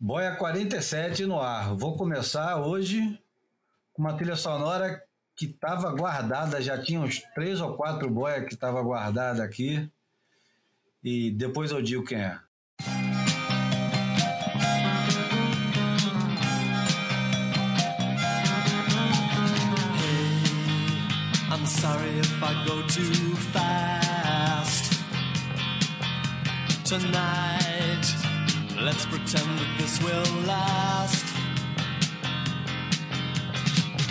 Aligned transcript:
Boia 0.00 0.36
47 0.36 1.26
no 1.26 1.40
ar. 1.40 1.74
Vou 1.74 1.96
começar 1.96 2.56
hoje 2.56 3.18
com 3.92 4.00
uma 4.02 4.16
trilha 4.16 4.36
sonora 4.36 5.02
que 5.34 5.46
estava 5.46 5.90
guardada, 5.90 6.62
já 6.62 6.80
tinha 6.80 7.00
uns 7.00 7.20
três 7.34 7.60
ou 7.60 7.76
quatro 7.76 8.08
boias 8.08 8.46
que 8.46 8.54
estava 8.54 8.80
guardada 8.80 9.42
aqui. 9.42 9.90
E 11.02 11.32
depois 11.32 11.72
eu 11.72 11.82
digo 11.82 12.04
quem 12.04 12.18
é. 12.18 12.38
Sorry 21.66 22.18
if 22.18 22.42
I 22.42 22.54
go 22.64 22.82
too 22.88 23.36
fast 23.52 25.04
tonight. 26.84 27.57
Let's 28.80 29.04
pretend 29.06 29.58
that 29.58 29.74
this 29.76 30.00
will 30.02 30.46
last. 30.46 31.26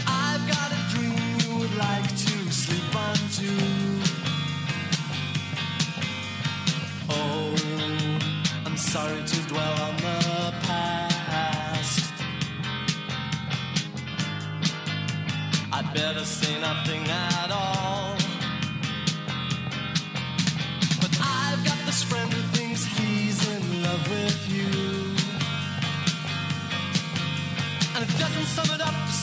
I've 0.05 0.45
got 0.47 0.71
a 0.71 0.81
dream 0.93 1.15
you 1.39 1.57
would 1.59 1.75
like 1.77 2.07
to 2.09 2.51
sleep 2.51 2.95
on 2.95 3.15
too. 3.31 4.01
Oh, 7.09 7.55
I'm 8.65 8.77
sorry 8.77 9.23
to 9.23 9.47
dwell 9.47 9.81
on 9.81 9.95
the 9.97 10.53
past. 10.67 12.13
I'd 15.71 15.93
better 15.93 16.25
say 16.25 16.59
nothing 16.59 17.03
at 17.07 17.46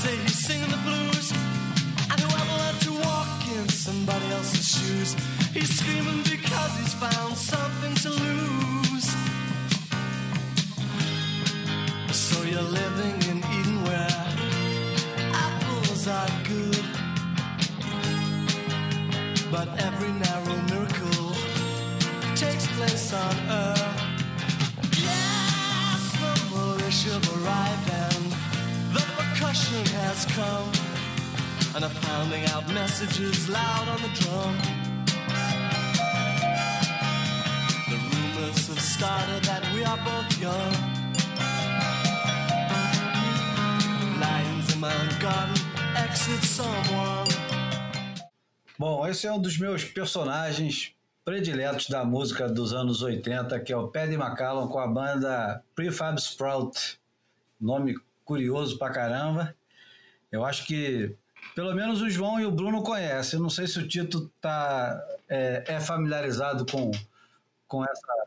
say 0.05 0.17
he's 0.17 0.39
singing 0.47 0.71
the 0.77 0.83
blues. 0.89 1.27
And 2.11 2.19
whoever 2.25 2.55
learned 2.63 2.81
to 2.89 2.93
walk 3.09 3.41
in 3.57 3.69
somebody 3.69 4.27
else's 4.37 4.67
shoes, 4.75 5.11
he's 5.57 5.71
screaming 5.79 6.23
because 6.35 6.73
he's 6.81 6.95
found 7.05 7.33
something 7.37 7.95
to 8.05 8.11
lose. 8.25 9.07
So 12.25 12.37
you're 12.51 12.71
living 12.83 13.17
in 13.31 13.39
Eden 13.57 13.79
where 13.89 14.17
apples 15.47 16.03
are 16.19 16.33
good. 16.53 16.87
But 19.55 19.69
every 19.89 20.13
narrow 20.27 20.59
miracle 20.73 21.29
takes 22.43 22.67
place 22.77 23.09
on 23.25 23.35
earth. 23.63 24.01
Yes, 25.09 26.03
the 26.21 26.33
militia 26.55 27.13
have 27.17 27.29
arrived 27.37 27.91
percussion 29.55 29.87
has 29.99 30.27
come. 30.27 30.71
And 31.75 31.85
are 31.85 32.01
pounding 32.03 32.45
out 32.47 32.67
messages 32.73 33.49
loud 33.49 33.89
on 33.89 34.01
the 34.03 34.09
drum. 34.21 34.57
The 37.89 37.99
rumors 38.11 38.69
have 38.69 38.81
started 38.81 39.45
that 39.45 39.63
we 39.75 39.85
are 39.85 39.99
both 39.99 40.41
young. 40.41 40.73
Lions 44.21 44.75
in 44.75 44.81
my 44.81 44.93
garden, 45.21 45.57
exit 45.97 46.43
someone. 46.45 47.29
Bom, 48.79 49.07
esse 49.07 49.27
é 49.27 49.33
um 49.33 49.41
dos 49.41 49.57
meus 49.57 49.85
personagens 49.85 50.93
prediletos 51.25 51.89
da 51.89 52.05
música 52.05 52.49
dos 52.49 52.73
anos 52.73 53.03
80, 53.03 53.61
que 53.61 53.73
é 53.73 53.77
o 53.77 53.89
Paddy 53.89 54.15
McCallum 54.15 54.69
com 54.69 54.79
a 54.79 54.87
banda 54.87 55.63
Prefab 55.75 56.19
Sprout. 56.19 56.99
Nome 57.61 57.97
curioso 58.25 58.79
pra 58.79 58.91
caramba. 58.91 59.55
Eu 60.31 60.45
acho 60.45 60.67
que 60.67 61.17
pelo 61.55 61.75
menos 61.75 62.01
o 62.01 62.09
João 62.09 62.41
e 62.41 62.47
o 62.47 62.51
Bruno 62.51 62.83
conhecem. 62.83 63.39
Eu 63.39 63.43
não 63.43 63.51
sei 63.51 63.67
se 63.67 63.79
o 63.79 63.87
Tito 63.87 64.31
tá, 64.41 65.01
é, 65.29 65.65
é 65.67 65.81
familiarizado 65.81 66.65
com, 66.67 66.91
com, 67.67 67.85
essa, 67.85 68.27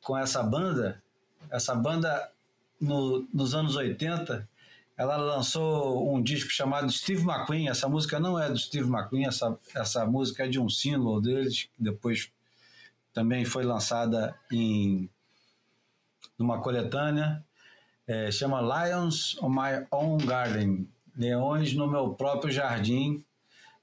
com 0.00 0.18
essa 0.18 0.42
banda. 0.42 1.02
Essa 1.50 1.74
banda, 1.74 2.30
no, 2.80 3.26
nos 3.32 3.54
anos 3.54 3.76
80, 3.76 4.48
ela 4.96 5.16
lançou 5.16 6.14
um 6.14 6.22
disco 6.22 6.50
chamado 6.50 6.90
Steve 6.90 7.22
McQueen. 7.22 7.68
Essa 7.68 7.88
música 7.88 8.20
não 8.20 8.38
é 8.38 8.48
do 8.48 8.58
Steve 8.58 8.88
McQueen, 8.88 9.26
essa, 9.26 9.58
essa 9.74 10.06
música 10.06 10.44
é 10.44 10.48
de 10.48 10.60
um 10.60 10.68
single 10.68 11.20
deles, 11.20 11.68
que 11.74 11.82
depois 11.82 12.30
também 13.12 13.44
foi 13.44 13.64
lançada 13.64 14.36
em 14.52 15.08
numa 16.38 16.60
coletânea. 16.60 17.43
É, 18.06 18.30
chama 18.30 18.60
Lions 18.60 19.36
on 19.42 19.48
My 19.48 19.86
Own 19.90 20.18
Garden 20.18 20.86
Leões 21.16 21.72
no 21.74 21.86
Meu 21.86 22.10
Próprio 22.10 22.52
Jardim. 22.52 23.24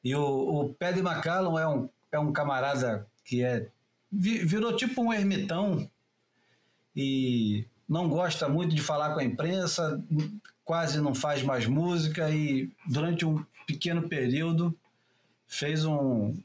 E 0.03 0.15
o, 0.15 0.23
o 0.23 0.73
Paddy 0.73 0.99
McCallum 0.99 1.57
é 1.57 1.67
um, 1.67 1.89
é 2.11 2.19
um 2.19 2.31
camarada 2.31 3.07
que 3.23 3.43
é 3.43 3.67
virou 4.11 4.75
tipo 4.75 5.01
um 5.01 5.13
ermitão 5.13 5.89
e 6.93 7.65
não 7.87 8.09
gosta 8.09 8.49
muito 8.49 8.75
de 8.75 8.81
falar 8.81 9.13
com 9.13 9.21
a 9.21 9.23
imprensa, 9.23 10.03
quase 10.65 10.99
não 10.99 11.15
faz 11.15 11.41
mais 11.43 11.65
música 11.65 12.29
e 12.29 12.69
durante 12.87 13.25
um 13.25 13.43
pequeno 13.65 14.09
período 14.09 14.75
fez 15.47 15.85
um 15.85 16.35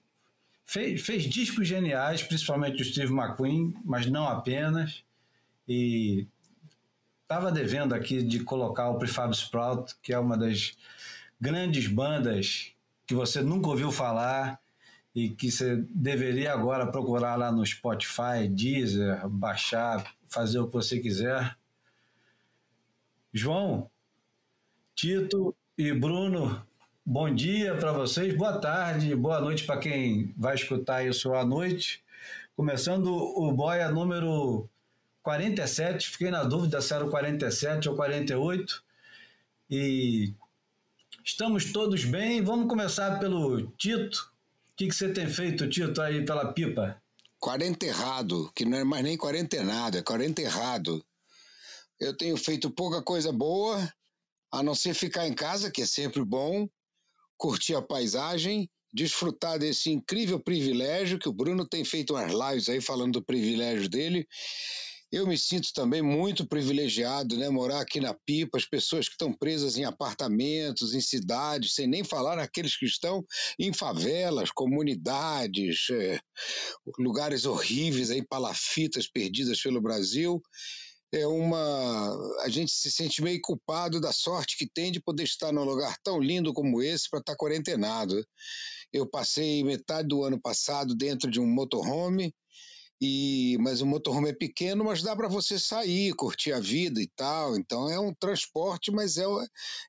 fez, 0.65 1.01
fez 1.03 1.25
discos 1.25 1.67
geniais, 1.67 2.23
principalmente 2.23 2.83
o 2.83 2.85
Steve 2.85 3.13
McQueen, 3.13 3.75
mas 3.85 4.07
não 4.07 4.29
apenas 4.29 5.03
e 5.69 6.27
estava 7.27 7.51
devendo 7.51 7.93
aqui 7.93 8.23
de 8.23 8.39
colocar 8.45 8.89
o 8.89 8.99
Prefab 8.99 9.35
Sprout, 9.35 9.97
que 10.01 10.13
é 10.13 10.19
uma 10.19 10.39
das 10.39 10.77
grandes 11.41 11.89
bandas 11.89 12.73
que 13.05 13.17
você 13.17 13.43
nunca 13.43 13.69
ouviu 13.69 13.91
falar 13.91 14.61
e 15.13 15.31
que 15.31 15.51
você 15.51 15.85
deveria 15.91 16.53
agora 16.53 16.87
procurar 16.87 17.35
lá 17.35 17.51
no 17.51 17.67
Spotify, 17.67 18.47
Deezer, 18.49 19.29
baixar, 19.29 20.15
fazer 20.29 20.61
o 20.61 20.69
que 20.69 20.75
você 20.75 21.01
quiser. 21.01 21.57
João, 23.33 23.91
Tito 24.95 25.53
e 25.77 25.93
Bruno, 25.93 26.65
bom 27.05 27.35
dia 27.35 27.75
para 27.75 27.91
vocês, 27.91 28.37
boa 28.37 28.57
tarde, 28.59 29.17
boa 29.17 29.41
noite 29.41 29.65
para 29.65 29.81
quem 29.81 30.33
vai 30.37 30.55
escutar 30.55 31.05
isso 31.05 31.35
à 31.35 31.45
noite. 31.45 32.05
Começando 32.55 33.13
o 33.13 33.53
Boia 33.53 33.91
número 33.91 34.71
47, 35.27 36.09
fiquei 36.09 36.31
na 36.31 36.45
dúvida 36.45 36.81
se 36.81 36.95
era 36.95 37.05
o 37.05 37.11
47 37.11 37.89
ou 37.89 37.97
48. 37.97 38.81
E 39.69 40.33
estamos 41.25 41.73
todos 41.73 42.05
bem. 42.05 42.45
Vamos 42.45 42.69
começar 42.69 43.19
pelo 43.19 43.67
Tito. 43.73 44.33
O 44.73 44.77
que, 44.77 44.87
que 44.87 44.95
você 44.95 45.13
tem 45.13 45.27
feito, 45.27 45.69
Tito, 45.69 46.01
aí 46.01 46.25
pela 46.25 46.53
pipa? 46.53 47.03
40 47.41 47.87
errado, 47.87 48.53
que 48.55 48.65
não 48.65 48.79
é 48.79 48.85
mais 48.85 49.03
nem 49.03 49.19
quarentenado, 49.19 49.99
é 49.99 50.03
40 50.03 50.43
errado. 50.43 51.05
Eu 51.99 52.17
tenho 52.17 52.37
feito 52.37 52.71
pouca 52.71 53.03
coisa 53.03 53.33
boa, 53.33 53.93
a 54.53 54.63
não 54.63 54.77
ser 54.77 54.95
ficar 54.95 55.27
em 55.27 55.35
casa, 55.35 55.73
que 55.73 55.83
é 55.83 55.87
sempre 55.87 56.25
bom, 56.25 56.69
curtir 57.37 57.75
a 57.75 57.83
paisagem, 57.83 58.71
desfrutar 58.93 59.59
desse 59.59 59.91
incrível 59.91 60.39
privilégio 60.39 61.19
que 61.19 61.29
o 61.29 61.33
Bruno 61.33 61.67
tem 61.67 61.85
feito 61.85 62.15
umas 62.15 62.31
lives 62.33 62.69
aí 62.69 62.81
falando 62.81 63.15
do 63.15 63.25
privilégio 63.25 63.89
dele. 63.89 64.25
Eu 65.17 65.27
me 65.27 65.39
sinto 65.39 65.73
também 65.73 66.03
muito 66.03 66.47
privilegiado, 66.47 67.39
né? 67.39 67.49
Morar 67.49 67.81
aqui 67.81 68.01
na 68.01 68.13
Pipa, 68.13 68.59
as 68.59 68.67
pessoas 68.67 69.09
que 69.09 69.15
estão 69.15 69.33
presas 69.33 69.79
em 69.79 69.85
apartamentos, 69.87 70.93
em 70.93 71.01
cidades, 71.01 71.73
sem 71.73 71.87
nem 71.87 72.05
falar 72.05 72.37
naqueles 72.37 72.77
que 72.77 72.85
estão 72.85 73.25
em 73.59 73.73
favelas, 73.73 74.51
comunidades, 74.51 75.87
é, 75.91 76.21
lugares 76.99 77.47
horríveis 77.47 78.11
aí, 78.11 78.23
palafitas 78.23 79.09
perdidas 79.11 79.59
pelo 79.59 79.81
Brasil. 79.81 80.39
É 81.11 81.27
uma. 81.27 82.43
A 82.43 82.51
gente 82.51 82.73
se 82.73 82.91
sente 82.91 83.23
meio 83.23 83.41
culpado 83.41 83.99
da 83.99 84.13
sorte 84.13 84.59
que 84.59 84.69
tem 84.69 84.93
de 84.93 85.01
poder 85.01 85.23
estar 85.23 85.51
num 85.51 85.65
lugar 85.65 85.97
tão 86.05 86.21
lindo 86.21 86.53
como 86.53 86.83
esse 86.83 87.09
para 87.09 87.21
estar 87.21 87.37
quarentenado. 87.37 88.23
Eu 88.93 89.09
passei 89.09 89.65
metade 89.65 90.09
do 90.09 90.25
ano 90.25 90.39
passado 90.39 90.95
dentro 90.95 91.31
de 91.31 91.41
um 91.41 91.47
motorhome 91.47 92.35
e 93.01 93.57
mas 93.61 93.81
o 93.81 93.87
motorhome 93.87 94.31
é 94.31 94.35
pequeno, 94.35 94.85
mas 94.85 95.03
dá 95.03 95.15
para 95.15 95.29
você 95.29 95.59
sair, 95.59 96.15
curtir 96.15 96.53
a 96.53 96.61
vida 96.61 97.01
e 97.01 97.09
tal. 97.17 97.57
Então 97.57 97.91
é 97.91 98.01
um 98.01 98.15
transporte, 98.15 98.91
mas 98.91 99.17
é, 99.17 99.25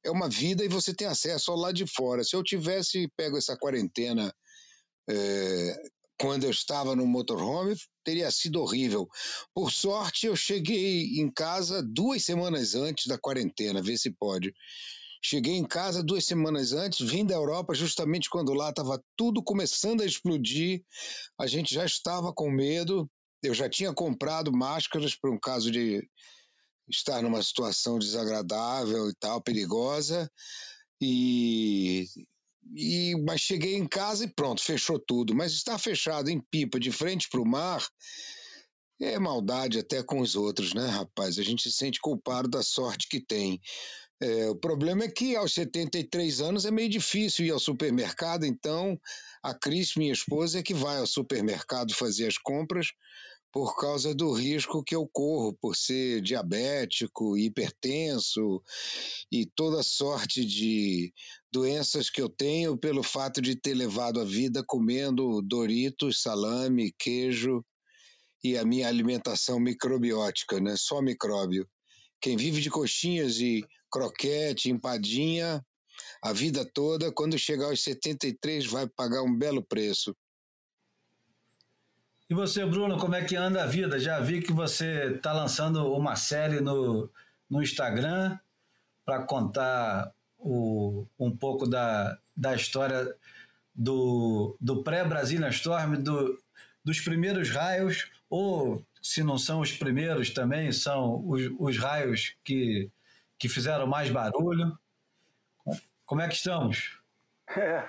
é 0.06 0.12
uma 0.12 0.30
vida 0.30 0.64
e 0.64 0.68
você 0.68 0.94
tem 0.94 1.08
acesso 1.08 1.52
ao 1.52 1.58
lado 1.58 1.76
de 1.76 1.86
fora. 1.88 2.24
Se 2.24 2.36
eu 2.36 2.44
tivesse 2.44 3.10
pego 3.16 3.38
essa 3.38 3.58
quarentena 3.58 4.34
é, 5.10 5.76
quando 6.20 6.46
eu 6.46 6.50
estava 6.50 6.96
no 6.96 7.06
motorhome, 7.06 7.76
teria 8.04 8.30
sido 8.32 8.62
horrível. 8.62 9.08
Por 9.54 9.72
sorte, 9.72 10.26
eu 10.26 10.36
cheguei 10.36 11.20
em 11.20 11.32
casa 11.32 11.84
duas 11.84 12.24
semanas 12.24 12.76
antes 12.76 13.06
da 13.08 13.18
quarentena, 13.18 13.82
vê 13.82 13.98
se 13.98 14.12
pode. 14.12 14.54
Cheguei 15.22 15.56
em 15.56 15.66
casa 15.66 16.04
duas 16.04 16.26
semanas 16.26 16.74
antes, 16.74 17.06
vim 17.08 17.26
da 17.26 17.34
Europa 17.34 17.74
justamente 17.74 18.30
quando 18.30 18.54
lá 18.54 18.70
estava 18.70 19.02
tudo 19.16 19.44
começando 19.44 20.02
a 20.02 20.06
explodir. 20.06 20.84
A 21.40 21.48
gente 21.48 21.74
já 21.74 21.86
estava 21.86 22.34
com 22.34 22.50
medo. 22.50 23.10
Eu 23.44 23.54
já 23.54 23.70
tinha 23.70 23.94
comprado 23.94 24.52
máscaras 24.52 25.16
para 25.16 25.32
um 25.32 25.40
caso 25.40 25.72
de 25.72 26.08
estar 26.90 27.22
numa 27.22 27.42
situação 27.44 28.00
desagradável 28.00 29.10
e 29.10 29.14
tal, 29.20 29.42
perigosa. 29.42 30.32
E, 31.02 32.06
e 32.76 33.16
mas 33.26 33.42
cheguei 33.42 33.76
em 33.76 33.88
casa 33.88 34.26
e 34.26 34.34
pronto, 34.34 34.62
fechou 34.62 35.00
tudo. 35.00 35.36
Mas 35.36 35.54
estar 35.54 35.78
fechado 35.78 36.30
em 36.30 36.42
pipa, 36.52 36.80
de 36.80 36.92
frente 36.92 37.28
para 37.30 37.42
o 37.42 37.46
mar, 37.46 37.86
é 39.00 39.20
maldade 39.20 39.80
até 39.80 40.02
com 40.02 40.22
os 40.22 40.36
outros, 40.36 40.74
né, 40.74 40.88
rapaz? 40.88 41.38
A 41.38 41.44
gente 41.44 41.64
se 41.64 41.72
sente 41.72 42.00
culpado 42.00 42.48
da 42.48 42.64
sorte 42.64 43.08
que 43.08 43.20
tem. 43.20 43.62
É, 44.20 44.50
o 44.50 44.56
problema 44.56 45.04
é 45.04 45.12
que 45.12 45.36
aos 45.36 45.54
73 45.54 46.42
anos 46.42 46.66
é 46.66 46.72
meio 46.72 46.90
difícil 46.90 47.46
ir 47.46 47.52
ao 47.52 47.60
supermercado, 47.60 48.46
então 48.46 49.00
a 49.44 49.54
Cris, 49.54 49.96
minha 49.96 50.12
esposa, 50.12 50.60
é 50.60 50.64
que 50.64 50.74
vai 50.74 50.98
ao 50.98 51.06
supermercado 51.06 51.94
fazer 51.94 52.28
as 52.28 52.38
compras 52.38 52.88
por 53.52 53.76
causa 53.76 54.14
do 54.14 54.34
risco 54.34 54.84
que 54.84 54.96
eu 54.96 55.08
corro 55.12 55.56
por 55.62 55.76
ser 55.76 56.22
diabético, 56.22 57.38
hipertenso 57.38 58.62
e 59.32 59.46
toda 59.56 59.82
sorte 59.84 60.46
de 60.46 61.14
doenças 61.52 62.10
que 62.10 62.22
eu 62.22 62.30
tenho 62.30 62.78
pelo 62.78 63.04
fato 63.04 63.42
de 63.42 63.56
ter 63.56 63.74
levado 63.74 64.20
a 64.20 64.26
vida 64.26 64.64
comendo 64.66 65.42
Doritos, 65.42 66.22
salame, 66.22 66.94
queijo 67.00 67.64
e 68.44 68.58
a 68.58 68.66
minha 68.66 68.88
alimentação 68.88 69.60
microbiótica, 69.60 70.60
né? 70.60 70.76
Só 70.78 71.02
micróbio. 71.02 71.68
Quem 72.20 72.36
vive 72.36 72.62
de 72.62 72.70
coxinhas 72.70 73.40
e 73.40 73.66
croquete, 73.92 74.70
empadinha, 74.70 75.64
a 76.22 76.34
vida 76.34 76.66
toda, 76.66 77.12
quando 77.12 77.38
chegar 77.38 77.66
aos 77.66 77.84
73 77.84 78.66
vai 78.66 78.88
pagar 78.88 79.22
um 79.24 79.36
belo 79.36 79.64
preço. 79.64 80.16
E 82.30 82.34
você, 82.34 82.66
Bruno, 82.66 82.98
como 82.98 83.16
é 83.16 83.24
que 83.24 83.36
anda 83.36 83.64
a 83.64 83.68
vida? 83.68 83.98
Já 84.00 84.20
vi 84.20 84.42
que 84.42 84.52
você 84.52 85.16
está 85.16 85.32
lançando 85.32 85.94
uma 85.94 86.16
série 86.16 86.60
no, 86.60 87.10
no 87.50 87.64
Instagram 87.64 88.38
para 89.06 89.24
contar 89.24 90.14
o, 90.38 91.08
um 91.18 91.36
pouco 91.36 91.66
da, 91.66 92.18
da 92.36 92.54
história 92.54 93.16
do, 93.74 94.58
do 94.60 94.84
pré-Brasília 94.84 95.48
Storm, 95.50 95.96
do, 95.96 96.38
dos 96.84 97.00
primeiros 97.00 97.50
raios, 97.50 98.12
ou 98.30 98.86
se 99.02 99.24
não 99.24 99.38
são 99.38 99.60
os 99.60 99.72
primeiros 99.72 100.34
também, 100.34 100.72
são 100.72 101.28
os, 101.28 101.50
os 101.60 101.78
raios 101.78 102.36
que, 102.44 102.90
que 103.38 103.50
fizeram 103.50 103.88
mais 103.88 104.10
barulho. 104.10 104.78
Como 106.06 106.22
é 106.22 106.28
que 106.28 106.36
estamos? 106.36 107.00
É, 107.56 107.84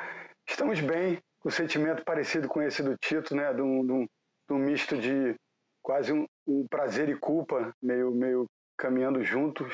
estamos 0.49 0.81
bem, 0.81 1.19
com 1.41 1.49
um 1.49 1.53
sentimento 1.53 2.05
parecido 2.05 2.49
com 2.49 2.63
esse 2.63 2.83
do 2.83 2.97
Tito, 2.97 3.35
né? 3.35 3.53
De 3.53 3.63
um, 3.63 3.85
de 3.85 3.93
um, 3.93 4.05
de 4.05 4.53
um 4.55 4.59
misto 4.59 4.99
de 4.99 5.35
quase 5.83 6.13
um, 6.13 6.27
um, 6.47 6.67
prazer 6.69 7.09
e 7.09 7.17
culpa, 7.17 7.75
meio, 7.83 8.11
meio 8.11 8.47
caminhando 8.77 9.23
juntos, 9.25 9.73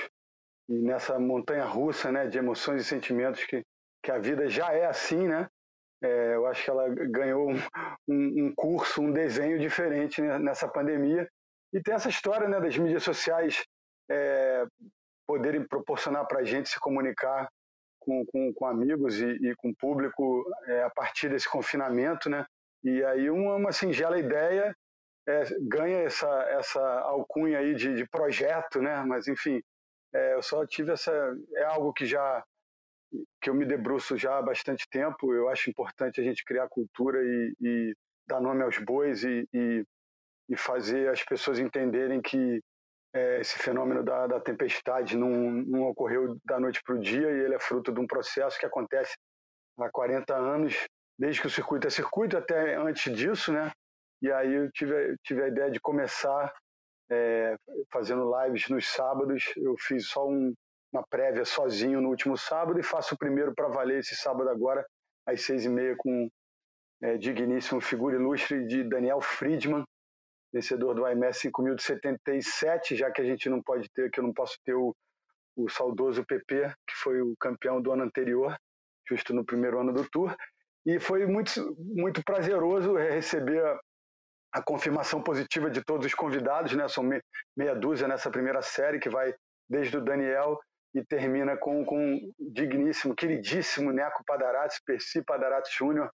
e 0.69 0.75
nessa 0.75 1.19
montanha 1.19 1.65
russa 1.65 2.11
né? 2.11 2.27
de 2.27 2.39
emoções 2.39 2.83
e 2.83 2.85
sentimentos 2.85 3.45
que, 3.45 3.63
que 4.03 4.11
a 4.11 4.19
vida 4.19 4.49
já 4.49 4.73
é 4.73 4.87
assim, 4.87 5.29
né? 5.29 5.49
É, 6.05 6.35
eu 6.35 6.47
acho 6.47 6.63
que 6.63 6.71
ela 6.71 6.87
ganhou 6.91 7.51
um, 7.51 8.47
um, 8.47 8.55
curso, 8.55 9.01
um 9.01 9.11
desenho 9.11 9.59
diferente 9.59 10.21
nessa 10.21 10.69
pandemia. 10.69 11.27
E 11.73 11.81
tem 11.81 11.95
essa 11.95 12.11
história 12.11 12.47
né, 12.47 12.61
das 12.61 12.77
mídias 12.77 13.03
sociais 13.03 13.65
é, 14.11 14.67
poderem 15.27 15.67
proporcionar 15.67 16.27
para 16.27 16.41
a 16.41 16.45
gente 16.45 16.69
se 16.69 16.79
comunicar 16.79 17.49
com, 17.99 18.23
com, 18.27 18.53
com 18.53 18.67
amigos 18.67 19.19
e, 19.19 19.29
e, 19.29 19.55
com 19.57 19.73
público 19.73 20.45
é, 20.67 20.83
a 20.83 20.91
partir 20.91 21.31
desse 21.31 21.49
confinamento, 21.49 22.29
né? 22.29 22.45
E 22.83 23.03
aí 23.03 23.31
uma, 23.31 23.55
uma 23.55 23.73
singela 23.73 24.19
ideia 24.19 24.77
é, 25.27 25.45
ganha 25.63 26.01
essa, 26.03 26.29
essa 26.51 26.83
alcunha 27.01 27.61
aí 27.61 27.75
de, 27.75 27.95
de 27.95 28.07
projeto, 28.07 28.83
né? 28.83 29.03
Mas 29.07 29.27
enfim, 29.27 29.63
é, 30.13 30.35
eu 30.35 30.43
só 30.43 30.67
tive 30.67 30.93
essa 30.93 31.11
é 31.55 31.65
algo 31.65 31.95
que 31.95 32.05
já 32.05 32.45
que 33.41 33.51
eu 33.51 33.55
me 33.55 33.65
debruço 33.65 34.17
já 34.17 34.39
há 34.39 34.43
bastante 34.43 34.89
tempo. 34.89 35.33
Eu 35.33 35.49
acho 35.49 35.71
importante 35.71 36.21
a 36.21 36.25
gente 36.25 36.45
criar 36.45 36.69
cultura 36.69 37.19
e, 37.23 37.55
e 37.61 37.95
dar 38.27 38.41
nome 38.41 38.63
aos 38.63 38.79
bois 38.79 39.25
e, 39.25 39.47
e, 39.53 39.85
e 40.49 40.57
fazer 40.57 41.09
as 41.09 41.23
pessoas 41.23 41.59
entenderem 41.59 42.21
que 42.21 42.61
é, 43.15 43.41
esse 43.41 43.59
fenômeno 43.59 44.03
da, 44.03 44.27
da 44.27 44.41
tempestade 44.41 45.17
não, 45.17 45.31
não, 45.31 45.83
ocorreu 45.83 46.37
da 46.45 46.59
noite 46.59 46.83
para 46.83 46.97
o 46.97 47.01
dia 47.01 47.31
e 47.31 47.45
ele 47.45 47.55
é 47.55 47.61
fruto 47.61 47.93
de 47.93 48.01
um 48.01 48.07
processo 48.07 48.59
que 48.59 48.67
acontece 48.67 49.15
há 49.79 49.89
40 49.91 50.35
anos, 50.35 50.75
desde 51.19 51.41
que 51.41 51.47
o 51.47 51.51
circuito 51.51 51.87
é 51.87 51.91
circuito 51.91 52.37
até 52.37 52.75
antes 52.75 53.15
disso, 53.15 53.53
né? 53.53 53.71
E 54.21 54.33
aí 54.33 54.53
eu 54.53 54.71
tive, 54.73 55.17
tive 55.23 55.43
a 55.43 55.49
ideia 55.49 55.71
de 55.71 55.79
começar 55.81 56.53
é, 57.11 57.57
fazendo 57.93 58.31
lives 58.41 58.69
nos 58.69 58.87
sábados. 58.87 59.53
Eu 59.57 59.77
fiz 59.79 60.09
só 60.09 60.27
um, 60.27 60.55
uma 60.95 61.05
prévia 61.11 61.45
sozinho 61.45 62.01
no 62.01 62.09
último 62.09 62.39
sábado 62.39 62.79
e 62.79 62.83
faço 62.83 63.17
o 63.17 63.19
primeiro 63.19 63.53
para 63.53 63.69
valer 63.69 63.99
esse 63.99 64.15
sábado 64.15 64.49
agora, 64.49 64.87
às 65.27 65.43
seis 65.43 65.65
e 65.65 65.69
meia, 65.69 65.97
com 65.99 66.31
é, 67.03 67.19
digníssimo 67.19 67.81
figura 67.81 68.15
ilustre 68.15 68.65
de 68.67 68.85
Daniel 68.85 69.21
Friedman, 69.21 69.85
vencedor 70.53 70.95
do 70.95 71.07
IMS 71.09 71.41
5077, 71.41 72.95
já 72.95 73.11
que 73.11 73.21
a 73.21 73.25
gente 73.25 73.49
não 73.49 73.61
pode 73.61 73.91
ter, 73.93 74.09
que 74.09 74.21
eu 74.21 74.25
não 74.25 74.33
posso 74.33 74.57
ter 74.65 74.75
o, 74.75 74.95
o 75.57 75.69
saudoso 75.69 76.25
PP, 76.25 76.73
que 76.87 76.95
foi 76.95 77.21
o 77.21 77.35
campeão 77.41 77.83
do 77.83 77.91
ano 77.91 78.05
anterior, 78.05 78.57
justo 79.09 79.35
no 79.35 79.45
primeiro 79.45 79.81
ano 79.81 79.93
do 79.93 80.09
Tour. 80.09 80.35
E 80.87 81.01
foi 81.01 81.27
muito, 81.27 81.51
muito 81.79 82.23
prazeroso 82.23 82.95
receber 82.95 83.65
a, 83.65 83.81
a 84.53 84.63
confirmação 84.63 85.21
positiva 85.21 85.69
de 85.69 85.83
todos 85.83 86.07
os 86.07 86.15
convidados, 86.15 86.73
né? 86.75 86.87
São 86.87 87.03
me, 87.03 87.21
meia 87.57 87.75
dúzia 87.75 88.07
nessa 88.07 88.31
primeira 88.31 88.63
série, 88.63 89.01
que 89.01 89.09
vai 89.09 89.35
desde 89.69 89.97
o 89.97 90.05
Daniel 90.05 90.61
e 90.95 91.05
termina 91.05 91.57
com, 91.57 91.83
o 91.83 92.35
digníssimo, 92.39 93.15
queridíssimo 93.15 93.93
Neco 93.93 94.23
Padarates, 94.25 94.81
Percy 94.85 95.23
Padarates 95.25 95.73
Júnior, 95.73 96.11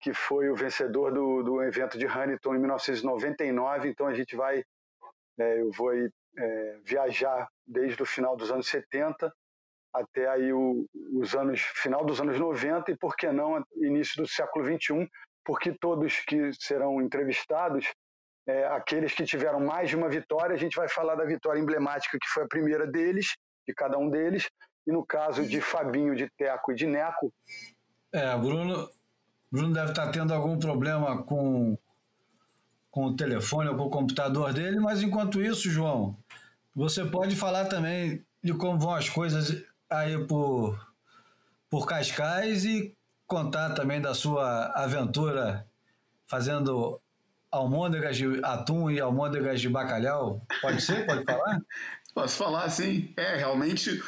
que 0.00 0.12
foi 0.12 0.50
o 0.50 0.54
vencedor 0.54 1.12
do, 1.12 1.42
do 1.42 1.62
evento 1.62 1.96
de 1.96 2.06
Huntington 2.06 2.54
em 2.54 2.58
1999. 2.58 3.88
Então 3.88 4.06
a 4.06 4.14
gente 4.14 4.36
vai, 4.36 4.62
é, 5.38 5.60
eu 5.60 5.70
vou 5.72 5.90
aí, 5.90 6.10
é, 6.36 6.78
viajar 6.84 7.48
desde 7.66 8.02
o 8.02 8.06
final 8.06 8.36
dos 8.36 8.50
anos 8.50 8.66
70 8.68 9.32
até 9.92 10.26
aí 10.28 10.52
o, 10.52 10.86
os 11.14 11.34
anos 11.34 11.60
final 11.60 12.04
dos 12.04 12.20
anos 12.20 12.38
90 12.38 12.90
e 12.90 12.96
por 12.96 13.14
que 13.14 13.30
não 13.30 13.62
início 13.76 14.22
do 14.22 14.28
século 14.28 14.64
21, 14.64 15.06
porque 15.44 15.72
todos 15.78 16.20
que 16.20 16.50
serão 16.54 17.00
entrevistados, 17.02 17.92
é, 18.46 18.66
aqueles 18.68 19.12
que 19.12 19.24
tiveram 19.24 19.60
mais 19.60 19.90
de 19.90 19.96
uma 19.96 20.08
vitória, 20.08 20.54
a 20.54 20.58
gente 20.58 20.76
vai 20.76 20.88
falar 20.88 21.14
da 21.14 21.24
vitória 21.24 21.60
emblemática 21.60 22.18
que 22.20 22.28
foi 22.28 22.44
a 22.44 22.48
primeira 22.48 22.86
deles, 22.86 23.36
de 23.66 23.74
cada 23.74 23.98
um 23.98 24.10
deles, 24.10 24.48
e 24.86 24.92
no 24.92 25.04
caso 25.04 25.46
de 25.46 25.60
Fabinho, 25.60 26.16
de 26.16 26.28
Teco 26.36 26.72
e 26.72 26.74
de 26.74 26.86
Neco. 26.86 27.32
É, 28.12 28.36
Bruno, 28.36 28.88
Bruno 29.50 29.72
deve 29.72 29.90
estar 29.90 30.10
tendo 30.10 30.34
algum 30.34 30.58
problema 30.58 31.22
com, 31.22 31.78
com 32.90 33.06
o 33.06 33.16
telefone 33.16 33.68
ou 33.68 33.76
com 33.76 33.84
o 33.84 33.90
computador 33.90 34.52
dele, 34.52 34.80
mas 34.80 35.02
enquanto 35.02 35.40
isso, 35.40 35.70
João, 35.70 36.16
você 36.74 37.04
pode 37.04 37.36
falar 37.36 37.66
também 37.66 38.24
de 38.42 38.52
como 38.54 38.78
vão 38.78 38.94
as 38.94 39.08
coisas 39.08 39.62
aí 39.88 40.26
por, 40.26 40.78
por 41.70 41.86
Cascais 41.86 42.64
e 42.64 42.94
contar 43.26 43.74
também 43.74 44.00
da 44.00 44.14
sua 44.14 44.66
aventura 44.74 45.66
fazendo 46.26 47.00
almôndegas 47.50 48.16
de 48.16 48.40
atum 48.42 48.90
e 48.90 48.98
almôndegas 48.98 49.60
de 49.60 49.68
bacalhau. 49.68 50.42
Pode 50.62 50.80
ser? 50.80 51.04
Pode 51.06 51.24
falar? 51.24 51.60
Posso 52.14 52.36
falar, 52.36 52.68
sim. 52.68 53.12
É, 53.16 53.36
realmente 53.36 54.02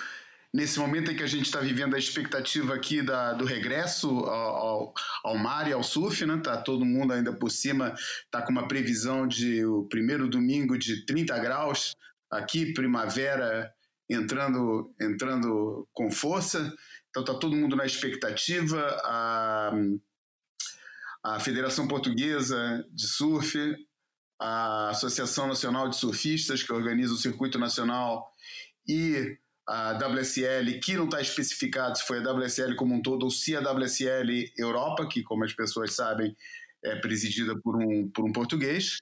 nesse 0.55 0.79
momento 0.79 1.11
em 1.11 1.17
que 1.17 1.23
a 1.23 1.27
gente 1.27 1.47
está 1.47 1.59
vivendo 1.59 1.97
a 1.97 1.99
expectativa 1.99 2.75
aqui 2.75 3.03
da, 3.03 3.33
do 3.33 3.45
regresso 3.45 4.09
ao, 4.21 4.95
ao, 5.25 5.37
mar 5.37 5.69
e 5.69 5.73
ao 5.73 5.83
surf, 5.83 6.25
né? 6.25 6.41
Tá 6.45 6.57
todo 6.57 6.85
mundo 6.85 7.13
ainda 7.13 7.33
por 7.33 7.51
cima, 7.51 7.93
tá 8.31 8.41
com 8.41 8.53
uma 8.53 8.69
previsão 8.69 9.27
de 9.27 9.65
o 9.67 9.83
primeiro 9.89 10.29
domingo 10.29 10.79
de 10.79 11.05
30 11.05 11.37
graus 11.41 11.97
aqui, 12.31 12.73
primavera 12.73 13.75
entrando 14.09 14.95
entrando 15.01 15.89
com 15.93 16.09
força. 16.09 16.73
Então 17.11 17.25
tá 17.25 17.35
todo 17.35 17.57
mundo 17.57 17.75
na 17.75 17.85
expectativa. 17.85 18.81
A, 19.03 19.73
a 21.25 21.41
Federação 21.41 21.89
Portuguesa 21.89 22.85
de 22.93 23.09
Surf, 23.09 23.59
a 24.41 24.91
Associação 24.91 25.47
Nacional 25.47 25.89
de 25.89 25.97
Surfistas, 25.97 26.63
que 26.63 26.73
organiza 26.73 27.13
o 27.13 27.19
circuito 27.19 27.59
nacional, 27.59 28.31
e 28.87 29.39
a 29.67 29.93
WSL, 29.93 30.79
que 30.81 30.95
não 30.95 31.07
está 31.07 31.21
especificado 31.21 31.97
se 31.97 32.07
foi 32.07 32.19
a 32.19 32.33
WSL 32.33 32.75
como 32.77 32.95
um 32.95 33.01
todo 33.01 33.25
ou 33.25 33.31
se 33.31 33.57
a 33.57 33.61
WSL 33.61 34.53
Europa, 34.59 35.09
que, 35.09 35.23
como 35.23 35.45
as 35.45 35.55
pessoas 35.55 35.95
sabem, 35.95 36.37
é 36.85 36.97
presidida 36.97 37.59
por 37.61 37.77
um, 37.77 38.11
por 38.11 38.25
um 38.27 38.33
português, 38.33 38.99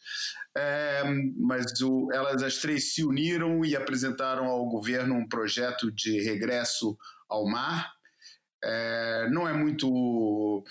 é, 0.57 1.03
mas 1.37 1.81
o, 1.81 2.09
elas 2.12 2.43
as 2.43 2.59
três 2.59 2.95
se 2.95 3.05
uniram 3.05 3.65
e 3.65 3.75
apresentaram 3.75 4.47
ao 4.47 4.65
governo 4.67 5.15
um 5.17 5.29
projeto 5.29 5.91
de 5.91 6.21
regresso 6.21 6.97
ao 7.29 7.45
mar. 7.45 7.93
É, 8.65 9.29
não 9.31 9.49
é 9.49 9.53
muito 9.53 10.65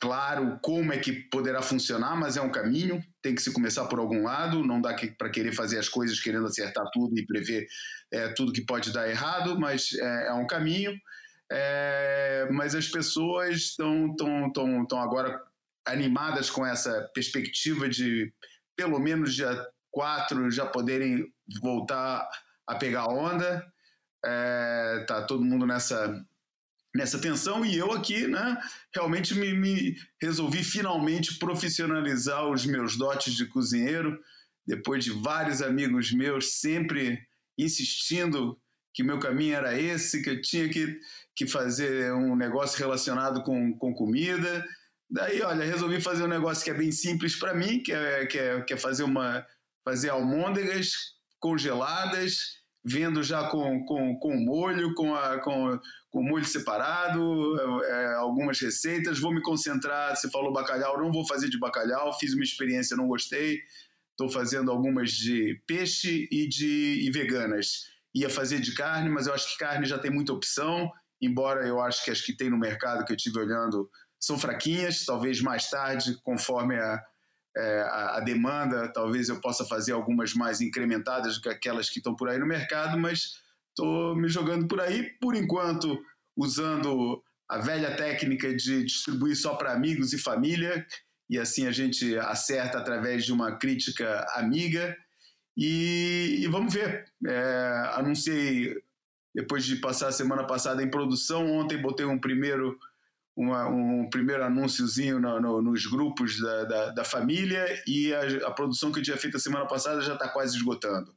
claro 0.00 0.58
como 0.62 0.92
é 0.92 0.98
que 0.98 1.12
poderá 1.12 1.60
funcionar, 1.60 2.16
mas 2.16 2.36
é 2.36 2.42
um 2.42 2.50
caminho, 2.50 3.02
tem 3.20 3.34
que 3.34 3.42
se 3.42 3.52
começar 3.52 3.86
por 3.86 3.98
algum 3.98 4.22
lado, 4.22 4.64
não 4.64 4.80
dá 4.80 4.94
que, 4.94 5.08
para 5.08 5.30
querer 5.30 5.52
fazer 5.52 5.78
as 5.78 5.88
coisas 5.88 6.20
querendo 6.20 6.46
acertar 6.46 6.84
tudo 6.92 7.18
e 7.18 7.26
prever 7.26 7.66
é, 8.12 8.28
tudo 8.28 8.52
que 8.52 8.64
pode 8.64 8.92
dar 8.92 9.08
errado, 9.08 9.58
mas 9.58 9.92
é, 9.94 10.28
é 10.28 10.32
um 10.34 10.46
caminho. 10.46 10.92
É, 11.50 12.46
mas 12.52 12.74
as 12.74 12.88
pessoas 12.88 13.56
estão 13.56 14.14
tão, 14.16 14.52
tão, 14.52 14.86
tão 14.86 15.00
agora 15.00 15.40
animadas 15.86 16.50
com 16.50 16.64
essa 16.64 17.10
perspectiva 17.14 17.88
de, 17.88 18.32
pelo 18.76 18.98
menos 18.98 19.34
dia 19.34 19.66
4, 19.90 20.50
já 20.50 20.66
poderem 20.66 21.26
voltar 21.60 22.28
a 22.66 22.74
pegar 22.76 23.08
onda. 23.08 23.66
É, 24.24 25.04
tá 25.06 25.22
todo 25.22 25.44
mundo 25.44 25.66
nessa 25.66 26.14
nessa 26.94 27.18
tensão 27.18 27.64
e 27.64 27.76
eu 27.76 27.92
aqui, 27.92 28.26
né, 28.26 28.56
realmente 28.94 29.34
me, 29.34 29.52
me, 29.52 29.96
resolvi 30.20 30.64
finalmente 30.64 31.38
profissionalizar 31.38 32.48
os 32.48 32.64
meus 32.64 32.96
dotes 32.96 33.34
de 33.34 33.46
cozinheiro, 33.46 34.18
depois 34.66 35.04
de 35.04 35.10
vários 35.10 35.62
amigos 35.62 36.12
meus 36.12 36.58
sempre 36.58 37.18
insistindo 37.58 38.58
que 38.94 39.02
meu 39.02 39.18
caminho 39.18 39.54
era 39.54 39.80
esse, 39.80 40.22
que 40.22 40.30
eu 40.30 40.42
tinha 40.42 40.68
que, 40.68 40.98
que 41.36 41.46
fazer 41.46 42.12
um 42.12 42.34
negócio 42.34 42.78
relacionado 42.78 43.42
com, 43.42 43.72
com 43.78 43.94
comida. 43.94 44.64
Daí, 45.10 45.40
olha, 45.42 45.64
resolvi 45.64 46.00
fazer 46.00 46.24
um 46.24 46.28
negócio 46.28 46.64
que 46.64 46.70
é 46.70 46.74
bem 46.74 46.90
simples 46.90 47.36
para 47.36 47.54
mim, 47.54 47.82
que 47.82 47.92
é, 47.92 48.26
que, 48.26 48.38
é, 48.38 48.60
que 48.62 48.74
é 48.74 48.76
fazer 48.76 49.04
uma 49.04 49.46
fazer 49.84 50.10
almôndegas 50.10 50.92
congeladas, 51.40 52.57
vendo 52.88 53.22
já 53.22 53.48
com, 53.48 53.84
com, 53.84 54.18
com 54.18 54.36
molho, 54.36 54.94
com, 54.94 55.14
a, 55.14 55.38
com, 55.40 55.78
com 56.10 56.22
molho 56.22 56.44
separado, 56.44 57.82
é, 57.84 58.14
algumas 58.14 58.58
receitas. 58.58 59.18
Vou 59.18 59.32
me 59.32 59.42
concentrar. 59.42 60.16
Você 60.16 60.30
falou 60.30 60.52
bacalhau, 60.52 60.98
não 60.98 61.12
vou 61.12 61.26
fazer 61.26 61.48
de 61.48 61.58
bacalhau. 61.58 62.18
Fiz 62.18 62.32
uma 62.32 62.42
experiência, 62.42 62.96
não 62.96 63.06
gostei. 63.06 63.60
Estou 64.12 64.28
fazendo 64.28 64.70
algumas 64.70 65.12
de 65.12 65.62
peixe 65.66 66.26
e 66.32 66.48
de 66.48 67.06
e 67.06 67.10
veganas. 67.10 67.84
Ia 68.14 68.30
fazer 68.30 68.58
de 68.60 68.74
carne, 68.74 69.10
mas 69.10 69.26
eu 69.26 69.34
acho 69.34 69.52
que 69.52 69.58
carne 69.58 69.86
já 69.86 69.98
tem 69.98 70.10
muita 70.10 70.32
opção. 70.32 70.90
Embora 71.20 71.66
eu 71.66 71.80
acho 71.80 72.04
que 72.04 72.10
as 72.10 72.20
que 72.20 72.36
tem 72.36 72.48
no 72.48 72.58
mercado 72.58 73.04
que 73.04 73.12
eu 73.12 73.16
estive 73.16 73.38
olhando 73.38 73.88
são 74.18 74.38
fraquinhas. 74.38 75.04
Talvez 75.04 75.40
mais 75.40 75.68
tarde, 75.68 76.18
conforme 76.22 76.76
a, 76.76 77.00
é, 77.58 77.80
a, 77.82 78.16
a, 78.16 78.20
demanda, 78.20 78.88
talvez 78.92 79.28
eu 79.28 79.40
possa 79.40 79.64
fazer 79.64 79.92
algumas 79.92 80.32
mais 80.32 80.60
incrementadas 80.60 81.34
do 81.34 81.42
que 81.42 81.48
aquelas 81.48 81.90
que 81.90 81.98
estão 81.98 82.14
por 82.14 82.28
aí 82.28 82.38
no 82.38 82.46
mercado, 82.46 82.96
mas 82.96 83.40
estou 83.70 84.14
me 84.14 84.28
jogando 84.28 84.68
por 84.68 84.80
aí, 84.80 85.10
por 85.20 85.34
enquanto, 85.34 85.98
usando 86.36 87.20
a 87.48 87.58
velha 87.58 87.96
técnica 87.96 88.54
de 88.54 88.84
distribuir 88.84 89.36
só 89.36 89.56
para 89.56 89.72
amigos 89.72 90.12
e 90.12 90.18
família, 90.18 90.86
e 91.28 91.38
assim 91.38 91.66
a 91.66 91.72
gente 91.72 92.16
acerta 92.18 92.78
através 92.78 93.24
de 93.24 93.32
uma 93.32 93.56
crítica 93.58 94.24
amiga. 94.34 94.96
E, 95.56 96.38
e 96.40 96.46
vamos 96.46 96.72
ver. 96.72 97.06
É, 97.26 97.90
anunciei, 97.94 98.76
depois 99.34 99.64
de 99.64 99.76
passar 99.76 100.08
a 100.08 100.12
semana 100.12 100.46
passada 100.46 100.82
em 100.82 100.90
produção, 100.90 101.50
ontem 101.50 101.80
botei 101.80 102.06
um 102.06 102.18
primeiro 102.18 102.78
uma, 103.38 103.68
um 103.68 104.10
primeiro 104.10 104.42
anúnciozinho 104.42 105.20
no, 105.20 105.40
no, 105.40 105.62
nos 105.62 105.86
grupos 105.86 106.40
da, 106.40 106.64
da, 106.64 106.90
da 106.90 107.04
família 107.04 107.64
e 107.86 108.12
a, 108.12 108.48
a, 108.48 108.50
produção 108.50 108.90
que 108.90 108.98
eu 108.98 109.02
tinha 109.04 109.16
feito 109.16 109.36
a 109.36 109.40
semana 109.40 109.64
passada 109.64 110.00
já 110.00 110.14
está 110.14 110.28
quase 110.28 110.56
esgotando. 110.56 111.14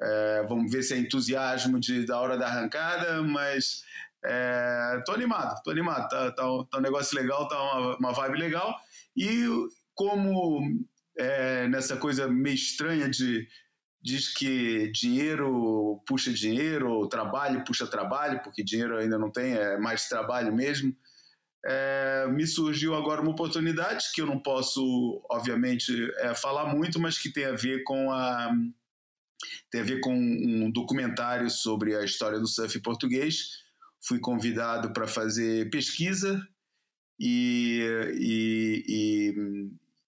É, 0.00 0.46
vamos 0.48 0.70
ver 0.70 0.84
se 0.84 0.94
é 0.94 0.98
entusiasmo 0.98 1.80
de, 1.80 2.06
da 2.06 2.20
hora 2.20 2.38
da 2.38 2.46
arrancada, 2.46 3.20
mas 3.24 3.82
estou 4.98 5.14
é, 5.14 5.16
animado, 5.16 5.54
estou 5.56 5.72
animado. 5.72 6.08
Tá, 6.08 6.30
tá, 6.30 6.44
tá, 6.70 6.78
um 6.78 6.80
negócio 6.80 7.18
legal, 7.18 7.48
tá 7.48 7.60
uma, 7.60 7.96
uma 7.96 8.12
vibe 8.12 8.38
legal. 8.38 8.72
E 9.16 9.48
como 9.96 10.60
é, 11.18 11.66
nessa 11.66 11.96
coisa 11.96 12.28
meio 12.28 12.54
estranha 12.54 13.08
de 13.08 13.48
diz 14.00 14.32
que 14.32 14.92
dinheiro 14.92 16.00
puxa 16.06 16.32
dinheiro, 16.32 16.88
ou 16.88 17.08
trabalho 17.08 17.64
puxa 17.64 17.84
trabalho, 17.84 18.40
porque 18.44 18.62
dinheiro 18.62 18.96
ainda 18.96 19.18
não 19.18 19.28
tem, 19.28 19.54
é 19.54 19.76
mais 19.76 20.08
trabalho 20.08 20.54
mesmo 20.54 20.96
é, 21.66 22.26
me 22.28 22.46
surgiu 22.46 22.94
agora 22.94 23.20
uma 23.20 23.32
oportunidade 23.32 24.06
que 24.14 24.20
eu 24.20 24.26
não 24.26 24.38
posso, 24.38 25.20
obviamente, 25.30 25.92
é, 26.18 26.34
falar 26.34 26.74
muito, 26.74 27.00
mas 27.00 27.18
que 27.18 27.32
tem 27.32 27.44
a 27.44 27.52
ver 27.52 27.82
com 27.84 28.10
a 28.12 28.50
tem 29.70 29.80
a 29.80 29.84
ver 29.84 30.00
com 30.00 30.12
um 30.12 30.70
documentário 30.70 31.48
sobre 31.48 31.94
a 31.94 32.04
história 32.04 32.40
do 32.40 32.46
surf 32.46 32.80
português. 32.80 33.62
Fui 34.00 34.18
convidado 34.18 34.92
para 34.92 35.06
fazer 35.06 35.70
pesquisa 35.70 36.44
e, 37.18 37.80
e, 38.18 39.34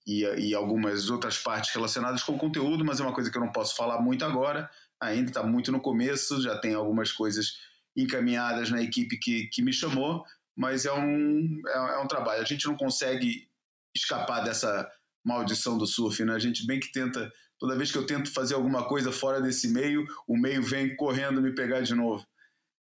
e, 0.06 0.24
e, 0.24 0.54
algumas 0.54 1.10
outras 1.10 1.38
partes 1.38 1.72
relacionadas 1.72 2.22
com 2.22 2.32
o 2.32 2.38
conteúdo, 2.38 2.84
mas 2.84 2.98
é 2.98 3.02
uma 3.02 3.14
coisa 3.14 3.30
que 3.30 3.36
eu 3.36 3.42
não 3.42 3.52
posso 3.52 3.76
falar 3.76 4.00
muito 4.00 4.24
agora. 4.24 4.68
Ainda 5.00 5.30
está 5.30 5.42
muito 5.42 5.70
no 5.70 5.80
começo, 5.80 6.42
já 6.42 6.58
tem 6.58 6.74
algumas 6.74 7.12
coisas 7.12 7.58
encaminhadas 7.96 8.70
na 8.70 8.82
equipe 8.82 9.16
que, 9.18 9.46
que 9.48 9.62
me 9.62 9.72
chamou, 9.72 10.24
mas 10.60 10.84
é 10.84 10.92
um, 10.92 11.62
é, 11.66 11.94
é 11.94 11.98
um 12.00 12.06
trabalho. 12.06 12.42
A 12.42 12.44
gente 12.44 12.66
não 12.66 12.76
consegue 12.76 13.48
escapar 13.94 14.44
dessa 14.44 14.86
maldição 15.24 15.78
do 15.78 15.86
surf, 15.86 16.22
né? 16.22 16.34
A 16.34 16.38
gente 16.38 16.66
bem 16.66 16.78
que 16.78 16.92
tenta, 16.92 17.32
toda 17.58 17.76
vez 17.76 17.90
que 17.90 17.96
eu 17.96 18.04
tento 18.04 18.30
fazer 18.30 18.54
alguma 18.54 18.86
coisa 18.86 19.10
fora 19.10 19.40
desse 19.40 19.68
meio, 19.68 20.06
o 20.28 20.36
meio 20.36 20.62
vem 20.62 20.94
correndo 20.96 21.40
me 21.40 21.54
pegar 21.54 21.80
de 21.80 21.94
novo. 21.94 22.26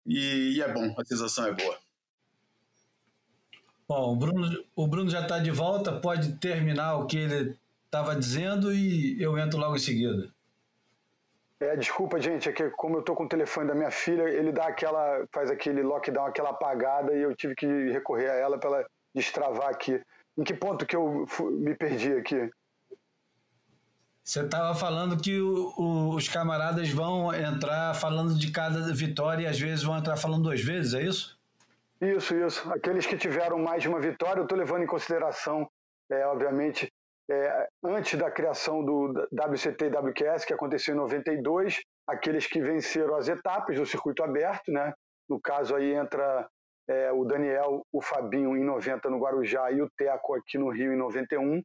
E, 0.07 0.55
e 0.57 0.63
é 0.63 0.73
bom, 0.73 0.95
a 0.99 1.05
sensação 1.05 1.47
é 1.49 1.53
boa. 1.53 1.79
Bom, 3.87 4.15
o 4.15 4.17
Bruno, 4.17 4.65
o 4.75 4.87
Bruno 4.87 5.11
já 5.11 5.21
está 5.21 5.39
de 5.39 5.51
volta, 5.51 6.01
pode 6.01 6.33
terminar 6.39 6.97
o 6.97 7.07
que 7.07 7.19
ele 7.19 7.59
estava 7.85 8.17
dizendo 8.17 8.73
e 8.73 9.21
eu 9.23 9.37
entro 9.37 9.59
logo 9.59 9.77
em 9.77 9.81
seguida. 9.81 10.33
É, 11.59 11.75
desculpa, 11.75 12.21
gente, 12.21 12.49
é 12.49 12.53
que 12.53 12.69
como 12.71 12.99
eu 12.99 13.03
tô 13.03 13.15
com 13.15 13.25
o 13.25 13.29
telefone 13.29 13.69
da 13.69 13.75
minha 13.75 13.91
filha, 13.91 14.25
ele 14.25 14.53
dá 14.53 14.67
aquela, 14.67 15.27
faz 15.33 15.51
aquele 15.51 15.83
lockdown, 15.83 16.27
aquela 16.27 16.51
apagada 16.51 17.15
e 17.15 17.23
eu 17.23 17.35
tive 17.35 17.55
que 17.55 17.67
recorrer 17.91 18.31
a 18.31 18.35
ela 18.35 18.59
para 18.59 18.71
ela 18.71 18.87
destravar 19.15 19.71
aqui. 19.71 20.01
Em 20.37 20.45
que 20.45 20.53
ponto 20.53 20.85
que 20.85 20.95
eu 20.95 21.27
me 21.51 21.75
perdi 21.75 22.13
aqui? 22.13 22.51
Você 24.23 24.41
estava 24.41 24.75
falando 24.75 25.17
que 25.17 25.41
o, 25.41 25.73
o, 25.79 26.15
os 26.15 26.29
camaradas 26.29 26.91
vão 26.91 27.33
entrar 27.33 27.95
falando 27.95 28.37
de 28.37 28.51
cada 28.51 28.93
vitória 28.93 29.45
e 29.45 29.47
às 29.47 29.59
vezes 29.59 29.83
vão 29.83 29.97
entrar 29.97 30.17
falando 30.17 30.43
duas 30.43 30.61
vezes, 30.61 30.93
é 30.93 31.03
isso? 31.03 31.39
Isso, 32.01 32.35
isso. 32.35 32.71
Aqueles 32.71 33.07
que 33.07 33.17
tiveram 33.17 33.59
mais 33.59 33.83
de 33.83 33.89
uma 33.89 34.01
vitória, 34.01 34.41
eu 34.41 34.43
estou 34.43 34.59
levando 34.59 34.83
em 34.83 34.87
consideração, 34.87 35.67
é, 36.11 36.27
obviamente, 36.27 36.93
é, 37.29 37.69
antes 37.85 38.19
da 38.19 38.31
criação 38.31 38.85
do 38.85 39.13
WCT 39.33 39.87
e 39.87 39.91
WQS, 39.91 40.45
que 40.45 40.55
aconteceu 40.55 40.95
em 40.95 40.99
92, 40.99 41.81
aqueles 42.07 42.47
que 42.47 42.61
venceram 42.61 43.17
as 43.17 43.29
etapas 43.29 43.77
do 43.77 43.87
circuito 43.87 44.23
aberto, 44.23 44.71
né? 44.71 44.93
No 45.29 45.41
caso 45.41 45.75
aí 45.75 45.93
entra 45.93 46.49
é, 46.89 47.11
o 47.11 47.25
Daniel, 47.25 47.85
o 47.93 48.01
Fabinho 48.01 48.57
em 48.57 48.65
90 48.65 49.11
no 49.11 49.19
Guarujá 49.19 49.73
e 49.73 49.83
o 49.83 49.91
Teco 49.97 50.35
aqui 50.35 50.57
no 50.57 50.71
Rio 50.71 50.93
em 50.93 50.97
91. 50.97 51.61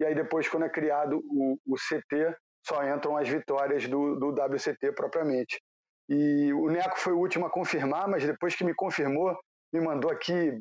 E 0.00 0.04
aí 0.04 0.14
depois, 0.14 0.48
quando 0.48 0.64
é 0.64 0.68
criado 0.68 1.22
o, 1.30 1.56
o 1.64 1.76
CT, 1.76 2.36
só 2.66 2.82
entram 2.84 3.16
as 3.16 3.28
vitórias 3.28 3.86
do, 3.86 4.16
do 4.16 4.30
WCT 4.30 4.92
propriamente. 4.92 5.60
E 6.08 6.52
o 6.52 6.68
Neco 6.68 6.98
foi 6.98 7.12
o 7.12 7.18
último 7.18 7.46
a 7.46 7.50
confirmar, 7.50 8.08
mas 8.08 8.26
depois 8.26 8.56
que 8.56 8.64
me 8.64 8.74
confirmou, 8.74 9.38
me 9.72 9.80
mandou 9.80 10.10
aqui 10.10 10.52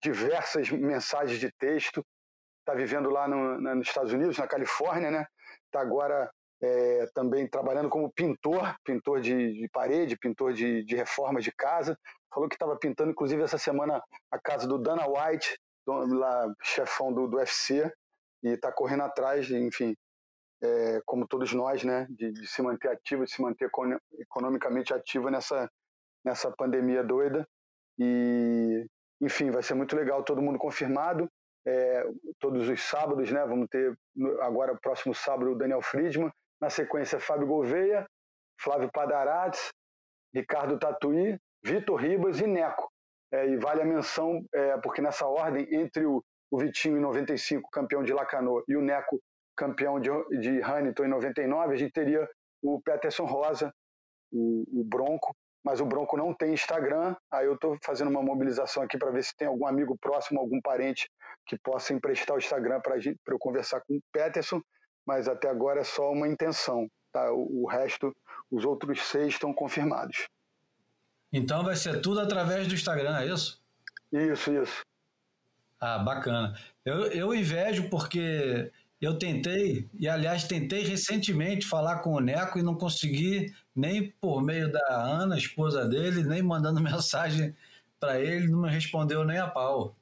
diversas 0.00 0.70
mensagens 0.70 1.38
de 1.38 1.50
texto 1.58 2.02
está 2.62 2.74
vivendo 2.74 3.10
lá 3.10 3.28
no, 3.28 3.60
na, 3.60 3.74
nos 3.74 3.88
Estados 3.88 4.12
Unidos, 4.12 4.38
na 4.38 4.46
Califórnia, 4.46 5.10
né? 5.10 5.26
Está 5.66 5.80
agora 5.80 6.30
é, 6.62 7.06
também 7.14 7.46
trabalhando 7.46 7.88
como 7.88 8.12
pintor, 8.12 8.74
pintor 8.84 9.20
de, 9.20 9.52
de 9.52 9.68
parede, 9.68 10.16
pintor 10.16 10.52
de, 10.52 10.84
de 10.84 10.96
de 10.96 11.52
casa. 11.52 11.98
Falou 12.32 12.48
que 12.48 12.54
estava 12.54 12.76
pintando, 12.76 13.10
inclusive, 13.10 13.42
essa 13.42 13.58
semana 13.58 14.02
a 14.30 14.38
casa 14.38 14.66
do 14.66 14.78
Dana 14.78 15.06
White, 15.06 15.58
do, 15.84 16.18
lá, 16.18 16.52
chefão 16.62 17.12
do, 17.12 17.26
do 17.26 17.36
UFC, 17.36 17.92
e 18.42 18.48
está 18.48 18.72
correndo 18.72 19.02
atrás, 19.02 19.50
enfim, 19.50 19.94
é, 20.62 21.00
como 21.04 21.26
todos 21.26 21.52
nós, 21.52 21.82
né? 21.82 22.06
De, 22.10 22.32
de, 22.32 22.46
se 22.46 22.62
manter 22.62 22.88
ativo, 22.88 23.24
de 23.24 23.32
se 23.32 23.42
manter 23.42 23.68
economicamente 24.18 24.94
ativo 24.94 25.28
nessa, 25.28 25.68
nessa 26.24 26.50
pandemia 26.50 27.02
doida. 27.02 27.46
E, 27.98 28.86
enfim, 29.20 29.50
vai 29.50 29.62
ser 29.62 29.74
muito 29.74 29.96
legal 29.96 30.22
todo 30.22 30.40
mundo 30.40 30.58
confirmado 30.58 31.28
é, 31.66 32.04
todos 32.38 32.68
os 32.68 32.82
sábados, 32.82 33.30
né? 33.30 33.44
Vamos 33.46 33.68
ter 33.68 33.96
agora, 34.40 34.76
próximo 34.76 35.14
sábado, 35.14 35.52
o 35.52 35.56
Daniel 35.56 35.82
Friedman. 35.82 36.30
Na 36.60 36.70
sequência, 36.70 37.18
Fábio 37.18 37.46
Gouveia, 37.46 38.06
Flávio 38.60 38.90
Padarates, 38.92 39.72
Ricardo 40.34 40.78
Tatuí, 40.78 41.36
Vitor 41.64 42.00
Ribas 42.00 42.40
e 42.40 42.46
Neco. 42.46 42.88
É, 43.32 43.48
e 43.48 43.56
vale 43.56 43.82
a 43.82 43.84
menção, 43.84 44.44
é, 44.54 44.76
porque 44.78 45.00
nessa 45.00 45.26
ordem, 45.26 45.66
entre 45.74 46.04
o, 46.04 46.22
o, 46.50 46.58
Vitinho 46.58 46.98
em 46.98 47.00
95, 47.00 47.70
campeão 47.70 48.02
de 48.02 48.12
Lacanô, 48.12 48.62
e 48.68 48.76
o 48.76 48.82
Neco, 48.82 49.20
campeão 49.56 49.98
de, 49.98 50.10
de 50.38 50.62
Hamilton 50.62 51.04
em 51.04 51.08
99, 51.08 51.72
a 51.72 51.76
gente 51.76 51.92
teria 51.92 52.28
o 52.62 52.80
Peterson 52.82 53.24
Rosa, 53.24 53.72
o, 54.30 54.80
o 54.80 54.84
Bronco, 54.84 55.34
mas 55.64 55.80
o 55.80 55.86
Bronco 55.86 56.16
não 56.16 56.34
tem 56.34 56.52
Instagram. 56.52 57.14
Aí 57.30 57.46
eu 57.46 57.54
estou 57.54 57.78
fazendo 57.82 58.10
uma 58.10 58.22
mobilização 58.22 58.82
aqui 58.82 58.98
para 58.98 59.10
ver 59.10 59.22
se 59.22 59.36
tem 59.36 59.48
algum 59.48 59.66
amigo 59.66 59.96
próximo, 59.98 60.40
algum 60.40 60.60
parente 60.60 61.08
que 61.46 61.58
possa 61.58 61.92
emprestar 61.92 62.36
o 62.36 62.38
Instagram 62.38 62.80
para 62.80 62.96
eu 62.98 63.38
conversar 63.38 63.80
com 63.80 63.96
o 63.96 64.02
Peterson, 64.12 64.60
mas 65.06 65.28
até 65.28 65.48
agora 65.48 65.80
é 65.80 65.84
só 65.84 66.10
uma 66.10 66.28
intenção. 66.28 66.88
Tá? 67.12 67.32
O, 67.32 67.64
o 67.64 67.68
resto, 67.68 68.14
os 68.50 68.64
outros 68.64 69.02
seis 69.02 69.34
estão 69.34 69.52
confirmados. 69.52 70.26
Então 71.32 71.64
vai 71.64 71.76
ser 71.76 72.00
tudo 72.00 72.20
através 72.20 72.66
do 72.66 72.74
Instagram, 72.74 73.18
é 73.18 73.26
isso? 73.26 73.62
Isso, 74.12 74.52
isso. 74.52 74.82
Ah, 75.80 75.98
bacana. 75.98 76.54
Eu, 76.84 77.06
eu 77.06 77.34
invejo 77.34 77.88
porque 77.88 78.70
eu 79.00 79.18
tentei, 79.18 79.88
e 79.98 80.08
aliás 80.08 80.44
tentei 80.44 80.84
recentemente 80.84 81.66
falar 81.66 82.00
com 82.00 82.10
o 82.10 82.20
Neco 82.20 82.58
e 82.58 82.62
não 82.62 82.76
consegui, 82.76 83.52
nem 83.74 84.10
por 84.20 84.42
meio 84.42 84.70
da 84.70 84.86
Ana, 84.90 85.36
esposa 85.36 85.86
dele, 85.86 86.22
nem 86.22 86.42
mandando 86.42 86.80
mensagem 86.82 87.56
para 87.98 88.20
ele, 88.20 88.48
não 88.48 88.62
me 88.62 88.70
respondeu 88.70 89.24
nem 89.24 89.38
a 89.38 89.48
pau. 89.48 89.96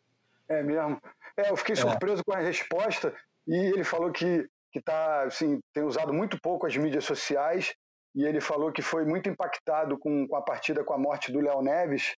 É 0.49 0.62
mesmo. 0.62 1.00
É, 1.37 1.50
eu 1.50 1.57
fiquei 1.57 1.75
é. 1.75 1.77
surpreso 1.77 2.25
com 2.25 2.33
a 2.33 2.39
resposta 2.39 3.15
e 3.47 3.55
ele 3.55 3.85
falou 3.85 4.11
que, 4.11 4.49
que 4.73 4.81
tá, 4.81 5.25
assim, 5.25 5.61
tem 5.73 5.85
usado 5.85 6.12
muito 6.12 6.41
pouco 6.41 6.67
as 6.67 6.77
mídias 6.77 7.05
sociais 7.05 7.75
e 8.15 8.25
ele 8.25 8.41
falou 8.41 8.73
que 8.73 8.83
foi 8.83 9.05
muito 9.05 9.29
impactado 9.29 9.99
com, 9.99 10.27
com 10.27 10.37
a 10.37 10.43
partida 10.43 10.83
com 10.83 10.93
a 10.93 10.99
morte 10.99 11.31
do 11.31 11.41
Léo 11.41 11.62
Neves, 11.62 12.15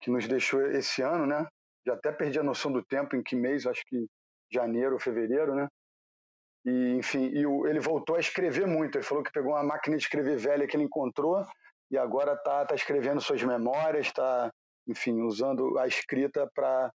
que 0.00 0.10
nos 0.10 0.28
deixou 0.28 0.66
esse 0.66 1.00
ano, 1.00 1.26
né? 1.26 1.46
Já 1.86 1.94
até 1.94 2.12
perdi 2.12 2.38
a 2.38 2.42
noção 2.42 2.70
do 2.70 2.84
tempo, 2.84 3.16
em 3.16 3.22
que 3.22 3.34
mês, 3.34 3.66
acho 3.66 3.82
que 3.86 4.06
janeiro 4.52 4.94
ou 4.94 5.00
fevereiro, 5.00 5.54
né? 5.54 5.66
E, 6.64 6.94
enfim, 6.96 7.30
e 7.32 7.44
ele 7.68 7.80
voltou 7.80 8.16
a 8.16 8.20
escrever 8.20 8.66
muito. 8.66 8.96
Ele 8.96 9.04
falou 9.04 9.22
que 9.22 9.32
pegou 9.32 9.52
uma 9.52 9.62
máquina 9.62 9.96
de 9.96 10.02
escrever 10.02 10.36
velha 10.38 10.66
que 10.66 10.76
ele 10.76 10.84
encontrou 10.84 11.44
e 11.90 11.98
agora 11.98 12.34
está 12.34 12.64
tá 12.64 12.74
escrevendo 12.74 13.20
suas 13.20 13.42
memórias, 13.42 14.06
está, 14.06 14.52
enfim, 14.86 15.20
usando 15.22 15.78
a 15.78 15.86
escrita 15.86 16.50
para 16.54 16.92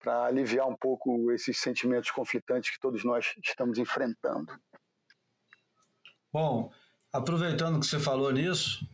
para 0.00 0.26
aliviar 0.26 0.68
um 0.68 0.76
pouco 0.76 1.32
esses 1.32 1.58
sentimentos 1.58 2.10
conflitantes 2.10 2.70
que 2.70 2.78
todos 2.78 3.02
nós 3.04 3.32
estamos 3.42 3.78
enfrentando. 3.78 4.52
Bom, 6.30 6.70
aproveitando 7.10 7.80
que 7.80 7.86
você 7.86 7.98
falou 7.98 8.30
nisso, 8.30 8.86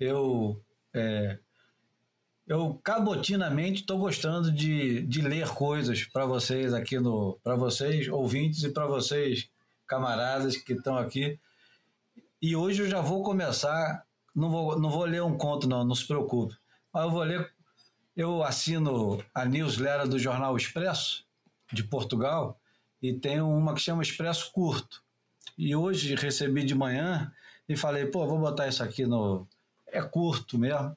eu 0.00 0.60
é, 0.92 1.38
eu 2.50 2.80
cabotinamente 2.82 3.82
estou 3.82 3.96
gostando 3.96 4.50
de, 4.50 5.02
de 5.02 5.22
ler 5.22 5.48
coisas 5.50 6.02
para 6.02 6.26
vocês 6.26 6.74
aqui 6.74 6.98
no 6.98 7.38
para 7.44 7.54
vocês 7.54 8.08
ouvintes 8.08 8.64
e 8.64 8.70
para 8.70 8.88
vocês 8.88 9.48
camaradas 9.86 10.56
que 10.56 10.72
estão 10.72 10.98
aqui. 10.98 11.38
E 12.42 12.56
hoje 12.56 12.82
eu 12.82 12.90
já 12.90 13.00
vou 13.00 13.22
começar 13.22 14.04
não 14.34 14.50
vou 14.50 14.76
não 14.80 14.90
vou 14.90 15.04
ler 15.04 15.22
um 15.22 15.38
conto 15.38 15.68
não 15.68 15.84
não 15.84 15.94
se 15.94 16.04
preocupe. 16.04 16.56
Mas 16.92 17.04
eu 17.04 17.10
vou 17.12 17.22
ler 17.22 17.52
eu 18.16 18.42
assino 18.42 19.24
a 19.32 19.44
newsletter 19.44 20.08
do 20.08 20.18
jornal 20.18 20.56
Expresso 20.56 21.24
de 21.72 21.84
Portugal 21.84 22.58
e 23.00 23.12
tenho 23.12 23.48
uma 23.48 23.74
que 23.74 23.80
chama 23.80 24.02
Expresso 24.02 24.50
Curto. 24.50 25.04
E 25.56 25.76
hoje 25.76 26.16
recebi 26.16 26.64
de 26.64 26.74
manhã 26.74 27.32
e 27.68 27.76
falei 27.76 28.06
pô 28.06 28.26
vou 28.26 28.40
botar 28.40 28.66
isso 28.66 28.82
aqui 28.82 29.06
no 29.06 29.46
é 29.86 30.02
curto 30.02 30.58
mesmo 30.58 30.96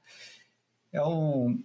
é 0.94 1.04
um 1.04 1.62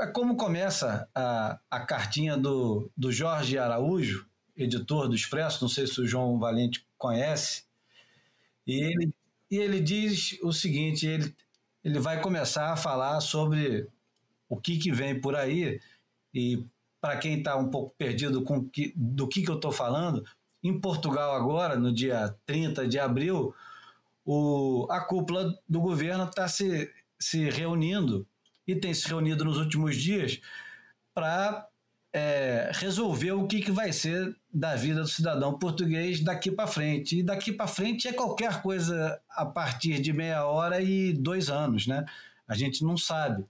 é 0.00 0.06
como 0.06 0.36
começa 0.36 1.08
a, 1.12 1.58
a 1.68 1.80
cartinha 1.80 2.36
do, 2.36 2.88
do 2.96 3.10
Jorge 3.10 3.58
Araújo, 3.58 4.28
editor 4.56 5.08
do 5.08 5.14
Expresso, 5.14 5.62
não 5.62 5.68
sei 5.68 5.88
se 5.88 6.00
o 6.00 6.06
João 6.06 6.38
Valente 6.38 6.86
conhece, 6.96 7.64
e 8.64 8.80
ele, 8.80 9.12
e 9.50 9.56
ele 9.56 9.80
diz 9.80 10.38
o 10.40 10.52
seguinte: 10.52 11.04
ele, 11.04 11.34
ele 11.82 11.98
vai 11.98 12.20
começar 12.20 12.72
a 12.72 12.76
falar 12.76 13.20
sobre 13.20 13.88
o 14.48 14.56
que, 14.56 14.78
que 14.78 14.92
vem 14.92 15.20
por 15.20 15.34
aí, 15.34 15.80
e 16.32 16.64
para 17.00 17.16
quem 17.16 17.38
está 17.38 17.56
um 17.56 17.68
pouco 17.68 17.92
perdido 17.98 18.42
com 18.42 18.64
que, 18.68 18.92
do 18.94 19.26
que, 19.26 19.42
que 19.42 19.50
eu 19.50 19.56
estou 19.56 19.72
falando, 19.72 20.24
em 20.62 20.78
Portugal 20.80 21.34
agora, 21.34 21.76
no 21.76 21.92
dia 21.92 22.36
30 22.46 22.86
de 22.86 23.00
abril, 23.00 23.52
o, 24.24 24.86
a 24.90 25.00
cúpula 25.00 25.58
do 25.68 25.80
governo 25.80 26.24
está 26.24 26.46
se, 26.46 26.92
se 27.18 27.50
reunindo 27.50 28.26
e 28.68 28.76
tem 28.76 28.92
se 28.92 29.08
reunido 29.08 29.46
nos 29.46 29.56
últimos 29.56 29.96
dias 29.96 30.42
para 31.14 31.66
é, 32.12 32.70
resolver 32.74 33.32
o 33.32 33.46
que, 33.46 33.62
que 33.62 33.72
vai 33.72 33.92
ser 33.94 34.36
da 34.52 34.76
vida 34.76 35.00
do 35.00 35.08
cidadão 35.08 35.58
português 35.58 36.20
daqui 36.20 36.50
para 36.50 36.66
frente. 36.66 37.18
E 37.18 37.22
daqui 37.22 37.50
para 37.50 37.66
frente 37.66 38.06
é 38.06 38.12
qualquer 38.12 38.60
coisa 38.60 39.18
a 39.30 39.46
partir 39.46 40.00
de 40.00 40.12
meia 40.12 40.44
hora 40.44 40.82
e 40.82 41.14
dois 41.14 41.48
anos, 41.48 41.86
né? 41.86 42.04
A 42.46 42.54
gente 42.54 42.84
não 42.84 42.96
sabe. 42.96 43.44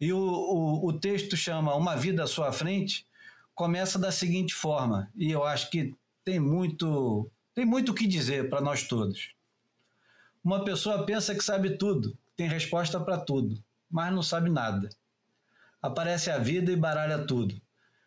E 0.00 0.12
o, 0.12 0.18
o, 0.18 0.88
o 0.88 0.92
texto 0.92 1.36
chama 1.36 1.76
Uma 1.76 1.94
Vida 1.94 2.24
à 2.24 2.26
Sua 2.26 2.50
Frente, 2.50 3.06
começa 3.54 3.96
da 3.96 4.10
seguinte 4.10 4.52
forma, 4.52 5.08
e 5.14 5.30
eu 5.30 5.44
acho 5.44 5.70
que 5.70 5.94
tem 6.24 6.40
muito 6.40 7.30
tem 7.54 7.64
muito 7.66 7.92
o 7.92 7.94
que 7.94 8.06
dizer 8.06 8.48
para 8.48 8.60
nós 8.60 8.88
todos. 8.88 9.34
Uma 10.42 10.64
pessoa 10.64 11.04
pensa 11.04 11.34
que 11.34 11.44
sabe 11.44 11.76
tudo, 11.76 12.16
tem 12.34 12.48
resposta 12.48 12.98
para 12.98 13.18
tudo 13.18 13.62
mas 13.92 14.12
não 14.12 14.22
sabe 14.22 14.48
nada. 14.48 14.88
Aparece 15.80 16.30
a 16.30 16.38
vida 16.38 16.72
e 16.72 16.76
baralha 16.76 17.26
tudo. 17.26 17.60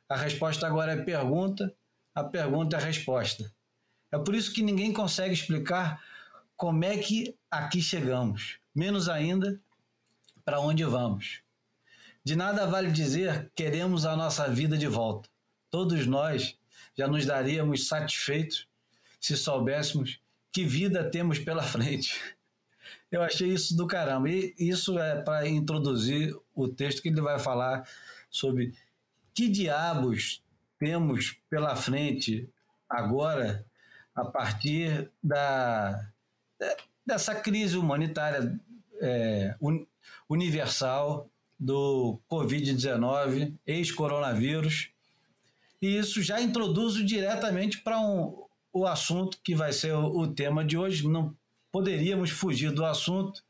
A 0.09 0.17
resposta 0.17 0.65
agora 0.65 0.93
é 0.93 1.03
pergunta, 1.03 1.73
a 2.13 2.23
pergunta 2.23 2.75
é 2.75 2.79
resposta. 2.79 3.53
É 4.11 4.17
por 4.17 4.33
isso 4.33 4.51
que 4.51 4.63
ninguém 4.63 4.91
consegue 4.91 5.33
explicar 5.33 6.03
como 6.57 6.83
é 6.83 6.97
que 6.97 7.35
aqui 7.51 7.81
chegamos, 7.81 8.57
menos 8.73 9.07
ainda 9.07 9.59
para 10.43 10.59
onde 10.59 10.83
vamos. 10.83 11.41
De 12.23 12.35
nada 12.35 12.65
vale 12.65 12.91
dizer 12.91 13.51
queremos 13.55 14.05
a 14.05 14.15
nossa 14.15 14.47
vida 14.49 14.77
de 14.77 14.87
volta. 14.87 15.29
Todos 15.69 16.07
nós 16.07 16.57
já 16.97 17.07
nos 17.07 17.25
daríamos 17.25 17.87
satisfeitos 17.87 18.67
se 19.19 19.35
soubéssemos 19.35 20.19
que 20.51 20.63
vida 20.63 21.03
temos 21.09 21.37
pela 21.37 21.61
frente. 21.61 22.34
Eu 23.11 23.21
achei 23.21 23.49
isso 23.49 23.75
do 23.75 23.87
caramba. 23.87 24.29
E 24.29 24.53
isso 24.57 24.97
é 24.99 25.21
para 25.21 25.47
introduzir 25.47 26.35
o 26.53 26.67
texto 26.67 27.01
que 27.01 27.09
ele 27.09 27.21
vai 27.21 27.39
falar 27.39 27.87
sobre 28.29 28.73
que 29.33 29.49
diabos 29.49 30.43
temos 30.77 31.37
pela 31.49 31.75
frente 31.75 32.49
agora 32.89 33.65
a 34.13 34.23
partir 34.23 35.11
da, 35.21 36.09
dessa 37.05 37.35
crise 37.35 37.77
humanitária 37.77 38.57
é, 39.01 39.55
universal 40.29 41.29
do 41.59 42.19
Covid-19, 42.29 43.53
ex-coronavírus. 43.65 44.89
E 45.81 45.97
isso 45.97 46.21
já 46.21 46.41
introduz 46.41 46.95
diretamente 47.05 47.79
para 47.79 47.99
um, 47.99 48.45
o 48.71 48.85
assunto 48.85 49.39
que 49.43 49.53
vai 49.53 49.71
ser 49.71 49.93
o, 49.93 50.19
o 50.19 50.27
tema 50.27 50.63
de 50.63 50.77
hoje. 50.77 51.07
Não 51.07 51.35
poderíamos 51.75 52.29
fugir 52.29 52.71
do 52.71 52.85
assunto, 52.85 53.43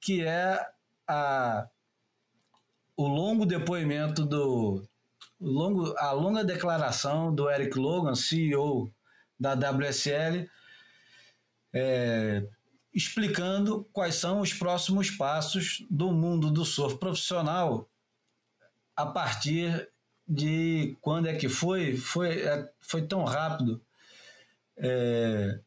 que 0.00 0.20
é 0.20 0.60
a, 1.06 1.68
o 2.96 3.06
longo 3.06 3.46
depoimento 3.46 4.26
do 4.26 4.82
longo, 5.40 5.96
a 5.96 6.10
longa 6.10 6.42
declaração 6.42 7.32
do 7.32 7.48
Eric 7.48 7.78
Logan, 7.78 8.16
CEO 8.16 8.92
da 9.38 9.54
WSL, 9.54 10.50
é, 11.72 12.44
explicando 12.92 13.88
quais 13.92 14.16
são 14.16 14.40
os 14.40 14.52
próximos 14.52 15.12
passos 15.12 15.86
do 15.88 16.10
mundo 16.10 16.50
do 16.50 16.64
surf 16.64 16.98
profissional 16.98 17.88
a 18.96 19.06
partir 19.06 19.88
de 20.26 20.96
quando 21.00 21.28
é 21.28 21.36
que 21.36 21.48
foi? 21.48 21.96
Foi, 21.96 22.40
é, 22.40 22.68
foi 22.80 23.06
tão 23.06 23.22
rápido. 23.22 23.80
É, 24.76 25.60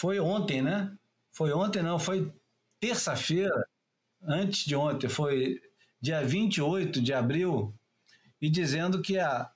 foi 0.00 0.18
ontem, 0.18 0.62
né? 0.62 0.90
Foi 1.30 1.52
ontem, 1.52 1.82
não, 1.82 1.98
foi 1.98 2.32
terça-feira, 2.80 3.68
antes 4.22 4.64
de 4.64 4.74
ontem, 4.74 5.10
foi 5.10 5.60
dia 6.00 6.24
28 6.24 7.02
de 7.02 7.12
abril, 7.12 7.74
e 8.40 8.48
dizendo 8.48 9.02
que 9.02 9.18
a, 9.18 9.50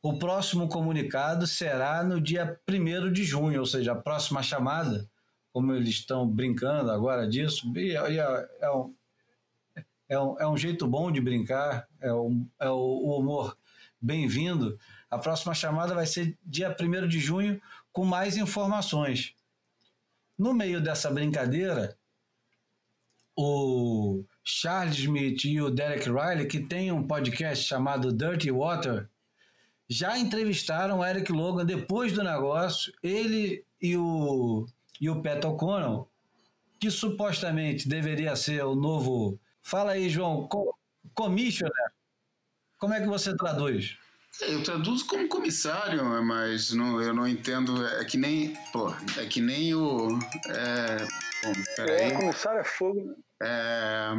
o 0.00 0.16
próximo 0.16 0.68
comunicado 0.68 1.44
será 1.44 2.04
no 2.04 2.20
dia 2.20 2.56
1 2.68 3.12
de 3.12 3.24
junho, 3.24 3.58
ou 3.58 3.66
seja, 3.66 3.90
a 3.90 3.96
próxima 3.96 4.44
chamada, 4.44 5.10
como 5.52 5.74
eles 5.74 5.88
estão 5.88 6.24
brincando 6.24 6.92
agora 6.92 7.28
disso, 7.28 7.76
e, 7.76 7.96
é, 7.96 8.48
é, 8.60 8.70
um, 8.70 8.94
é, 10.08 10.20
um, 10.20 10.38
é 10.38 10.48
um 10.48 10.56
jeito 10.56 10.86
bom 10.86 11.10
de 11.10 11.20
brincar, 11.20 11.88
é, 12.00 12.12
um, 12.12 12.46
é 12.60 12.70
o, 12.70 12.76
o 12.76 13.18
humor 13.18 13.58
bem-vindo. 14.00 14.78
A 15.10 15.18
próxima 15.18 15.52
chamada 15.52 15.96
vai 15.96 16.06
ser 16.06 16.38
dia 16.46 16.74
1 16.80 17.08
de 17.08 17.18
junho, 17.18 17.60
com 17.92 18.04
mais 18.04 18.36
informações. 18.36 19.34
No 20.40 20.54
meio 20.54 20.80
dessa 20.80 21.10
brincadeira, 21.10 21.94
o 23.36 24.24
Charles 24.42 24.96
Smith 24.96 25.44
e 25.44 25.60
o 25.60 25.68
Derek 25.68 26.08
Riley, 26.08 26.46
que 26.46 26.60
tem 26.60 26.90
um 26.90 27.06
podcast 27.06 27.62
chamado 27.62 28.10
Dirty 28.10 28.50
Water, 28.50 29.06
já 29.86 30.16
entrevistaram 30.16 31.00
o 31.00 31.04
Eric 31.04 31.30
Logan 31.30 31.66
depois 31.66 32.14
do 32.14 32.24
negócio. 32.24 32.90
Ele 33.02 33.66
e 33.82 33.98
o, 33.98 34.66
e 34.98 35.10
o 35.10 35.20
Pat 35.20 35.44
O'Connell 35.44 36.08
que 36.80 36.90
supostamente 36.90 37.86
deveria 37.86 38.34
ser 38.34 38.64
o 38.64 38.74
novo. 38.74 39.38
Fala 39.60 39.92
aí, 39.92 40.08
João, 40.08 40.48
commissioner. 41.12 41.92
Como 42.78 42.94
é 42.94 43.00
que 43.02 43.06
você 43.06 43.36
traduz? 43.36 43.98
Eu 44.42 44.62
traduzo 44.62 45.06
como 45.06 45.28
comissário, 45.28 46.04
mas 46.24 46.72
não, 46.72 47.00
eu 47.00 47.12
não 47.12 47.26
entendo. 47.26 47.86
É 47.86 48.04
que 48.04 48.16
nem. 48.16 48.54
Pô, 48.72 48.94
é 49.18 49.26
que 49.26 49.40
nem 49.40 49.74
o. 49.74 50.18
É, 50.48 50.96
bom, 51.44 51.52
peraí. 51.76 52.02
É, 52.02 52.10
comissário 52.12 52.60
é 52.60 52.64
fogo. 52.64 53.04
Né? 53.04 53.14
É, 53.42 54.14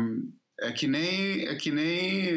é 0.61 0.71
que 0.71 0.87
nem 0.87 1.47
é 1.47 1.55
que 1.55 1.71
nem 1.71 2.29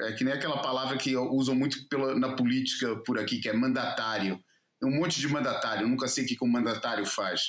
é 0.00 0.12
que 0.12 0.24
nem 0.24 0.32
aquela 0.32 0.62
palavra 0.62 0.96
que 0.96 1.16
usam 1.16 1.54
muito 1.54 1.88
pela, 1.88 2.16
na 2.18 2.34
política 2.34 2.96
por 3.04 3.18
aqui 3.18 3.40
que 3.40 3.48
é 3.48 3.52
mandatário 3.52 4.40
um 4.82 4.90
monte 4.90 5.20
de 5.20 5.28
mandatário 5.28 5.82
eu 5.82 5.88
nunca 5.88 6.06
sei 6.06 6.24
o 6.24 6.26
que, 6.28 6.36
que 6.36 6.44
o 6.44 6.48
mandatário 6.48 7.04
faz 7.04 7.42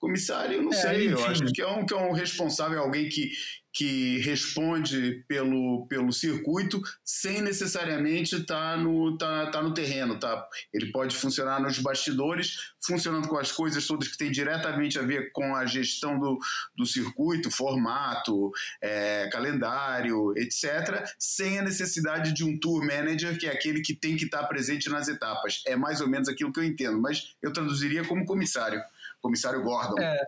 comissário 0.00 0.56
eu 0.56 0.62
não 0.62 0.72
é, 0.72 0.76
sei 0.76 1.06
enfim. 1.06 1.20
eu 1.20 1.26
acho 1.26 1.44
que 1.52 1.62
é 1.62 1.68
um 1.68 1.84
que 1.84 1.94
é 1.94 1.96
um 1.96 2.12
responsável 2.12 2.80
alguém 2.80 3.08
que 3.08 3.30
que 3.72 4.18
responde 4.18 5.24
pelo, 5.28 5.86
pelo 5.86 6.12
circuito 6.12 6.82
sem 7.04 7.40
necessariamente 7.40 8.36
estar 8.36 8.74
tá 8.74 8.76
no, 8.76 9.16
tá, 9.16 9.46
tá 9.46 9.62
no 9.62 9.72
terreno. 9.72 10.18
Tá? 10.18 10.46
Ele 10.72 10.90
pode 10.90 11.16
funcionar 11.16 11.60
nos 11.60 11.78
bastidores, 11.78 12.72
funcionando 12.84 13.28
com 13.28 13.38
as 13.38 13.52
coisas 13.52 13.86
todas 13.86 14.08
que 14.08 14.18
têm 14.18 14.30
diretamente 14.30 14.98
a 14.98 15.02
ver 15.02 15.30
com 15.32 15.54
a 15.54 15.64
gestão 15.66 16.18
do, 16.18 16.38
do 16.76 16.84
circuito, 16.84 17.50
formato, 17.50 18.50
é, 18.82 19.28
calendário, 19.30 20.34
etc., 20.36 21.04
sem 21.18 21.58
a 21.58 21.62
necessidade 21.62 22.32
de 22.32 22.44
um 22.44 22.58
tour 22.58 22.84
manager, 22.84 23.38
que 23.38 23.46
é 23.46 23.50
aquele 23.50 23.80
que 23.80 23.94
tem 23.94 24.16
que 24.16 24.24
estar 24.24 24.44
presente 24.44 24.88
nas 24.88 25.08
etapas. 25.08 25.62
É 25.66 25.76
mais 25.76 26.00
ou 26.00 26.08
menos 26.08 26.28
aquilo 26.28 26.52
que 26.52 26.58
eu 26.58 26.64
entendo, 26.64 27.00
mas 27.00 27.36
eu 27.40 27.52
traduziria 27.52 28.04
como 28.04 28.24
comissário, 28.24 28.80
comissário 29.20 29.62
Gordon. 29.62 30.00
É, 30.00 30.18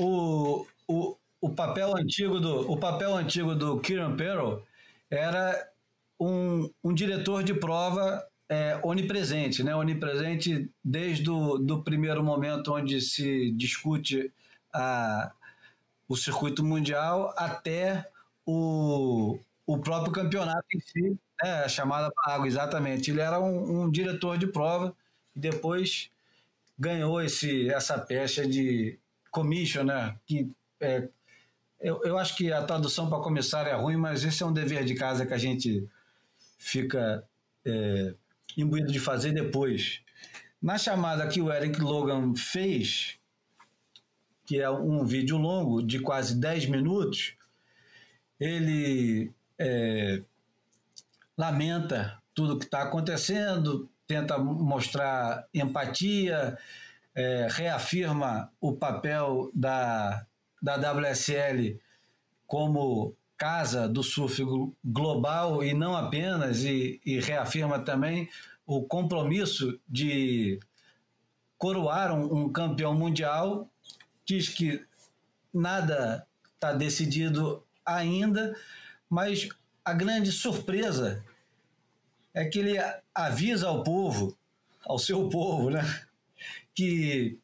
o, 0.00 0.66
o, 0.86 1.16
o 1.40 1.50
papel 1.50 1.96
antigo 1.96 2.40
do, 2.40 2.70
o 2.70 2.76
papel 2.76 3.14
antigo 3.16 3.54
do 3.54 3.80
Kieran 3.80 4.16
Perrow 4.16 4.62
era 5.10 5.68
um, 6.20 6.70
um 6.82 6.92
diretor 6.92 7.42
de 7.42 7.54
prova 7.54 8.26
é, 8.48 8.80
onipresente, 8.82 9.62
né? 9.62 9.74
onipresente 9.74 10.70
desde 10.82 11.30
o 11.30 11.58
do 11.58 11.82
primeiro 11.82 12.22
momento 12.24 12.74
onde 12.74 13.00
se 13.00 13.52
discute 13.52 14.32
a, 14.72 15.32
o 16.08 16.16
circuito 16.16 16.64
mundial 16.64 17.34
até 17.36 18.08
o, 18.46 19.38
o 19.66 19.78
próprio 19.78 20.12
campeonato 20.12 20.66
em 20.74 20.80
si, 20.80 21.18
né? 21.42 21.64
a 21.64 21.68
chamada 21.68 22.10
água, 22.24 22.46
exatamente. 22.46 23.10
Ele 23.10 23.20
era 23.20 23.38
um, 23.38 23.82
um, 23.82 23.90
diretor 23.90 24.38
de 24.38 24.46
prova 24.46 24.96
e 25.36 25.40
depois 25.40 26.10
ganhou 26.78 27.20
esse, 27.20 27.68
essa 27.70 27.98
pecha 27.98 28.46
de 28.46 28.98
commissioner, 29.30 30.16
que 30.26 30.50
é, 30.80 31.08
eu, 31.80 32.00
eu 32.04 32.18
acho 32.18 32.36
que 32.36 32.52
a 32.52 32.62
tradução 32.62 33.08
para 33.08 33.20
comissário 33.20 33.70
é 33.70 33.74
ruim, 33.74 33.96
mas 33.96 34.24
esse 34.24 34.42
é 34.42 34.46
um 34.46 34.52
dever 34.52 34.84
de 34.84 34.94
casa 34.94 35.26
que 35.26 35.34
a 35.34 35.38
gente 35.38 35.88
fica 36.58 37.24
é, 37.64 38.14
imbuído 38.56 38.90
de 38.92 38.98
fazer 38.98 39.32
depois. 39.32 40.02
Na 40.60 40.76
chamada 40.76 41.26
que 41.28 41.40
o 41.40 41.52
Eric 41.52 41.80
Logan 41.80 42.34
fez, 42.34 43.18
que 44.44 44.60
é 44.60 44.68
um 44.68 45.04
vídeo 45.04 45.36
longo 45.36 45.82
de 45.82 46.00
quase 46.00 46.34
10 46.36 46.66
minutos, 46.66 47.34
ele 48.40 49.30
é, 49.58 50.22
lamenta 51.36 52.20
tudo 52.34 52.58
que 52.58 52.64
está 52.64 52.82
acontecendo, 52.82 53.88
tenta 54.08 54.36
mostrar 54.38 55.46
empatia, 55.54 56.58
é, 57.14 57.46
reafirma 57.50 58.50
o 58.60 58.72
papel 58.72 59.50
da 59.54 60.26
da 60.60 60.76
WSL 60.76 61.80
como 62.46 63.14
casa 63.36 63.88
do 63.88 64.02
surf 64.02 64.42
global 64.84 65.62
e 65.62 65.72
não 65.72 65.96
apenas, 65.96 66.64
e, 66.64 67.00
e 67.04 67.20
reafirma 67.20 67.78
também 67.78 68.28
o 68.66 68.82
compromisso 68.82 69.78
de 69.88 70.58
coroar 71.56 72.12
um, 72.12 72.44
um 72.44 72.52
campeão 72.52 72.94
mundial, 72.94 73.70
diz 74.24 74.48
que 74.48 74.84
nada 75.54 76.26
está 76.54 76.72
decidido 76.72 77.62
ainda, 77.86 78.56
mas 79.08 79.48
a 79.84 79.92
grande 79.92 80.32
surpresa 80.32 81.24
é 82.34 82.44
que 82.44 82.58
ele 82.58 82.76
avisa 83.14 83.68
ao 83.68 83.82
povo, 83.82 84.36
ao 84.84 84.98
seu 84.98 85.28
povo, 85.28 85.70
né, 85.70 85.82
que 86.74 87.38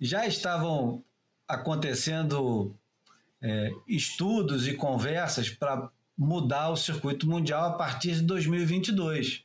já 0.00 0.26
estavam 0.26 1.04
acontecendo 1.46 2.74
é, 3.40 3.72
estudos 3.86 4.66
e 4.66 4.74
conversas 4.74 5.50
para 5.50 5.90
mudar 6.16 6.70
o 6.70 6.76
circuito 6.76 7.28
mundial 7.28 7.70
a 7.70 7.72
partir 7.72 8.14
de 8.14 8.22
2022. 8.22 9.44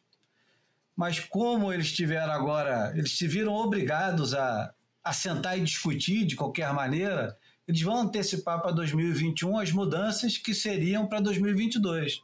Mas 0.96 1.20
como 1.20 1.72
eles 1.72 1.92
tiveram 1.92 2.34
agora, 2.34 2.92
eles 2.96 3.18
se 3.18 3.28
viram 3.28 3.54
obrigados 3.54 4.34
a, 4.34 4.74
a 5.04 5.14
sentar 5.14 5.58
e 5.58 5.64
discutir 5.64 6.26
de 6.26 6.36
qualquer 6.36 6.74
maneira, 6.74 7.38
eles 7.68 7.82
vão 7.82 8.02
antecipar 8.02 8.62
para 8.62 8.72
2021 8.72 9.60
as 9.60 9.72
mudanças 9.72 10.38
que 10.38 10.54
seriam 10.54 11.06
para 11.06 11.20
2022. 11.20 12.24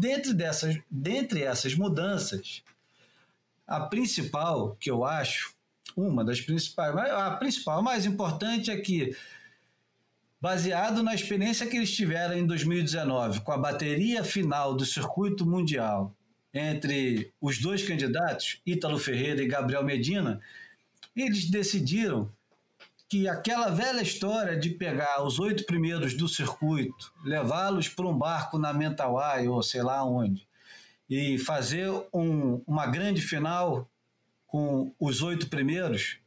Dentre, 0.00 0.32
dessas, 0.32 0.78
dentre 0.90 1.42
essas 1.42 1.74
mudanças, 1.74 2.62
a 3.66 3.80
principal 3.80 4.74
que 4.80 4.90
eu 4.90 5.04
acho 5.04 5.54
uma 5.94 6.24
das 6.24 6.40
principais, 6.40 6.96
a 6.96 7.32
principal, 7.32 7.80
a 7.80 7.82
mais 7.82 8.06
importante 8.06 8.70
é 8.70 8.80
que, 8.80 9.14
baseado 10.40 11.02
na 11.02 11.14
experiência 11.14 11.66
que 11.66 11.76
eles 11.76 11.94
tiveram 11.94 12.34
em 12.34 12.46
2019 12.46 13.42
com 13.42 13.52
a 13.52 13.58
bateria 13.58 14.24
final 14.24 14.74
do 14.74 14.86
circuito 14.86 15.44
mundial 15.44 16.16
entre 16.54 17.30
os 17.38 17.58
dois 17.58 17.86
candidatos, 17.86 18.58
Ítalo 18.64 18.98
Ferreira 18.98 19.42
e 19.42 19.48
Gabriel 19.48 19.84
Medina, 19.84 20.40
eles 21.14 21.50
decidiram 21.50 22.32
que 23.10 23.26
aquela 23.28 23.70
velha 23.70 24.00
história 24.00 24.56
de 24.56 24.70
pegar 24.70 25.24
os 25.24 25.40
oito 25.40 25.66
primeiros 25.66 26.14
do 26.14 26.28
circuito, 26.28 27.12
levá-los 27.24 27.88
para 27.88 28.06
um 28.06 28.16
barco 28.16 28.56
na 28.56 28.72
Mentawai 28.72 29.48
ou 29.48 29.60
sei 29.64 29.82
lá 29.82 30.04
onde, 30.04 30.46
e 31.08 31.36
fazer 31.36 31.90
um, 32.14 32.62
uma 32.64 32.86
grande 32.86 33.20
final 33.20 33.90
com 34.46 34.94
os 34.98 35.22
oito 35.22 35.48
primeiros, 35.48 36.18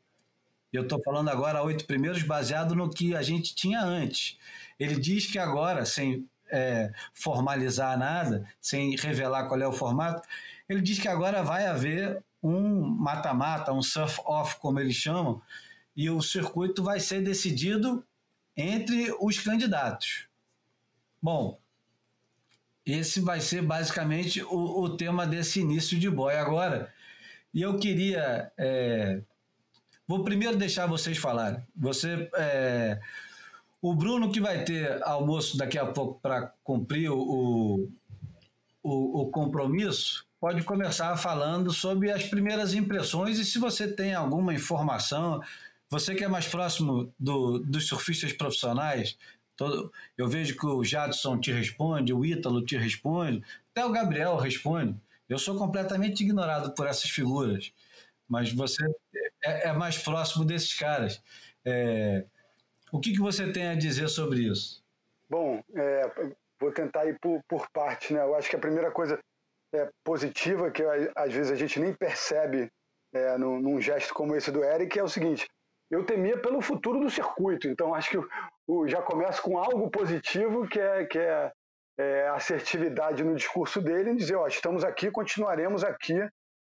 eu 0.74 0.84
estou 0.84 1.02
falando 1.02 1.30
agora 1.30 1.63
oito 1.63 1.86
primeiros 1.86 2.22
baseado 2.22 2.76
no 2.76 2.89
que 2.89 3.15
a 3.15 3.22
gente 3.22 3.56
tinha 3.56 3.82
antes. 3.82 4.38
Ele 4.78 5.00
diz 5.00 5.26
que 5.26 5.39
agora, 5.39 5.86
sem 5.86 6.28
é, 6.52 6.91
formalizar 7.13 7.98
nada, 7.98 8.46
sem 8.60 8.98
revelar 8.98 9.48
qual 9.48 9.62
é 9.62 9.67
o 9.67 9.72
formato, 9.72 10.28
ele 10.67 10.82
diz 10.82 11.00
que 11.00 11.08
agora 11.08 11.43
vai 11.43 11.65
haver 11.65 12.22
um 12.41 12.82
mata-mata, 12.82 13.72
um 13.72 13.82
surf-off, 13.82 14.58
como 14.60 14.82
eles 14.82 14.96
chamam, 14.96 15.41
e 15.96 16.10
o 16.10 16.22
circuito 16.22 16.84
vai 16.84 17.00
ser 17.00 17.22
decidido 17.22 18.04
entre 18.56 19.16
os 19.20 19.40
candidatos. 19.40 20.28
Bom, 21.22 21.60
esse 22.86 23.22
vai 23.22 23.40
ser 23.40 23.62
basicamente 23.62 24.44
o, 24.44 24.82
o 24.82 24.98
tema 24.98 25.26
desse 25.26 25.62
início 25.62 25.98
de 25.98 26.10
boia. 26.10 26.42
Agora, 26.42 26.92
e 27.54 27.62
eu 27.62 27.78
queria. 27.78 28.52
É... 28.58 29.22
Vou 30.08 30.24
primeiro 30.24 30.58
deixar 30.58 30.88
vocês 30.88 31.18
falarem. 31.18 31.62
Você. 31.76 32.30
É... 32.36 33.00
O 33.82 33.94
Bruno, 33.94 34.32
que 34.32 34.40
vai 34.40 34.64
ter 34.64 35.02
almoço 35.04 35.58
daqui 35.58 35.78
a 35.78 35.86
pouco 35.86 36.20
para 36.22 36.54
cumprir 36.64 37.10
o, 37.10 37.90
o, 38.82 39.22
o, 39.22 39.30
compromisso, 39.30 40.26
pode 40.40 40.64
começar 40.64 41.18
falando 41.18 41.74
sobre 41.74 42.10
as 42.10 42.24
primeiras 42.24 42.74
impressões 42.74 43.38
e 43.38 43.44
se 43.44 43.60
você 43.60 43.92
tem 43.92 44.14
alguma 44.14 44.54
informação. 44.54 45.42
Você 45.94 46.16
que 46.16 46.24
é 46.24 46.28
mais 46.28 46.48
próximo 46.48 47.14
do, 47.20 47.60
dos 47.60 47.88
surfistas 47.88 48.34
profissionais, 48.34 49.16
todo, 49.56 49.94
eu 50.18 50.28
vejo 50.28 50.58
que 50.58 50.66
o 50.66 50.84
Jadson 50.84 51.40
te 51.40 51.52
responde, 51.52 52.12
o 52.12 52.26
Ítalo 52.26 52.66
te 52.66 52.76
responde, 52.76 53.44
até 53.70 53.86
o 53.86 53.92
Gabriel 53.92 54.36
responde. 54.36 55.00
Eu 55.30 55.38
sou 55.38 55.56
completamente 55.56 56.24
ignorado 56.24 56.74
por 56.74 56.88
essas 56.88 57.12
figuras, 57.12 57.72
mas 58.28 58.52
você 58.52 58.84
é, 59.44 59.70
é 59.70 59.74
mais 59.74 59.96
próximo 60.00 60.44
desses 60.44 60.74
caras. 60.74 61.22
É, 61.64 62.26
o 62.92 63.00
que, 63.00 63.12
que 63.12 63.20
você 63.20 63.52
tem 63.52 63.68
a 63.68 63.76
dizer 63.76 64.08
sobre 64.08 64.52
isso? 64.52 64.84
Bom, 65.30 65.64
é, 65.76 66.12
vou 66.60 66.72
tentar 66.72 67.06
ir 67.06 67.20
por, 67.22 67.40
por 67.48 67.70
partes. 67.70 68.10
Né? 68.10 68.20
Eu 68.20 68.34
acho 68.34 68.50
que 68.50 68.56
a 68.56 68.60
primeira 68.60 68.90
coisa 68.90 69.20
é, 69.76 69.88
positiva, 70.04 70.72
que 70.72 70.82
às 71.16 71.32
vezes 71.32 71.52
a 71.52 71.56
gente 71.56 71.80
nem 71.80 71.94
percebe 71.94 72.68
é, 73.14 73.38
num, 73.38 73.62
num, 73.62 73.80
gesto 73.80 74.12
como 74.12 74.36
esse 74.36 74.52
do 74.52 74.64
Eric, 74.64 74.98
é 74.98 75.04
o 75.04 75.08
seguinte: 75.08 75.48
eu 75.94 76.06
temia 76.06 76.38
pelo 76.38 76.62
futuro 76.62 77.00
do 77.00 77.10
circuito. 77.10 77.68
Então 77.68 77.94
acho 77.94 78.10
que 78.10 78.18
o, 78.18 78.28
o, 78.68 78.88
já 78.88 79.02
começa 79.02 79.42
com 79.42 79.58
algo 79.58 79.90
positivo, 79.90 80.68
que 80.68 80.80
é, 80.80 81.06
que 81.06 81.20
é 81.20 81.52
é, 81.98 82.28
assertividade 82.30 83.24
no 83.24 83.36
discurso 83.36 83.82
dele 83.82 84.12
em 84.12 84.16
dizer, 84.16 84.36
ó, 84.36 84.48
estamos 84.48 84.84
aqui, 84.84 85.12
continuaremos 85.12 85.84
aqui 85.84 86.28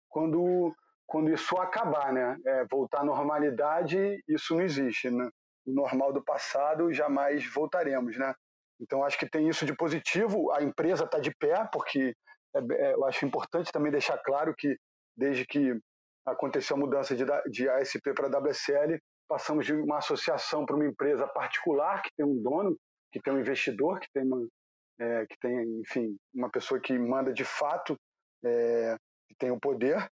quando, 0.10 0.74
quando 1.06 1.32
isso 1.32 1.58
acabar, 1.58 2.14
né? 2.14 2.38
É, 2.46 2.66
voltar 2.66 3.02
à 3.02 3.06
normalidade, 3.06 4.22
isso 4.28 4.56
não 4.56 4.62
existe, 4.62 5.10
né? 5.10 5.30
o 5.66 5.74
normal 5.74 6.14
do 6.14 6.24
passado, 6.24 6.94
jamais 6.94 7.46
voltaremos, 7.54 8.18
né? 8.18 8.34
Então 8.80 9.04
acho 9.04 9.18
que 9.18 9.30
tem 9.30 9.50
isso 9.50 9.66
de 9.66 9.76
positivo. 9.76 10.52
A 10.54 10.64
empresa 10.64 11.04
está 11.04 11.20
de 11.20 11.36
pé, 11.36 11.68
porque 11.72 12.16
é, 12.56 12.60
é, 12.60 12.94
eu 12.94 13.06
acho 13.06 13.26
importante 13.26 13.72
também 13.72 13.92
deixar 13.92 14.18
claro 14.20 14.54
que 14.56 14.78
desde 15.16 15.46
que 15.46 15.78
aconteceu 16.28 16.76
a 16.76 16.80
mudança 16.80 17.16
de, 17.16 17.24
de 17.50 17.70
ASP 17.70 18.13
para 18.13 18.28
WSL, 18.28 19.00
passamos 19.28 19.66
de 19.66 19.74
uma 19.74 19.98
associação 19.98 20.66
para 20.66 20.76
uma 20.76 20.86
empresa 20.86 21.28
particular 21.28 22.02
que 22.02 22.12
tem 22.16 22.26
um 22.26 22.42
dono, 22.42 22.78
que 23.12 23.22
tem 23.22 23.34
um 23.34 23.40
investidor, 23.40 24.00
que 24.00 24.08
tem 24.13 24.24
uma, 24.24 24.48
é, 25.00 25.26
que 25.26 25.38
tem, 25.40 25.80
enfim, 25.80 26.18
uma 26.34 26.50
pessoa 26.50 26.80
que 26.80 26.98
manda 26.98 27.34
de 27.34 27.46
fato, 27.46 27.98
é, 28.44 28.96
que 29.28 29.36
tem 29.40 29.52
o 29.52 29.60
poder, 29.60 30.06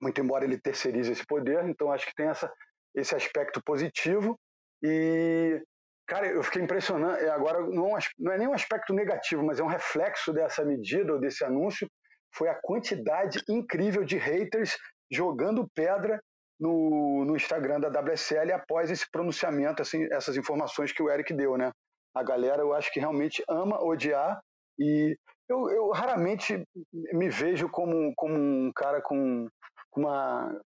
muito 0.00 0.20
embora 0.20 0.44
ele 0.44 0.58
terceirize 0.58 1.10
esse 1.12 1.26
poder. 1.26 1.68
Então 1.68 1.92
acho 1.92 2.06
que 2.06 2.14
tem 2.14 2.28
essa, 2.28 2.50
esse 2.94 3.14
aspecto 3.14 3.60
positivo 3.62 4.38
e 4.82 5.62
Cara, 6.10 6.26
eu 6.26 6.42
fiquei 6.42 6.60
impressionado. 6.60 7.24
Agora, 7.30 7.60
não, 7.60 7.92
não 8.18 8.32
é 8.32 8.36
nem 8.36 8.48
um 8.48 8.52
aspecto 8.52 8.92
negativo, 8.92 9.44
mas 9.44 9.60
é 9.60 9.62
um 9.62 9.68
reflexo 9.68 10.32
dessa 10.32 10.64
medida 10.64 11.12
ou 11.12 11.20
desse 11.20 11.44
anúncio. 11.44 11.88
Foi 12.34 12.48
a 12.48 12.60
quantidade 12.60 13.40
incrível 13.48 14.04
de 14.04 14.16
haters 14.16 14.76
jogando 15.10 15.68
pedra 15.74 16.20
no, 16.58 17.24
no 17.24 17.36
Instagram 17.36 17.80
da 17.80 17.88
WSL 17.88 18.52
após 18.52 18.90
esse 18.90 19.10
pronunciamento, 19.10 19.80
assim, 19.80 20.06
essas 20.12 20.36
informações 20.36 20.92
que 20.92 21.02
o 21.02 21.10
Eric 21.10 21.32
deu, 21.32 21.56
né? 21.56 21.70
A 22.14 22.22
galera, 22.22 22.62
eu 22.62 22.74
acho 22.74 22.92
que 22.92 23.00
realmente 23.00 23.42
ama 23.48 23.82
odiar 23.82 24.40
e 24.78 25.16
eu, 25.48 25.68
eu 25.70 25.90
raramente 25.90 26.62
me 26.92 27.28
vejo 27.28 27.68
como, 27.68 28.12
como 28.16 28.34
um 28.34 28.72
cara 28.74 29.00
com 29.00 29.48
uma 29.96 30.60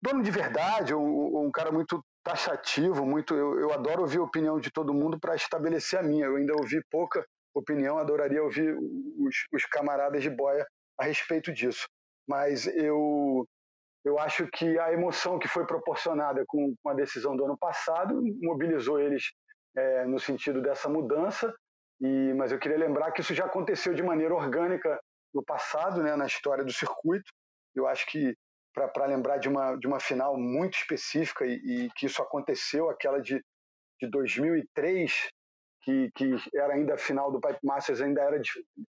dono 0.00 0.22
de 0.22 0.30
verdade 0.30 0.94
ou, 0.94 1.04
ou 1.04 1.46
um 1.46 1.50
cara 1.50 1.72
muito 1.72 2.00
taxativo, 2.22 3.04
muito. 3.04 3.34
Eu, 3.34 3.58
eu 3.58 3.72
adoro 3.72 4.02
ouvir 4.02 4.18
a 4.18 4.22
opinião 4.22 4.60
de 4.60 4.70
todo 4.70 4.94
mundo 4.94 5.18
para 5.18 5.34
estabelecer 5.34 5.98
a 5.98 6.02
minha. 6.02 6.26
Eu 6.26 6.36
ainda 6.36 6.54
ouvi 6.54 6.80
pouca 6.90 7.24
opinião, 7.54 7.98
adoraria 7.98 8.42
ouvir 8.42 8.76
os, 9.18 9.36
os 9.52 9.64
camaradas 9.64 10.22
de 10.22 10.30
boia 10.30 10.66
a 10.98 11.04
respeito 11.04 11.52
disso. 11.52 11.86
Mas 12.28 12.66
eu, 12.66 13.48
eu 14.04 14.18
acho 14.18 14.46
que 14.48 14.78
a 14.78 14.92
emoção 14.92 15.38
que 15.38 15.48
foi 15.48 15.66
proporcionada 15.66 16.44
com, 16.46 16.74
a 16.86 16.94
decisão 16.94 17.34
do 17.34 17.44
ano 17.44 17.56
passado 17.56 18.20
mobilizou 18.42 19.00
eles 19.00 19.32
é, 19.76 20.04
no 20.04 20.20
sentido 20.20 20.60
dessa 20.60 20.88
mudança. 20.88 21.54
E, 22.00 22.34
mas 22.34 22.52
eu 22.52 22.58
queria 22.58 22.78
lembrar 22.78 23.10
que 23.12 23.22
isso 23.22 23.34
já 23.34 23.46
aconteceu 23.46 23.94
de 23.94 24.02
maneira 24.02 24.34
orgânica 24.34 25.00
no 25.34 25.42
passado, 25.42 26.02
né, 26.02 26.14
na 26.14 26.26
história 26.26 26.64
do 26.64 26.72
circuito. 26.72 27.30
Eu 27.74 27.86
acho 27.86 28.06
que 28.06 28.36
para 28.74 29.06
lembrar 29.06 29.38
de 29.38 29.48
uma, 29.48 29.74
de 29.76 29.86
uma 29.86 29.98
final 29.98 30.36
muito 30.36 30.76
específica 30.76 31.44
e, 31.44 31.54
e, 31.54 31.90
que 31.96 32.06
isso 32.06 32.22
aconteceu, 32.22 32.88
aquela 32.88 33.20
de, 33.20 33.42
de 34.00 34.08
2003, 34.08 35.30
que, 35.82 36.10
que 36.14 36.36
era 36.54 36.74
ainda 36.74 36.94
a 36.94 36.98
final 36.98 37.32
do 37.32 37.40
Pipe 37.40 37.58
Masters, 37.64 38.00
ainda 38.00 38.22
era 38.22 38.38
de, 38.38 38.50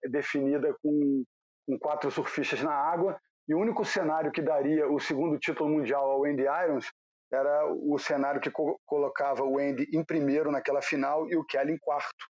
definida 0.10 0.76
com, 0.82 1.24
com 1.68 1.78
quatro 1.78 2.10
surfistas 2.10 2.64
na 2.64 2.74
água, 2.74 3.20
e 3.48 3.54
o 3.54 3.60
único 3.60 3.86
cenário 3.86 4.32
que 4.32 4.42
daria 4.42 4.90
o 4.90 5.00
segundo 5.00 5.38
título 5.38 5.70
mundial 5.70 6.10
ao 6.10 6.26
Andy 6.26 6.44
Irons 6.44 6.90
era 7.32 7.66
o 7.66 8.00
cenário 8.00 8.40
que 8.40 8.50
co 8.50 8.80
colocava 8.86 9.44
o 9.44 9.60
Andy 9.60 9.88
em 9.94 10.04
primeiro 10.04 10.52
naquela 10.52 10.82
final 10.82 11.30
e 11.30 11.36
o 11.36 11.44
Kelly 11.44 11.74
em 11.74 11.78
quarto. 11.78 12.26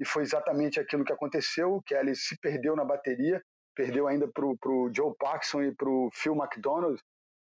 E 0.00 0.04
foi 0.04 0.22
exatamente 0.22 0.80
aquilo 0.80 1.04
que 1.04 1.12
aconteceu. 1.12 1.74
O 1.74 1.82
Kelly 1.82 2.16
se 2.16 2.38
perdeu 2.40 2.74
na 2.74 2.84
bateria, 2.84 3.42
perdeu 3.74 4.08
ainda 4.08 4.26
para 4.28 4.44
o 4.44 4.90
Joe 4.94 5.14
Paxson 5.18 5.62
e 5.62 5.74
para 5.74 5.88
o 5.88 6.10
Phil 6.12 6.34
McDonald, 6.34 6.98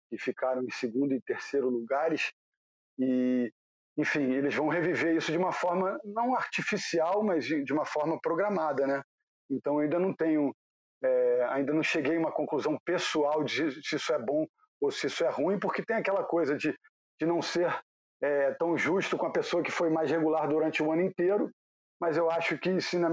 que 0.09 0.18
ficaram 0.18 0.62
em 0.62 0.70
segundo 0.70 1.14
e 1.14 1.20
terceiro 1.20 1.68
lugares. 1.68 2.33
E, 2.98 3.52
enfim, 3.96 4.33
eles 4.33 4.54
vão 4.54 4.68
reviver 4.68 5.14
isso 5.14 5.30
de 5.30 5.38
uma 5.38 5.52
forma 5.52 5.98
não 6.04 6.35
artificial, 6.35 7.22
mas 7.22 7.44
de, 7.44 7.62
de 7.62 7.72
uma 7.72 7.85
forma 7.85 8.18
programada, 8.20 8.87
né? 8.87 9.02
Então, 9.50 9.74
eu 9.74 9.80
ainda 9.80 9.98
não 9.98 10.14
tenho, 10.14 10.54
é, 11.03 11.47
ainda 11.51 11.73
não 11.73 11.83
cheguei 11.83 12.17
a 12.17 12.19
uma 12.19 12.33
conclusão 12.33 12.79
pessoal 12.85 13.43
de 13.43 13.71
se 13.83 13.97
isso 13.97 14.13
é 14.13 14.19
bom 14.19 14.47
ou 14.81 14.91
se 14.91 15.07
isso 15.07 15.25
é 15.25 15.31
ruim, 15.31 15.59
porque 15.59 15.85
tem 15.85 15.97
aquela 15.97 16.25
coisa 16.25 16.57
de, 16.57 16.75
de 17.19 17.27
não 17.27 17.43
ser 17.43 17.73
é, 18.23 18.53
tão 18.53 18.77
justo 18.77 19.17
com 19.17 19.27
a 19.27 19.33
pessoa 19.33 19.63
que 19.63 19.71
foi 19.71 19.91
mais 19.91 20.11
regular 20.11 20.49
durante 20.49 20.83
o 20.83 20.93
ano 20.93 21.03
inteiro, 21.03 21.51
mas 22.01 22.17
eu 22.17 22.31
acho 22.31 22.59
que 22.59 22.81
se 22.81 22.99
na, 22.99 23.09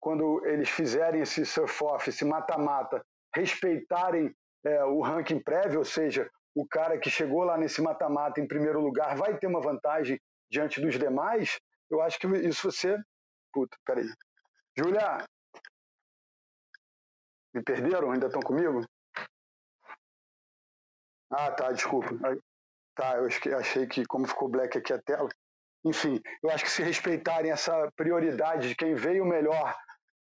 quando 0.00 0.44
eles 0.46 0.68
fizerem 0.68 1.22
esse 1.22 1.44
surf-off, 1.44 2.08
esse 2.08 2.24
mata-mata, 2.24 3.02
respeitarem 3.34 4.34
é, 4.64 4.84
o 4.84 5.00
ranking 5.00 5.40
prévio, 5.40 5.78
ou 5.78 5.84
seja, 5.84 6.28
o 6.54 6.66
cara 6.66 6.98
que 6.98 7.10
chegou 7.10 7.44
lá 7.44 7.56
nesse 7.56 7.80
mata-mata 7.80 8.40
em 8.40 8.46
primeiro 8.46 8.80
lugar 8.80 9.16
vai 9.16 9.38
ter 9.38 9.46
uma 9.46 9.60
vantagem 9.60 10.20
diante 10.50 10.80
dos 10.80 10.98
demais, 10.98 11.58
eu 11.90 12.02
acho 12.02 12.18
que 12.18 12.26
isso 12.26 12.70
você. 12.70 12.96
Puta, 13.52 13.76
peraí. 13.86 14.06
Júlia! 14.76 15.24
Me 17.54 17.62
perderam? 17.62 18.10
Ainda 18.10 18.26
estão 18.26 18.40
comigo? 18.40 18.84
Ah, 21.30 21.50
tá, 21.50 21.72
desculpa. 21.72 22.08
Tá, 22.94 23.16
eu 23.16 23.58
achei 23.58 23.86
que, 23.86 24.04
como 24.04 24.26
ficou 24.26 24.48
black 24.48 24.76
aqui 24.76 24.92
a 24.92 25.00
tela. 25.00 25.28
Enfim, 25.84 26.20
eu 26.42 26.50
acho 26.50 26.64
que 26.64 26.70
se 26.70 26.82
respeitarem 26.82 27.50
essa 27.50 27.90
prioridade 27.96 28.68
de 28.68 28.76
quem 28.76 28.94
veio 28.94 29.24
melhor 29.24 29.74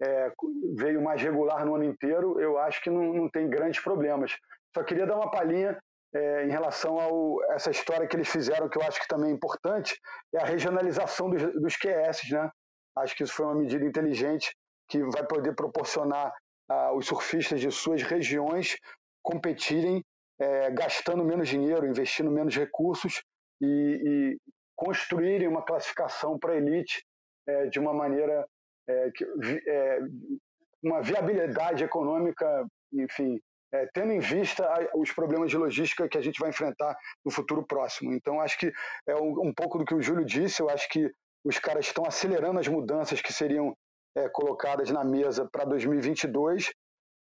é, 0.00 0.30
veio 0.74 1.00
mais 1.00 1.22
regular 1.22 1.64
no 1.64 1.74
ano 1.74 1.84
inteiro, 1.84 2.38
eu 2.40 2.58
acho 2.58 2.82
que 2.82 2.90
não, 2.90 3.14
não 3.14 3.30
tem 3.30 3.48
grandes 3.48 3.80
problemas. 3.80 4.36
Só 4.74 4.82
queria 4.82 5.06
dar 5.06 5.16
uma 5.16 5.30
palhinha 5.30 5.78
é, 6.14 6.44
em 6.44 6.50
relação 6.50 6.98
a 6.98 7.54
essa 7.54 7.70
história 7.70 8.06
que 8.06 8.16
eles 8.16 8.28
fizeram, 8.28 8.68
que 8.68 8.78
eu 8.78 8.82
acho 8.82 9.00
que 9.00 9.08
também 9.08 9.30
é 9.30 9.34
importante, 9.34 9.98
é 10.34 10.40
a 10.40 10.44
regionalização 10.44 11.30
dos, 11.30 11.42
dos 11.54 11.76
QS, 11.76 12.30
né? 12.30 12.50
Acho 12.96 13.16
que 13.16 13.24
isso 13.24 13.32
foi 13.32 13.46
uma 13.46 13.54
medida 13.54 13.84
inteligente 13.84 14.54
que 14.88 15.02
vai 15.04 15.26
poder 15.26 15.54
proporcionar 15.54 16.32
aos 16.68 17.06
surfistas 17.06 17.60
de 17.60 17.70
suas 17.70 18.02
regiões 18.02 18.76
competirem 19.22 20.04
é, 20.38 20.70
gastando 20.70 21.24
menos 21.24 21.48
dinheiro, 21.48 21.86
investindo 21.86 22.30
menos 22.30 22.54
recursos 22.56 23.22
e, 23.60 23.66
e 23.66 24.36
construírem 24.74 25.48
uma 25.48 25.62
classificação 25.62 26.38
para 26.38 26.52
a 26.52 26.56
elite 26.56 27.04
é, 27.48 27.66
de 27.66 27.78
uma 27.78 27.94
maneira 27.94 28.46
é, 28.88 29.10
é, 29.66 29.98
uma 30.82 31.02
viabilidade 31.02 31.82
econômica, 31.82 32.66
enfim, 32.92 33.40
é, 33.72 33.88
tendo 33.92 34.12
em 34.12 34.20
vista 34.20 34.64
os 34.94 35.10
problemas 35.12 35.50
de 35.50 35.56
logística 35.56 36.08
que 36.08 36.18
a 36.18 36.22
gente 36.22 36.38
vai 36.38 36.50
enfrentar 36.50 36.96
no 37.24 37.30
futuro 37.30 37.66
próximo. 37.66 38.12
Então, 38.12 38.40
acho 38.40 38.58
que 38.58 38.72
é 39.08 39.16
um, 39.16 39.48
um 39.48 39.54
pouco 39.54 39.78
do 39.78 39.84
que 39.84 39.94
o 39.94 40.02
Júlio 40.02 40.24
disse, 40.24 40.62
eu 40.62 40.70
acho 40.70 40.88
que 40.88 41.10
os 41.44 41.58
caras 41.58 41.86
estão 41.86 42.04
acelerando 42.04 42.60
as 42.60 42.68
mudanças 42.68 43.20
que 43.20 43.32
seriam 43.32 43.76
é, 44.16 44.28
colocadas 44.28 44.90
na 44.90 45.04
mesa 45.04 45.46
para 45.50 45.64
2022, 45.64 46.72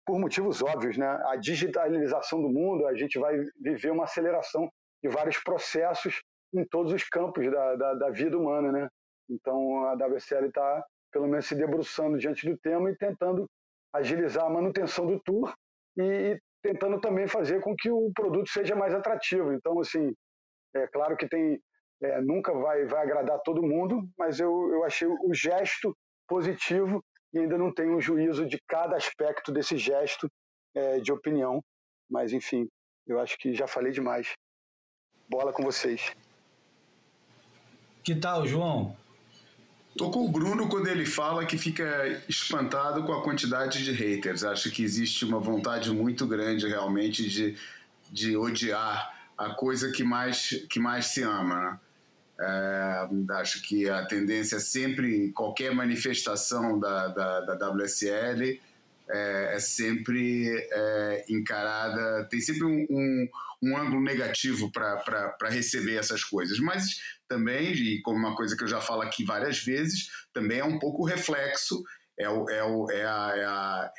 por 0.05 0.19
motivos 0.19 0.61
óbvios, 0.61 0.97
né? 0.97 1.07
A 1.25 1.35
digitalização 1.35 2.41
do 2.41 2.49
mundo, 2.49 2.87
a 2.87 2.95
gente 2.95 3.19
vai 3.19 3.37
viver 3.59 3.91
uma 3.91 4.05
aceleração 4.05 4.69
de 5.03 5.09
vários 5.09 5.37
processos 5.37 6.21
em 6.53 6.65
todos 6.65 6.93
os 6.93 7.03
campos 7.03 7.51
da, 7.51 7.75
da, 7.75 7.93
da 7.95 8.09
vida 8.09 8.37
humana, 8.37 8.71
né? 8.71 8.87
Então 9.29 9.83
a 9.85 9.93
WSL 9.93 10.47
está 10.47 10.83
pelo 11.11 11.27
menos 11.27 11.45
se 11.45 11.55
debruçando 11.55 12.17
diante 12.17 12.49
do 12.49 12.57
tema 12.57 12.91
e 12.91 12.97
tentando 12.97 13.49
agilizar 13.93 14.45
a 14.45 14.49
manutenção 14.49 15.07
do 15.07 15.19
tour 15.21 15.53
e, 15.97 16.03
e 16.03 16.39
tentando 16.61 16.99
também 16.99 17.27
fazer 17.27 17.61
com 17.61 17.75
que 17.75 17.89
o 17.89 18.11
produto 18.13 18.49
seja 18.49 18.75
mais 18.75 18.93
atrativo. 18.93 19.53
Então, 19.53 19.79
assim, 19.79 20.13
é 20.75 20.87
claro 20.87 21.15
que 21.15 21.27
tem 21.27 21.59
é, 22.01 22.21
nunca 22.21 22.53
vai, 22.53 22.85
vai 22.85 23.03
agradar 23.03 23.39
todo 23.41 23.63
mundo, 23.63 24.07
mas 24.17 24.39
eu, 24.39 24.51
eu 24.73 24.83
achei 24.83 25.07
o 25.07 25.33
gesto 25.33 25.95
positivo 26.27 27.03
e 27.33 27.39
ainda 27.39 27.57
não 27.57 27.73
tenho 27.73 27.97
um 27.97 28.01
juízo 28.01 28.45
de 28.45 28.57
cada 28.67 28.95
aspecto 28.95 29.51
desse 29.51 29.77
gesto 29.77 30.29
é, 30.73 30.99
de 30.99 31.11
opinião. 31.11 31.61
Mas, 32.09 32.33
enfim, 32.33 32.67
eu 33.07 33.19
acho 33.19 33.37
que 33.37 33.53
já 33.53 33.67
falei 33.67 33.91
demais. 33.91 34.33
Bola 35.27 35.51
com 35.51 35.63
vocês. 35.63 36.13
Que 38.03 38.15
tal, 38.15 38.45
João? 38.45 38.95
Tô 39.97 40.11
com 40.11 40.25
o 40.25 40.29
Bruno 40.29 40.67
quando 40.67 40.87
ele 40.87 41.05
fala 41.05 41.45
que 41.45 41.57
fica 41.57 42.21
espantado 42.27 43.03
com 43.03 43.13
a 43.13 43.23
quantidade 43.23 43.83
de 43.83 43.91
haters. 43.91 44.43
Acho 44.43 44.69
que 44.69 44.83
existe 44.83 45.23
uma 45.23 45.39
vontade 45.39 45.89
muito 45.91 46.27
grande 46.27 46.67
realmente 46.67 47.27
de, 47.29 47.57
de 48.11 48.35
odiar 48.35 49.13
a 49.37 49.49
coisa 49.51 49.91
que 49.91 50.03
mais, 50.03 50.49
que 50.69 50.79
mais 50.79 51.07
se 51.07 51.23
ama. 51.23 51.71
Né? 51.71 51.79
É, 52.39 53.07
acho 53.35 53.61
que 53.61 53.89
a 53.89 54.05
tendência 54.05 54.57
é 54.57 54.59
sempre, 54.59 55.31
qualquer 55.31 55.73
manifestação 55.73 56.79
da, 56.79 57.07
da, 57.07 57.41
da 57.41 57.69
WSL 57.69 58.59
é, 59.09 59.55
é 59.55 59.59
sempre 59.59 60.49
é, 60.71 61.25
encarada, 61.29 62.27
tem 62.29 62.41
sempre 62.41 62.65
um, 62.65 62.85
um, 62.89 63.29
um 63.63 63.77
ângulo 63.77 64.01
negativo 64.01 64.71
para 64.71 65.49
receber 65.49 65.95
essas 65.95 66.23
coisas. 66.23 66.59
Mas 66.59 67.01
também, 67.27 67.71
e 67.73 68.01
como 68.01 68.17
uma 68.17 68.35
coisa 68.35 68.55
que 68.55 68.63
eu 68.63 68.67
já 68.67 68.81
falo 68.81 69.01
aqui 69.01 69.23
várias 69.23 69.63
vezes, 69.63 70.09
também 70.33 70.59
é 70.59 70.65
um 70.65 70.79
pouco 70.79 71.05
reflexo, 71.05 71.83
é, 72.17 72.29
o, 72.29 72.49
é, 72.49 72.63
o, 72.63 72.91
é, 72.91 73.05
a, 73.05 73.33
é, 73.35 73.45
a, 73.45 73.91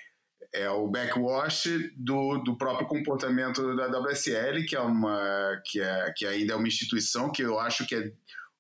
é 0.57 0.71
o 0.71 0.89
backwash 0.89 1.69
do, 1.97 2.39
do 2.39 2.57
próprio 2.57 2.89
comportamento 2.89 3.77
da 3.77 3.87
WSL, 3.87 4.65
que 4.67 4.75
é 4.75 4.81
uma 4.81 5.61
que, 5.65 5.81
é, 5.81 6.13
que 6.17 6.27
ainda 6.27 6.55
é 6.55 6.57
uma 6.57 6.69
instituição 6.69 7.31
que 7.31 7.43
eu 7.43 7.59
acho 7.59 7.87
que 7.87 7.95
é 7.95 8.13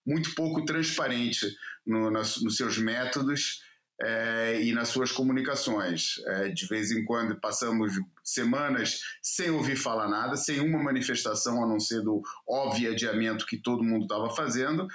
muito 0.06 0.34
pouco 0.34 0.64
transparente 0.64 1.46
no, 1.84 2.10
nos 2.10 2.56
seus 2.56 2.78
métodos 2.78 3.65
é, 4.02 4.60
e 4.62 4.72
nas 4.72 4.88
suas 4.88 5.10
comunicações. 5.10 6.16
É, 6.26 6.48
de 6.48 6.66
vez 6.66 6.90
em 6.90 7.04
quando 7.04 7.38
passamos 7.40 7.92
semanas 8.22 9.00
sem 9.22 9.50
ouvir 9.50 9.76
falar 9.76 10.08
nada, 10.08 10.36
sem 10.36 10.60
uma 10.60 10.82
manifestação 10.82 11.62
a 11.62 11.66
não 11.66 11.78
ser 11.78 12.02
do 12.02 12.20
óbvio 12.46 12.92
adiamento 12.92 13.46
que 13.46 13.56
todo 13.56 13.84
mundo 13.84 14.02
estava 14.02 14.30
fazendo, 14.30 14.86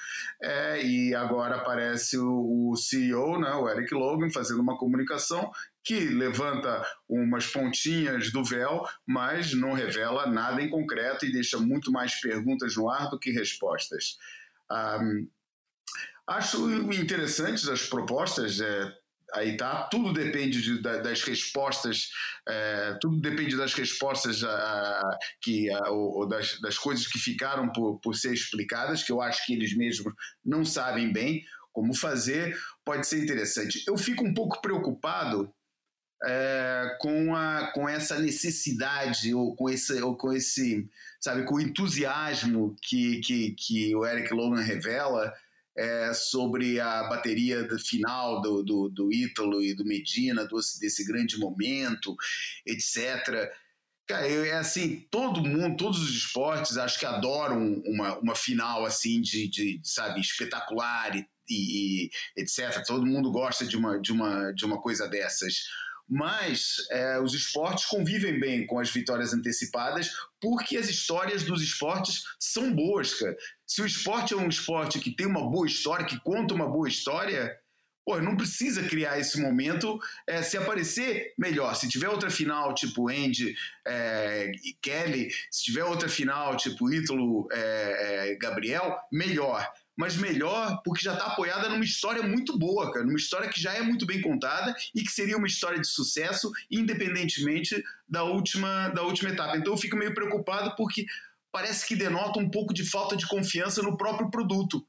é, 0.41 0.83
e 0.85 1.15
agora 1.15 1.55
aparece 1.55 2.17
o, 2.17 2.71
o 2.71 2.75
CEO, 2.75 3.39
né, 3.39 3.51
o 3.53 3.69
Eric 3.69 3.93
Logan, 3.93 4.29
fazendo 4.29 4.61
uma 4.61 4.77
comunicação 4.77 5.51
que 5.83 5.99
levanta 5.99 6.85
umas 7.09 7.47
pontinhas 7.47 8.31
do 8.31 8.43
véu, 8.43 8.83
mas 9.05 9.53
não 9.53 9.73
revela 9.73 10.27
nada 10.27 10.61
em 10.61 10.69
concreto 10.69 11.25
e 11.25 11.31
deixa 11.31 11.57
muito 11.57 11.91
mais 11.91 12.19
perguntas 12.21 12.75
no 12.75 12.87
ar 12.87 13.09
do 13.09 13.17
que 13.17 13.31
respostas. 13.31 14.17
Um, 14.71 15.27
Acho 16.27 16.69
interessantes 16.93 17.67
as 17.67 17.83
propostas. 17.87 18.59
É, 18.59 18.93
aí 19.33 19.57
tá, 19.57 19.83
tudo 19.83 20.13
depende 20.13 20.61
de, 20.61 20.81
das 20.81 21.23
respostas, 21.23 22.09
é, 22.47 22.97
tudo 22.99 23.19
depende 23.19 23.55
das 23.55 23.73
respostas 23.73 24.43
a, 24.43 25.17
que 25.41 25.69
a, 25.71 25.89
ou 25.89 26.27
das, 26.27 26.59
das, 26.59 26.77
coisas 26.77 27.07
que 27.07 27.19
ficaram 27.19 27.71
por, 27.71 27.99
por 27.99 28.15
ser 28.15 28.33
explicadas, 28.33 29.03
que 29.03 29.11
eu 29.11 29.21
acho 29.21 29.45
que 29.45 29.53
eles 29.53 29.75
mesmos 29.75 30.13
não 30.43 30.65
sabem 30.65 31.11
bem 31.11 31.43
como 31.71 31.93
fazer. 31.93 32.57
Pode 32.83 33.07
ser 33.07 33.23
interessante. 33.23 33.83
Eu 33.87 33.97
fico 33.97 34.25
um 34.25 34.33
pouco 34.33 34.61
preocupado 34.61 35.53
é, 36.23 36.97
com, 36.99 37.35
a, 37.35 37.71
com 37.73 37.87
essa 37.87 38.19
necessidade 38.19 39.33
ou 39.33 39.55
com 39.55 39.69
esse, 39.69 40.01
ou 40.01 40.15
com 40.15 40.31
esse 40.31 40.87
sabe, 41.19 41.45
com 41.45 41.55
o 41.55 41.61
entusiasmo 41.61 42.75
que, 42.81 43.19
que, 43.21 43.51
que 43.51 43.95
o 43.95 44.05
Eric 44.05 44.33
Logan 44.33 44.61
revela 44.61 45.33
é, 45.81 46.13
sobre 46.13 46.79
a 46.79 47.03
bateria 47.05 47.67
final 47.79 48.39
do, 48.39 48.61
do, 48.61 48.89
do 48.89 49.11
Ítalo 49.11 49.63
e 49.63 49.73
do 49.73 49.83
Medina, 49.83 50.45
do, 50.45 50.57
desse 50.79 51.03
grande 51.03 51.39
momento, 51.39 52.15
etc. 52.65 53.51
Cara, 54.07 54.29
eu, 54.29 54.45
é 54.45 54.53
assim, 54.53 55.07
todo 55.09 55.43
mundo, 55.43 55.75
todos 55.77 55.99
os 55.99 56.11
esportes, 56.11 56.77
acho 56.77 56.99
que 56.99 57.05
adoram 57.05 57.81
uma, 57.85 58.19
uma 58.19 58.35
final 58.35 58.85
assim 58.85 59.21
de, 59.21 59.47
de 59.47 59.81
sabe, 59.83 60.21
espetacular 60.21 61.15
e, 61.15 61.25
e, 61.49 62.09
etc. 62.37 62.83
Todo 62.85 63.05
mundo 63.05 63.31
gosta 63.31 63.65
de 63.65 63.75
uma, 63.75 63.99
de 63.99 64.11
uma, 64.11 64.51
de 64.51 64.65
uma 64.65 64.79
coisa 64.79 65.07
dessas 65.07 65.63
mas 66.11 66.75
é, 66.91 67.21
os 67.21 67.33
esportes 67.33 67.85
convivem 67.85 68.37
bem 68.37 68.67
com 68.67 68.77
as 68.77 68.91
vitórias 68.91 69.33
antecipadas 69.33 70.11
porque 70.41 70.75
as 70.75 70.89
histórias 70.89 71.43
dos 71.43 71.61
esportes 71.61 72.23
são 72.37 72.75
boas, 72.75 73.13
cara. 73.13 73.37
Se 73.65 73.81
o 73.81 73.85
esporte 73.85 74.33
é 74.33 74.37
um 74.37 74.49
esporte 74.49 74.99
que 74.99 75.15
tem 75.15 75.25
uma 75.25 75.49
boa 75.49 75.65
história, 75.65 76.05
que 76.05 76.19
conta 76.19 76.53
uma 76.53 76.67
boa 76.67 76.89
história, 76.89 77.57
pô, 78.05 78.19
não 78.19 78.35
precisa 78.35 78.83
criar 78.83 79.19
esse 79.19 79.39
momento. 79.39 79.97
É, 80.27 80.41
se 80.41 80.57
aparecer, 80.57 81.33
melhor. 81.37 81.73
Se 81.75 81.87
tiver 81.87 82.09
outra 82.09 82.29
final, 82.29 82.75
tipo 82.75 83.07
Andy 83.07 83.55
é, 83.87 84.51
e 84.65 84.73
Kelly, 84.81 85.29
se 85.49 85.63
tiver 85.63 85.85
outra 85.85 86.09
final, 86.09 86.57
tipo 86.57 86.91
Ítalo 86.91 87.47
é, 87.53 88.31
é 88.31 88.35
Gabriel, 88.35 88.99
melhor 89.09 89.65
mas 89.97 90.15
melhor 90.15 90.81
porque 90.83 91.03
já 91.03 91.13
está 91.13 91.27
apoiada 91.27 91.69
numa 91.69 91.83
história 91.83 92.23
muito 92.23 92.57
boa, 92.57 92.91
cara, 92.91 93.05
numa 93.05 93.17
história 93.17 93.49
que 93.49 93.61
já 93.61 93.73
é 93.73 93.81
muito 93.81 94.05
bem 94.05 94.21
contada 94.21 94.73
e 94.95 95.03
que 95.03 95.11
seria 95.11 95.37
uma 95.37 95.47
história 95.47 95.79
de 95.79 95.87
sucesso, 95.87 96.51
independentemente 96.69 97.83
da 98.07 98.23
última, 98.23 98.89
da 98.89 99.03
última 99.03 99.29
etapa. 99.29 99.57
Então 99.57 99.73
eu 99.73 99.77
fico 99.77 99.97
meio 99.97 100.13
preocupado 100.13 100.75
porque 100.75 101.05
parece 101.51 101.85
que 101.85 101.95
denota 101.95 102.39
um 102.39 102.49
pouco 102.49 102.73
de 102.73 102.89
falta 102.89 103.15
de 103.15 103.27
confiança 103.27 103.81
no 103.81 103.97
próprio 103.97 104.29
produto. 104.31 104.85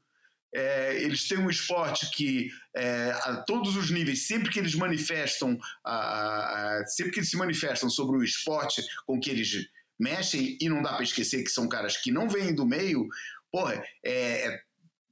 É, 0.54 1.02
eles 1.02 1.26
têm 1.26 1.38
um 1.38 1.48
esporte 1.48 2.10
que, 2.10 2.50
é, 2.76 3.10
a 3.22 3.36
todos 3.46 3.74
os 3.74 3.90
níveis, 3.90 4.26
sempre 4.26 4.50
que 4.50 4.58
eles 4.58 4.74
manifestam, 4.74 5.58
a, 5.82 6.80
a, 6.80 6.86
sempre 6.86 7.10
que 7.10 7.20
eles 7.20 7.30
se 7.30 7.38
manifestam 7.38 7.88
sobre 7.88 8.18
o 8.18 8.22
esporte 8.22 8.82
com 9.06 9.18
que 9.18 9.30
eles 9.30 9.66
mexem, 9.98 10.58
e 10.60 10.68
não 10.68 10.82
dá 10.82 10.92
para 10.92 11.04
esquecer 11.04 11.42
que 11.42 11.50
são 11.50 11.68
caras 11.68 11.96
que 11.96 12.10
não 12.10 12.28
vêm 12.28 12.54
do 12.54 12.66
meio, 12.66 13.08
porra, 13.50 13.82
é, 14.04 14.48
é 14.48 14.62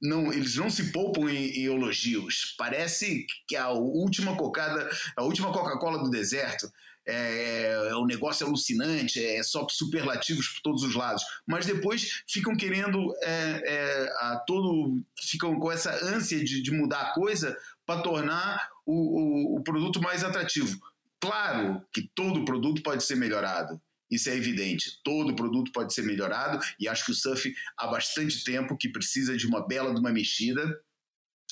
não, 0.01 0.33
eles 0.33 0.55
não 0.55 0.69
se 0.69 0.91
poupam 0.91 1.29
em, 1.29 1.51
em, 1.51 1.65
elogios. 1.65 2.55
Parece 2.57 3.25
que 3.47 3.55
a 3.55 3.69
última 3.69 4.35
cocada, 4.35 4.89
a 5.15 5.23
última 5.23 5.51
Coca-Cola 5.51 5.99
do 5.99 6.09
deserto. 6.09 6.71
É, 7.03 7.87
é, 7.89 7.95
um 7.95 8.05
negócio 8.05 8.45
alucinante, 8.45 9.25
é 9.25 9.41
só 9.41 9.67
superlativos 9.67 10.47
por 10.49 10.61
todos 10.61 10.83
os 10.83 10.93
lados. 10.93 11.23
Mas 11.47 11.65
depois 11.65 12.21
ficam 12.27 12.55
querendo 12.55 13.11
é, 13.23 13.63
é, 13.65 14.13
a 14.19 14.43
todo. 14.45 15.01
ficam 15.19 15.59
com 15.59 15.71
essa 15.71 15.91
ânsia 16.05 16.43
de, 16.43 16.61
de 16.61 16.71
mudar 16.71 17.01
a 17.01 17.13
coisa 17.13 17.57
para 17.87 18.03
tornar 18.03 18.69
o, 18.85 19.55
o, 19.55 19.57
o 19.57 19.63
produto 19.63 19.99
mais 19.99 20.23
atrativo. 20.23 20.79
Claro 21.19 21.83
que 21.91 22.09
todo 22.13 22.45
produto 22.45 22.83
pode 22.83 23.03
ser 23.03 23.15
melhorado. 23.15 23.81
Isso 24.11 24.29
é 24.29 24.35
evidente. 24.35 24.99
Todo 25.03 25.35
produto 25.35 25.71
pode 25.71 25.93
ser 25.93 26.03
melhorado 26.03 26.59
e 26.77 26.87
acho 26.87 27.05
que 27.05 27.11
o 27.11 27.15
surf 27.15 27.53
há 27.77 27.87
bastante 27.87 28.43
tempo 28.43 28.77
que 28.77 28.89
precisa 28.89 29.37
de 29.37 29.47
uma 29.47 29.65
bela 29.65 29.93
de 29.93 29.99
uma 29.99 30.11
mexida. 30.11 30.79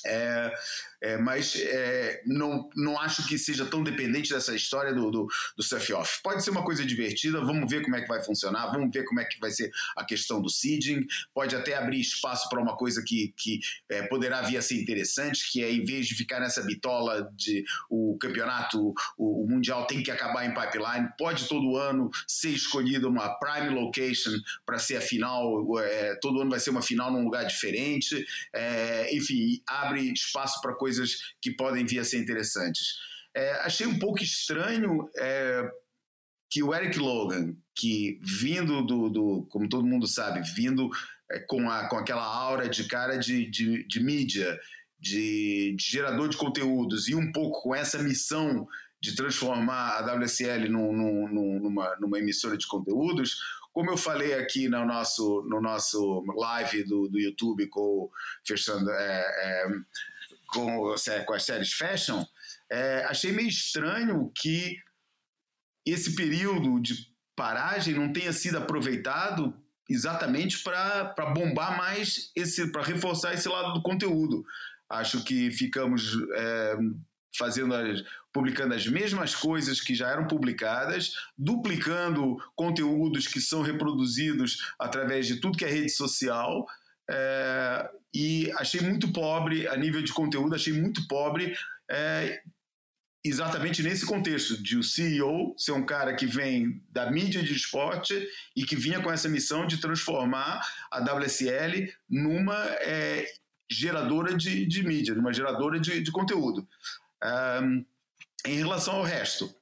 É, 0.06 0.54
é, 1.01 1.17
mas 1.17 1.55
é, 1.55 2.21
não, 2.25 2.69
não 2.75 2.99
acho 2.99 3.27
que 3.27 3.38
seja 3.38 3.65
tão 3.65 3.83
dependente 3.83 4.29
dessa 4.29 4.53
história 4.53 4.93
do, 4.93 5.09
do, 5.09 5.27
do 5.55 5.63
surf-off. 5.63 6.19
Pode 6.21 6.43
ser 6.43 6.51
uma 6.51 6.63
coisa 6.63 6.85
divertida, 6.85 7.39
vamos 7.39 7.69
ver 7.69 7.81
como 7.81 7.95
é 7.95 8.01
que 8.01 8.07
vai 8.07 8.21
funcionar, 8.23 8.71
vamos 8.71 8.89
ver 8.93 9.05
como 9.05 9.19
é 9.19 9.25
que 9.25 9.39
vai 9.39 9.51
ser 9.51 9.71
a 9.95 10.03
questão 10.03 10.41
do 10.41 10.49
seeding, 10.49 11.05
pode 11.33 11.55
até 11.55 11.75
abrir 11.75 11.99
espaço 11.99 12.49
para 12.49 12.62
uma 12.62 12.75
coisa 12.75 13.03
que, 13.05 13.33
que 13.38 13.59
é, 13.89 14.03
poderá 14.03 14.41
vir 14.41 14.57
a 14.57 14.62
ser 14.62 14.81
interessante, 14.81 15.49
que 15.51 15.63
é 15.63 15.71
em 15.71 15.83
vez 15.83 16.07
de 16.07 16.15
ficar 16.15 16.39
nessa 16.39 16.62
bitola 16.63 17.29
de 17.35 17.63
o 17.89 18.17
campeonato, 18.19 18.93
o, 19.17 19.43
o 19.43 19.47
mundial 19.47 19.85
tem 19.85 20.03
que 20.03 20.12
acabar 20.12 20.45
em 20.45 20.53
pipeline, 20.53 21.09
pode 21.17 21.47
todo 21.47 21.77
ano 21.77 22.09
ser 22.27 22.49
escolhida 22.49 23.07
uma 23.07 23.29
prime 23.39 23.69
location 23.69 24.31
para 24.65 24.77
ser 24.77 24.97
a 24.97 25.01
final, 25.01 25.79
é, 25.79 26.15
todo 26.15 26.41
ano 26.41 26.49
vai 26.49 26.59
ser 26.59 26.71
uma 26.71 26.81
final 26.81 27.12
num 27.12 27.23
lugar 27.23 27.45
diferente, 27.45 28.25
é, 28.53 29.15
enfim, 29.15 29.62
abre 29.67 30.12
espaço 30.12 30.62
para 30.62 30.73
coisas 30.73 30.88
coisas 30.89 31.36
que 31.41 31.52
podem 31.52 31.86
vir 31.86 31.99
a 31.99 32.04
ser 32.04 32.17
interessantes. 32.17 32.97
É, 33.36 33.52
achei 33.62 33.86
um 33.86 33.99
pouco 33.99 34.23
estranho 34.23 35.08
é, 35.15 35.69
que 36.49 36.63
o 36.63 36.73
Eric 36.73 36.97
Logan, 36.97 37.56
que 37.75 38.19
vindo 38.23 38.84
do, 38.84 39.10
do 39.10 39.47
como 39.52 39.69
todo 39.69 39.86
mundo 39.86 40.08
sabe, 40.08 40.41
vindo 40.56 40.89
é, 41.32 41.39
com, 41.47 41.69
a, 41.69 41.88
com 41.88 41.97
aquela 41.97 42.25
aura 42.25 42.67
de 42.67 42.86
cara 42.86 43.17
de, 43.17 43.47
de, 43.49 43.88
de 43.88 44.04
mídia, 44.04 44.60
de, 44.99 45.75
de, 45.78 45.86
gerador 45.91 46.28
de 46.28 46.38
conteúdos 46.38 47.08
e 47.08 47.13
um 47.13 47.32
pouco 47.32 47.62
com 47.62 47.75
essa 47.75 48.02
missão 48.02 48.67
de 49.02 49.15
transformar 49.15 49.97
a 49.97 50.15
WSL 50.15 50.67
num, 50.67 50.91
num, 50.91 51.60
numa, 51.60 51.95
numa 52.02 52.19
emissora 52.19 52.58
de 52.58 52.67
conteúdos, 52.67 53.38
como 53.71 53.91
eu 53.91 53.97
falei 53.97 54.34
aqui 54.34 54.67
no 54.67 54.84
nosso, 54.86 55.45
no 55.47 55.62
nosso 55.62 56.25
live 56.36 56.84
do, 56.84 57.08
do 57.08 57.19
YouTube, 57.19 57.67
com, 57.67 58.10
fechando, 58.45 58.89
é, 58.89 59.21
é, 59.21 59.67
com, 60.53 60.93
com 61.25 61.33
as 61.33 61.43
séries 61.43 61.73
fashion, 61.73 62.23
é, 62.71 63.05
achei 63.05 63.31
meio 63.31 63.47
estranho 63.47 64.31
que 64.35 64.77
esse 65.85 66.15
período 66.15 66.79
de 66.79 66.93
paragem 67.35 67.95
não 67.95 68.12
tenha 68.12 68.33
sido 68.33 68.57
aproveitado 68.57 69.53
exatamente 69.89 70.59
para 70.59 71.33
bombar 71.33 71.77
mais 71.77 72.31
esse, 72.35 72.71
para 72.71 72.83
reforçar 72.83 73.33
esse 73.33 73.49
lado 73.49 73.73
do 73.73 73.81
conteúdo. 73.81 74.43
Acho 74.88 75.23
que 75.23 75.49
ficamos 75.51 76.13
é, 76.35 76.75
fazendo 77.38 77.73
as, 77.73 78.03
publicando 78.31 78.75
as 78.75 78.85
mesmas 78.88 79.35
coisas 79.35 79.81
que 79.81 79.95
já 79.95 80.09
eram 80.09 80.27
publicadas, 80.27 81.13
duplicando 81.38 82.38
conteúdos 82.55 83.27
que 83.27 83.41
são 83.41 83.62
reproduzidos 83.62 84.73
através 84.77 85.25
de 85.25 85.38
tudo 85.38 85.57
que 85.57 85.65
é 85.65 85.69
rede 85.69 85.89
social. 85.89 86.65
É, 87.10 87.89
e 88.13 88.52
achei 88.58 88.82
muito 88.82 89.12
pobre 89.12 89.67
a 89.67 89.76
nível 89.76 90.02
de 90.02 90.13
conteúdo, 90.13 90.56
achei 90.56 90.74
muito 90.74 91.08
pobre 91.08 91.56
é, 91.89 92.41
exatamente 93.24 93.84
nesse 93.84 94.06
contexto 94.06 94.62
de 94.62 94.78
o 94.78 94.84
CEO 94.84 95.54
ser 95.58 95.72
um 95.74 95.86
cara 95.86 96.15
que 96.15 96.26
vem 96.26 96.84
da 96.89 97.12
mídia 97.12 97.43
de 97.43 97.54
esporte 97.54 98.27
e 98.56 98.63
que 98.63 98.75
vinha 98.75 99.02
com 99.02 99.12
essa 99.12 99.27
missão 99.27 99.65
de 99.67 99.77
transformar 99.77 100.62
a 100.92 101.00
WSL 101.00 101.92
numa 102.10 102.63
é, 102.81 103.25
geradora 103.69 104.36
de, 104.36 104.65
de 104.65 104.83
mídia, 104.83 105.13
numa 105.13 105.33
geradora 105.33 105.79
de, 105.79 106.02
de 106.02 106.12
conteúdo. 106.12 106.67
Um, 107.62 107.86
em 108.46 108.58
relação 108.58 108.96
ao 108.96 109.04
resto, 109.04 109.54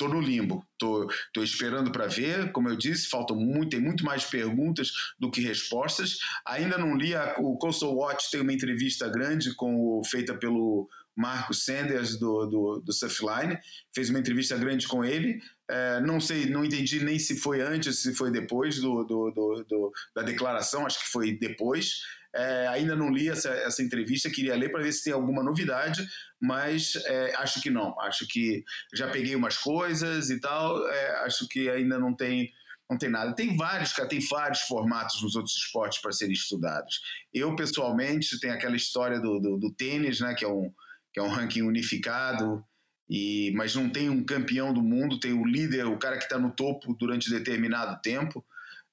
Estou 0.00 0.14
no 0.14 0.20
limbo, 0.22 0.64
estou 0.72 1.44
esperando 1.44 1.92
para 1.92 2.06
ver. 2.06 2.52
Como 2.52 2.70
eu 2.70 2.76
disse, 2.76 3.06
faltam 3.06 3.36
muito, 3.36 3.72
tem 3.72 3.80
muito 3.80 4.02
mais 4.02 4.24
perguntas 4.24 4.90
do 5.18 5.30
que 5.30 5.42
respostas. 5.42 6.16
Ainda 6.46 6.78
não 6.78 6.96
li 6.96 7.14
a, 7.14 7.34
o 7.38 7.58
Coastal 7.58 7.94
Watch 7.94 8.30
tem 8.30 8.40
uma 8.40 8.54
entrevista 8.54 9.06
grande 9.10 9.54
com 9.54 10.00
feita 10.02 10.34
pelo 10.34 10.88
Marcos 11.14 11.66
Sanders 11.66 12.18
do, 12.18 12.46
do, 12.46 12.80
do 12.80 12.92
Surfline. 12.94 13.58
Fez 13.94 14.08
uma 14.08 14.18
entrevista 14.18 14.56
grande 14.56 14.88
com 14.88 15.04
ele. 15.04 15.38
É, 15.70 16.00
não 16.00 16.18
sei, 16.18 16.46
não 16.46 16.64
entendi 16.64 17.04
nem 17.04 17.18
se 17.18 17.36
foi 17.36 17.60
antes, 17.60 17.98
se 17.98 18.14
foi 18.14 18.30
depois 18.30 18.80
do, 18.80 19.04
do, 19.04 19.30
do, 19.30 19.64
do 19.68 19.92
da 20.16 20.22
declaração. 20.22 20.86
Acho 20.86 21.00
que 21.00 21.10
foi 21.10 21.36
depois. 21.36 22.00
É, 22.34 22.68
ainda 22.68 22.94
não 22.94 23.10
li 23.10 23.28
essa, 23.28 23.48
essa 23.50 23.82
entrevista, 23.82 24.30
queria 24.30 24.54
ler 24.54 24.70
para 24.70 24.82
ver 24.82 24.92
se 24.92 25.04
tem 25.04 25.12
alguma 25.12 25.42
novidade, 25.42 26.06
mas 26.40 26.94
é, 27.06 27.34
acho 27.36 27.60
que 27.60 27.70
não. 27.70 27.98
Acho 28.00 28.26
que 28.26 28.64
já 28.94 29.08
peguei 29.08 29.34
umas 29.34 29.56
coisas 29.56 30.30
e 30.30 30.40
tal, 30.40 30.88
é, 30.88 31.24
acho 31.24 31.48
que 31.48 31.68
ainda 31.68 31.98
não 31.98 32.14
tem 32.14 32.52
não 32.90 32.98
tem 32.98 33.08
nada. 33.08 33.32
Tem 33.32 33.56
vários, 33.56 33.92
cara, 33.92 34.08
tem 34.08 34.18
vários 34.18 34.62
formatos 34.62 35.22
nos 35.22 35.36
outros 35.36 35.54
esportes 35.54 36.00
para 36.00 36.10
serem 36.10 36.32
estudados. 36.32 37.00
Eu, 37.32 37.54
pessoalmente, 37.54 38.40
tenho 38.40 38.52
aquela 38.52 38.74
história 38.74 39.20
do, 39.20 39.38
do, 39.38 39.56
do, 39.58 39.72
tênis, 39.72 40.18
né, 40.18 40.34
que 40.34 40.44
é 40.44 40.48
um, 40.48 40.72
que 41.12 41.20
é 41.20 41.22
um 41.22 41.28
ranking 41.28 41.62
unificado, 41.62 42.64
e, 43.08 43.52
mas 43.54 43.76
não 43.76 43.88
tem 43.88 44.10
um 44.10 44.24
campeão 44.24 44.74
do 44.74 44.82
mundo, 44.82 45.20
tem 45.20 45.32
o 45.32 45.44
líder, 45.44 45.86
o 45.86 45.98
cara 45.98 46.18
que 46.18 46.24
está 46.24 46.36
no 46.36 46.50
topo 46.50 46.92
durante 46.94 47.30
determinado 47.30 48.00
tempo. 48.02 48.44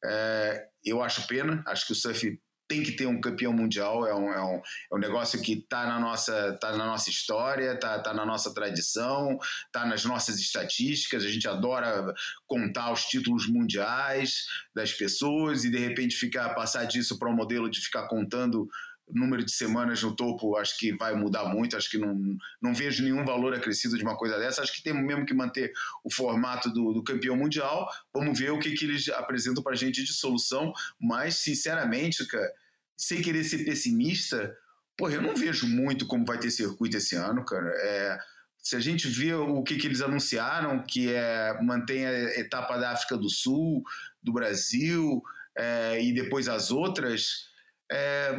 É, 0.05 0.67
eu 0.85 1.01
acho 1.01 1.25
pena, 1.25 1.63
acho 1.65 1.88
que 1.88 1.93
o 1.93 1.95
surf 1.95 2.39
tem 2.68 2.84
que 2.84 2.91
ter 2.91 3.05
um 3.07 3.22
campeão 3.22 3.53
mundial, 3.53 4.05
é 4.05 4.13
um, 4.13 4.32
é 4.32 4.43
um, 4.43 4.61
é 4.91 4.95
um 4.95 4.99
negócio 4.99 5.41
que 5.41 5.53
está 5.53 5.86
na, 5.86 5.99
nossa, 5.99 6.57
tá 6.59 6.76
na 6.76 6.86
nossa 6.86 7.09
história, 7.09 7.74
está 7.74 7.99
tá 7.99 8.13
na 8.13 8.26
nossa 8.26 8.53
tradição, 8.53 9.38
está 9.65 9.86
nas 9.86 10.03
nossas 10.03 10.39
estatísticas, 10.39 11.24
a 11.24 11.30
gente 11.30 11.47
adora 11.47 12.13
contar 12.45 12.91
os 12.91 13.05
títulos 13.05 13.47
mundiais 13.47 14.45
das 14.76 14.91
pessoas 14.91 15.63
e 15.63 15.72
de 15.72 15.78
repente 15.78 16.15
ficar 16.15 16.49
passar 16.49 16.86
disso 16.86 17.18
para 17.18 17.30
um 17.30 17.36
modelo 17.36 17.70
de 17.70 17.80
ficar 17.80 18.07
contando 18.07 18.68
número 19.10 19.43
de 19.43 19.51
semanas 19.51 20.01
no 20.03 20.16
topo 20.16 20.58
acho 20.58 20.78
que 20.78 20.95
vai 20.95 21.16
mudar 21.16 21.45
muito, 21.45 21.78
acho 21.78 21.89
que 21.89 21.97
não, 21.97 22.38
não 22.62 22.74
vejo 22.74 23.03
nenhum 23.03 23.24
valor 23.24 23.53
acrescido 23.53 23.97
de 23.97 24.03
uma 24.03 24.18
coisa 24.18 24.38
dessa, 24.38 24.62
acho 24.62 24.74
que 24.74 24.84
tem 24.84 24.93
mesmo 24.93 25.26
que 25.26 25.34
manter 25.34 25.72
o 26.03 26.14
formato 26.14 26.72
do, 26.72 26.93
do 26.93 27.03
campeão 27.03 27.36
mundial, 27.36 27.89
vamos 28.14 28.38
ver 28.38 28.51
o 28.51 28.60
que, 28.60 28.72
que 28.72 28.86
eles 28.86 29.08
apresentam 29.10 29.64
para 29.64 29.74
a 29.74 29.78
gente 29.78 30.03
de 30.03 30.14
solução, 30.14 30.74
mas 30.99 31.36
sinceramente, 31.36 32.26
cara, 32.28 32.51
sem 32.95 33.22
querer 33.22 33.43
ser 33.43 33.64
pessimista, 33.64 34.55
porra, 34.97 35.14
eu 35.14 35.22
não 35.22 35.36
vejo 35.36 35.68
muito 35.68 36.05
como 36.05 36.26
vai 36.26 36.39
ter 36.39 36.51
circuito 36.51 36.97
esse 36.97 37.16
ano, 37.16 37.45
cara, 37.45 37.70
é, 37.78 38.18
se 38.58 38.76
a 38.76 38.80
gente 38.82 39.08
vê 39.08 39.34
o 39.34 39.64
que, 39.64 39.78
que 39.78 39.88
eles 39.88 40.01
anunciaram, 40.01 40.84
que 40.84 41.14
é 41.14 41.58
mantém 41.62 42.05
a 42.05 42.39
etapa 42.39 42.78
da 42.78 42.91
África 42.91 43.16
do 43.16 43.30
Sul, 43.30 43.82
do 44.22 44.34
Brasil, 44.34 45.22
é, 45.58 46.03
e 46.03 46.14
depois 46.14 46.49
as 46.49 46.70
outras, 46.70 47.47
é, 47.89 48.38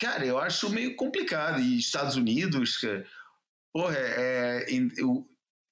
Cara, 0.00 0.24
eu 0.24 0.38
acho 0.38 0.70
meio 0.70 0.96
complicado. 0.96 1.60
E 1.60 1.78
Estados 1.78 2.16
Unidos, 2.16 2.78
cara, 2.78 3.06
porra, 3.72 3.96
é, 3.96 4.64
é 4.66 4.82
eu, 4.96 5.28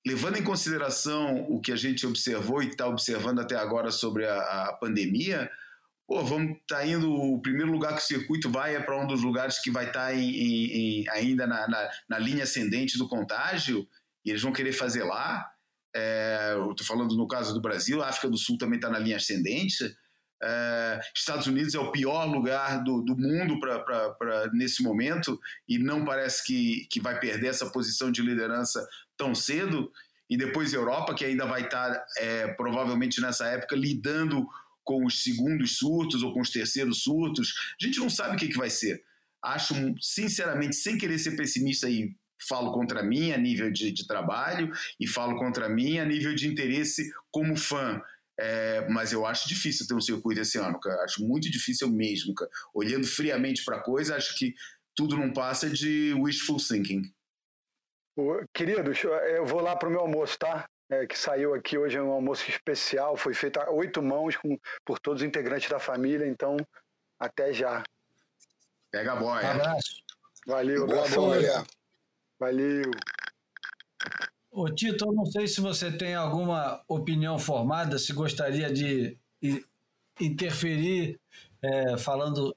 levando 0.06 0.36
em 0.36 0.44
consideração 0.44 1.46
o 1.48 1.60
que 1.60 1.72
a 1.72 1.76
gente 1.76 2.06
observou 2.06 2.62
e 2.62 2.68
está 2.68 2.86
observando 2.86 3.40
até 3.40 3.56
agora 3.56 3.90
sobre 3.90 4.26
a, 4.26 4.68
a 4.68 4.72
pandemia, 4.74 5.50
pô, 6.06 6.22
vamos 6.22 6.58
tá 6.68 6.86
indo. 6.86 7.10
O 7.10 7.40
primeiro 7.40 7.72
lugar 7.72 7.94
que 7.94 8.02
o 8.02 8.06
circuito 8.06 8.50
vai 8.50 8.76
é 8.76 8.80
para 8.80 9.00
um 9.02 9.06
dos 9.06 9.22
lugares 9.22 9.60
que 9.60 9.70
vai 9.70 9.86
estar 9.86 10.08
tá 10.08 10.14
em, 10.14 10.30
em, 10.30 10.72
em, 10.72 11.08
ainda 11.08 11.46
na, 11.46 11.66
na, 11.66 11.90
na, 12.08 12.18
linha 12.18 12.44
ascendente 12.44 12.98
do 12.98 13.08
contágio, 13.08 13.88
e 14.24 14.30
eles 14.30 14.42
vão 14.42 14.52
querer 14.52 14.72
fazer 14.72 15.04
lá. 15.04 15.50
É, 15.96 16.52
eu 16.52 16.72
estou 16.72 16.86
falando 16.86 17.16
no 17.16 17.26
caso 17.26 17.54
do 17.54 17.62
Brasil, 17.62 18.02
a 18.02 18.08
África 18.08 18.28
do 18.28 18.36
Sul 18.36 18.58
também 18.58 18.76
está 18.76 18.90
na 18.90 18.98
linha 18.98 19.16
ascendente. 19.16 19.96
Uh, 20.42 21.00
Estados 21.14 21.46
Unidos 21.48 21.74
é 21.74 21.78
o 21.80 21.90
pior 21.90 22.24
lugar 22.24 22.84
do, 22.84 23.02
do 23.02 23.16
mundo 23.16 23.58
para 23.58 24.50
nesse 24.52 24.82
momento 24.82 25.38
e 25.68 25.78
não 25.78 26.04
parece 26.04 26.44
que, 26.44 26.86
que 26.90 27.00
vai 27.00 27.18
perder 27.18 27.48
essa 27.48 27.70
posição 27.70 28.10
de 28.12 28.22
liderança 28.22 28.86
tão 29.16 29.34
cedo. 29.34 29.90
E 30.30 30.36
depois 30.36 30.72
Europa, 30.72 31.14
que 31.14 31.24
ainda 31.24 31.46
vai 31.46 31.62
estar 31.62 31.92
tá, 31.92 32.06
é, 32.18 32.48
provavelmente 32.48 33.20
nessa 33.20 33.46
época 33.46 33.74
lidando 33.74 34.46
com 34.84 35.04
os 35.04 35.22
segundos 35.22 35.76
surtos 35.76 36.22
ou 36.22 36.32
com 36.32 36.40
os 36.40 36.50
terceiros 36.50 37.02
surtos. 37.02 37.54
A 37.80 37.84
gente 37.84 37.98
não 37.98 38.08
sabe 38.08 38.36
o 38.36 38.38
que, 38.38 38.48
que 38.48 38.56
vai 38.56 38.70
ser. 38.70 39.02
Acho, 39.42 39.74
sinceramente, 40.00 40.76
sem 40.76 40.96
querer 40.96 41.18
ser 41.18 41.36
pessimista 41.36 41.88
e 41.90 42.14
falo 42.48 42.72
contra 42.72 43.02
mim 43.02 43.32
a 43.32 43.36
nível 43.36 43.70
de, 43.70 43.90
de 43.90 44.06
trabalho 44.06 44.70
e 45.00 45.06
falo 45.06 45.36
contra 45.36 45.68
mim 45.68 45.98
a 45.98 46.04
nível 46.04 46.34
de 46.34 46.46
interesse 46.46 47.10
como 47.30 47.56
fã 47.56 48.00
é, 48.38 48.88
mas 48.88 49.12
eu 49.12 49.26
acho 49.26 49.48
difícil 49.48 49.86
ter 49.86 49.94
um 49.94 50.00
circuito 50.00 50.40
esse 50.40 50.58
ano, 50.58 50.78
cara. 50.78 51.02
Acho 51.02 51.26
muito 51.26 51.50
difícil 51.50 51.90
mesmo, 51.90 52.34
cara. 52.34 52.50
Olhando 52.72 53.06
friamente 53.06 53.64
para 53.64 53.78
a 53.78 53.82
coisa, 53.82 54.14
acho 54.14 54.36
que 54.38 54.54
tudo 54.94 55.16
não 55.16 55.32
passa 55.32 55.68
de 55.68 56.14
wishful 56.14 56.58
thinking. 56.58 57.02
Queridos, 58.54 59.02
eu 59.04 59.44
vou 59.44 59.60
lá 59.60 59.76
para 59.76 59.88
o 59.88 59.92
meu 59.92 60.00
almoço, 60.00 60.38
tá? 60.38 60.68
É, 60.90 61.06
que 61.06 61.18
saiu 61.18 61.52
aqui 61.52 61.76
hoje 61.76 61.98
é 61.98 62.02
um 62.02 62.10
almoço 62.10 62.48
especial, 62.48 63.16
foi 63.16 63.34
feito 63.34 63.60
a 63.60 63.70
oito 63.70 64.02
mãos 64.02 64.36
com, 64.36 64.58
por 64.84 64.98
todos 64.98 65.20
os 65.20 65.28
integrantes 65.28 65.68
da 65.68 65.78
família, 65.78 66.26
então 66.26 66.56
até 67.20 67.52
já. 67.52 67.82
Pega 68.90 69.12
a 69.12 69.16
boia. 69.16 69.50
Abraço. 69.50 70.02
Valeu, 70.46 70.84
abraço. 70.84 71.20
Valeu. 72.40 72.90
Ô 74.58 74.68
Tito, 74.68 75.04
eu 75.04 75.12
não 75.12 75.24
sei 75.24 75.46
se 75.46 75.60
você 75.60 75.88
tem 75.88 76.16
alguma 76.16 76.82
opinião 76.88 77.38
formada, 77.38 77.96
se 77.96 78.12
gostaria 78.12 78.68
de 78.72 79.16
interferir 80.20 81.16
é, 81.62 81.96
falando 81.96 82.52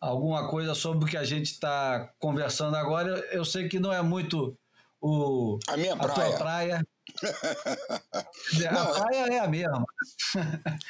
alguma 0.00 0.48
coisa 0.48 0.74
sobre 0.74 1.04
o 1.04 1.06
que 1.06 1.18
a 1.18 1.24
gente 1.24 1.52
está 1.52 2.10
conversando 2.18 2.76
agora. 2.76 3.18
Eu 3.30 3.44
sei 3.44 3.68
que 3.68 3.78
não 3.78 3.92
é 3.92 4.00
muito 4.00 4.56
o, 5.02 5.58
a 5.68 5.76
minha 5.76 5.94
praia. 5.98 6.14
tua 6.14 6.38
praia. 6.38 6.86
a 8.70 8.72
não, 8.72 8.92
praia 8.94 9.34
é 9.34 9.38
a 9.38 9.48
mesma. 9.48 9.84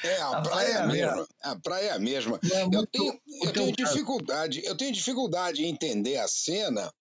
É, 0.04 0.16
a, 0.18 0.28
a 0.38 0.40
praia, 0.40 0.50
praia, 0.50 0.72
é 0.72 0.76
a 0.76 0.86
mesma. 0.86 1.16
mesma. 1.16 1.28
A 1.42 1.56
praia 1.56 1.86
é 1.86 1.90
a 1.90 1.98
mesma. 1.98 2.40
É 2.44 2.62
eu 2.62 2.86
tenho, 2.86 3.20
eu 3.42 3.52
tenho 3.52 3.72
dificuldade, 3.72 4.62
eu 4.64 4.76
tenho 4.76 4.92
dificuldade 4.92 5.64
em 5.64 5.70
entender 5.70 6.18
a 6.18 6.28
cena 6.28 6.92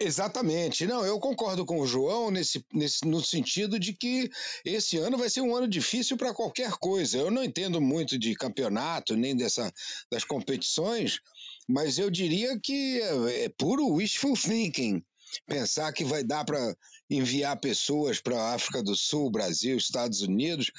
Exatamente. 0.00 0.86
Não, 0.86 1.06
eu 1.06 1.20
concordo 1.20 1.64
com 1.64 1.78
o 1.78 1.86
João 1.86 2.30
nesse, 2.30 2.64
nesse, 2.72 3.06
no 3.06 3.22
sentido 3.22 3.78
de 3.78 3.92
que 3.92 4.28
esse 4.64 4.96
ano 4.98 5.16
vai 5.16 5.30
ser 5.30 5.40
um 5.40 5.54
ano 5.54 5.68
difícil 5.68 6.16
para 6.16 6.34
qualquer 6.34 6.72
coisa. 6.72 7.18
Eu 7.18 7.30
não 7.30 7.44
entendo 7.44 7.80
muito 7.80 8.18
de 8.18 8.34
campeonato, 8.34 9.16
nem 9.16 9.36
dessa, 9.36 9.72
das 10.10 10.24
competições, 10.24 11.20
mas 11.68 11.98
eu 11.98 12.10
diria 12.10 12.58
que 12.60 13.00
é, 13.00 13.44
é 13.44 13.48
puro 13.48 13.86
wishful 13.88 14.36
thinking. 14.36 15.02
Pensar 15.46 15.92
que 15.92 16.04
vai 16.04 16.24
dar 16.24 16.44
para 16.44 16.76
enviar 17.08 17.58
pessoas 17.58 18.20
para 18.20 18.36
a 18.36 18.54
África 18.54 18.82
do 18.82 18.96
Sul, 18.96 19.30
Brasil, 19.30 19.76
Estados 19.76 20.22
Unidos, 20.22 20.70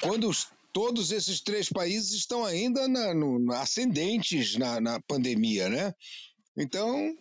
quando 0.00 0.28
os, 0.28 0.48
todos 0.72 1.10
esses 1.10 1.40
três 1.40 1.68
países 1.68 2.12
estão 2.12 2.44
ainda 2.44 2.86
na, 2.86 3.14
no, 3.14 3.52
ascendentes 3.54 4.56
na, 4.56 4.80
na 4.80 5.00
pandemia, 5.00 5.68
né? 5.68 5.94
Então, 6.56 7.16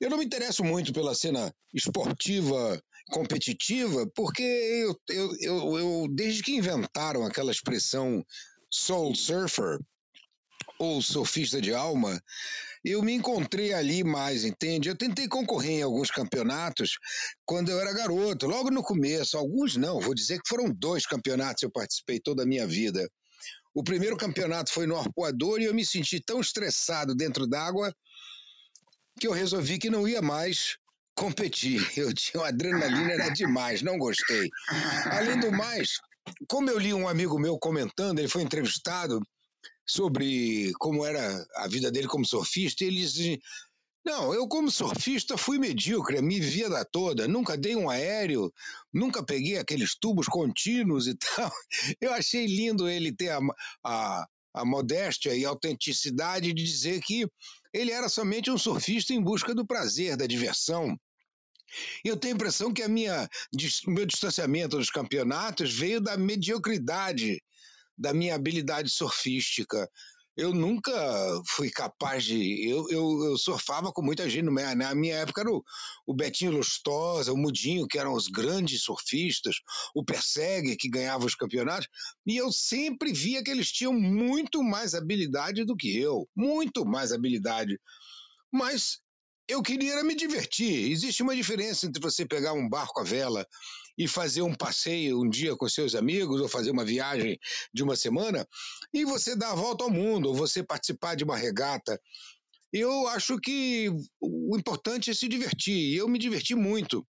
eu 0.00 0.10
não 0.10 0.18
me 0.18 0.24
interesso 0.24 0.64
muito 0.64 0.92
pela 0.92 1.14
cena 1.14 1.54
esportiva 1.72 2.82
competitiva, 3.10 4.06
porque 4.14 4.42
eu, 4.42 5.00
eu, 5.08 5.36
eu, 5.40 5.78
eu, 5.78 6.08
desde 6.10 6.42
que 6.42 6.56
inventaram 6.56 7.24
aquela 7.24 7.52
expressão 7.52 8.24
soul 8.70 9.14
surfer, 9.14 9.78
ou 10.78 11.00
surfista 11.00 11.60
de 11.60 11.72
alma, 11.72 12.20
eu 12.84 13.02
me 13.02 13.12
encontrei 13.12 13.72
ali 13.72 14.04
mais, 14.04 14.44
entende? 14.44 14.88
Eu 14.88 14.96
tentei 14.96 15.28
concorrer 15.28 15.78
em 15.78 15.82
alguns 15.82 16.10
campeonatos 16.10 16.98
quando 17.44 17.70
eu 17.70 17.80
era 17.80 17.92
garoto, 17.92 18.46
logo 18.46 18.70
no 18.70 18.82
começo. 18.82 19.38
Alguns 19.38 19.76
não, 19.76 20.00
vou 20.00 20.14
dizer 20.14 20.40
que 20.40 20.48
foram 20.48 20.70
dois 20.70 21.06
campeonatos 21.06 21.60
que 21.60 21.66
eu 21.66 21.72
participei 21.72 22.20
toda 22.20 22.42
a 22.42 22.46
minha 22.46 22.66
vida. 22.66 23.08
O 23.74 23.82
primeiro 23.82 24.16
campeonato 24.16 24.72
foi 24.72 24.86
no 24.86 24.96
Arpoador 24.96 25.60
e 25.60 25.64
eu 25.64 25.74
me 25.74 25.84
senti 25.84 26.20
tão 26.20 26.40
estressado 26.40 27.14
dentro 27.14 27.46
d'água 27.46 27.92
que 29.18 29.26
eu 29.26 29.32
resolvi 29.32 29.78
que 29.78 29.90
não 29.90 30.06
ia 30.06 30.20
mais 30.20 30.76
competir. 31.16 31.80
Eu 31.96 32.12
tinha 32.12 32.40
uma 32.40 32.48
adrenalina, 32.48 33.12
era 33.12 33.28
demais, 33.30 33.82
não 33.82 33.98
gostei. 33.98 34.50
Além 35.10 35.38
do 35.38 35.52
mais, 35.52 36.00
como 36.48 36.70
eu 36.70 36.78
li 36.78 36.92
um 36.92 37.08
amigo 37.08 37.38
meu 37.38 37.58
comentando, 37.58 38.18
ele 38.18 38.28
foi 38.28 38.42
entrevistado 38.42 39.20
sobre 39.86 40.72
como 40.78 41.04
era 41.04 41.46
a 41.56 41.68
vida 41.68 41.90
dele 41.90 42.08
como 42.08 42.26
surfista, 42.26 42.82
e 42.82 42.88
ele 42.88 43.00
disse: 43.00 43.40
Não, 44.04 44.34
eu 44.34 44.48
como 44.48 44.70
surfista 44.70 45.36
fui 45.36 45.58
medíocre 45.58 46.20
minha 46.22 46.42
vida 46.42 46.84
toda, 46.90 47.28
nunca 47.28 47.56
dei 47.56 47.76
um 47.76 47.90
aéreo, 47.90 48.52
nunca 48.92 49.24
peguei 49.24 49.58
aqueles 49.58 49.94
tubos 49.94 50.26
contínuos 50.26 51.06
e 51.06 51.14
tal. 51.14 51.52
Eu 52.00 52.12
achei 52.12 52.46
lindo 52.46 52.88
ele 52.88 53.14
ter 53.14 53.30
a, 53.30 53.40
a, 53.84 54.26
a 54.54 54.64
modéstia 54.64 55.34
e 55.34 55.44
a 55.44 55.48
autenticidade 55.48 56.52
de 56.52 56.62
dizer 56.62 57.00
que 57.02 57.26
ele 57.72 57.90
era 57.90 58.08
somente 58.08 58.50
um 58.50 58.56
surfista 58.56 59.12
em 59.12 59.20
busca 59.20 59.54
do 59.54 59.66
prazer, 59.66 60.16
da 60.16 60.26
diversão. 60.26 60.96
Eu 62.04 62.16
tenho 62.16 62.34
a 62.34 62.36
impressão 62.36 62.72
que 62.72 62.82
a 62.82 62.88
minha, 62.88 63.28
meu 63.88 64.06
distanciamento 64.06 64.78
dos 64.78 64.90
campeonatos 64.90 65.74
veio 65.74 66.00
da 66.00 66.16
mediocridade 66.16 67.42
da 67.96 68.12
minha 68.12 68.34
habilidade 68.34 68.90
surfística. 68.90 69.88
Eu 70.36 70.52
nunca 70.52 70.92
fui 71.48 71.70
capaz 71.70 72.24
de. 72.24 72.68
Eu, 72.68 72.88
eu, 72.90 73.24
eu 73.24 73.38
surfava 73.38 73.92
com 73.92 74.02
muita 74.02 74.28
gente. 74.28 74.50
Na 74.50 74.94
minha 74.94 75.16
época 75.16 75.42
era 75.42 75.50
o, 75.50 75.62
o 76.06 76.14
Betinho 76.14 76.52
Lustosa, 76.52 77.32
o 77.32 77.36
Mudinho, 77.36 77.86
que 77.86 77.98
eram 77.98 78.14
os 78.14 78.26
grandes 78.26 78.82
surfistas, 78.82 79.56
o 79.94 80.04
Persegue, 80.04 80.76
que 80.76 80.88
ganhava 80.88 81.24
os 81.24 81.34
campeonatos, 81.34 81.88
e 82.26 82.36
eu 82.36 82.50
sempre 82.50 83.12
via 83.12 83.42
que 83.42 83.50
eles 83.50 83.70
tinham 83.70 83.92
muito 83.92 84.62
mais 84.62 84.94
habilidade 84.94 85.64
do 85.64 85.76
que 85.76 85.96
eu. 85.96 86.28
Muito 86.36 86.84
mais 86.84 87.12
habilidade. 87.12 87.78
Mas 88.52 88.98
eu 89.48 89.62
queria 89.62 90.02
me 90.02 90.14
divertir. 90.14 90.90
Existe 90.90 91.22
uma 91.22 91.36
diferença 91.36 91.86
entre 91.86 92.00
você 92.00 92.26
pegar 92.26 92.54
um 92.54 92.68
barco 92.68 93.00
à 93.00 93.04
vela 93.04 93.46
e 93.96 94.08
fazer 94.08 94.42
um 94.42 94.54
passeio 94.54 95.20
um 95.20 95.28
dia 95.28 95.56
com 95.56 95.68
seus 95.68 95.94
amigos, 95.94 96.40
ou 96.40 96.48
fazer 96.48 96.70
uma 96.70 96.84
viagem 96.84 97.38
de 97.72 97.82
uma 97.82 97.96
semana, 97.96 98.46
e 98.92 99.04
você 99.04 99.36
dar 99.36 99.52
a 99.52 99.54
volta 99.54 99.84
ao 99.84 99.90
mundo, 99.90 100.28
ou 100.28 100.34
você 100.34 100.62
participar 100.62 101.14
de 101.14 101.24
uma 101.24 101.36
regata. 101.36 102.00
Eu 102.72 103.06
acho 103.08 103.38
que 103.38 103.88
o 104.20 104.56
importante 104.56 105.10
é 105.10 105.14
se 105.14 105.28
divertir. 105.28 105.96
Eu 105.96 106.08
me 106.08 106.18
diverti 106.18 106.56
muito. 106.56 107.06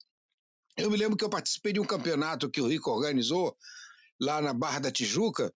Eu 0.77 0.91
me 0.91 0.97
lembro 0.97 1.17
que 1.17 1.23
eu 1.23 1.29
participei 1.29 1.73
de 1.73 1.79
um 1.79 1.86
campeonato 1.86 2.49
que 2.49 2.61
o 2.61 2.67
Rico 2.67 2.91
organizou 2.91 3.55
lá 4.21 4.41
na 4.41 4.53
Barra 4.53 4.79
da 4.79 4.91
Tijuca, 4.91 5.51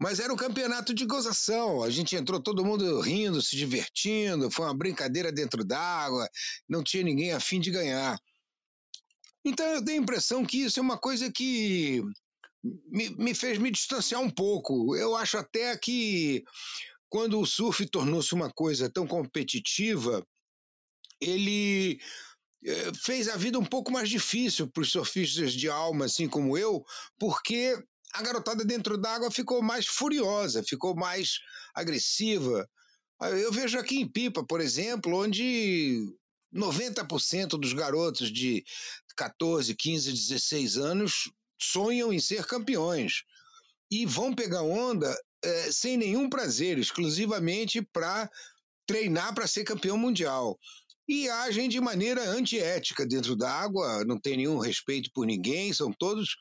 mas 0.00 0.20
era 0.20 0.32
um 0.32 0.36
campeonato 0.36 0.94
de 0.94 1.04
gozação. 1.04 1.82
A 1.82 1.90
gente 1.90 2.14
entrou 2.14 2.40
todo 2.40 2.64
mundo 2.64 3.00
rindo, 3.00 3.42
se 3.42 3.56
divertindo, 3.56 4.50
foi 4.50 4.66
uma 4.66 4.76
brincadeira 4.76 5.32
dentro 5.32 5.64
d'água, 5.64 6.28
não 6.68 6.84
tinha 6.84 7.02
ninguém 7.02 7.32
a 7.32 7.40
fim 7.40 7.60
de 7.60 7.70
ganhar. 7.70 8.16
Então 9.48 9.66
eu 9.66 9.84
tenho 9.84 10.00
a 10.00 10.02
impressão 10.02 10.44
que 10.44 10.58
isso 10.58 10.78
é 10.78 10.82
uma 10.82 10.98
coisa 10.98 11.32
que 11.32 12.02
me, 12.62 13.10
me 13.16 13.34
fez 13.34 13.58
me 13.58 13.70
distanciar 13.70 14.20
um 14.20 14.30
pouco. 14.30 14.94
Eu 14.94 15.16
acho 15.16 15.38
até 15.38 15.76
que 15.76 16.44
quando 17.08 17.40
o 17.40 17.46
surf 17.46 17.86
tornou-se 17.86 18.34
uma 18.34 18.52
coisa 18.52 18.90
tão 18.90 19.06
competitiva, 19.06 20.22
ele 21.20 21.98
eh, 22.64 22.92
fez 23.02 23.28
a 23.28 23.36
vida 23.36 23.58
um 23.58 23.64
pouco 23.64 23.90
mais 23.90 24.08
difícil 24.10 24.68
para 24.68 24.82
os 24.82 24.92
surfistas 24.92 25.52
de 25.52 25.68
alma, 25.68 26.04
assim 26.04 26.28
como 26.28 26.58
eu, 26.58 26.84
porque 27.18 27.74
a 28.12 28.22
garotada 28.22 28.64
dentro 28.64 28.98
d'água 28.98 29.30
ficou 29.30 29.62
mais 29.62 29.86
furiosa, 29.86 30.62
ficou 30.62 30.94
mais 30.94 31.38
agressiva. 31.74 32.68
Eu 33.20 33.50
vejo 33.50 33.78
aqui 33.78 33.98
em 34.00 34.08
Pipa, 34.08 34.44
por 34.44 34.60
exemplo, 34.60 35.16
onde 35.16 36.06
90% 36.54 37.58
dos 37.58 37.72
garotos 37.72 38.32
de 38.32 38.64
14, 39.16 39.74
15, 39.74 40.12
16 40.12 40.76
anos 40.76 41.30
sonham 41.60 42.12
em 42.12 42.20
ser 42.20 42.46
campeões 42.46 43.22
e 43.90 44.06
vão 44.06 44.34
pegar 44.34 44.62
onda 44.62 45.14
é, 45.42 45.72
sem 45.72 45.96
nenhum 45.96 46.28
prazer, 46.28 46.78
exclusivamente 46.78 47.82
para 47.82 48.30
treinar 48.86 49.34
para 49.34 49.46
ser 49.46 49.64
campeão 49.64 49.98
mundial. 49.98 50.58
E 51.08 51.28
agem 51.28 51.68
de 51.68 51.80
maneira 51.80 52.22
antiética 52.30 53.06
dentro 53.06 53.34
da 53.34 53.50
água, 53.50 54.04
não 54.04 54.20
tem 54.20 54.36
nenhum 54.36 54.58
respeito 54.58 55.10
por 55.14 55.26
ninguém, 55.26 55.72
são 55.72 55.92
todos 55.92 56.36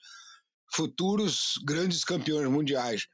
futuros 0.74 1.54
grandes 1.66 2.04
campeões 2.04 2.50
mundiais. 2.50 3.08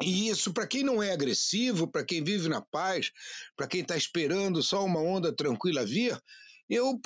E 0.00 0.28
isso, 0.28 0.52
para 0.52 0.66
quem 0.66 0.82
não 0.82 1.02
é 1.02 1.12
agressivo, 1.12 1.86
para 1.86 2.04
quem 2.04 2.22
vive 2.22 2.48
na 2.48 2.60
paz, 2.60 3.10
para 3.56 3.66
quem 3.66 3.82
está 3.82 3.96
esperando 3.96 4.62
só 4.62 4.84
uma 4.84 5.00
onda 5.00 5.32
tranquila 5.32 5.84
vir, 5.84 6.18
eu, 6.68 6.98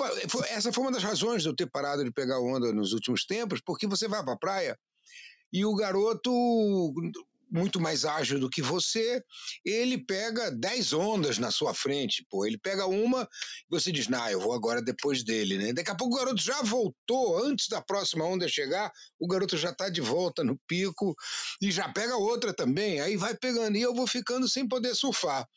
essa 0.49 0.71
foi 0.71 0.83
uma 0.83 0.91
das 0.91 1.03
razões 1.03 1.43
de 1.43 1.49
eu 1.49 1.55
ter 1.55 1.69
parado 1.69 2.03
de 2.03 2.11
pegar 2.11 2.39
onda 2.39 2.71
nos 2.71 2.93
últimos 2.93 3.25
tempos, 3.25 3.59
porque 3.59 3.85
você 3.85 4.07
vai 4.07 4.23
para 4.23 4.33
a 4.33 4.37
praia 4.37 4.79
e 5.51 5.65
o 5.65 5.75
garoto 5.75 6.31
muito 7.49 7.79
mais 7.79 8.05
ágil 8.05 8.39
do 8.39 8.49
que 8.49 8.61
você, 8.61 9.21
ele 9.65 9.97
pega 9.97 10.51
10 10.51 10.93
ondas 10.93 11.37
na 11.37 11.51
sua 11.51 11.73
frente, 11.73 12.25
pô. 12.29 12.45
Ele 12.45 12.57
pega 12.57 12.85
uma 12.85 13.23
e 13.23 13.27
você 13.69 13.91
diz, 13.91 14.07
não, 14.07 14.27
eu 14.29 14.39
vou 14.39 14.53
agora 14.53 14.81
depois 14.81 15.23
dele, 15.23 15.57
né? 15.57 15.73
Daqui 15.73 15.91
a 15.91 15.95
pouco 15.95 16.15
o 16.15 16.17
garoto 16.17 16.41
já 16.41 16.61
voltou, 16.61 17.43
antes 17.43 17.67
da 17.67 17.81
próxima 17.81 18.25
onda 18.25 18.47
chegar, 18.47 18.91
o 19.19 19.27
garoto 19.27 19.57
já 19.57 19.69
está 19.69 19.89
de 19.89 20.01
volta 20.01 20.43
no 20.43 20.59
pico 20.67 21.15
e 21.61 21.71
já 21.71 21.91
pega 21.91 22.17
outra 22.17 22.53
também, 22.53 22.99
aí 22.99 23.15
vai 23.15 23.35
pegando, 23.35 23.77
e 23.77 23.81
eu 23.81 23.93
vou 23.93 24.07
ficando 24.07 24.47
sem 24.47 24.67
poder 24.67 24.95
surfar. 24.95 25.47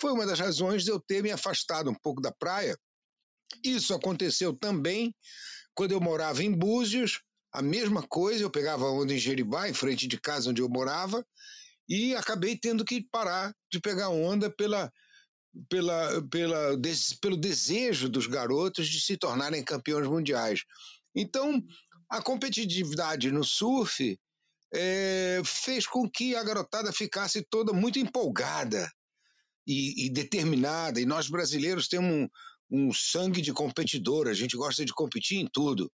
Foi 0.00 0.12
uma 0.12 0.26
das 0.26 0.40
razões 0.40 0.84
de 0.84 0.90
eu 0.90 1.00
ter 1.00 1.22
me 1.22 1.30
afastado 1.30 1.90
um 1.90 1.94
pouco 1.94 2.20
da 2.20 2.32
praia. 2.32 2.76
Isso 3.64 3.94
aconteceu 3.94 4.52
também 4.52 5.14
quando 5.74 5.92
eu 5.92 6.00
morava 6.00 6.42
em 6.42 6.52
Búzios, 6.52 7.20
a 7.54 7.62
mesma 7.62 8.02
coisa, 8.02 8.42
eu 8.42 8.50
pegava 8.50 8.90
onda 8.90 9.14
em 9.14 9.18
Jeribá, 9.18 9.68
em 9.68 9.72
frente 9.72 10.08
de 10.08 10.20
casa 10.20 10.50
onde 10.50 10.60
eu 10.60 10.68
morava, 10.68 11.24
e 11.88 12.12
acabei 12.16 12.58
tendo 12.58 12.84
que 12.84 13.06
parar 13.12 13.54
de 13.70 13.78
pegar 13.78 14.08
onda 14.08 14.50
pela, 14.50 14.92
pela, 15.68 16.28
pela, 16.28 16.76
des, 16.76 17.14
pelo 17.14 17.36
desejo 17.36 18.08
dos 18.08 18.26
garotos 18.26 18.88
de 18.88 19.00
se 19.00 19.16
tornarem 19.16 19.62
campeões 19.62 20.08
mundiais. 20.08 20.64
Então, 21.14 21.62
a 22.10 22.20
competitividade 22.20 23.30
no 23.30 23.44
surf 23.44 24.18
é, 24.74 25.40
fez 25.44 25.86
com 25.86 26.10
que 26.10 26.34
a 26.34 26.42
garotada 26.42 26.92
ficasse 26.92 27.46
toda 27.48 27.72
muito 27.72 28.00
empolgada 28.00 28.90
e, 29.64 30.06
e 30.06 30.10
determinada, 30.10 31.00
e 31.00 31.06
nós 31.06 31.28
brasileiros 31.28 31.86
temos 31.86 32.10
um, 32.12 32.88
um 32.88 32.92
sangue 32.92 33.40
de 33.40 33.52
competidor, 33.52 34.26
a 34.26 34.34
gente 34.34 34.56
gosta 34.56 34.84
de 34.84 34.92
competir 34.92 35.38
em 35.38 35.48
tudo 35.52 35.88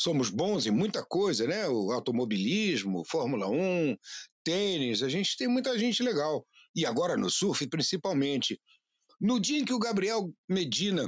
somos 0.00 0.30
bons 0.30 0.66
em 0.66 0.70
muita 0.70 1.04
coisa, 1.04 1.46
né? 1.46 1.68
O 1.68 1.92
automobilismo, 1.92 3.04
Fórmula 3.04 3.46
1, 3.50 3.94
tênis, 4.42 5.02
a 5.02 5.10
gente 5.10 5.36
tem 5.36 5.46
muita 5.46 5.78
gente 5.78 6.02
legal. 6.02 6.46
E 6.74 6.86
agora 6.86 7.18
no 7.18 7.28
surf, 7.28 7.66
principalmente. 7.68 8.58
No 9.20 9.38
dia 9.38 9.58
em 9.58 9.64
que 9.64 9.74
o 9.74 9.78
Gabriel 9.78 10.32
Medina 10.48 11.06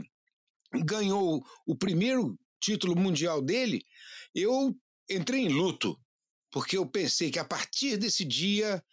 ganhou 0.85 1.43
o 1.67 1.75
primeiro 1.75 2.39
título 2.61 2.95
mundial 2.95 3.41
dele, 3.41 3.83
eu 4.35 4.77
entrei 5.11 5.41
em 5.41 5.49
luto, 5.49 5.99
porque 6.51 6.77
eu 6.77 6.85
pensei 6.85 7.31
que 7.31 7.39
a 7.39 7.45
partir 7.45 7.97
desse 7.97 8.27
dia 8.27 8.85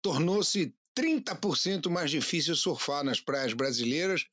tornou-se 0.00 0.74
30% 0.98 1.90
mais 1.90 2.10
difícil 2.10 2.56
surfar 2.56 3.04
nas 3.04 3.20
praias 3.20 3.52
brasileiras 3.52 4.24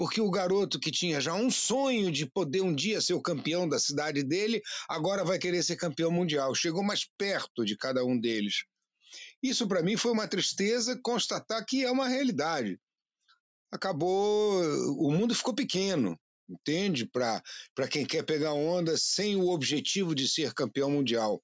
porque 0.00 0.18
o 0.18 0.30
garoto 0.30 0.80
que 0.80 0.90
tinha 0.90 1.20
já 1.20 1.34
um 1.34 1.50
sonho 1.50 2.10
de 2.10 2.24
poder 2.24 2.62
um 2.62 2.74
dia 2.74 3.02
ser 3.02 3.12
o 3.12 3.20
campeão 3.20 3.68
da 3.68 3.78
cidade 3.78 4.22
dele, 4.22 4.62
agora 4.88 5.22
vai 5.22 5.38
querer 5.38 5.62
ser 5.62 5.76
campeão 5.76 6.10
mundial. 6.10 6.54
Chegou 6.54 6.82
mais 6.82 7.06
perto 7.18 7.66
de 7.66 7.76
cada 7.76 8.02
um 8.02 8.18
deles. 8.18 8.64
Isso 9.42 9.68
para 9.68 9.82
mim 9.82 9.98
foi 9.98 10.12
uma 10.12 10.26
tristeza 10.26 10.98
constatar 11.02 11.62
que 11.66 11.84
é 11.84 11.90
uma 11.90 12.08
realidade. 12.08 12.80
Acabou, 13.70 14.62
o 14.96 15.12
mundo 15.12 15.34
ficou 15.34 15.52
pequeno, 15.52 16.18
entende? 16.48 17.04
Para 17.04 17.86
quem 17.90 18.06
quer 18.06 18.24
pegar 18.24 18.54
onda 18.54 18.96
sem 18.96 19.36
o 19.36 19.50
objetivo 19.50 20.14
de 20.14 20.26
ser 20.26 20.54
campeão 20.54 20.90
mundial. 20.90 21.42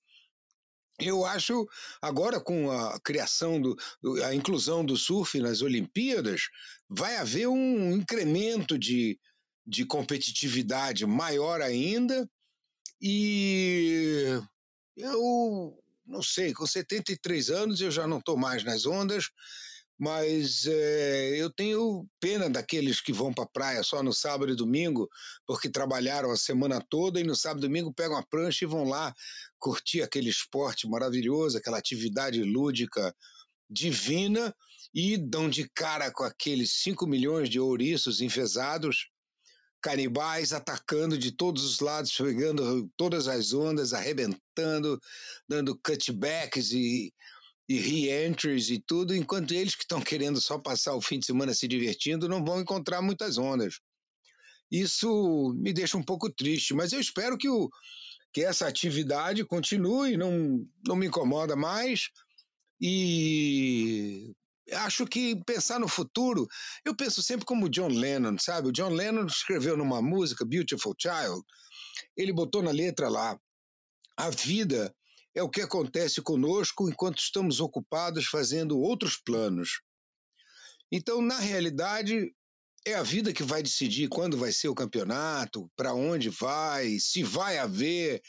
Eu 0.99 1.27
acho, 1.27 1.69
agora 2.01 2.41
com 2.41 2.71
a 2.71 2.99
criação, 3.01 3.61
do, 3.61 3.77
a 4.25 4.35
inclusão 4.35 4.85
do 4.85 4.97
surf 4.97 5.39
nas 5.41 5.61
Olimpíadas, 5.61 6.49
vai 6.89 7.17
haver 7.17 7.49
um 7.49 7.93
incremento 7.93 8.79
de, 8.79 9.19
de 9.67 9.85
competitividade 9.85 11.05
maior 11.05 11.61
ainda. 11.61 12.29
E 13.01 14.41
eu 14.97 15.79
não 16.07 16.23
sei, 16.23 16.55
com 16.55 16.67
73 16.67 17.51
anos 17.51 17.81
eu 17.81 17.91
já 17.91 18.07
não 18.07 18.19
estou 18.19 18.37
mais 18.37 18.65
nas 18.65 18.87
ondas, 18.87 19.29
mas 19.99 20.67
é, 20.67 21.31
eu 21.37 21.51
tenho 21.51 22.07
pena 22.21 22.51
daqueles 22.51 23.01
que 23.01 23.13
vão 23.13 23.33
para 23.33 23.45
a 23.45 23.49
praia 23.49 23.83
só 23.83 24.03
no 24.03 24.13
sábado 24.13 24.53
e 24.53 24.57
domingo, 24.57 25.09
porque 25.47 25.71
trabalharam 25.71 26.31
a 26.31 26.37
semana 26.37 26.85
toda 26.91 27.19
e 27.19 27.25
no 27.25 27.35
sábado 27.35 27.65
e 27.65 27.69
domingo 27.69 27.95
pegam 27.95 28.17
a 28.17 28.27
prancha 28.27 28.65
e 28.65 28.69
vão 28.69 28.85
lá 28.85 29.15
curtir 29.59 30.03
aquele 30.03 30.29
esporte 30.29 30.87
maravilhoso, 30.87 31.57
aquela 31.57 31.79
atividade 31.79 32.43
lúdica 32.43 33.15
divina 33.71 34.55
e 34.95 35.17
dão 35.17 35.49
de 35.49 35.69
cara 35.75 36.11
com 36.11 36.25
aqueles 36.25 36.73
5 36.83 37.07
milhões 37.07 37.49
de 37.49 37.59
ouriços 37.59 38.21
enfesados, 38.21 39.09
canibais 39.81 40.53
atacando 40.53 41.17
de 41.17 41.33
todos 41.33 41.65
os 41.65 41.81
lados, 41.81 42.13
pegando 42.13 42.91
todas 42.97 43.29
as 43.29 43.53
ondas, 43.53 43.93
arrebentando, 43.93 45.01
dando 45.49 45.79
cutbacks 45.79 46.73
e 46.73 47.13
e 47.69 47.79
re-entries 47.79 48.71
e 48.71 48.79
tudo, 48.79 49.15
enquanto 49.15 49.53
eles 49.53 49.75
que 49.75 49.83
estão 49.83 50.01
querendo 50.01 50.41
só 50.41 50.59
passar 50.59 50.95
o 50.95 51.01
fim 51.01 51.19
de 51.19 51.27
semana 51.27 51.53
se 51.53 51.67
divertindo 51.67 52.29
não 52.29 52.45
vão 52.45 52.61
encontrar 52.61 53.03
muitas 53.03 53.39
ondas. 53.39 53.81
Isso 54.71 55.55
me 55.57 55.73
deixa 55.73 55.97
um 55.97 56.03
pouco 56.03 56.31
triste, 56.31 56.75
mas 56.75 56.93
eu 56.93 57.01
espero 57.01 57.37
que, 57.37 57.49
o, 57.49 57.69
que 58.33 58.43
essa 58.43 58.67
atividade 58.67 59.45
continue, 59.45 60.17
não, 60.17 60.65
não 60.87 60.97
me 60.97 61.07
incomoda 61.07 61.57
mais. 61.57 62.09
E 62.81 64.33
acho 64.73 65.07
que 65.07 65.41
pensar 65.45 65.79
no 65.79 65.89
futuro, 65.89 66.47
eu 66.85 66.95
penso 66.95 67.23
sempre 67.23 67.47
como 67.47 67.69
John 67.69 67.89
Lennon, 67.89 68.37
sabe? 68.39 68.69
O 68.69 68.73
John 68.73 68.91
Lennon 68.91 69.27
escreveu 69.27 69.77
numa 69.77 70.03
música, 70.03 70.45
Beautiful 70.45 70.95
Child, 70.99 71.43
ele 72.17 72.33
botou 72.33 72.63
na 72.63 72.71
letra 72.71 73.09
lá: 73.09 73.39
a 74.17 74.31
vida 74.31 74.95
é 75.37 75.43
o 75.43 75.51
que 75.51 75.61
acontece 75.61 76.23
conosco 76.23 76.89
enquanto 76.89 77.19
estamos 77.19 77.61
ocupados 77.61 78.25
fazendo 78.25 78.81
outros 78.81 79.19
planos. 79.19 79.83
Então, 80.91 81.21
na 81.21 81.39
realidade, 81.39 82.35
é 82.87 82.95
a 82.95 83.03
vida 83.03 83.35
que 83.35 83.43
vai 83.43 83.63
decidir 83.63 84.09
quando 84.09 84.39
vai 84.39 84.51
ser 84.51 84.69
o 84.69 84.75
campeonato, 84.75 85.71
para 85.77 85.93
onde 85.93 86.31
vai, 86.31 86.99
se 86.99 87.23
vai 87.23 87.59
haver, 87.59 88.23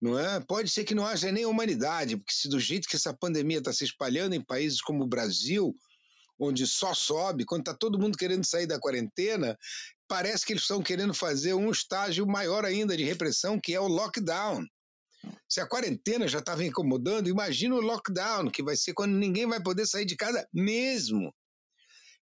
não 0.00 0.18
é? 0.18 0.40
Pode 0.40 0.70
ser 0.70 0.84
que 0.84 0.94
não 0.94 1.04
haja 1.04 1.30
nem 1.30 1.44
humanidade, 1.44 2.16
porque 2.16 2.32
se 2.32 2.48
do 2.48 2.58
jeito 2.58 2.88
que 2.88 2.96
essa 2.96 3.12
pandemia 3.12 3.58
está 3.58 3.70
se 3.70 3.84
espalhando 3.84 4.34
em 4.34 4.42
países 4.42 4.80
como 4.80 5.04
o 5.04 5.08
Brasil, 5.08 5.76
onde 6.38 6.66
só 6.66 6.94
sobe, 6.94 7.44
quando 7.44 7.62
está 7.62 7.74
todo 7.74 7.98
mundo 7.98 8.16
querendo 8.16 8.46
sair 8.46 8.66
da 8.66 8.80
quarentena, 8.80 9.58
parece 10.08 10.46
que 10.46 10.54
eles 10.54 10.62
estão 10.62 10.82
querendo 10.82 11.12
fazer 11.12 11.52
um 11.52 11.70
estágio 11.70 12.26
maior 12.26 12.64
ainda 12.64 12.96
de 12.96 13.04
repressão, 13.04 13.60
que 13.60 13.74
é 13.74 13.80
o 13.80 13.88
lockdown. 13.88 14.64
Se 15.48 15.60
a 15.60 15.66
quarentena 15.66 16.28
já 16.28 16.38
estava 16.38 16.64
incomodando, 16.64 17.28
imagina 17.28 17.74
o 17.74 17.80
lockdown, 17.80 18.50
que 18.50 18.62
vai 18.62 18.76
ser 18.76 18.94
quando 18.94 19.12
ninguém 19.12 19.46
vai 19.46 19.62
poder 19.62 19.86
sair 19.86 20.04
de 20.04 20.16
casa 20.16 20.46
mesmo. 20.52 21.34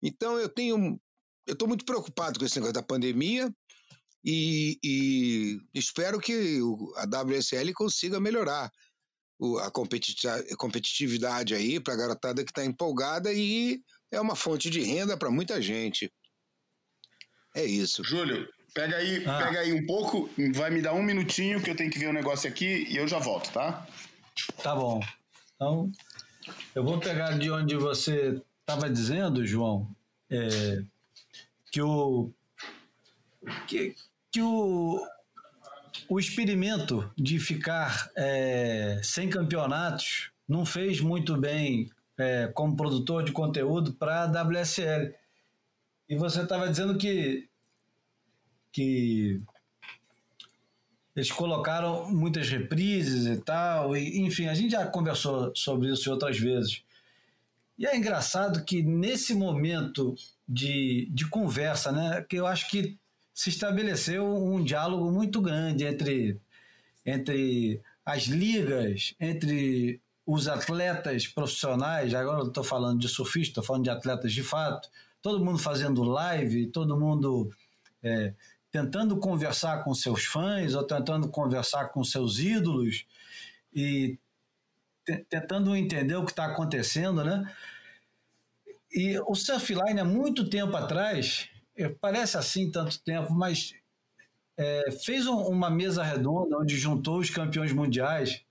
Então 0.03 0.39
eu 0.39 0.49
tenho, 0.49 1.01
eu 1.47 1.53
estou 1.53 1.69
muito 1.69 1.85
preocupado 1.85 2.39
com 2.39 2.45
esse 2.45 2.57
negócio 2.57 2.75
da 2.75 2.83
pandemia 2.83 3.53
e, 4.25 4.79
e 4.83 5.59
espero 5.75 6.21
que 6.21 6.61
a 6.97 7.05
WSL 7.05 7.73
consiga 7.75 8.21
melhorar 8.21 8.71
a 9.61 9.71
competitividade 10.57 11.55
aí 11.55 11.79
para 11.79 11.95
a 11.95 11.97
garotada 11.97 12.45
que 12.45 12.51
está 12.51 12.65
empolgada 12.65 13.33
e 13.33 13.81
é 14.11 14.21
uma 14.21 14.35
fonte 14.35 14.71
de 14.71 14.81
renda 14.81 15.17
para 15.17 15.31
muita 15.31 15.61
gente. 15.61 16.11
É 17.55 17.65
isso. 17.65 18.03
Júlio, 18.03 18.49
pega 18.77 18.97
aí, 18.99 19.25
ah. 19.27 19.39
pega 19.39 19.61
aí 19.61 19.73
um 19.73 19.87
pouco, 19.87 20.29
vai 20.55 20.71
me 20.71 20.83
dar 20.83 20.93
um 20.93 21.03
minutinho 21.03 21.63
que 21.63 21.71
eu 21.71 21.75
tenho 21.75 21.91
que 21.91 21.99
ver 21.99 22.11
um 22.11 22.13
negócio 22.13 22.47
aqui 22.47 22.87
e 22.91 22.97
eu 22.99 23.09
já 23.09 23.19
volto, 23.19 23.51
tá? 23.51 23.87
Tá 24.63 24.75
bom. 24.75 25.01
Então, 25.55 25.91
eu 26.75 26.85
vou 26.85 27.01
pegar 27.01 27.39
de 27.39 27.51
onde 27.51 27.75
você 27.75 28.39
estava 28.61 28.91
dizendo, 28.91 29.47
João, 29.47 29.89
é, 30.31 30.83
que 31.73 31.81
o 31.81 32.31
que, 33.67 33.95
que 34.31 34.43
o, 34.43 35.01
o 36.07 36.21
experimento 36.21 37.11
de 37.17 37.39
ficar 37.39 38.11
é, 38.15 39.01
sem 39.03 39.31
campeonatos 39.31 40.31
não 40.47 40.67
fez 40.67 41.01
muito 41.01 41.35
bem 41.35 41.91
é, 42.19 42.49
como 42.49 42.77
produtor 42.77 43.25
de 43.25 43.33
conteúdo 43.33 43.95
para 43.95 44.25
a 44.25 44.43
WSL. 44.43 45.15
E 46.09 46.17
você 46.17 46.43
estava 46.43 46.69
dizendo 46.69 46.99
que, 46.99 47.49
que 48.77 49.41
eles 51.17 51.33
colocaram 51.33 52.11
muitas 52.11 52.47
reprises 52.51 53.25
e 53.25 53.41
tal, 53.41 53.97
e, 53.97 54.21
enfim, 54.21 54.49
a 54.49 54.55
gente 54.55 54.73
já 54.73 54.87
conversou 54.87 55.51
sobre 55.57 55.91
isso 55.91 56.11
outras 56.11 56.39
vezes. 56.39 56.83
E 57.79 57.87
é 57.87 57.97
engraçado 57.97 58.63
que 58.67 58.83
nesse 58.83 59.35
momento 59.35 60.15
de, 60.47 61.09
de 61.11 61.27
conversa, 61.27 61.91
né, 61.91 62.23
que 62.29 62.37
eu 62.37 62.47
acho 62.47 62.69
que 62.69 62.99
se 63.33 63.49
estabeleceu 63.49 64.27
um 64.27 64.63
diálogo 64.63 65.11
muito 65.11 65.41
grande 65.41 65.87
entre, 65.87 66.39
entre 67.05 67.81
as 68.05 68.25
ligas, 68.25 69.15
entre 69.19 70.03
os 70.27 70.49
atletas 70.49 71.27
profissionais, 71.27 72.13
agora 72.13 72.41
eu 72.41 72.49
estou 72.49 72.65
falando 72.65 73.01
de 73.01 73.09
surfista, 73.09 73.53
estou 73.53 73.65
falando 73.65 73.85
de 73.85 73.91
atletas 73.91 74.35
de 74.35 74.43
fato, 74.43 74.91
todo 75.23 75.43
mundo 75.43 75.59
fazendo 75.59 76.03
live, 76.03 76.67
todo 76.67 76.99
mundo 76.99 77.51
é, 78.03 78.35
tentando 78.71 79.19
conversar 79.19 79.83
com 79.85 79.95
seus 79.95 80.25
fãs 80.25 80.75
ou 80.75 80.85
tentando 80.85 81.29
conversar 81.29 81.89
com 81.89 82.05
seus 82.05 82.39
ídolos 82.39 83.07
e 83.75 84.19
tentando 85.29 85.75
entender 85.77 86.17
o 86.17 86.25
que 86.25 86.33
está 86.33 86.47
acontecendo, 86.47 87.25
né? 87.25 87.51
E 88.93 89.19
o 89.21 89.35
Surfline, 89.35 90.01
há 90.01 90.05
muito 90.05 90.49
tempo 90.49 90.77
atrás, 90.77 91.49
é, 91.77 91.89
parece 91.89 92.37
assim 92.37 92.71
tanto 92.71 92.99
tempo, 93.01 93.33
mas 93.35 93.75
é, 94.57 94.91
fez 95.05 95.27
um, 95.27 95.37
uma 95.43 95.71
mesa 95.71 96.03
redonda 96.03 96.59
onde 96.59 96.77
juntou 96.77 97.19
os 97.19 97.31
campeões 97.31 97.73
mundiais 97.73 98.43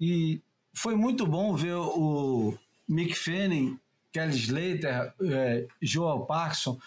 e 0.00 0.40
foi 0.72 0.94
muito 0.94 1.26
bom 1.26 1.54
ver 1.54 1.74
o 1.74 2.56
Mick 2.88 3.14
Fanning, 3.14 3.78
Kelly 4.12 4.36
Slater, 4.36 5.12
é, 5.22 5.66
Joel 5.82 6.20
Parkinson 6.20 6.78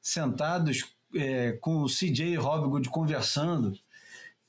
sentados 0.00 0.84
é, 1.14 1.52
com 1.52 1.82
o 1.82 1.86
CJ 1.86 2.36
Robgood 2.36 2.88
conversando. 2.88 3.78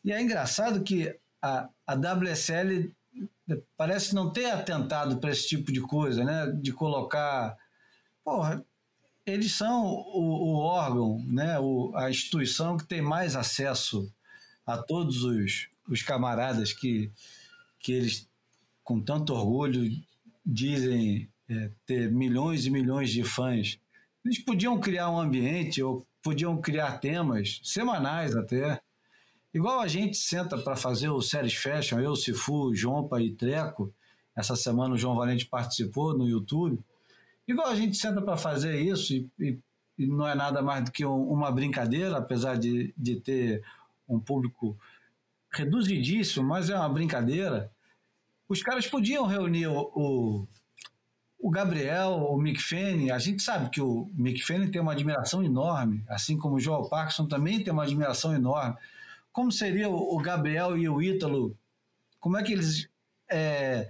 E 0.03 0.11
é 0.11 0.21
engraçado 0.21 0.83
que 0.83 1.15
a, 1.41 1.69
a 1.85 1.93
WSL 1.93 2.91
parece 3.77 4.15
não 4.15 4.31
ter 4.31 4.49
atentado 4.49 5.17
para 5.17 5.31
esse 5.31 5.47
tipo 5.47 5.71
de 5.71 5.81
coisa, 5.81 6.23
né? 6.23 6.51
De 6.51 6.71
colocar. 6.71 7.57
Porra, 8.23 8.63
eles 9.25 9.53
são 9.53 9.85
o, 9.85 10.53
o 10.53 10.57
órgão, 10.59 11.23
né? 11.27 11.59
O, 11.59 11.91
a 11.95 12.09
instituição 12.09 12.77
que 12.77 12.85
tem 12.85 13.01
mais 13.01 13.35
acesso 13.35 14.11
a 14.65 14.77
todos 14.77 15.23
os, 15.23 15.67
os 15.87 16.01
camaradas 16.01 16.71
que, 16.71 17.11
que 17.79 17.91
eles 17.91 18.27
com 18.83 19.01
tanto 19.01 19.33
orgulho, 19.33 19.89
dizem 20.45 21.29
é, 21.49 21.71
ter 21.85 22.11
milhões 22.11 22.65
e 22.65 22.69
milhões 22.69 23.11
de 23.11 23.23
fãs. 23.23 23.79
Eles 24.23 24.39
podiam 24.39 24.79
criar 24.79 25.09
um 25.09 25.19
ambiente 25.19 25.81
ou 25.81 26.05
podiam 26.23 26.59
criar 26.59 26.99
temas 26.99 27.59
semanais 27.63 28.35
até. 28.35 28.81
Igual 29.53 29.81
a 29.81 29.87
gente 29.87 30.17
senta 30.17 30.57
para 30.57 30.75
fazer 30.75 31.09
o 31.09 31.21
Séries 31.21 31.53
Fashion, 31.53 31.99
eu, 31.99 32.15
Cifu, 32.15 32.73
Jompa 32.73 33.21
e 33.21 33.31
Treco. 33.31 33.93
Essa 34.35 34.55
semana 34.55 34.95
o 34.95 34.97
João 34.97 35.15
Valente 35.15 35.45
participou 35.45 36.17
no 36.17 36.27
YouTube. 36.27 36.79
Igual 37.47 37.67
a 37.67 37.75
gente 37.75 37.95
senta 37.97 38.21
para 38.21 38.37
fazer 38.37 38.81
isso 38.81 39.13
e, 39.13 39.29
e, 39.39 39.59
e, 39.99 40.07
não 40.07 40.27
é 40.27 40.33
nada 40.33 40.61
mais 40.61 40.85
do 40.85 40.91
que 40.91 41.05
um, 41.05 41.29
uma 41.29 41.51
brincadeira, 41.51 42.17
apesar 42.17 42.57
de, 42.57 42.93
de 42.97 43.19
ter 43.19 43.63
um 44.09 44.19
público 44.19 44.75
reduzidíssimo, 45.51 46.47
mas 46.47 46.69
é 46.69 46.75
uma 46.75 46.89
brincadeira 46.89 47.71
os 48.53 48.61
caras 48.61 48.85
podiam 48.87 49.25
reunir 49.25 49.67
o, 49.67 49.91
o, 49.95 50.47
o 51.43 51.49
Gabriel, 51.49 52.11
o 52.11 52.37
Mick 52.37 52.63
Fanning. 52.63 53.11
A 53.11 53.19
gente 53.19 53.43
sabe 53.43 53.69
que 53.69 53.81
o 53.81 54.09
Mick 54.13 54.41
Fanning 54.41 54.71
tem 54.71 54.81
uma 54.81 54.93
admiração 54.93 55.43
enorme, 55.43 56.01
assim 56.07 56.37
como 56.37 56.55
o 56.55 56.59
Joel 56.59 56.87
Parkinson 56.87 57.27
também 57.27 57.61
tem 57.61 57.73
uma 57.73 57.83
admiração 57.83 58.33
enorme. 58.33 58.77
Como 59.29 59.51
seria 59.51 59.89
o, 59.89 60.17
Gabriel 60.19 60.77
e 60.77 60.87
o 60.87 61.01
Ítalo? 61.01 61.57
Como 62.17 62.37
é 62.37 62.43
que 62.43 62.53
eles. 62.53 62.87
É, 63.29 63.89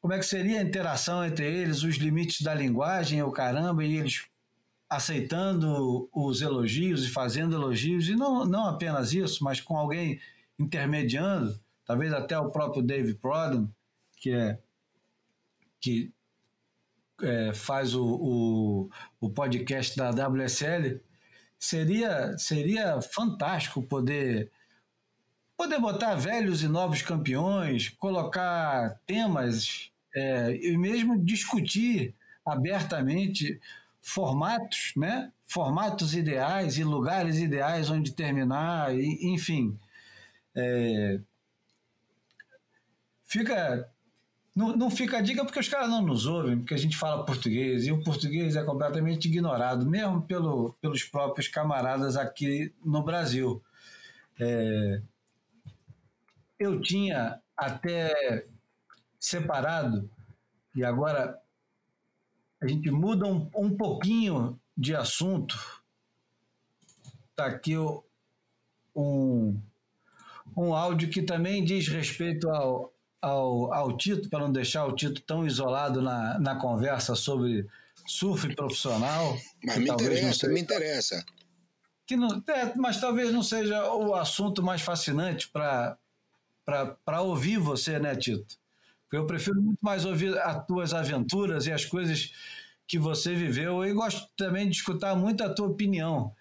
como 0.00 0.12
é 0.12 0.18
que 0.18 0.26
seria 0.26 0.58
a 0.58 0.62
interação 0.64 1.24
entre 1.24 1.46
eles, 1.46 1.84
os 1.84 1.94
limites 1.94 2.40
da 2.40 2.52
linguagem, 2.52 3.22
o 3.22 3.30
caramba, 3.30 3.84
e 3.84 3.96
eles 3.96 4.24
aceitando 4.90 6.10
os 6.12 6.42
elogios 6.42 7.04
e 7.04 7.10
fazendo 7.10 7.54
elogios, 7.54 8.08
e 8.08 8.16
não, 8.16 8.44
não 8.44 8.66
apenas 8.66 9.12
isso, 9.12 9.44
mas 9.44 9.60
com 9.60 9.76
alguém 9.76 10.20
intermediando 10.58 11.60
talvez 11.86 12.12
até 12.12 12.36
o 12.36 12.50
próprio 12.50 12.82
Dave 12.82 13.14
Prodan, 13.14 13.68
que 14.16 14.32
é 14.32 14.58
que 15.82 16.10
é, 17.20 17.52
faz 17.52 17.94
o, 17.94 18.04
o, 18.04 18.90
o, 19.20 19.30
podcast 19.30 19.96
da 19.96 20.10
WSL, 20.10 21.00
seria, 21.58 22.38
seria 22.38 23.02
fantástico 23.02 23.82
poder 23.82 24.50
poder 25.56 25.78
botar 25.78 26.14
velhos 26.14 26.62
e 26.62 26.68
novos 26.68 27.02
campeões, 27.02 27.88
colocar 27.90 28.98
temas 29.06 29.92
é, 30.14 30.56
e 30.56 30.76
mesmo 30.76 31.22
discutir 31.22 32.14
abertamente 32.44 33.60
formatos, 34.00 34.92
né? 34.96 35.30
Formatos 35.46 36.14
ideais 36.14 36.78
e 36.78 36.84
lugares 36.84 37.38
ideais 37.38 37.90
onde 37.90 38.12
terminar, 38.12 38.94
e, 38.94 39.32
enfim. 39.32 39.78
É, 40.54 41.20
fica. 43.24 43.88
Não, 44.54 44.76
não 44.76 44.90
fica 44.90 45.18
a 45.18 45.22
dica 45.22 45.44
porque 45.44 45.58
os 45.58 45.68
caras 45.68 45.88
não 45.88 46.02
nos 46.02 46.26
ouvem, 46.26 46.58
porque 46.58 46.74
a 46.74 46.78
gente 46.78 46.96
fala 46.96 47.24
português, 47.24 47.86
e 47.86 47.92
o 47.92 48.02
português 48.02 48.54
é 48.54 48.62
completamente 48.62 49.26
ignorado, 49.26 49.88
mesmo 49.88 50.20
pelo, 50.22 50.74
pelos 50.74 51.02
próprios 51.04 51.48
camaradas 51.48 52.16
aqui 52.16 52.72
no 52.84 53.02
Brasil. 53.02 53.62
É, 54.38 55.00
eu 56.58 56.80
tinha 56.82 57.40
até 57.56 58.46
separado, 59.18 60.10
e 60.74 60.84
agora 60.84 61.40
a 62.60 62.68
gente 62.68 62.90
muda 62.90 63.26
um, 63.26 63.48
um 63.56 63.74
pouquinho 63.74 64.60
de 64.76 64.94
assunto. 64.94 65.82
Está 67.30 67.46
aqui 67.46 67.74
um, 68.94 69.58
um 70.56 70.74
áudio 70.74 71.08
que 71.08 71.22
também 71.22 71.64
diz 71.64 71.88
respeito 71.88 72.50
ao, 72.50 72.91
ao, 73.22 73.72
ao 73.72 73.96
Tito, 73.96 74.28
para 74.28 74.40
não 74.40 74.52
deixar 74.52 74.84
o 74.84 74.94
Tito 74.94 75.22
tão 75.22 75.46
isolado 75.46 76.02
na, 76.02 76.38
na 76.40 76.56
conversa 76.56 77.14
sobre 77.14 77.66
surf 78.06 78.52
profissional. 78.56 79.38
Mas 79.64 79.78
me 79.78 79.88
interessa, 79.88 80.32
seja, 80.32 80.52
me 80.52 80.60
interessa. 80.60 81.24
Que 82.04 82.16
não, 82.16 82.42
é, 82.48 82.74
mas 82.76 83.00
talvez 83.00 83.32
não 83.32 83.42
seja 83.42 83.90
o 83.94 84.14
assunto 84.14 84.62
mais 84.62 84.82
fascinante 84.82 85.48
para 85.48 85.96
ouvir 87.22 87.58
você, 87.58 88.00
né, 88.00 88.16
Tito? 88.16 88.60
Porque 89.04 89.16
eu 89.16 89.26
prefiro 89.26 89.62
muito 89.62 89.78
mais 89.80 90.04
ouvir 90.04 90.36
as 90.38 90.66
tuas 90.66 90.92
aventuras 90.92 91.66
e 91.66 91.72
as 91.72 91.84
coisas 91.84 92.32
que 92.88 92.98
você 92.98 93.34
viveu 93.34 93.84
e 93.84 93.92
gosto 93.92 94.28
também 94.36 94.68
de 94.68 94.76
escutar 94.76 95.14
muito 95.14 95.44
a 95.44 95.54
tua 95.54 95.68
opinião. 95.68 96.34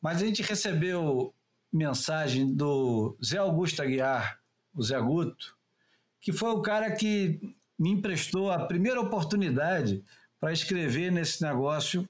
Mas 0.00 0.22
a 0.22 0.26
gente 0.26 0.42
recebeu 0.42 1.34
mensagem 1.72 2.52
do 2.52 3.16
Zé 3.24 3.38
Augusto 3.38 3.82
Aguiar, 3.82 4.40
o 4.74 4.82
Zé 4.82 4.98
Guto, 5.00 5.56
que 6.22 6.32
foi 6.32 6.50
o 6.50 6.62
cara 6.62 6.90
que 6.92 7.54
me 7.78 7.90
emprestou 7.90 8.50
a 8.50 8.64
primeira 8.64 9.00
oportunidade 9.00 10.02
para 10.40 10.52
escrever 10.52 11.10
nesse 11.10 11.42
negócio 11.42 12.08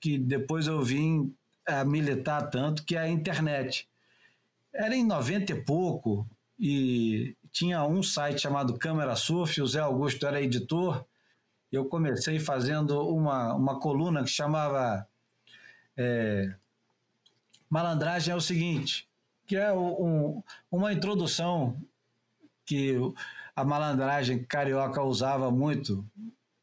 que 0.00 0.18
depois 0.18 0.66
eu 0.66 0.82
vim 0.82 1.34
a 1.66 1.84
militar 1.84 2.50
tanto, 2.50 2.84
que 2.84 2.96
é 2.96 3.00
a 3.00 3.08
internet. 3.08 3.88
Era 4.72 4.94
em 4.94 5.06
90 5.06 5.52
e 5.52 5.62
pouco, 5.62 6.28
e 6.58 7.36
tinha 7.52 7.84
um 7.84 8.02
site 8.02 8.40
chamado 8.40 8.78
Câmera 8.78 9.16
Surf, 9.16 9.60
o 9.60 9.66
Zé 9.66 9.80
Augusto 9.80 10.26
era 10.26 10.42
editor, 10.42 11.04
eu 11.70 11.84
comecei 11.84 12.38
fazendo 12.38 13.08
uma, 13.08 13.54
uma 13.54 13.78
coluna 13.78 14.24
que 14.24 14.30
chamava 14.30 15.06
é, 15.96 16.54
Malandragem 17.68 18.32
é 18.32 18.36
o 18.36 18.40
seguinte, 18.40 19.08
que 19.46 19.56
é 19.56 19.72
um, 19.72 20.42
uma 20.70 20.92
introdução 20.92 21.76
que 22.68 22.96
a 23.56 23.64
malandragem 23.64 24.44
carioca 24.44 25.02
usava 25.02 25.50
muito 25.50 26.04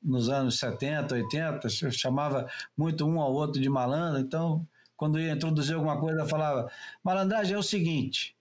nos 0.01 0.29
anos 0.29 0.59
70, 0.59 1.15
80, 1.15 1.69
chamava 1.91 2.47
muito 2.77 3.05
um 3.05 3.19
ao 3.19 3.33
outro 3.33 3.59
de 3.59 3.67
malandro, 3.67 4.19
então 4.19 4.65
quando 4.95 5.19
ia 5.19 5.33
introduzir 5.33 5.75
alguma 5.75 5.99
coisa 5.99 6.25
falava, 6.25 6.71
malandragem 7.03 7.55
é 7.55 7.57
o 7.57 7.63
seguinte. 7.63 8.35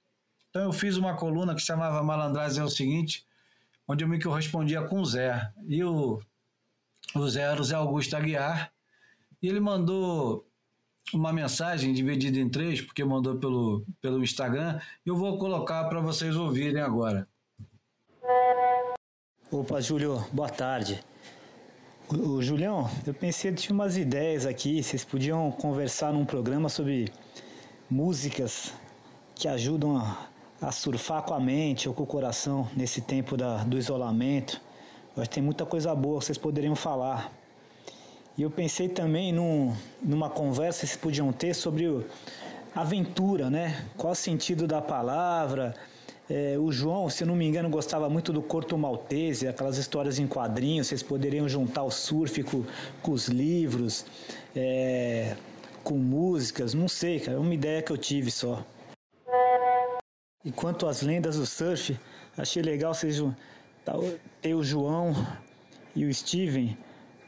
Então 0.51 0.63
eu 0.63 0.73
fiz 0.73 0.97
uma 0.97 1.17
coluna 1.17 1.53
que 1.55 1.61
chamava 1.61 2.01
Malandragem 2.01 2.61
é 2.61 2.65
o 2.65 2.71
seguinte, 2.71 3.27
onde 3.89 4.05
eu 4.05 4.09
me 4.09 4.23
correspondia 4.23 4.83
com 4.83 5.01
o 5.01 5.05
Zé. 5.05 5.53
E 5.67 5.83
o 5.83 6.23
o 7.13 7.29
Zé 7.29 7.43
era 7.43 7.61
o 7.61 7.65
Zé 7.65 7.75
Augusto 7.75 8.17
Aguiar, 8.17 8.73
e 9.43 9.49
ele 9.49 9.61
mandou 9.61 10.49
uma 11.13 11.33
mensagem 11.33 11.93
dividida 11.93 12.39
em 12.39 12.49
três, 12.49 12.81
porque 12.81 13.05
mandou 13.05 13.37
pelo, 13.37 13.85
pelo 14.01 14.23
Instagram, 14.23 14.81
e 15.05 15.09
eu 15.09 15.17
vou 15.17 15.39
colocar 15.39 15.85
para 15.85 16.01
vocês 16.01 16.35
ouvirem 16.37 16.81
agora. 16.81 17.29
Opa, 19.51 19.81
Júlio, 19.81 20.25
boa 20.33 20.49
tarde. 20.49 21.05
O, 22.09 22.15
o 22.15 22.43
Julião, 22.43 22.91
eu 23.07 23.15
pensei, 23.15 23.53
tinha 23.53 23.75
umas 23.75 23.97
ideias 23.97 24.47
aqui, 24.47 24.83
vocês 24.83 25.05
podiam 25.05 25.51
conversar 25.53 26.13
num 26.13 26.25
programa 26.25 26.69
sobre 26.69 27.13
músicas 27.91 28.73
que 29.35 29.47
ajudam 29.47 29.97
a, 29.97 30.29
a 30.61 30.73
surfar 30.73 31.23
com 31.23 31.35
a 31.35 31.41
mente 31.41 31.89
ou 31.89 31.95
com 31.95 32.03
o 32.03 32.07
coração 32.07 32.69
nesse 32.75 33.01
tempo 33.01 33.37
da, 33.37 33.63
do 33.65 33.79
isolamento 33.79 34.61
mas 35.17 35.29
tem 35.29 35.43
muita 35.43 35.65
coisa 35.65 35.95
boa 35.95 36.19
que 36.19 36.27
vocês 36.27 36.39
poderiam 36.39 36.75
falar. 36.75 37.31
E 38.37 38.43
eu 38.43 38.51
pensei 38.51 38.89
também 38.89 39.33
num, 39.33 39.75
numa 40.03 40.29
conversa 40.29 40.81
que 40.81 40.87
vocês 40.89 41.01
podiam 41.01 41.33
ter 41.33 41.55
sobre 41.55 41.87
o, 41.87 42.05
aventura, 42.75 43.49
né? 43.49 43.87
Qual 43.97 44.13
o 44.13 44.17
sentido 44.17 44.67
da 44.67 44.83
palavra? 44.83 45.75
É, 46.29 46.57
o 46.59 46.73
João, 46.73 47.11
se 47.11 47.25
não 47.25 47.37
me 47.37 47.47
engano, 47.47 47.69
gostava 47.69 48.09
muito 48.09 48.33
do 48.33 48.41
Corto 48.41 48.79
Maltese, 48.79 49.47
aquelas 49.47 49.77
histórias 49.77 50.19
em 50.19 50.27
quadrinhos. 50.27 50.87
Vocês 50.87 51.03
poderiam 51.03 51.49
juntar 51.49 51.83
o 51.83 51.91
surf 51.91 52.43
com, 52.43 52.65
com 53.03 53.13
os 53.13 53.29
livros, 53.29 54.07
é, 54.57 55.37
com 55.83 55.99
músicas, 55.99 56.73
não 56.73 56.89
sei, 56.89 57.21
cara. 57.21 57.37
É 57.37 57.41
uma 57.41 57.53
ideia 57.53 57.83
que 57.83 57.93
eu 57.93 57.99
tive 57.99 58.31
só. 58.31 58.65
E 60.43 60.51
quanto 60.51 60.87
às 60.87 61.03
lendas 61.03 61.37
do 61.37 61.45
surf, 61.45 61.99
achei 62.37 62.63
legal 62.63 62.95
vocês 62.95 63.23
ter 64.41 64.55
o 64.55 64.63
João 64.63 65.15
e 65.95 66.07
o 66.07 66.15
Steven, 66.15 66.77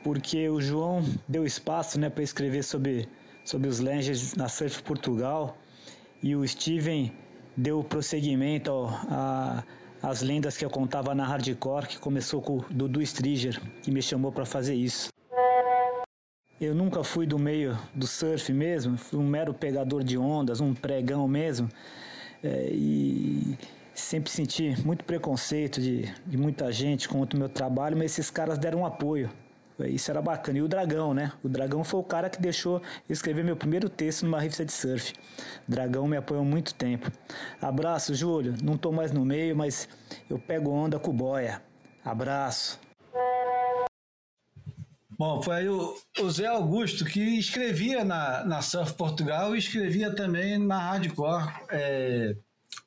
porque 0.03 0.49
o 0.49 0.61
João 0.61 1.05
deu 1.29 1.45
espaço 1.45 2.01
né, 2.01 2.09
para 2.09 2.23
escrever 2.23 2.63
sobre, 2.63 3.09
sobre 3.45 3.69
os 3.69 3.79
Legends 3.79 4.35
na 4.35 4.49
Surf 4.49 4.83
Portugal 4.83 5.57
e 6.23 6.35
o 6.35 6.47
Steven 6.47 7.13
deu 7.57 7.83
prosseguimento 7.83 8.89
às 10.03 10.21
lendas 10.21 10.57
que 10.57 10.65
eu 10.65 10.71
contava 10.71 11.15
na 11.15 11.27
Hardcore, 11.27 11.87
que 11.87 11.99
começou 11.99 12.43
com 12.43 12.59
o 12.59 12.65
Dudu 12.71 13.01
Striger, 13.03 13.61
que 13.83 13.91
me 13.91 14.03
chamou 14.03 14.31
para 14.31 14.45
fazer 14.45 14.75
isso. 14.75 15.09
Eu 16.61 16.75
nunca 16.75 17.05
fui 17.05 17.27
do 17.27 17.39
meio 17.39 17.79
do 17.95 18.07
surf 18.07 18.51
mesmo, 18.53 18.97
fui 18.97 19.19
um 19.19 19.27
mero 19.27 19.53
pegador 19.53 20.03
de 20.03 20.17
ondas, 20.17 20.61
um 20.61 20.73
pregão 20.73 21.29
mesmo. 21.29 21.69
É, 22.43 22.69
e 22.73 23.59
sempre 23.95 24.31
senti 24.31 24.75
muito 24.85 25.05
preconceito 25.05 25.81
de, 25.81 26.11
de 26.27 26.37
muita 26.37 26.71
gente 26.73 27.09
contra 27.09 27.37
o 27.37 27.41
meu 27.41 27.49
trabalho, 27.49 27.97
mas 27.97 28.13
esses 28.13 28.31
caras 28.31 28.59
deram 28.59 28.81
um 28.81 28.87
apoio. 28.87 29.31
Isso 29.81 30.11
era 30.11 30.23
bacana. 30.23 30.59
E 30.59 30.63
o 30.63 30.69
Dragão, 30.69 31.13
né? 31.13 31.33
O 31.43 31.49
Dragão 31.49 31.85
foi 31.85 32.01
o 32.01 32.05
cara 32.05 32.31
que 32.31 32.41
deixou 32.41 32.81
escrever 33.09 33.45
meu 33.45 33.57
primeiro 33.57 33.89
texto 33.89 34.25
numa 34.25 34.41
revista 34.41 34.65
de 34.65 34.73
surf. 34.73 35.13
Dragão 35.69 36.07
me 36.09 36.17
apoiou 36.17 36.45
muito 36.45 36.75
tempo. 36.75 37.11
Abraço, 37.61 38.15
Júlio. 38.15 38.55
Não 38.63 38.77
tô 38.79 38.91
mais 38.91 39.13
no 39.13 39.25
meio, 39.25 39.57
mas 39.57 39.89
eu 40.31 40.39
pego 40.39 40.71
onda 40.71 40.99
com 40.99 41.13
boia. 41.13 41.63
Abraço. 42.05 42.81
Bom, 45.19 45.43
foi 45.43 45.57
aí 45.57 45.69
o, 45.69 45.95
o 46.21 46.31
Zé 46.31 46.47
Augusto 46.47 47.05
que 47.05 47.39
escrevia 47.39 48.05
na, 48.05 48.45
na 48.45 48.61
Surf 48.61 48.95
Portugal 48.95 49.55
e 49.55 49.59
escrevia 49.59 50.15
também 50.15 50.59
na 50.59 50.79
Hardcore. 50.79 51.53
É, 51.71 52.37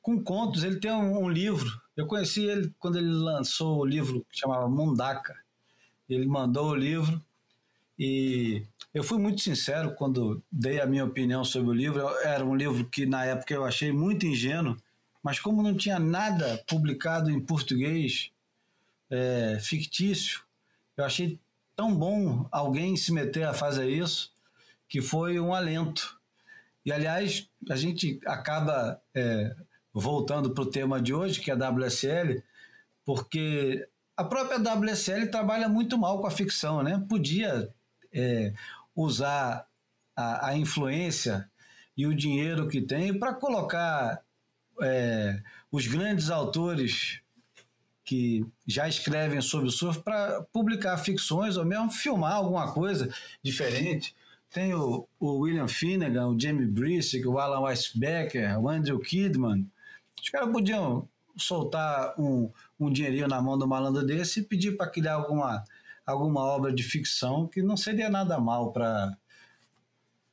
com 0.00 0.22
contos. 0.22 0.64
Ele 0.64 0.78
tem 0.78 0.92
um, 0.92 1.24
um, 1.24 1.28
livro. 1.28 1.68
Eu 1.96 2.06
conheci 2.06 2.44
ele 2.44 2.72
quando 2.78 2.98
ele 2.98 3.10
lançou 3.10 3.80
o 3.80 3.84
livro 3.84 4.24
que 4.30 4.38
chamava 4.38 4.68
Mundaka. 4.68 5.34
Ele 6.10 6.26
mandou 6.26 6.70
o 6.70 6.74
livro 6.74 7.22
e 7.98 8.64
eu 8.92 9.04
fui 9.04 9.18
muito 9.18 9.40
sincero 9.40 9.94
quando 9.94 10.42
dei 10.50 10.80
a 10.80 10.86
minha 10.86 11.04
opinião 11.04 11.44
sobre 11.44 11.70
o 11.70 11.74
livro. 11.74 12.08
Era 12.24 12.44
um 12.44 12.56
livro 12.56 12.84
que 12.86 13.06
na 13.06 13.24
época 13.24 13.54
eu 13.54 13.64
achei 13.64 13.92
muito 13.92 14.26
ingênuo, 14.26 14.76
mas 15.22 15.38
como 15.38 15.62
não 15.62 15.76
tinha 15.76 15.98
nada 15.98 16.62
publicado 16.66 17.30
em 17.30 17.38
português 17.40 18.32
é, 19.08 19.58
fictício, 19.60 20.42
eu 20.96 21.04
achei 21.04 21.38
tão 21.76 21.94
bom 21.94 22.48
alguém 22.50 22.96
se 22.96 23.12
meter 23.12 23.44
a 23.44 23.54
fazer 23.54 23.88
isso 23.88 24.32
que 24.88 25.00
foi 25.00 25.38
um 25.38 25.54
alento. 25.54 26.18
E 26.84 26.90
aliás, 26.92 27.48
a 27.70 27.76
gente 27.76 28.20
acaba 28.26 29.00
é, 29.14 29.54
voltando 29.92 30.50
para 30.50 30.64
o 30.64 30.70
tema 30.70 31.00
de 31.00 31.14
hoje, 31.14 31.40
que 31.40 31.50
é 31.50 31.54
a 31.54 31.70
WSL, 31.70 32.42
porque 33.04 33.86
a 34.20 34.24
própria 34.24 34.58
WSL 34.58 35.30
trabalha 35.30 35.66
muito 35.66 35.96
mal 35.96 36.20
com 36.20 36.26
a 36.26 36.30
ficção, 36.30 36.82
né? 36.82 37.02
Podia 37.08 37.70
é, 38.12 38.52
usar 38.94 39.66
a, 40.14 40.48
a, 40.48 40.56
influência 40.58 41.50
e 41.96 42.06
o 42.06 42.14
dinheiro 42.14 42.68
que 42.68 42.82
tem 42.82 43.18
para 43.18 43.32
colocar 43.32 44.20
é, 44.82 45.40
os 45.72 45.86
grandes 45.86 46.28
autores 46.28 47.22
que 48.04 48.44
já 48.66 48.86
escrevem 48.86 49.40
sobre 49.40 49.68
o 49.68 49.72
surf 49.72 50.00
para 50.00 50.42
publicar 50.52 50.98
ficções 50.98 51.56
ou 51.56 51.64
mesmo 51.64 51.90
filmar 51.90 52.34
alguma 52.34 52.72
coisa 52.72 53.10
diferente. 53.42 54.14
Tem 54.50 54.74
o, 54.74 55.08
o 55.18 55.38
William 55.38 55.68
Finnegan, 55.68 56.26
o 56.28 56.38
Jamie 56.38 56.66
Brisick, 56.66 57.26
o 57.26 57.38
Alan 57.38 57.60
Weisbecker, 57.60 58.60
o 58.60 58.68
Andrew 58.68 58.98
Kidman, 58.98 59.66
os 60.20 60.28
caras 60.28 60.52
podiam 60.52 61.08
soltar 61.42 62.14
um, 62.18 62.50
um 62.78 62.90
dinheirinho 62.90 63.28
na 63.28 63.40
mão 63.40 63.58
do 63.58 63.66
malandro 63.66 64.04
desse 64.04 64.40
e 64.40 64.44
pedir 64.44 64.76
para 64.76 64.90
criar 64.90 65.14
alguma, 65.14 65.64
alguma 66.04 66.40
obra 66.42 66.72
de 66.72 66.82
ficção 66.82 67.46
que 67.46 67.62
não 67.62 67.76
seria 67.76 68.08
nada 68.08 68.38
mal 68.38 68.72
para 68.72 69.16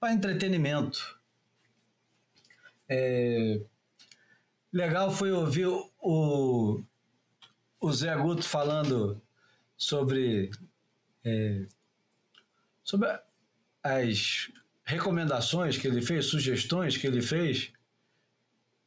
entretenimento. 0.05 1.19
É, 2.89 3.61
legal 4.71 5.11
foi 5.11 5.31
ouvir 5.31 5.67
o, 5.67 6.83
o 7.79 7.91
Zé 7.91 8.15
Guto 8.15 8.43
falando 8.43 9.21
sobre, 9.75 10.51
é, 11.23 11.65
sobre 12.83 13.09
as 13.83 14.51
recomendações 14.83 15.77
que 15.77 15.87
ele 15.87 16.01
fez, 16.01 16.27
sugestões 16.27 16.95
que 16.95 17.05
ele 17.05 17.21
fez 17.21 17.73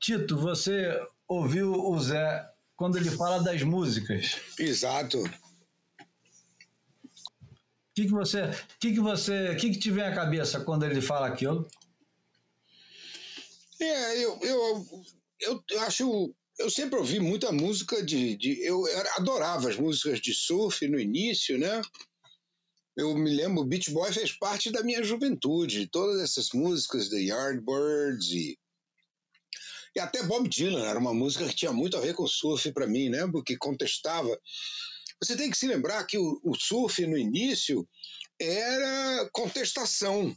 Tito, 0.00 0.38
você 0.38 0.98
ouviu 1.30 1.72
o 1.72 1.98
Zé 2.00 2.44
quando 2.76 2.98
ele 2.98 3.10
fala 3.10 3.40
das 3.42 3.62
músicas? 3.62 4.40
Exato. 4.58 5.22
O 5.22 5.30
que, 7.94 8.06
que 8.06 8.10
você, 8.10 8.50
que 8.80 8.92
que 8.94 9.00
você, 9.00 9.54
que 9.54 9.70
que 9.70 9.78
te 9.78 9.90
vem 9.90 10.04
à 10.04 10.14
cabeça 10.14 10.60
quando 10.60 10.84
ele 10.84 11.00
fala 11.00 11.28
aquilo? 11.28 11.68
É, 13.80 14.24
eu, 14.24 14.38
eu, 14.42 14.86
eu, 15.40 15.64
eu 15.70 15.80
acho, 15.82 16.34
eu 16.58 16.68
sempre 16.68 16.98
ouvi 16.98 17.20
muita 17.20 17.52
música 17.52 18.02
de, 18.04 18.36
de 18.36 18.60
eu 18.64 18.84
adorava 19.16 19.68
as 19.68 19.76
músicas 19.76 20.20
de 20.20 20.34
surf 20.34 20.86
no 20.88 20.98
início, 20.98 21.58
né? 21.58 21.80
Eu 22.96 23.14
me 23.14 23.30
lembro, 23.30 23.62
o 23.62 23.66
Beach 23.66 23.90
Boy 23.92 24.12
fez 24.12 24.32
parte 24.32 24.70
da 24.70 24.82
minha 24.82 25.02
juventude, 25.02 25.86
todas 25.86 26.20
essas 26.20 26.50
músicas, 26.52 27.08
The 27.08 27.20
Yardbirds 27.20 28.30
e 28.32 28.58
e 29.94 30.00
até 30.00 30.22
Bob 30.22 30.48
Dylan 30.48 30.86
era 30.86 30.98
uma 30.98 31.12
música 31.12 31.46
que 31.48 31.54
tinha 31.54 31.72
muito 31.72 31.96
a 31.96 32.00
ver 32.00 32.14
com 32.14 32.26
surf 32.26 32.72
para 32.72 32.86
mim, 32.86 33.08
né? 33.08 33.26
Porque 33.30 33.56
contestava. 33.56 34.38
Você 35.22 35.36
tem 35.36 35.50
que 35.50 35.58
se 35.58 35.66
lembrar 35.66 36.04
que 36.06 36.16
o, 36.16 36.40
o 36.44 36.54
surf 36.54 37.04
no 37.06 37.18
início 37.18 37.86
era 38.40 39.28
contestação. 39.32 40.34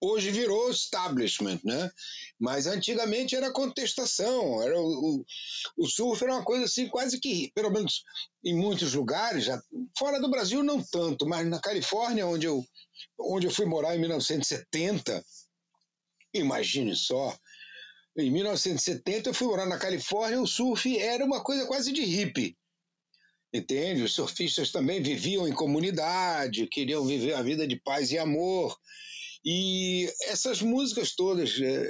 Hoje 0.00 0.30
virou 0.30 0.70
establishment, 0.70 1.60
né? 1.64 1.90
Mas 2.38 2.66
antigamente 2.66 3.34
era 3.34 3.52
contestação. 3.52 4.62
Era 4.62 4.78
o, 4.78 4.84
o, 4.86 5.24
o 5.76 5.86
surf 5.88 6.22
era 6.22 6.34
uma 6.34 6.44
coisa 6.44 6.64
assim, 6.64 6.88
quase 6.88 7.18
que, 7.18 7.50
pelo 7.54 7.70
menos 7.70 8.04
em 8.44 8.54
muitos 8.54 8.94
lugares, 8.94 9.44
já, 9.44 9.60
fora 9.98 10.20
do 10.20 10.30
Brasil 10.30 10.62
não 10.62 10.80
tanto, 10.82 11.26
mas 11.26 11.46
na 11.48 11.60
Califórnia, 11.60 12.26
onde 12.26 12.46
eu, 12.46 12.64
onde 13.18 13.46
eu 13.46 13.50
fui 13.50 13.66
morar 13.66 13.96
em 13.96 14.00
1970, 14.00 15.24
imagine 16.32 16.94
só, 16.94 17.36
em 18.18 18.30
1970 18.30 19.30
eu 19.30 19.34
fui 19.34 19.46
morar 19.46 19.66
na 19.66 19.78
Califórnia, 19.78 20.40
o 20.40 20.46
surf 20.46 20.98
era 20.98 21.24
uma 21.24 21.42
coisa 21.42 21.66
quase 21.66 21.92
de 21.92 22.02
hippie. 22.02 22.56
Entende? 23.52 24.02
Os 24.02 24.12
surfistas 24.12 24.70
também 24.70 25.02
viviam 25.02 25.48
em 25.48 25.52
comunidade, 25.52 26.66
queriam 26.66 27.04
viver 27.06 27.34
a 27.34 27.42
vida 27.42 27.66
de 27.66 27.80
paz 27.80 28.10
e 28.10 28.18
amor. 28.18 28.76
E 29.44 30.12
essas 30.24 30.60
músicas 30.60 31.14
todas 31.14 31.58
é, 31.60 31.88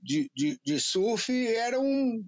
de, 0.00 0.30
de, 0.34 0.60
de 0.64 0.78
surf 0.78 1.32
eram, 1.48 2.22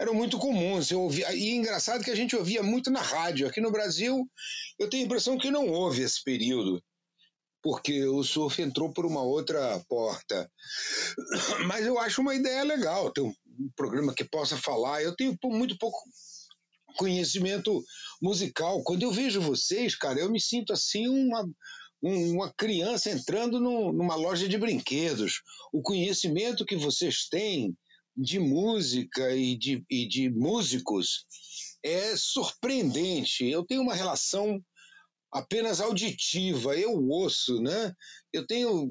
eram 0.00 0.14
muito 0.14 0.38
comuns. 0.38 0.90
Eu 0.90 1.02
ouvia, 1.02 1.32
e 1.32 1.50
engraçado 1.52 2.02
que 2.02 2.10
a 2.10 2.16
gente 2.16 2.34
ouvia 2.34 2.62
muito 2.62 2.90
na 2.90 3.00
rádio. 3.00 3.46
Aqui 3.46 3.60
no 3.60 3.70
Brasil, 3.70 4.28
eu 4.80 4.90
tenho 4.90 5.04
a 5.04 5.06
impressão 5.06 5.38
que 5.38 5.50
não 5.50 5.68
houve 5.68 6.02
esse 6.02 6.24
período, 6.24 6.82
porque 7.62 8.04
o 8.06 8.24
surf 8.24 8.60
entrou 8.60 8.92
por 8.92 9.06
uma 9.06 9.22
outra 9.22 9.78
porta. 9.88 10.50
Mas 11.66 11.86
eu 11.86 11.98
acho 11.98 12.20
uma 12.20 12.34
ideia 12.34 12.64
legal 12.64 13.10
ter 13.12 13.20
um 13.20 13.34
programa 13.76 14.14
que 14.14 14.24
possa 14.24 14.56
falar. 14.56 15.02
Eu 15.02 15.14
tenho 15.14 15.36
muito 15.44 15.78
pouco 15.78 15.98
conhecimento 16.96 17.84
musical. 18.20 18.82
Quando 18.82 19.02
eu 19.02 19.12
vejo 19.12 19.40
vocês, 19.40 19.94
cara, 19.94 20.18
eu 20.18 20.30
me 20.30 20.40
sinto 20.40 20.72
assim 20.72 21.08
uma, 21.08 21.48
uma 22.02 22.52
criança 22.54 23.10
entrando 23.10 23.60
no, 23.60 23.92
numa 23.92 24.14
loja 24.14 24.48
de 24.48 24.58
brinquedos. 24.58 25.40
O 25.72 25.80
conhecimento 25.80 26.66
que 26.66 26.76
vocês 26.76 27.28
têm 27.28 27.76
de 28.16 28.38
música 28.38 29.34
e 29.34 29.56
de, 29.56 29.84
e 29.90 30.06
de 30.06 30.30
músicos 30.30 31.24
é 31.82 32.14
surpreendente. 32.16 33.48
Eu 33.48 33.64
tenho 33.64 33.82
uma 33.82 33.94
relação 33.94 34.62
apenas 35.32 35.80
auditiva, 35.80 36.76
eu 36.76 36.92
ouço, 37.08 37.60
né? 37.62 37.94
Eu 38.32 38.46
tenho 38.46 38.88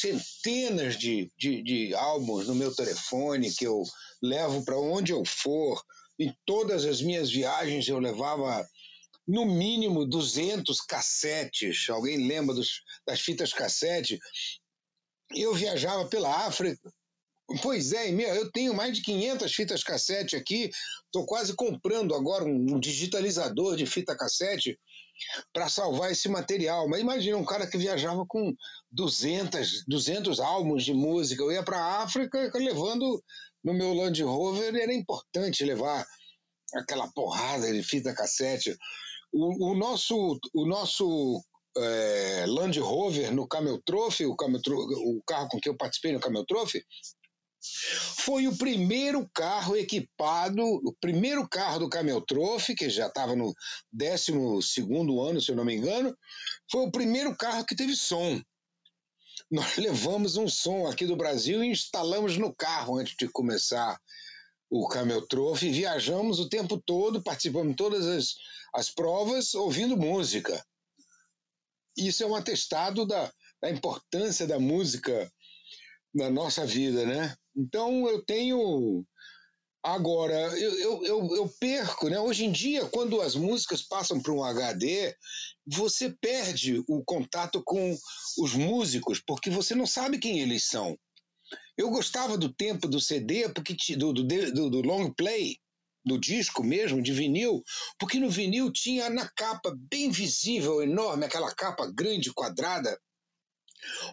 centenas 0.00 0.96
de, 0.96 1.30
de, 1.36 1.62
de 1.62 1.94
álbuns 1.94 2.46
no 2.46 2.54
meu 2.54 2.74
telefone 2.74 3.54
que 3.54 3.66
eu 3.66 3.82
levo 4.22 4.64
para 4.64 4.78
onde 4.78 5.12
eu 5.12 5.24
for 5.24 5.82
em 6.18 6.34
todas 6.46 6.84
as 6.84 7.02
minhas 7.02 7.30
viagens 7.30 7.88
eu 7.88 7.98
levava 7.98 8.66
no 9.26 9.44
mínimo 9.44 10.06
200 10.06 10.80
cassetes. 10.82 11.88
Alguém 11.88 12.26
lembra 12.26 12.54
dos, 12.54 12.82
das 13.06 13.20
fitas 13.20 13.52
cassete? 13.52 14.18
Eu 15.34 15.54
viajava 15.54 16.06
pela 16.06 16.46
África. 16.46 16.92
Pois 17.62 17.92
é, 17.92 18.08
eu 18.08 18.50
tenho 18.50 18.74
mais 18.74 18.96
de 18.96 19.02
500 19.02 19.52
fitas 19.52 19.84
cassete 19.84 20.34
aqui. 20.34 20.70
Estou 21.04 21.26
quase 21.26 21.54
comprando 21.54 22.14
agora 22.14 22.44
um 22.44 22.80
digitalizador 22.80 23.76
de 23.76 23.84
fita 23.84 24.16
cassete 24.16 24.78
para 25.52 25.68
salvar 25.68 26.10
esse 26.10 26.28
material. 26.28 26.88
Mas 26.88 27.00
imagina 27.00 27.36
um 27.36 27.44
cara 27.44 27.66
que 27.66 27.76
viajava 27.76 28.24
com 28.26 28.54
200, 28.90 29.84
200 29.86 30.40
álbuns 30.40 30.84
de 30.84 30.94
música. 30.94 31.42
Eu 31.42 31.52
ia 31.52 31.62
para 31.62 31.78
a 31.78 32.02
África 32.02 32.50
levando 32.54 33.22
no 33.62 33.74
meu 33.74 33.92
Land 33.92 34.22
Rover 34.22 34.74
era 34.74 34.92
importante 34.92 35.64
levar 35.64 36.04
aquela 36.74 37.08
porrada 37.12 37.72
de 37.72 37.82
fita 37.82 38.14
cassete. 38.14 38.76
O, 39.32 39.72
o 39.72 39.74
nosso, 39.74 40.38
o 40.54 40.66
nosso 40.66 41.42
é, 41.76 42.44
Land 42.46 42.78
Rover 42.80 43.34
no 43.34 43.48
Camel 43.48 43.80
Trophy, 43.84 44.26
o, 44.26 44.36
Camel, 44.36 44.60
o 44.66 45.22
carro 45.26 45.48
com 45.48 45.58
que 45.58 45.68
eu 45.68 45.76
participei 45.76 46.12
no 46.12 46.20
Camel 46.20 46.44
Trophy, 46.46 46.84
foi 48.18 48.46
o 48.46 48.56
primeiro 48.56 49.28
carro 49.34 49.76
equipado, 49.76 50.62
o 50.62 50.94
primeiro 51.00 51.48
carro 51.48 51.80
do 51.80 51.88
Camel 51.88 52.20
Trophy, 52.20 52.74
que 52.74 52.88
já 52.88 53.06
estava 53.06 53.34
no 53.34 53.54
12 53.92 54.32
ano, 55.28 55.40
se 55.40 55.50
eu 55.50 55.56
não 55.56 55.64
me 55.64 55.74
engano, 55.74 56.16
foi 56.70 56.82
o 56.82 56.90
primeiro 56.90 57.36
carro 57.36 57.64
que 57.64 57.76
teve 57.76 57.96
som 57.96 58.40
nós 59.50 59.76
levamos 59.78 60.36
um 60.36 60.48
som 60.48 60.86
aqui 60.86 61.06
do 61.06 61.16
Brasil 61.16 61.62
e 61.62 61.68
instalamos 61.68 62.36
no 62.36 62.54
carro 62.54 62.98
antes 62.98 63.14
de 63.16 63.28
começar 63.28 63.98
o 64.70 64.88
Camel 64.88 65.26
Trophy. 65.26 65.70
Viajamos 65.70 66.40
o 66.40 66.48
tempo 66.48 66.82
todo, 66.84 67.22
participamos 67.22 67.70
de 67.70 67.76
todas 67.76 68.06
as, 68.06 68.34
as 68.74 68.90
provas 68.90 69.54
ouvindo 69.54 69.96
música. 69.96 70.64
Isso 71.96 72.22
é 72.22 72.26
um 72.26 72.34
atestado 72.34 73.06
da, 73.06 73.32
da 73.62 73.70
importância 73.70 74.46
da 74.46 74.58
música 74.58 75.30
na 76.12 76.28
nossa 76.28 76.66
vida, 76.66 77.06
né? 77.06 77.36
Então 77.56 78.08
eu 78.08 78.24
tenho 78.24 79.04
Agora, 79.84 80.34
eu, 80.58 80.78
eu, 80.78 81.04
eu, 81.04 81.36
eu, 81.36 81.54
perco, 81.60 82.08
né? 82.08 82.18
Hoje 82.18 82.46
em 82.46 82.50
dia, 82.50 82.86
quando 82.86 83.20
as 83.20 83.34
músicas 83.34 83.82
passam 83.82 84.18
para 84.18 84.32
um 84.32 84.42
HD, 84.42 85.14
você 85.66 86.08
perde 86.08 86.82
o 86.88 87.04
contato 87.04 87.62
com 87.62 87.94
os 88.38 88.54
músicos, 88.54 89.20
porque 89.20 89.50
você 89.50 89.74
não 89.74 89.86
sabe 89.86 90.18
quem 90.18 90.40
eles 90.40 90.64
são. 90.64 90.98
Eu 91.76 91.90
gostava 91.90 92.38
do 92.38 92.50
tempo 92.50 92.88
do 92.88 92.98
CD, 92.98 93.46
porque 93.50 93.76
do, 93.94 94.14
do, 94.14 94.24
do, 94.24 94.70
do 94.70 94.80
long 94.80 95.12
play, 95.12 95.58
do 96.02 96.18
disco 96.18 96.64
mesmo, 96.64 97.02
de 97.02 97.12
vinil, 97.12 97.62
porque 97.98 98.18
no 98.18 98.30
vinil 98.30 98.72
tinha 98.72 99.10
na 99.10 99.28
capa, 99.36 99.70
bem 99.90 100.10
visível, 100.10 100.82
enorme, 100.82 101.26
aquela 101.26 101.54
capa 101.54 101.92
grande, 101.94 102.32
quadrada, 102.32 102.98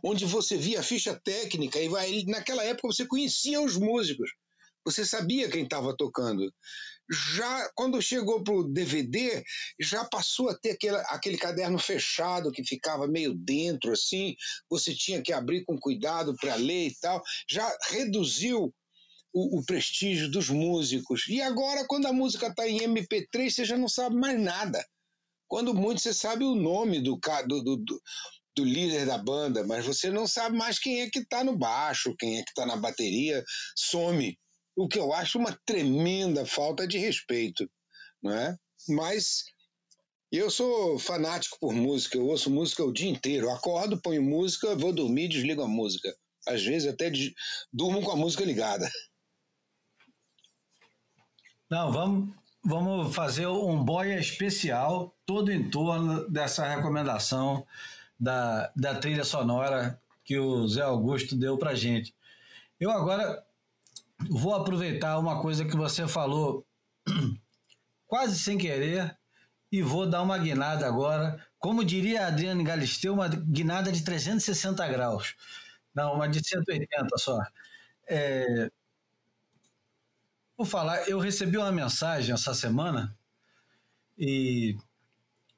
onde 0.03 0.25
você 0.25 0.57
via 0.57 0.79
a 0.79 0.83
ficha 0.83 1.19
técnica, 1.23 1.79
e 1.79 1.89
vai, 1.89 2.23
naquela 2.27 2.63
época 2.63 2.87
você 2.87 3.05
conhecia 3.05 3.61
os 3.61 3.77
músicos. 3.77 4.31
Você 4.83 5.05
sabia 5.05 5.49
quem 5.49 5.63
estava 5.63 5.95
tocando. 5.95 6.51
Já 7.35 7.69
quando 7.75 8.01
chegou 8.01 8.43
para 8.43 8.53
o 8.53 8.63
DVD, 8.63 9.43
já 9.79 10.05
passou 10.05 10.49
a 10.49 10.57
ter 10.57 10.71
aquele, 10.71 10.95
aquele 11.07 11.37
caderno 11.37 11.77
fechado 11.77 12.51
que 12.51 12.63
ficava 12.63 13.07
meio 13.07 13.33
dentro 13.33 13.91
assim. 13.91 14.35
Você 14.69 14.95
tinha 14.95 15.21
que 15.21 15.33
abrir 15.33 15.65
com 15.65 15.77
cuidado 15.77 16.35
para 16.35 16.55
ler 16.55 16.87
e 16.87 16.95
tal. 16.99 17.21
Já 17.49 17.69
reduziu 17.89 18.73
o, 19.33 19.59
o, 19.59 19.65
prestígio 19.65 20.29
dos 20.31 20.49
músicos. 20.49 21.27
E 21.27 21.41
agora, 21.41 21.85
quando 21.87 22.07
a 22.07 22.13
música 22.13 22.47
está 22.47 22.67
em 22.67 22.79
MP3, 22.79 23.49
você 23.49 23.65
já 23.65 23.77
não 23.77 23.87
sabe 23.87 24.15
mais 24.15 24.39
nada. 24.39 24.83
Quando 25.47 25.73
muito 25.73 26.01
você 26.01 26.13
sabe 26.13 26.45
o 26.45 26.55
nome 26.55 27.01
do, 27.01 27.19
do, 27.45 27.77
do, 27.77 28.01
do 28.55 28.65
líder 28.65 29.05
da 29.05 29.17
banda, 29.17 29.65
mas 29.65 29.85
você 29.85 30.09
não 30.09 30.27
sabe 30.27 30.57
mais 30.57 30.77
quem 30.77 31.01
é 31.01 31.09
que 31.09 31.19
está 31.19 31.43
no 31.43 31.57
baixo, 31.57 32.15
quem 32.17 32.39
é 32.39 32.43
que 32.43 32.49
está 32.49 32.65
na 32.65 32.75
bateria, 32.75 33.43
some 33.75 34.37
o 34.75 34.87
que 34.87 34.99
eu 34.99 35.13
acho 35.13 35.37
uma 35.37 35.57
tremenda 35.65 36.45
falta 36.45 36.87
de 36.87 36.97
respeito, 36.97 37.69
não 38.21 38.33
é? 38.33 38.57
Mas 38.89 39.43
eu 40.31 40.49
sou 40.49 40.97
fanático 40.97 41.57
por 41.59 41.73
música, 41.73 42.17
eu 42.17 42.27
ouço 42.27 42.49
música 42.49 42.83
o 42.83 42.93
dia 42.93 43.09
inteiro. 43.09 43.47
Eu 43.47 43.51
acordo, 43.51 44.01
ponho 44.01 44.23
música, 44.23 44.75
vou 44.75 44.93
dormir, 44.93 45.27
desligo 45.27 45.61
a 45.61 45.67
música. 45.67 46.13
Às 46.47 46.63
vezes 46.63 46.87
até 46.87 47.11
durmo 47.71 48.01
com 48.01 48.11
a 48.11 48.15
música 48.15 48.43
ligada. 48.43 48.89
Não, 51.69 51.91
vamos, 51.91 52.35
vamos 52.63 53.15
fazer 53.15 53.47
um 53.47 53.83
boia 53.83 54.19
especial 54.19 55.15
todo 55.25 55.51
em 55.51 55.69
torno 55.69 56.29
dessa 56.29 56.67
recomendação 56.67 57.65
da, 58.21 58.71
da 58.75 58.93
trilha 58.93 59.23
sonora 59.23 59.99
que 60.23 60.37
o 60.37 60.67
Zé 60.67 60.83
Augusto 60.83 61.35
deu 61.35 61.57
para 61.57 61.73
gente. 61.73 62.13
Eu 62.79 62.91
agora 62.91 63.43
vou 64.29 64.53
aproveitar 64.53 65.17
uma 65.17 65.41
coisa 65.41 65.65
que 65.65 65.75
você 65.75 66.07
falou 66.07 66.63
quase 68.05 68.37
sem 68.37 68.59
querer 68.59 69.17
e 69.71 69.81
vou 69.81 70.07
dar 70.07 70.21
uma 70.21 70.37
guinada 70.37 70.85
agora. 70.85 71.43
Como 71.57 71.83
diria 71.83 72.25
a 72.25 72.27
Adriane 72.27 72.63
Galisteu, 72.63 73.13
uma 73.13 73.27
guinada 73.27 73.91
de 73.91 74.03
360 74.03 74.87
graus. 74.87 75.35
Não, 75.93 76.13
uma 76.13 76.27
de 76.27 76.47
180 76.47 77.17
só. 77.17 77.39
É... 78.07 78.69
Vou 80.55 80.65
falar, 80.65 81.09
eu 81.09 81.17
recebi 81.17 81.57
uma 81.57 81.71
mensagem 81.71 82.35
essa 82.35 82.53
semana 82.53 83.17
e 84.15 84.77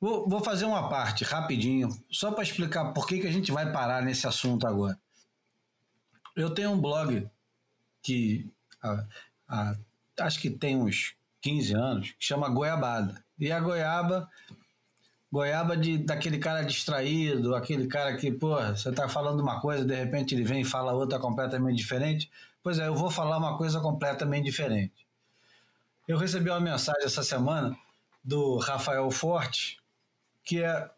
vou, 0.04 0.28
vou 0.28 0.42
fazer 0.42 0.66
uma 0.66 0.90
parte 0.90 1.24
rapidinho, 1.24 1.88
só 2.12 2.30
para 2.34 2.44
explicar 2.44 2.92
por 2.92 3.08
que, 3.08 3.22
que 3.22 3.28
a 3.28 3.32
gente 3.32 3.54
vai 3.54 3.72
parar 3.72 4.04
nesse 4.04 4.28
assunto 4.28 4.68
agora. 4.68 5.00
Eu 6.36 6.54
tenho 6.54 6.72
um 6.72 6.82
blog 6.82 7.26
que 8.02 8.52
a, 8.84 9.06
a, 9.48 9.76
acho 10.20 10.42
que 10.42 10.50
tem 10.50 10.76
uns 10.76 11.16
15 11.42 11.74
anos, 11.74 12.12
que 12.20 12.26
chama 12.26 12.50
Goiabada. 12.50 13.24
E 13.40 13.50
a 13.50 13.62
goiaba, 13.62 14.30
goiaba 15.32 15.78
de, 15.78 15.98
daquele 16.00 16.38
cara 16.38 16.64
distraído, 16.64 17.56
aquele 17.56 17.88
cara 17.88 18.18
que, 18.18 18.30
pô, 18.30 18.58
você 18.58 18.92
tá 18.92 19.08
falando 19.08 19.40
uma 19.40 19.62
coisa, 19.62 19.86
de 19.86 19.96
repente 19.96 20.36
ele 20.36 20.44
vem 20.44 20.62
e 20.62 20.66
fala 20.66 20.92
outra 20.92 21.18
completamente 21.18 21.78
diferente. 21.78 22.30
Pois 22.62 22.78
é, 22.78 22.88
eu 22.88 22.96
vou 22.96 23.10
falar 23.10 23.38
uma 23.38 23.58
coisa 23.58 23.80
completamente 23.80 24.44
diferente. 24.44 25.08
Eu 26.06 26.18
recebi 26.18 26.50
uma 26.50 26.60
mensagem 26.60 27.06
essa 27.06 27.24
semana 27.24 27.74
do 28.22 28.58
Rafael 28.58 29.10
Forte, 29.10 29.82
que 30.44 30.62
é 30.62 30.90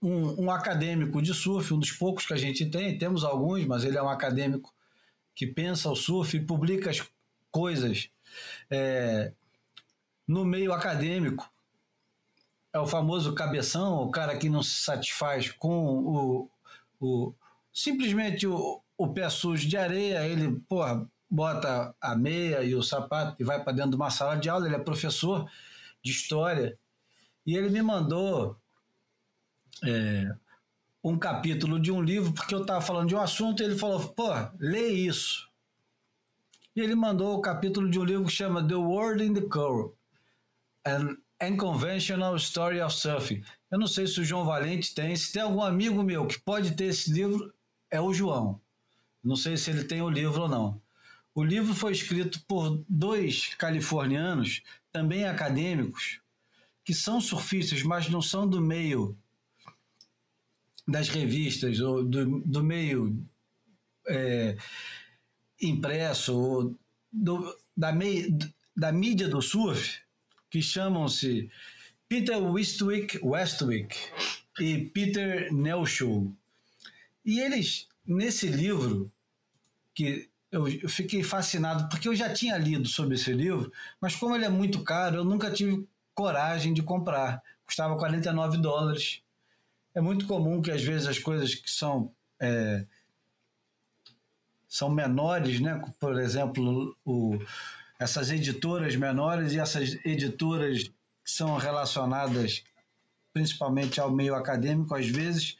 um, 0.00 0.44
um, 0.44 0.50
acadêmico 0.50 1.22
de 1.22 1.32
surf, 1.32 1.72
um 1.72 1.78
dos 1.78 1.92
poucos 1.92 2.26
que 2.26 2.34
a 2.34 2.36
gente 2.36 2.66
tem, 2.66 2.98
temos 2.98 3.24
alguns, 3.24 3.64
mas 3.64 3.84
ele 3.84 3.96
é 3.96 4.02
um 4.02 4.08
acadêmico 4.08 4.74
que 5.34 5.46
pensa 5.46 5.90
o 5.90 5.96
surf 5.96 6.36
e 6.36 6.44
publica 6.44 6.90
as 6.90 7.02
coisas 7.50 8.10
é, 8.70 9.32
no 10.26 10.44
meio 10.44 10.72
acadêmico. 10.72 11.50
É 12.72 12.78
o 12.78 12.86
famoso 12.86 13.34
cabeção, 13.34 14.02
o 14.02 14.10
cara 14.10 14.36
que 14.36 14.48
não 14.48 14.62
se 14.62 14.80
satisfaz 14.80 15.50
com 15.50 15.98
o, 15.98 16.50
o 17.00 17.34
simplesmente 17.72 18.46
o, 18.46 18.82
o 18.96 19.08
pé 19.12 19.28
sujo 19.28 19.68
de 19.68 19.76
areia, 19.76 20.26
ele, 20.26 20.58
porra, 20.68 21.06
bota 21.30 21.94
a 22.00 22.16
meia 22.16 22.62
e 22.62 22.74
o 22.74 22.82
sapato 22.82 23.36
e 23.40 23.44
vai 23.44 23.62
para 23.62 23.72
dentro 23.72 23.90
de 23.90 23.96
uma 23.96 24.10
sala 24.10 24.36
de 24.36 24.48
aula. 24.48 24.66
Ele 24.66 24.76
é 24.76 24.78
professor 24.78 25.50
de 26.02 26.10
história 26.10 26.78
e 27.46 27.56
ele 27.56 27.70
me 27.70 27.82
mandou 27.82 28.56
é, 29.84 30.34
um 31.02 31.18
capítulo 31.18 31.80
de 31.80 31.90
um 31.90 32.00
livro 32.00 32.32
porque 32.32 32.54
eu 32.54 32.62
estava 32.62 32.80
falando 32.80 33.08
de 33.08 33.14
um 33.14 33.20
assunto 33.20 33.62
e 33.62 33.66
ele 33.66 33.76
falou: 33.76 34.08
pô, 34.10 34.30
lê 34.58 34.88
isso. 34.88 35.50
E 36.74 36.80
ele 36.80 36.94
mandou 36.94 37.36
o 37.36 37.42
capítulo 37.42 37.90
de 37.90 37.98
um 37.98 38.04
livro 38.04 38.24
que 38.24 38.32
chama 38.32 38.66
The 38.66 38.74
World 38.74 39.24
in 39.24 39.34
the 39.34 39.42
Curl 39.42 39.94
An 40.86 41.16
Unconventional 41.42 42.36
Story 42.36 42.80
of 42.80 42.94
Surfing. 42.94 43.42
Eu 43.70 43.78
não 43.78 43.86
sei 43.86 44.06
se 44.06 44.20
o 44.20 44.24
João 44.24 44.44
Valente 44.44 44.94
tem. 44.94 45.14
Se 45.16 45.32
tem 45.32 45.42
algum 45.42 45.62
amigo 45.62 46.02
meu 46.02 46.26
que 46.26 46.38
pode 46.38 46.72
ter 46.72 46.84
esse 46.84 47.12
livro, 47.12 47.52
é 47.90 48.00
o 48.00 48.14
João. 48.14 48.60
Não 49.22 49.36
sei 49.36 49.56
se 49.56 49.70
ele 49.70 49.84
tem 49.84 50.00
o 50.00 50.08
livro 50.08 50.42
ou 50.42 50.48
não. 50.48 50.80
O 51.34 51.42
livro 51.42 51.74
foi 51.74 51.92
escrito 51.92 52.42
por 52.46 52.84
dois 52.88 53.54
californianos, 53.54 54.62
também 54.90 55.24
acadêmicos, 55.24 56.21
que 56.84 56.94
são 56.94 57.20
surfistas, 57.20 57.82
mas 57.82 58.08
não 58.08 58.20
são 58.20 58.46
do 58.46 58.60
meio 58.60 59.16
das 60.86 61.08
revistas 61.08 61.80
ou 61.80 62.04
do, 62.04 62.40
do 62.40 62.64
meio 62.64 63.24
é, 64.08 64.56
impresso 65.60 66.36
ou 66.36 66.78
do, 67.12 67.56
da, 67.76 67.92
mei, 67.92 68.36
da 68.76 68.90
mídia 68.92 69.28
do 69.28 69.40
surf, 69.40 70.00
que 70.50 70.60
chamam-se 70.60 71.50
Peter 72.08 72.36
Westwick, 72.36 73.18
Westwick 73.22 73.96
e 74.58 74.86
Peter 74.86 75.52
Nelshow. 75.52 76.34
E 77.24 77.40
eles, 77.40 77.88
nesse 78.04 78.48
livro, 78.48 79.10
que 79.94 80.28
eu, 80.50 80.68
eu 80.68 80.88
fiquei 80.88 81.22
fascinado, 81.22 81.88
porque 81.88 82.08
eu 82.08 82.14
já 82.14 82.32
tinha 82.32 82.58
lido 82.58 82.86
sobre 82.86 83.14
esse 83.14 83.32
livro, 83.32 83.72
mas 84.00 84.14
como 84.14 84.34
ele 84.34 84.44
é 84.44 84.50
muito 84.50 84.82
caro, 84.82 85.16
eu 85.16 85.24
nunca 85.24 85.50
tive 85.50 85.86
coragem 86.14 86.72
de 86.72 86.82
comprar. 86.82 87.42
Custava 87.66 87.96
49 87.96 88.58
dólares 88.58 89.22
é 89.94 90.00
muito 90.00 90.26
comum 90.26 90.62
que 90.62 90.70
às 90.70 90.82
vezes 90.82 91.06
as 91.06 91.18
coisas 91.18 91.54
que 91.54 91.70
são 91.70 92.12
é, 92.40 92.84
são 94.66 94.88
menores, 94.88 95.60
né? 95.60 95.80
Por 96.00 96.18
exemplo, 96.18 96.96
o, 97.04 97.38
essas 97.98 98.30
editoras 98.30 98.96
menores 98.96 99.52
e 99.52 99.58
essas 99.58 99.94
editoras 100.04 100.84
que 100.84 101.30
são 101.30 101.56
relacionadas 101.56 102.64
principalmente 103.32 104.00
ao 104.00 104.10
meio 104.10 104.34
acadêmico, 104.34 104.94
às 104.94 105.06
vezes 105.06 105.56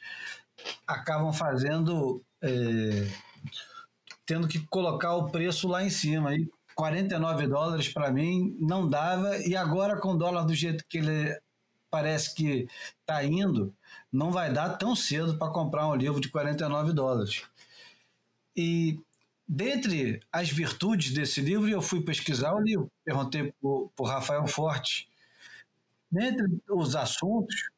acabam 0.85 1.33
fazendo 1.33 2.23
é, 2.41 3.07
tendo 4.25 4.47
que 4.47 4.59
colocar 4.67 5.15
o 5.15 5.29
preço 5.29 5.67
lá 5.67 5.83
em 5.83 5.89
cima. 5.89 6.35
E 6.35 6.49
49 6.75 7.47
dólares 7.47 7.89
para 7.89 8.11
mim 8.11 8.55
não 8.59 8.87
dava, 8.87 9.37
e 9.39 9.55
agora 9.55 9.99
com 9.99 10.13
o 10.13 10.17
dólar 10.17 10.43
do 10.43 10.53
jeito 10.53 10.85
que 10.87 10.97
ele 10.97 11.37
parece 11.89 12.33
que 12.33 12.67
está 12.99 13.23
indo, 13.23 13.71
não 14.11 14.31
vai 14.31 14.51
dar 14.51 14.77
tão 14.77 14.95
cedo 14.95 15.37
para 15.37 15.51
comprar 15.53 15.87
um 15.87 15.95
livro 15.95 16.19
de 16.19 16.29
49 16.29 16.91
dólares. 16.91 17.43
E 18.55 18.99
dentre 19.47 20.19
as 20.31 20.49
virtudes 20.49 21.11
desse 21.13 21.39
livro, 21.41 21.69
eu 21.69 21.81
fui 21.81 22.01
pesquisar 22.01 22.53
o 22.53 22.61
livro, 22.61 22.91
perguntei 23.05 23.51
para 23.51 23.69
o 23.69 24.07
Rafael 24.07 24.47
Forte. 24.47 25.07
Dentre 26.11 26.45
os 26.69 26.95
assuntos, 26.95 27.69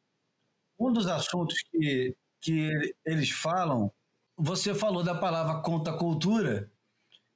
um 0.79 0.93
dos 0.93 1.07
assuntos 1.07 1.57
que, 1.71 2.15
que 2.39 2.95
eles 3.05 3.31
falam, 3.31 3.91
você 4.37 4.73
falou 4.73 5.03
da 5.03 5.15
palavra 5.15 5.61
contracultura, 5.61 6.71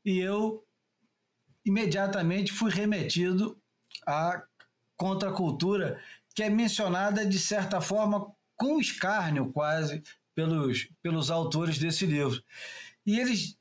e 0.06 0.20
eu 0.20 0.64
imediatamente 1.66 2.52
fui 2.52 2.72
remetido 2.72 3.58
à 4.06 4.44
contracultura 4.98 6.00
que 6.34 6.44
é 6.44 6.50
mencionada 6.50 7.26
de 7.26 7.40
certa 7.40 7.82
forma 7.82 8.32
com 8.56 8.80
escárnio 8.80 9.52
quase 9.52 10.04
pelos, 10.36 10.90
pelos 11.02 11.32
autores 11.32 11.78
desse 11.78 12.06
livro. 12.06 12.42
E 13.06 13.20
eles 13.20 13.58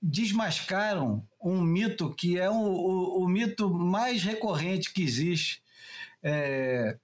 desmascaram 0.00 1.26
um 1.42 1.60
mito 1.60 2.14
que 2.14 2.38
é 2.38 2.48
o, 2.48 2.54
o, 2.54 3.24
o 3.24 3.28
mito 3.28 3.68
mais 3.72 4.22
recorrente 4.22 4.92
que 4.92 5.02
existe 5.02 5.62
é, 6.22 6.96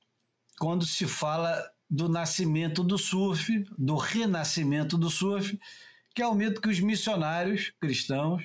quando 0.58 0.86
se 0.86 1.06
fala 1.06 1.70
do 1.88 2.08
nascimento 2.08 2.82
do 2.82 2.96
surf, 2.96 3.64
do 3.76 3.96
renascimento 3.96 4.96
do 4.96 5.10
surf, 5.10 5.58
que 6.14 6.22
é 6.22 6.26
o 6.26 6.34
mito 6.34 6.60
que 6.60 6.68
os 6.68 6.80
missionários 6.80 7.72
cristãos, 7.80 8.44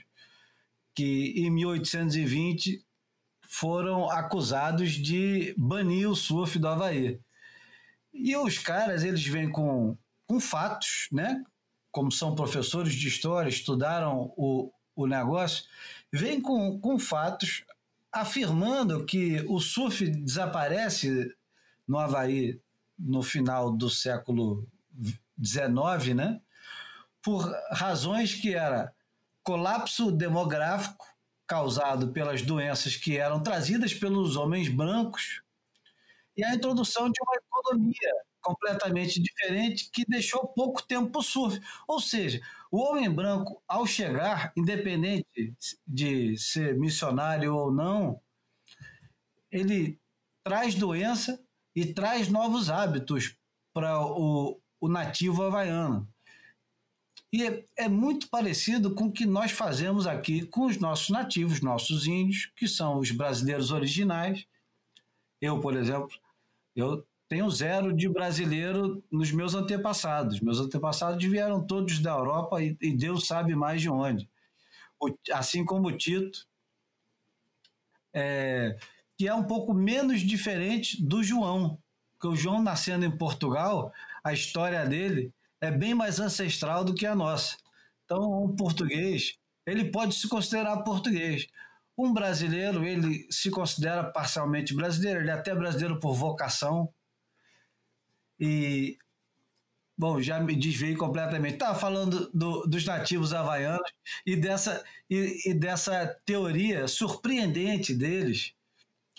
que 0.99 1.33
em 1.37 1.49
1820 1.49 2.83
foram 3.47 4.09
acusados 4.11 4.91
de 4.91 5.55
banir 5.57 6.09
o 6.09 6.15
surf 6.15 6.59
do 6.59 6.67
Havaí. 6.67 7.17
E 8.13 8.35
os 8.35 8.57
caras, 8.57 9.05
eles 9.05 9.25
vêm 9.25 9.49
com, 9.49 9.97
com 10.27 10.41
fatos, 10.41 11.07
né? 11.09 11.41
Como 11.89 12.11
são 12.11 12.35
professores 12.35 12.93
de 12.93 13.07
história, 13.07 13.47
estudaram 13.47 14.33
o, 14.35 14.73
o 14.93 15.07
negócio, 15.07 15.63
vêm 16.11 16.41
com, 16.41 16.77
com 16.81 16.99
fatos 16.99 17.63
afirmando 18.11 19.05
que 19.05 19.41
o 19.47 19.57
surf 19.61 20.05
desaparece 20.05 21.33
no 21.87 21.97
Havaí 21.97 22.59
no 22.97 23.23
final 23.23 23.71
do 23.71 23.89
século 23.89 24.67
XIX, 25.41 26.13
né? 26.13 26.41
Por 27.21 27.49
razões 27.71 28.35
que 28.35 28.53
era 28.53 28.93
colapso 29.43 30.11
demográfico, 30.11 31.05
causado 31.47 32.11
pelas 32.11 32.41
doenças 32.41 32.95
que 32.95 33.17
eram 33.17 33.41
trazidas 33.41 33.93
pelos 33.93 34.35
homens 34.35 34.69
brancos 34.69 35.41
e 36.37 36.43
a 36.43 36.53
introdução 36.53 37.09
de 37.09 37.19
uma 37.21 37.35
economia 37.35 38.13
completamente 38.41 39.21
diferente 39.21 39.89
que 39.91 40.05
deixou 40.05 40.47
pouco 40.47 40.81
tempo 40.83 41.11
para 41.11 41.21
surf. 41.21 41.59
Ou 41.87 41.99
seja, 41.99 42.39
o 42.71 42.77
homem 42.77 43.09
branco, 43.09 43.61
ao 43.67 43.85
chegar, 43.85 44.53
independente 44.55 45.53
de 45.85 46.37
ser 46.37 46.77
missionário 46.77 47.55
ou 47.55 47.71
não, 47.71 48.21
ele 49.51 49.99
traz 50.43 50.75
doença 50.75 51.43
e 51.75 51.93
traz 51.93 52.29
novos 52.29 52.69
hábitos 52.69 53.35
para 53.73 53.99
o, 54.01 54.59
o 54.79 54.87
nativo 54.87 55.43
havaiano. 55.43 56.07
E 57.31 57.45
é, 57.45 57.65
é, 57.77 57.87
muito 57.87 58.27
parecido 58.27 58.95
com 58.95 59.05
o 59.05 59.11
que 59.11 59.25
nós 59.25 59.51
fazemos 59.51 60.07
aqui 60.07 60.45
com 60.47 60.65
os 60.65 60.77
nossos 60.77 61.09
nativos, 61.09 61.61
nossos 61.61 62.07
índios, 62.07 62.51
que 62.55 62.67
são 62.67 62.97
os 62.97 63.11
brasileiros 63.11 63.71
originais. 63.71 64.47
Eu, 65.39 65.59
por 65.59 65.75
exemplo, 65.75 66.09
eu 66.75 67.05
tenho 67.27 67.47
zero 67.51 67.93
de 67.93 68.09
brasileiro 68.09 69.03
nos 69.11 69.31
meus 69.31 69.53
antepassados. 69.53 70.39
Meus 70.39 70.59
antepassados 70.59 71.23
vieram 71.23 71.65
todos 71.65 71.99
da 71.99 72.11
Europa 72.11 72.63
e, 72.63 72.75
e 72.81 72.91
Deus 72.91 73.27
sabe 73.27 73.55
mais 73.55 73.79
de 73.79 73.89
onde. 73.89 74.27
O, 74.99 75.15
assim 75.31 75.63
como 75.63 75.87
o 75.87 75.95
Tito, 75.95 76.47
é, 78.11 78.75
que 79.15 79.27
é 79.27 79.33
um 79.33 79.43
pouco 79.43 79.71
menos 79.71 80.21
diferente 80.21 81.01
do 81.01 81.23
João. 81.23 81.77
Porque 82.13 82.27
o 82.27 82.35
João, 82.35 82.63
nascendo 82.63 83.05
em 83.05 83.11
Portugal, 83.15 83.93
a 84.23 84.33
história 84.33 84.83
dele 84.85 85.31
é 85.61 85.71
bem 85.71 85.93
mais 85.93 86.19
ancestral 86.19 86.83
do 86.83 86.93
que 86.93 87.05
a 87.05 87.15
nossa. 87.15 87.57
Então, 88.05 88.43
um 88.43 88.55
português, 88.55 89.37
ele 89.65 89.91
pode 89.91 90.15
se 90.15 90.27
considerar 90.27 90.83
português. 90.83 91.47
Um 91.97 92.13
brasileiro, 92.13 92.85
ele 92.85 93.27
se 93.29 93.51
considera 93.51 94.03
parcialmente 94.03 94.73
brasileiro, 94.73 95.19
ele 95.19 95.29
é 95.29 95.33
até 95.33 95.53
brasileiro 95.53 95.99
por 95.99 96.13
vocação. 96.13 96.91
E, 98.39 98.97
bom, 99.97 100.21
já 100.21 100.39
me 100.39 100.55
desviei 100.55 100.95
completamente. 100.95 101.55
Estava 101.55 101.77
falando 101.77 102.31
do, 102.33 102.65
dos 102.65 102.85
nativos 102.85 103.33
havaianos 103.33 103.91
e 104.25 104.35
dessa, 104.35 104.83
e, 105.09 105.49
e 105.49 105.53
dessa 105.53 106.07
teoria 106.25 106.87
surpreendente 106.87 107.93
deles, 107.93 108.53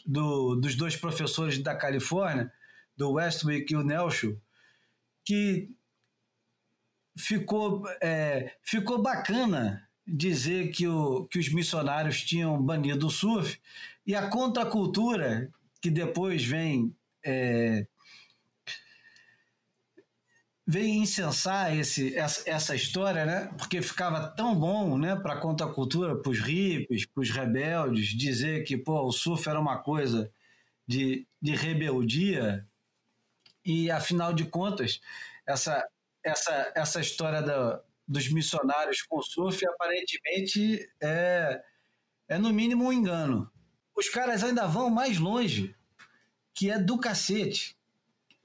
do, 0.06 0.56
dos 0.56 0.74
dois 0.74 0.96
professores 0.96 1.62
da 1.62 1.76
Califórnia, 1.76 2.50
do 2.96 3.12
Westwick 3.12 3.72
e 3.72 3.76
o 3.76 3.82
Nelson, 3.82 4.34
que 5.24 5.70
ficou, 7.20 7.84
é, 8.00 8.54
ficou 8.62 9.00
bacana 9.00 9.86
dizer 10.06 10.70
que, 10.70 10.88
o, 10.88 11.26
que 11.26 11.38
os 11.38 11.48
missionários 11.52 12.22
tinham 12.22 12.60
banido 12.60 13.06
o 13.06 13.10
surf 13.10 13.60
e 14.06 14.14
a 14.14 14.28
contracultura 14.28 15.50
que 15.80 15.90
depois 15.90 16.44
vem 16.44 16.94
é, 17.24 17.86
veio 20.66 20.88
incensar 20.94 21.76
esse, 21.76 22.16
essa, 22.16 22.48
essa 22.48 22.74
história, 22.76 23.26
né? 23.26 23.52
Porque 23.58 23.82
ficava 23.82 24.28
tão 24.28 24.54
bom, 24.54 24.96
né, 24.96 25.16
para 25.16 25.34
a 25.34 25.40
contracultura, 25.40 26.14
para 26.14 26.30
os 26.30 26.38
hippies, 26.38 27.06
para 27.06 27.22
os 27.22 27.30
rebeldes, 27.30 28.16
dizer 28.16 28.62
que 28.62 28.76
pô, 28.76 29.02
o 29.02 29.10
surf 29.10 29.48
era 29.48 29.58
uma 29.58 29.78
coisa 29.78 30.30
de, 30.86 31.26
de 31.42 31.56
rebeldia. 31.56 32.64
E 33.64 33.90
afinal 33.90 34.32
de 34.32 34.44
contas, 34.44 35.00
essa, 35.44 35.84
essa, 36.24 36.72
essa 36.74 37.00
história 37.00 37.42
da, 37.42 37.80
dos 38.06 38.30
missionários 38.30 39.02
com 39.02 39.18
o 39.18 39.22
surf 39.22 39.66
aparentemente 39.66 40.88
é, 41.00 41.62
é 42.28 42.38
no 42.38 42.52
mínimo 42.52 42.84
um 42.84 42.92
engano. 42.92 43.50
Os 43.96 44.08
caras 44.08 44.42
ainda 44.42 44.66
vão 44.66 44.90
mais 44.90 45.18
longe, 45.18 45.74
que 46.54 46.70
é 46.70 46.78
do 46.78 46.98
cacete 46.98 47.78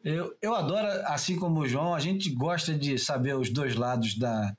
eu, 0.06 0.38
eu 0.40 0.54
adoro, 0.54 0.88
assim 1.08 1.36
como 1.36 1.62
o 1.62 1.68
João, 1.68 1.96
a 1.96 2.00
gente 2.00 2.30
gosta 2.30 2.78
de 2.78 3.00
saber 3.00 3.36
os 3.36 3.50
dois 3.50 3.74
lados 3.74 4.16
da, 4.16 4.56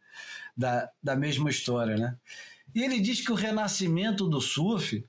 da, 0.56 0.90
da 1.00 1.14
mesma 1.14 1.48
história, 1.48 1.96
né? 1.96 2.18
E 2.74 2.82
ele 2.82 2.98
diz 2.98 3.24
que 3.24 3.30
o 3.30 3.36
renascimento 3.36 4.28
do 4.28 4.40
surf 4.40 5.06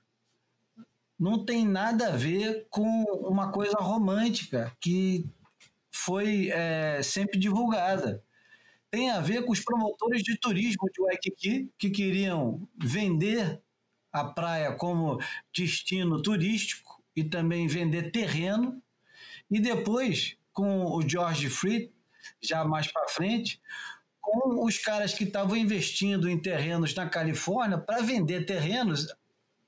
não 1.19 1.43
tem 1.43 1.67
nada 1.67 2.09
a 2.09 2.15
ver 2.15 2.67
com 2.69 3.03
uma 3.27 3.51
coisa 3.51 3.77
romântica 3.79 4.71
que 4.79 5.27
foi 5.97 6.49
é, 6.49 7.01
sempre 7.03 7.37
divulgada. 7.37 8.23
Tem 8.89 9.09
a 9.09 9.19
ver 9.19 9.43
com 9.43 9.51
os 9.51 9.61
promotores 9.61 10.23
de 10.23 10.37
turismo 10.37 10.89
de 10.93 11.01
Waikiki 11.01 11.69
que 11.77 11.89
queriam 11.89 12.67
vender 12.81 13.61
a 14.11 14.23
praia 14.23 14.71
como 14.73 15.19
destino 15.53 16.21
turístico 16.21 17.03
e 17.15 17.23
também 17.23 17.67
vender 17.67 18.11
terreno 18.11 18.81
e 19.49 19.59
depois, 19.59 20.37
com 20.51 20.85
o 20.85 21.01
George 21.07 21.49
Free, 21.49 21.93
já 22.41 22.65
mais 22.65 22.91
para 22.91 23.07
frente, 23.07 23.61
com 24.19 24.65
os 24.65 24.77
caras 24.77 25.13
que 25.13 25.23
estavam 25.23 25.55
investindo 25.55 26.29
em 26.29 26.37
terrenos 26.37 26.93
na 26.93 27.09
Califórnia 27.09 27.77
para 27.77 28.01
vender 28.01 28.45
terrenos, 28.45 29.07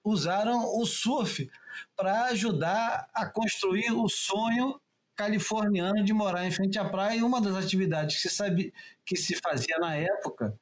usaram 0.04 0.66
o 0.78 0.86
surf 0.86 1.50
para 1.96 2.26
ajudar 2.26 3.08
a 3.14 3.26
construir 3.26 3.92
o 3.92 4.10
sonho 4.10 4.80
californiano 5.20 6.02
de 6.02 6.14
morar 6.14 6.46
em 6.46 6.52
frente 6.52 6.80
à 6.80 6.86
praia. 6.86 7.18
E 7.18 7.24
uma 7.24 7.42
das 7.42 7.54
atividades 7.54 8.16
que 8.16 8.22
se, 8.22 8.30
sabia, 8.30 8.72
que 9.06 9.18
se 9.18 9.36
fazia 9.36 9.78
na 9.78 9.94
época 9.98 10.58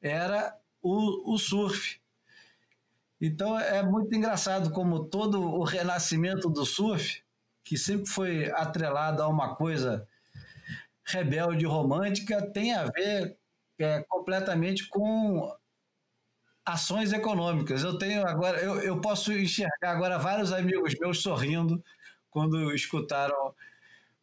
era 0.00 0.56
o, 0.80 1.34
o 1.34 1.38
surf. 1.38 2.00
Então 3.20 3.60
é 3.60 3.82
muito 3.82 4.14
engraçado 4.14 4.70
como 4.70 5.04
todo 5.04 5.42
o 5.42 5.64
renascimento 5.64 6.48
do 6.48 6.64
surf 6.64 7.22
que 7.62 7.76
sempre 7.76 8.06
foi 8.06 8.50
atrelado 8.52 9.22
a 9.22 9.28
uma 9.28 9.54
coisa 9.54 10.08
rebelde 11.04 11.66
romântica, 11.66 12.40
tem 12.50 12.72
a 12.72 12.86
ver 12.86 13.36
é, 13.78 14.02
completamente 14.08 14.88
com 14.88 15.54
ações 16.64 17.12
econômicas. 17.12 17.82
Eu 17.82 17.98
tenho 17.98 18.26
agora, 18.26 18.58
eu, 18.60 18.80
eu 18.80 19.00
posso 19.00 19.30
enxergar 19.32 19.90
agora 19.90 20.18
vários 20.18 20.52
amigos 20.52 20.94
meus 20.98 21.20
sorrindo 21.20 21.82
quando 22.38 22.72
escutaram 22.72 23.52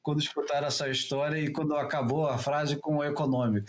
quando 0.01 0.21
escutaram 0.21 0.67
essa 0.67 0.87
história 0.87 1.39
e 1.39 1.51
quando 1.51 1.75
acabou 1.75 2.29
a 2.29 2.37
frase 2.37 2.75
com 2.75 2.97
o 2.97 3.03
econômico. 3.03 3.67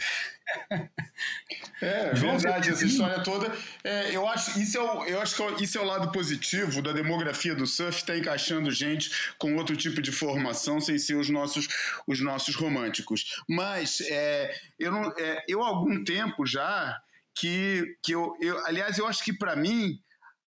É, 1.81 2.13
verdade, 2.13 2.69
essa 2.69 2.85
história 2.85 3.23
toda. 3.23 3.51
É, 3.83 4.15
eu, 4.15 4.29
acho, 4.29 4.61
isso 4.61 4.77
é 4.77 4.83
o, 4.83 5.05
eu 5.07 5.19
acho 5.23 5.35
que 5.35 5.43
é 5.43 5.63
isso 5.63 5.79
é 5.79 5.81
o 5.81 5.87
lado 5.87 6.13
positivo 6.13 6.83
da 6.83 6.93
demografia 6.93 7.55
do 7.55 7.67
surf, 7.67 7.97
está 7.97 8.15
encaixando 8.15 8.71
gente 8.71 9.35
com 9.39 9.57
outro 9.57 9.75
tipo 9.75 10.03
de 10.03 10.13
formação 10.13 10.79
sem 10.79 10.99
ser 10.99 11.15
os 11.15 11.31
nossos, 11.31 11.69
os 12.07 12.21
nossos 12.21 12.55
românticos. 12.55 13.43
Mas 13.49 14.03
é, 14.03 14.55
eu, 14.79 14.93
não, 14.93 15.11
é, 15.17 15.43
eu 15.49 15.63
há 15.65 15.69
algum 15.69 16.05
tempo 16.05 16.45
já 16.45 17.01
que, 17.35 17.97
que 18.03 18.13
eu, 18.13 18.37
eu. 18.43 18.63
Aliás, 18.67 18.99
eu 18.99 19.07
acho 19.07 19.25
que 19.25 19.33
para 19.33 19.57
mim, 19.57 19.99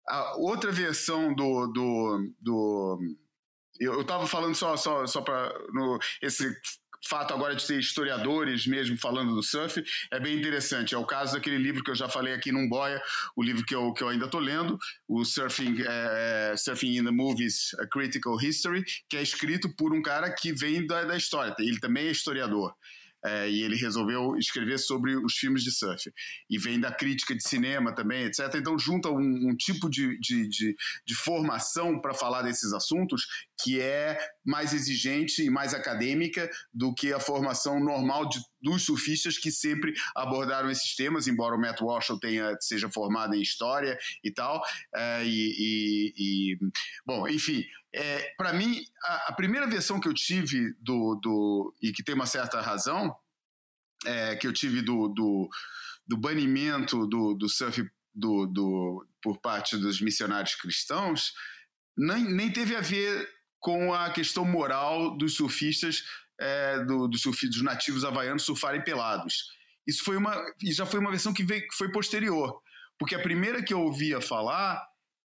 a 0.09 0.37
outra 0.37 0.73
versão 0.73 1.33
do, 1.33 1.69
do, 1.69 2.33
do 2.41 3.17
eu 3.81 4.01
estava 4.01 4.27
falando 4.27 4.55
só, 4.55 4.77
só, 4.77 5.07
só 5.07 5.21
para 5.21 5.53
esse 6.23 6.55
fato 7.07 7.33
agora 7.33 7.55
de 7.55 7.67
ter 7.67 7.79
historiadores 7.79 8.67
mesmo 8.67 8.97
falando 8.99 9.35
do 9.35 9.43
surf 9.43 9.83
é 10.11 10.21
bem 10.21 10.37
interessante. 10.37 10.95
É 10.95 10.99
o 10.99 11.05
caso 11.05 11.35
daquele 11.35 11.59
livro 11.59 11.83
que 11.83 11.91
eu 11.91 11.95
já 11.95 12.09
falei 12.09 12.35
aqui 12.35 12.53
num 12.53 12.69
boia, 12.69 13.01
o 13.37 13.43
livro 13.43 13.65
que 13.65 13.75
eu, 13.75 13.93
que 13.93 14.03
eu 14.03 14.09
ainda 14.09 14.27
estou 14.27 14.41
lendo, 14.41 14.79
o 15.09 15.25
Surfing, 15.25 15.83
é, 15.83 16.53
é, 16.53 16.57
Surfing 16.57 16.99
in 16.99 17.05
the 17.05 17.11
Movies, 17.11 17.75
A 17.79 17.87
Critical 17.87 18.41
History, 18.41 18.85
que 19.09 19.17
é 19.17 19.23
escrito 19.23 19.75
por 19.77 19.95
um 19.95 20.03
cara 20.03 20.31
que 20.31 20.53
vem 20.53 20.87
da, 20.87 21.05
da 21.05 21.17
história. 21.17 21.55
Ele 21.59 21.79
também 21.79 22.07
é 22.07 22.11
historiador 22.11 22.75
é, 23.27 23.51
e 23.51 23.63
ele 23.63 23.75
resolveu 23.75 24.37
escrever 24.37 24.79
sobre 24.79 25.17
os 25.17 25.35
filmes 25.35 25.65
de 25.65 25.73
surf. 25.73 26.13
E 26.49 26.59
vem 26.59 26.79
da 26.79 26.93
crítica 26.93 27.35
de 27.35 27.43
cinema 27.43 27.93
também, 27.93 28.25
etc. 28.25 28.55
Então, 28.55 28.79
junta 28.79 29.11
um, 29.11 29.51
um 29.51 29.57
tipo 29.57 29.91
de, 29.91 30.19
de, 30.21 30.49
de, 30.49 30.77
de 31.05 31.15
formação 31.15 32.01
para 32.01 32.15
falar 32.15 32.43
desses 32.43 32.73
assuntos 32.73 33.27
que 33.63 33.81
é 33.81 34.17
mais 34.45 34.73
exigente 34.73 35.43
e 35.43 35.51
mais 35.51 35.75
acadêmica 35.75 36.49
do 36.73 36.95
que 36.95 37.13
a 37.13 37.19
formação 37.19 37.81
normal 37.81 38.29
de, 38.29 38.39
dos 38.63 38.85
surfistas 38.85 39.37
que 39.39 39.51
sempre 39.51 39.93
abordaram 40.15 40.71
esses 40.71 40.95
temas, 40.95 41.27
embora 41.27 41.57
o 41.57 41.61
Matt 41.61 41.81
Walsh 41.81 42.09
tenha, 42.21 42.57
seja 42.61 42.89
formado 42.89 43.35
em 43.35 43.43
história 43.43 43.99
e 44.23 44.31
tal. 44.31 44.63
É, 44.95 45.25
e, 45.25 45.55
e, 45.59 46.15
e, 46.17 46.59
bom, 47.05 47.27
enfim, 47.29 47.65
é, 47.97 48.35
para 48.37 48.53
mim, 48.53 48.85
a, 49.03 49.29
a, 49.29 49.33
primeira 49.33 49.67
versão 49.67 49.99
que 49.99 50.07
eu 50.07 50.13
tive 50.13 50.75
do, 50.79 51.19
do 51.23 51.75
e 51.83 51.93
que 51.93 52.03
tem 52.03 52.15
uma 52.15 52.27
certa 52.27 52.61
razão, 52.61 53.17
é, 54.05 54.37
que 54.37 54.47
eu 54.47 54.53
tive 54.53 54.83
do, 54.83 55.09
do, 55.09 55.49
do 56.07 56.17
banimento 56.19 57.07
do, 57.07 57.33
do 57.35 57.49
surf 57.49 57.83
do, 58.15 58.47
do, 58.47 59.07
por 59.23 59.41
parte 59.41 59.79
dos 59.79 60.01
missionários 60.03 60.55
cristãos, 60.57 61.33
nem, 61.97 62.25
nem 62.25 62.53
teve 62.53 62.77
a 62.77 62.83
ver 62.83 63.29
com 63.59 63.95
a 63.95 64.11
questão 64.11 64.45
moral 64.45 65.17
dos 65.17 65.35
surfistas, 65.35 66.03
é, 66.39 66.85
do, 66.85 67.09
do 67.09 67.19
surf, 67.19 67.49
dos 67.49 67.63
nativos 67.63 68.05
havaianos 68.05 68.43
surfarem 68.43 68.85
pelados. 68.85 69.51
Isso 69.87 70.05
foi 70.05 70.19
uma, 70.19 70.37
já 70.65 70.85
foi 70.85 71.01
uma 71.01 71.11
versão 71.11 71.33
que, 71.33 71.43
veio, 71.43 71.63
que 71.63 71.77
foi 71.77 71.91
posterior, 71.91 72.61
porque 72.99 73.15
a 73.15 73.23
primeira 73.23 73.63
que 73.63 73.73
eu 73.73 73.81
ouvia 73.81 74.21
falar 74.21 74.87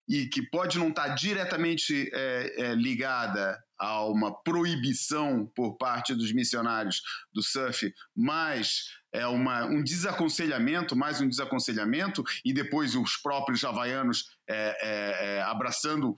e 0.09 0.27
que 0.27 0.43
pode 0.43 0.79
não 0.79 0.89
estar 0.89 1.09
diretamente 1.09 2.11
é, 2.13 2.55
é, 2.63 2.75
ligada 2.75 3.59
a 3.79 4.05
uma 4.07 4.35
proibição 4.43 5.47
por 5.55 5.77
parte 5.77 6.15
dos 6.15 6.33
missionários 6.33 7.03
do 7.33 7.43
surf, 7.43 7.93
mas 8.17 8.87
é 9.13 9.27
uma, 9.27 9.67
um 9.67 9.83
desaconselhamento, 9.83 10.97
mais 10.97 11.21
um 11.21 11.29
desaconselhamento, 11.29 12.25
e 12.45 12.53
depois 12.53 12.95
os 12.97 13.17
próprios 13.17 13.63
havaianos 13.65 14.31
é, 14.49 14.77
é, 14.81 15.37
é 15.37 15.43
abraçando 15.43 16.17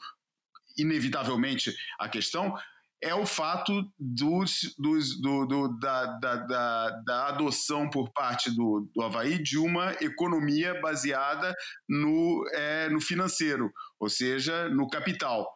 inevitavelmente 0.79 1.75
a 1.99 2.09
questão, 2.09 2.57
é 3.03 3.15
o 3.15 3.25
fato 3.25 3.91
dos, 3.99 4.75
dos, 4.79 5.21
do, 5.21 5.47
do, 5.47 5.69
da, 5.79 6.07
da, 6.19 6.37
da, 6.37 6.91
da, 7.07 7.29
adoção 7.29 7.89
por 7.89 8.13
parte 8.13 8.51
do, 8.55 8.89
do 8.95 9.03
Havaí 9.03 9.43
de 9.43 9.57
uma 9.57 9.93
economia 10.03 10.79
baseada 10.81 11.55
no, 11.89 12.45
é, 12.53 12.91
no 12.91 13.01
financeiro, 13.01 13.73
ou 13.99 14.09
seja, 14.09 14.69
no 14.69 14.87
capital. 14.87 15.49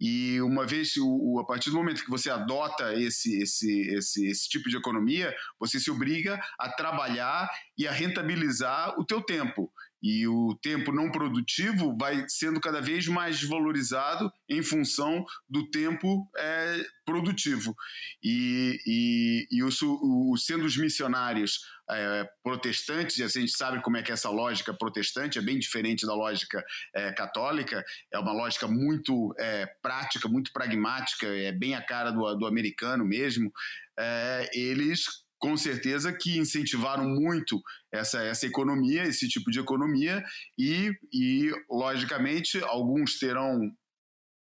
E 0.00 0.40
uma 0.42 0.66
vez, 0.66 0.92
a 1.40 1.44
partir 1.44 1.70
do 1.70 1.76
momento 1.76 2.04
que 2.04 2.10
você 2.10 2.30
adota 2.30 2.94
esse, 2.94 3.42
esse, 3.42 3.80
esse, 3.94 4.26
esse 4.26 4.48
tipo 4.48 4.68
de 4.68 4.76
economia, 4.76 5.34
você 5.58 5.80
se 5.80 5.90
obriga 5.90 6.38
a 6.58 6.70
trabalhar 6.70 7.48
e 7.78 7.86
a 7.86 7.92
rentabilizar 7.92 8.98
o 8.98 9.04
teu 9.04 9.22
tempo 9.22 9.72
e 10.02 10.26
o 10.26 10.54
tempo 10.60 10.92
não 10.92 11.10
produtivo 11.10 11.96
vai 11.98 12.24
sendo 12.28 12.60
cada 12.60 12.80
vez 12.80 13.06
mais 13.08 13.42
valorizado 13.42 14.30
em 14.48 14.62
função 14.62 15.24
do 15.48 15.68
tempo 15.70 16.28
é, 16.36 16.84
produtivo. 17.04 17.74
E, 18.22 18.78
e, 18.86 19.48
e 19.50 19.62
o, 19.62 20.36
sendo 20.36 20.64
os 20.64 20.76
missionários 20.76 21.60
é, 21.90 22.28
protestantes, 22.42 23.18
e 23.18 23.22
a 23.22 23.28
gente 23.28 23.52
sabe 23.56 23.80
como 23.82 23.96
é 23.96 24.02
que 24.02 24.10
é 24.10 24.14
essa 24.14 24.28
lógica 24.28 24.74
protestante 24.74 25.38
é 25.38 25.42
bem 25.42 25.58
diferente 25.58 26.06
da 26.06 26.14
lógica 26.14 26.64
é, 26.94 27.12
católica, 27.12 27.84
é 28.12 28.18
uma 28.18 28.32
lógica 28.32 28.66
muito 28.66 29.34
é, 29.38 29.66
prática, 29.80 30.28
muito 30.28 30.52
pragmática, 30.52 31.26
é 31.26 31.52
bem 31.52 31.74
a 31.74 31.82
cara 31.82 32.10
do, 32.10 32.34
do 32.34 32.46
americano 32.46 33.04
mesmo. 33.04 33.52
É, 33.98 34.50
eles 34.52 35.25
com 35.38 35.56
certeza 35.56 36.12
que 36.12 36.38
incentivaram 36.38 37.08
muito 37.08 37.60
essa, 37.92 38.22
essa 38.22 38.46
economia, 38.46 39.04
esse 39.04 39.28
tipo 39.28 39.50
de 39.50 39.60
economia, 39.60 40.24
e, 40.58 40.92
e 41.12 41.50
logicamente 41.70 42.58
alguns 42.62 43.18
terão 43.18 43.70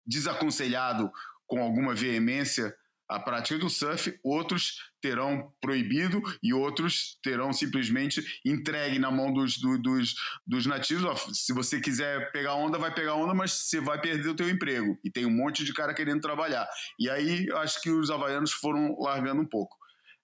desaconselhado 0.06 1.10
com 1.46 1.60
alguma 1.60 1.94
veemência 1.94 2.74
a 3.08 3.20
prática 3.20 3.58
do 3.58 3.70
surf, 3.70 4.18
outros 4.22 4.78
terão 5.00 5.52
proibido 5.60 6.20
e 6.42 6.52
outros 6.52 7.18
terão 7.22 7.52
simplesmente 7.52 8.40
entregue 8.44 8.98
na 8.98 9.10
mão 9.10 9.32
dos, 9.32 9.58
do, 9.58 9.78
dos, 9.78 10.14
dos 10.44 10.66
nativos. 10.66 11.38
se 11.38 11.52
você 11.52 11.80
quiser 11.80 12.32
pegar 12.32 12.54
onda, 12.54 12.78
vai 12.78 12.92
pegar 12.92 13.14
onda, 13.14 13.32
mas 13.32 13.52
você 13.52 13.80
vai 13.80 14.00
perder 14.00 14.28
o 14.28 14.34
teu 14.34 14.50
emprego. 14.50 14.98
E 15.04 15.10
tem 15.10 15.24
um 15.24 15.30
monte 15.30 15.64
de 15.64 15.72
cara 15.72 15.94
querendo 15.94 16.20
trabalhar. 16.20 16.68
E 16.98 17.08
aí 17.08 17.46
acho 17.58 17.80
que 17.80 17.90
os 17.90 18.10
havaianos 18.10 18.52
foram 18.52 18.96
largando 18.98 19.40
um 19.40 19.48
pouco. 19.48 19.76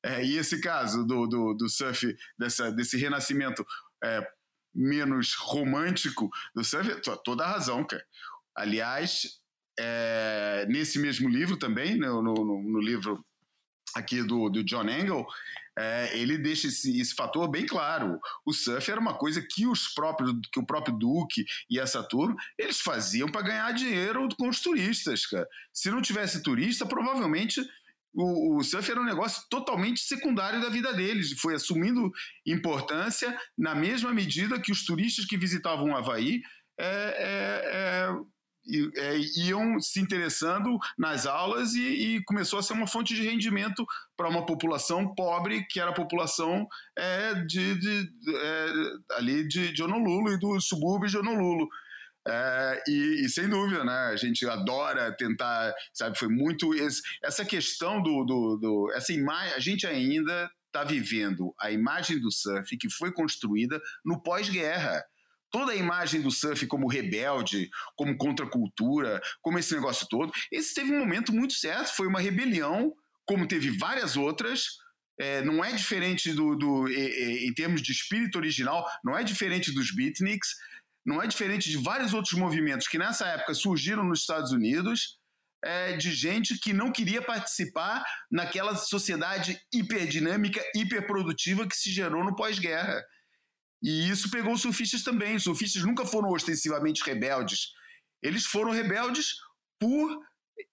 É, 0.05 0.25
e 0.25 0.37
esse 0.37 0.61
caso 0.61 1.05
do, 1.07 1.27
do, 1.27 1.55
do 1.55 1.69
surf, 1.69 2.17
dessa, 2.39 2.73
desse 2.73 2.97
renascimento 2.97 3.65
é, 4.03 4.27
menos 4.75 5.35
romântico 5.35 6.29
do 6.55 6.65
surf, 6.65 7.01
toda 7.25 7.45
a 7.45 7.53
razão, 7.53 7.85
cara. 7.85 8.05
Aliás, 8.55 9.41
é, 9.79 10.67
nesse 10.69 10.99
mesmo 10.99 11.29
livro 11.29 11.57
também, 11.57 11.97
né, 11.97 12.09
no, 12.09 12.23
no, 12.23 12.63
no 12.63 12.81
livro 12.81 13.25
aqui 13.95 14.23
do, 14.23 14.49
do 14.49 14.65
John 14.65 14.89
Engel, 14.89 15.27
é, 15.79 16.19
ele 16.19 16.37
deixa 16.37 16.67
esse, 16.67 17.01
esse, 17.01 17.15
fator 17.15 17.49
bem 17.49 17.65
claro. 17.65 18.19
O 18.45 18.53
surf 18.53 18.91
era 18.91 19.01
uma 19.01 19.15
coisa 19.15 19.41
que 19.41 19.67
os 19.67 19.89
próprios, 19.89 20.33
que 20.53 20.61
o 20.61 20.67
próprio 20.67 20.97
Duque 20.97 21.45
e 21.71 21.79
essa 21.79 22.03
turma, 22.03 22.37
eles 22.59 22.81
faziam 22.81 23.31
para 23.31 23.43
ganhar 23.43 23.73
dinheiro 23.73 24.29
com 24.37 24.49
os 24.49 24.61
turistas, 24.61 25.27
cara. 25.27 25.49
Se 25.73 25.91
não 25.91 26.03
tivesse 26.03 26.43
turista, 26.43 26.85
provavelmente 26.85 27.63
o, 28.15 28.59
o, 28.59 28.65
surf 28.65 28.91
era 28.91 29.01
um 29.01 29.05
negócio 29.05 29.43
totalmente 29.49 30.01
secundário 30.01 30.61
da 30.61 30.69
vida 30.69 30.93
deles, 30.93 31.33
foi 31.41 31.55
assumindo 31.55 32.11
importância 32.47 33.37
na 33.57 33.75
mesma 33.75 34.13
medida 34.13 34.61
que 34.61 34.73
os 34.73 34.85
turistas 34.85 35.25
que 35.25 35.37
visitavam 35.37 35.91
o 35.91 35.97
Havaí 35.97 36.43
é, 36.79 36.87
é, 36.87 38.09
é 38.09 38.33
é, 38.97 39.19
iam 39.37 39.81
se 39.81 40.01
interessando 40.01 40.79
nas 40.97 41.27
aulas 41.27 41.75
e, 41.75 41.81
e, 41.83 42.25
começou 42.25 42.59
a 42.59 42.63
ser 42.63 42.75
uma 42.75 42.87
fonte 42.87 43.15
de 43.15 43.23
rendimento 43.23 43.85
para 44.17 44.29
uma 44.29 44.47
população 44.47 45.15
pobre, 45.15 45.67
que 45.69 45.81
era 45.81 45.91
a 45.91 45.95
população 45.95 46.67
é, 46.97 47.35
de, 47.45 47.75
de 47.79 48.09
é, 48.37 48.67
ali 49.17 49.47
de, 49.49 49.73
de 49.73 49.83
Honolulu 49.83 50.33
e 50.33 50.39
do 50.39 50.61
subúrbio 50.61 51.09
de 51.09 51.19
Honolulu. 51.19 51.69
É, 52.27 52.83
e, 52.87 53.25
e, 53.25 53.29
sem 53.29 53.49
dúvida, 53.49 53.85
né? 53.85 54.11
A 54.13 54.17
gente 54.17 54.47
adora 54.47 55.11
tentar, 55.17 55.75
sabe? 55.93 56.19
Foi 56.19 56.29
muito 56.29 56.75
esse, 56.75 57.03
essa 57.23 57.45
questão 57.45 58.01
do, 58.01 58.25
do, 58.25 58.57
do 58.57 58.93
essa 58.95 59.13
imagem. 59.13 59.55
A 59.55 59.59
gente 59.59 59.87
ainda 59.87 60.51
está 60.67 60.85
vivendo 60.85 61.55
a 61.61 61.71
imagem 61.71 62.19
do 62.19 62.31
surf 62.31 62.77
que 62.77 62.89
foi 62.89 63.13
construída 63.13 63.81
no 64.05 64.23
pós-guerra 64.23 65.03
toda 65.53 65.73
a 65.73 65.77
imagem 65.77 66.23
do 66.23 66.31
surf 66.31 66.67
como 66.67 66.89
rebelde, 66.89 67.69
como 67.95 68.17
contracultura, 68.17 69.21
como 69.43 69.59
esse 69.59 69.75
negócio 69.75 70.09
todo. 70.09 70.33
Esse 70.51 70.75
teve 70.75 70.91
um 70.91 70.99
momento 70.99 71.33
muito 71.33 71.53
certo, 71.53 71.95
foi 71.95 72.09
uma 72.09 72.21
rebelião, 72.21 72.93
como 73.27 73.47
teve 73.47 73.71
várias 73.77 74.17
outras. 74.17 74.79
É, 75.21 75.43
não 75.43 75.63
é 75.63 75.71
diferente 75.73 76.33
do, 76.33 76.57
do 76.57 76.89
e, 76.89 77.47
em 77.47 77.53
termos 77.53 77.83
de 77.83 77.93
espírito 77.93 78.39
original, 78.39 78.85
não 79.05 79.17
é 79.17 79.23
diferente 79.23 79.71
dos 79.71 79.95
beatniks, 79.95 80.57
não 81.05 81.21
é 81.21 81.27
diferente 81.27 81.69
de 81.69 81.77
vários 81.77 82.15
outros 82.15 82.35
movimentos 82.35 82.87
que 82.87 82.99
nessa 82.99 83.27
época 83.27 83.55
surgiram 83.55 84.05
nos 84.05 84.21
Estados 84.21 84.53
Unidos. 84.53 85.21
É, 85.65 85.97
de 85.97 86.13
gente 86.13 86.59
que 86.59 86.73
não 86.73 86.91
queria 86.91 87.23
participar 87.23 88.05
naquela 88.29 88.75
sociedade 88.75 89.61
hiperdinâmica, 89.73 90.61
hiperprodutiva 90.75 91.69
que 91.69 91.77
se 91.77 91.89
gerou 91.89 92.25
no 92.25 92.35
pós-guerra. 92.35 93.01
E 93.81 94.09
isso 94.11 94.29
pegou 94.29 94.55
os 94.55 94.63
surfistas 94.63 95.05
também. 95.05 95.37
Os 95.37 95.45
surfistas 95.45 95.85
nunca 95.85 96.05
foram 96.05 96.31
ostensivamente 96.31 97.05
rebeldes. 97.05 97.69
Eles 98.21 98.45
foram 98.45 98.73
rebeldes 98.73 99.35
por, 99.79 100.19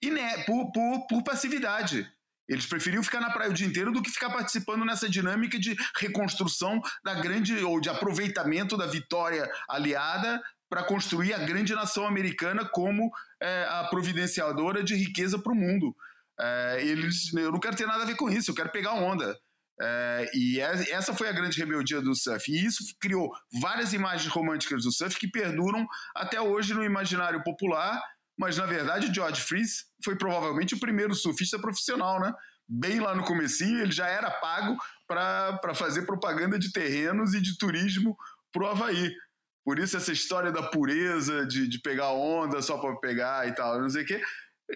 iné 0.01 0.43
por, 0.45 0.71
por, 0.71 1.07
por 1.07 1.23
passividade. 1.23 2.11
Eles 2.49 2.65
preferiam 2.65 3.03
ficar 3.03 3.21
na 3.21 3.29
praia 3.29 3.51
o 3.51 3.53
dia 3.53 3.67
inteiro 3.67 3.91
do 3.91 4.01
que 4.01 4.09
ficar 4.09 4.31
participando 4.31 4.83
nessa 4.83 5.07
dinâmica 5.07 5.59
de 5.59 5.77
reconstrução 5.95 6.81
da 7.03 7.13
grande 7.13 7.55
ou 7.63 7.79
de 7.79 7.89
aproveitamento 7.89 8.75
da 8.75 8.87
vitória 8.87 9.47
aliada 9.69 10.41
para 10.67 10.83
construir 10.83 11.33
a 11.33 11.39
grande 11.39 11.73
nação 11.73 12.05
americana 12.05 12.65
como 12.65 13.11
é, 13.41 13.65
a 13.69 13.85
providenciadora 13.85 14.83
de 14.83 14.95
riqueza 14.95 15.37
para 15.39 15.51
o 15.51 15.55
mundo. 15.55 15.95
É, 16.39 16.79
eles, 16.81 17.33
eu 17.33 17.51
não 17.51 17.59
quero 17.59 17.75
ter 17.75 17.85
nada 17.85 18.03
a 18.03 18.05
ver 18.05 18.15
com 18.15 18.29
isso, 18.29 18.51
eu 18.51 18.55
quero 18.55 18.71
pegar 18.71 18.93
onda. 18.93 19.37
É, 19.81 20.29
e 20.33 20.59
essa 20.59 21.13
foi 21.13 21.29
a 21.29 21.31
grande 21.31 21.57
rebeldia 21.57 22.01
do 22.01 22.13
surf. 22.13 22.51
E 22.51 22.65
isso 22.65 22.83
criou 22.99 23.31
várias 23.61 23.93
imagens 23.93 24.31
românticas 24.31 24.83
do 24.83 24.91
surf 24.91 25.17
que 25.17 25.27
perduram 25.27 25.87
até 26.15 26.41
hoje 26.41 26.73
no 26.73 26.83
imaginário 26.83 27.41
popular. 27.43 28.01
Mas, 28.39 28.55
na 28.55 28.65
verdade, 28.65 29.13
George 29.13 29.41
Fries 29.41 29.83
foi 30.01 30.15
provavelmente 30.15 30.73
o 30.73 30.79
primeiro 30.79 31.13
surfista 31.13 31.59
profissional, 31.59 32.21
né? 32.21 32.33
Bem 32.65 33.01
lá 33.01 33.13
no 33.13 33.25
comecinho, 33.25 33.81
ele 33.81 33.91
já 33.91 34.07
era 34.07 34.31
pago 34.31 34.77
para 35.05 35.75
fazer 35.75 36.03
propaganda 36.03 36.57
de 36.57 36.71
terrenos 36.71 37.33
e 37.33 37.41
de 37.41 37.57
turismo 37.57 38.15
para 38.53 38.63
o 38.63 38.67
Havaí. 38.67 39.11
Por 39.65 39.77
isso 39.77 39.97
essa 39.97 40.13
história 40.13 40.53
da 40.53 40.63
pureza, 40.63 41.45
de, 41.45 41.67
de 41.67 41.81
pegar 41.81 42.11
onda 42.11 42.61
só 42.61 42.77
para 42.77 42.95
pegar 42.95 43.45
e 43.45 43.53
tal, 43.53 43.81
não 43.81 43.89
sei 43.89 44.03
o 44.03 44.05
quê, 44.05 44.21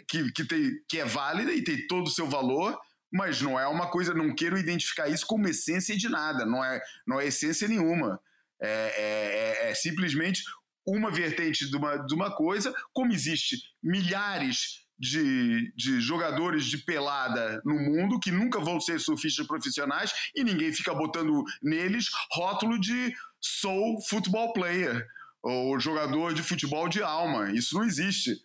que, 0.10 0.30
que, 0.34 0.44
tem, 0.44 0.72
que 0.90 1.00
é 1.00 1.06
válida 1.06 1.54
e 1.54 1.64
tem 1.64 1.88
todo 1.88 2.08
o 2.08 2.12
seu 2.12 2.28
valor, 2.28 2.78
mas 3.10 3.42
não 3.42 3.58
é 3.58 3.66
uma 3.66 3.90
coisa, 3.90 4.14
não 4.14 4.36
quero 4.36 4.58
identificar 4.58 5.08
isso 5.08 5.26
como 5.26 5.48
essência 5.48 5.96
de 5.96 6.10
nada, 6.10 6.46
não 6.46 6.66
é, 6.66 6.82
não 7.08 7.22
é 7.22 7.28
essência 7.28 7.68
nenhuma. 7.68 8.20
É, 8.62 8.68
é, 8.68 9.68
é, 9.68 9.72
é 9.72 9.76
simplesmente 9.76 10.44
uma 10.86 11.12
vertente 11.12 11.70
de 11.70 11.76
uma, 11.76 11.98
de 11.98 12.14
uma 12.14 12.36
coisa, 12.36 12.74
como 12.94 13.14
existe 13.14 13.58
milhares 13.82 14.84
de, 15.00 15.74
de, 15.76 16.00
jogadores 16.00 16.66
de 16.66 16.78
pelada 16.78 17.62
no 17.66 17.76
mundo 17.76 18.20
que 18.20 18.32
nunca 18.32 18.60
vão 18.60 18.80
ser 18.80 19.00
surfistas 19.00 19.46
profissionais 19.46 20.14
e 20.36 20.44
ninguém 20.44 20.72
fica 20.72 20.94
botando 20.94 21.44
neles 21.62 22.10
rótulo 22.32 22.80
de 22.80 23.14
sou 23.42 24.02
football 24.08 24.54
player 24.54 25.06
ou 25.42 25.78
jogador 25.80 26.34
de 26.34 26.42
futebol 26.42 26.88
de 26.88 27.04
alma. 27.04 27.52
Isso 27.52 27.76
não 27.76 27.84
existe. 27.84 28.42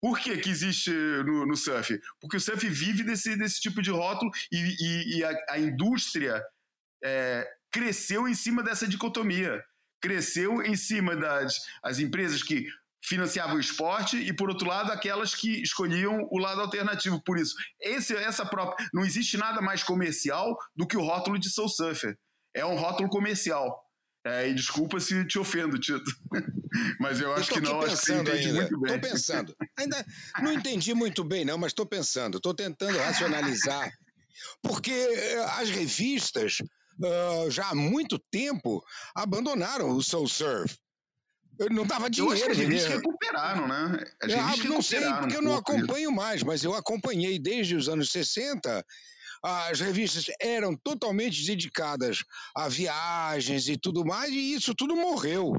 Por 0.00 0.18
que, 0.18 0.36
que 0.36 0.50
existe 0.50 0.90
no, 0.90 1.46
no, 1.46 1.56
surf? 1.56 1.98
Porque 2.20 2.36
o 2.36 2.40
surf 2.40 2.68
vive 2.68 3.04
desse, 3.04 3.36
desse 3.36 3.60
tipo 3.60 3.80
de 3.80 3.90
rótulo 3.90 4.30
e, 4.50 4.56
e, 4.58 5.16
e 5.16 5.24
a, 5.24 5.32
a, 5.50 5.58
indústria 5.58 6.42
é, 7.02 7.48
cresceu 7.70 8.28
em 8.28 8.34
cima 8.34 8.62
dessa 8.62 8.86
dicotomia. 8.86 9.64
Cresceu 10.02 10.62
em 10.62 10.76
cima 10.76 11.16
das 11.16 11.56
as 11.82 11.98
empresas 11.98 12.42
que 12.42 12.66
financiavam 13.04 13.56
o 13.56 13.60
esporte 13.60 14.16
e, 14.16 14.32
por 14.32 14.48
outro 14.48 14.68
lado, 14.68 14.92
aquelas 14.92 15.34
que 15.34 15.62
escolhiam 15.62 16.28
o 16.30 16.38
lado 16.38 16.60
alternativo. 16.60 17.22
Por 17.24 17.38
isso, 17.38 17.54
esse, 17.80 18.14
essa 18.16 18.44
própria. 18.44 18.86
Não 18.92 19.04
existe 19.04 19.36
nada 19.36 19.60
mais 19.60 19.82
comercial 19.82 20.56
do 20.76 20.86
que 20.86 20.96
o 20.96 21.02
rótulo 21.02 21.38
de 21.38 21.50
Soul 21.50 21.68
Surfer. 21.68 22.16
É 22.54 22.64
um 22.64 22.76
rótulo 22.76 23.08
comercial. 23.08 23.82
É, 24.24 24.48
e 24.48 24.54
desculpa 24.54 25.00
se 25.00 25.24
te 25.26 25.38
ofendo, 25.38 25.78
Tito. 25.78 26.10
Mas 27.00 27.20
eu 27.20 27.32
acho 27.34 27.50
eu 27.50 27.54
que 27.54 27.60
não, 27.60 27.80
acho 27.80 27.96
que 27.96 28.06
você 28.06 28.14
entende 28.14 28.48
ainda. 28.48 28.60
muito 28.60 28.80
bem. 28.80 28.94
Estou 28.94 29.10
pensando. 29.10 29.56
Ainda 29.76 30.06
não 30.40 30.52
entendi 30.52 30.94
muito 30.94 31.24
bem, 31.24 31.44
não, 31.44 31.58
mas 31.58 31.72
estou 31.72 31.84
pensando, 31.84 32.38
estou 32.38 32.54
tentando 32.54 32.96
racionalizar. 32.96 33.92
Porque 34.62 34.90
eh, 34.90 35.44
as 35.58 35.68
revistas, 35.68 36.58
uh, 37.00 37.50
já 37.50 37.70
há 37.70 37.74
muito 37.74 38.18
tempo, 38.30 38.82
abandonaram 39.14 39.90
o 39.90 40.02
Soul 40.02 40.28
Surf. 40.28 40.76
Não 41.70 41.86
dava 41.86 42.08
dinheiro. 42.08 42.36
Eu 42.36 42.46
acho 42.46 42.54
que 42.54 42.64
revistas 42.64 42.94
recuperaram, 42.94 43.68
né? 43.68 44.04
As 44.22 44.32
revistas 44.32 44.64
não 44.70 44.82
sei, 44.82 45.00
porque 45.00 45.34
um 45.34 45.38
eu 45.38 45.42
não 45.42 45.54
acompanho 45.54 46.10
isso. 46.10 46.16
mais, 46.16 46.42
mas 46.42 46.64
eu 46.64 46.74
acompanhei 46.74 47.38
desde 47.38 47.76
os 47.76 47.88
anos 47.88 48.10
60 48.10 48.84
as 49.42 49.80
revistas 49.80 50.26
eram 50.40 50.76
totalmente 50.76 51.44
dedicadas 51.44 52.22
a 52.56 52.68
viagens 52.68 53.68
e 53.68 53.76
tudo 53.76 54.04
mais, 54.04 54.30
e 54.30 54.54
isso 54.54 54.72
tudo 54.72 54.94
morreu. 54.94 55.52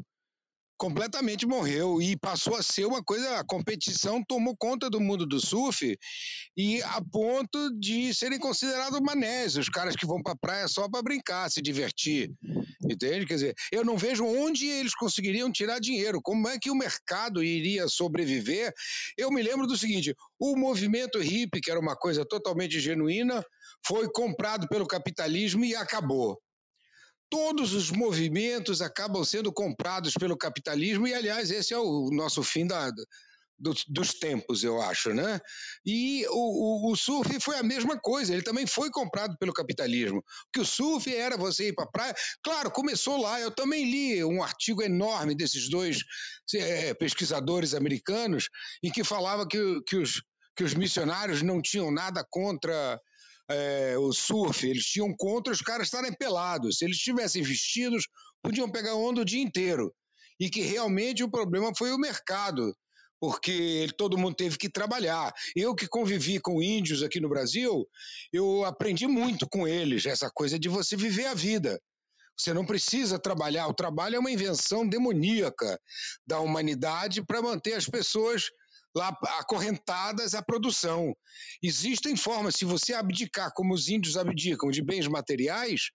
Completamente 0.77 1.45
morreu 1.45 2.01
e 2.01 2.17
passou 2.17 2.55
a 2.55 2.63
ser 2.63 2.85
uma 2.85 3.03
coisa. 3.03 3.39
A 3.39 3.45
competição 3.45 4.23
tomou 4.23 4.55
conta 4.57 4.89
do 4.89 4.99
mundo 4.99 5.25
do 5.25 5.39
surf 5.39 5.97
e 6.57 6.81
a 6.83 7.01
ponto 7.11 7.69
de 7.79 8.13
serem 8.13 8.39
considerados 8.39 8.99
manés, 8.99 9.55
os 9.55 9.69
caras 9.69 9.95
que 9.95 10.05
vão 10.05 10.21
para 10.21 10.33
a 10.33 10.37
praia 10.37 10.67
só 10.67 10.89
para 10.89 11.01
brincar, 11.01 11.49
se 11.49 11.61
divertir. 11.61 12.31
Entende? 12.83 13.25
Quer 13.25 13.35
dizer, 13.35 13.55
eu 13.71 13.85
não 13.85 13.97
vejo 13.97 14.25
onde 14.25 14.67
eles 14.67 14.93
conseguiriam 14.93 15.51
tirar 15.51 15.79
dinheiro. 15.79 16.21
Como 16.21 16.47
é 16.47 16.57
que 16.59 16.69
o 16.69 16.75
mercado 16.75 17.43
iria 17.43 17.87
sobreviver? 17.87 18.73
Eu 19.17 19.31
me 19.31 19.41
lembro 19.41 19.65
do 19.67 19.77
seguinte: 19.77 20.13
o 20.39 20.55
movimento 20.57 21.19
hippie, 21.19 21.61
que 21.61 21.71
era 21.71 21.79
uma 21.79 21.95
coisa 21.95 22.25
totalmente 22.25 22.79
genuína, 22.79 23.43
foi 23.85 24.11
comprado 24.11 24.67
pelo 24.67 24.87
capitalismo 24.87 25.63
e 25.63 25.75
acabou. 25.75 26.37
Todos 27.33 27.73
os 27.73 27.89
movimentos 27.89 28.79
acabam 28.79 29.25
sendo 29.25 29.51
comprados 29.51 30.13
pelo 30.13 30.37
capitalismo, 30.37 31.07
e, 31.07 31.15
aliás, 31.15 31.49
esse 31.49 31.73
é 31.73 31.77
o 31.79 32.11
nosso 32.11 32.43
fim 32.43 32.67
da, 32.67 32.91
dos, 33.57 33.83
dos, 33.87 34.13
tempos, 34.13 34.63
eu 34.63 34.79
acho, 34.79 35.15
né? 35.15 35.41
E 35.83 36.27
o, 36.27 36.89
o, 36.89 36.91
o, 36.91 36.95
surf 36.95 37.39
foi 37.39 37.57
a 37.57 37.63
mesma 37.63 37.99
coisa, 37.99 38.31
ele 38.31 38.43
também 38.43 38.67
foi 38.67 38.91
comprado 38.91 39.35
pelo 39.39 39.51
capitalismo. 39.51 40.23
Que 40.53 40.59
o 40.59 40.65
surf 40.65 41.11
era 41.11 41.35
você 41.35 41.69
ir 41.69 41.73
para 41.73 41.85
a 41.85 41.91
praia. 41.91 42.15
Claro, 42.43 42.69
começou 42.69 43.19
lá. 43.19 43.41
Eu 43.41 43.49
também 43.49 43.83
li 43.83 44.23
um 44.23 44.43
artigo 44.43 44.83
enorme 44.83 45.33
desses 45.33 45.67
dois 45.71 46.03
é, 46.53 46.93
pesquisadores 46.93 47.73
americanos 47.73 48.47
em 48.83 48.91
que 48.91 49.03
falava 49.03 49.47
que, 49.47 49.81
que, 49.87 49.95
os, 49.95 50.21
que 50.55 50.63
os 50.63 50.75
missionários 50.75 51.41
não 51.41 51.59
tinham 51.63 51.89
nada 51.89 52.23
contra 52.29 53.01
é, 53.49 53.97
o 53.97 54.11
surf, 54.13 54.67
eles 54.67 54.85
tinham 54.85 55.13
contra 55.15 55.51
os 55.53 55.61
caras 55.61 55.87
estarem 55.87 56.13
pelados. 56.13 56.77
Se 56.77 56.85
eles 56.85 56.97
estivessem 56.97 57.43
vestidos, 57.43 58.07
podiam 58.41 58.69
pegar 58.71 58.95
onda 58.95 59.21
o 59.21 59.25
dia 59.25 59.41
inteiro. 59.41 59.93
E 60.39 60.49
que 60.49 60.61
realmente 60.61 61.23
o 61.23 61.29
problema 61.29 61.71
foi 61.77 61.91
o 61.91 61.97
mercado. 61.97 62.73
porque 63.23 63.87
todo 63.97 64.17
mundo 64.17 64.35
teve 64.35 64.57
que 64.57 64.69
trabalhar. 64.69 65.33
Eu 65.55 65.73
que 65.73 65.87
convivi 65.87 66.41
com 66.41 66.61
índios 66.61 67.01
aqui 67.01 67.21
no 67.21 67.29
Brasil, 67.29 67.87
eu 68.33 68.65
aprendi 68.65 69.07
muito 69.07 69.47
com 69.47 69.65
eles, 69.65 70.05
essa 70.05 70.29
coisa 70.29 70.59
de 70.59 70.67
você 70.67 70.97
viver 70.97 71.27
a 71.27 71.33
vida. 71.33 71.79
Você 72.37 72.53
não 72.53 72.65
precisa 72.65 73.17
trabalhar, 73.17 73.67
o 73.67 73.73
trabalho 73.73 74.17
é 74.17 74.19
uma 74.19 74.29
invenção 74.29 74.85
demoníaca 74.85 75.79
da 76.27 76.41
humanidade 76.41 77.23
para 77.25 77.41
manter 77.41 77.75
as 77.75 77.85
pessoas 77.85 78.49
lá 78.95 79.17
acorrentadas 79.39 80.33
à 80.33 80.41
produção. 80.41 81.15
Existem 81.61 82.15
formas, 82.15 82.55
se 82.55 82.65
você 82.65 82.93
abdicar, 82.93 83.51
como 83.53 83.73
os 83.73 83.89
índios 83.89 84.17
abdicam, 84.17 84.69
de 84.69 84.83
bens 84.83 85.07
materiais, 85.07 85.89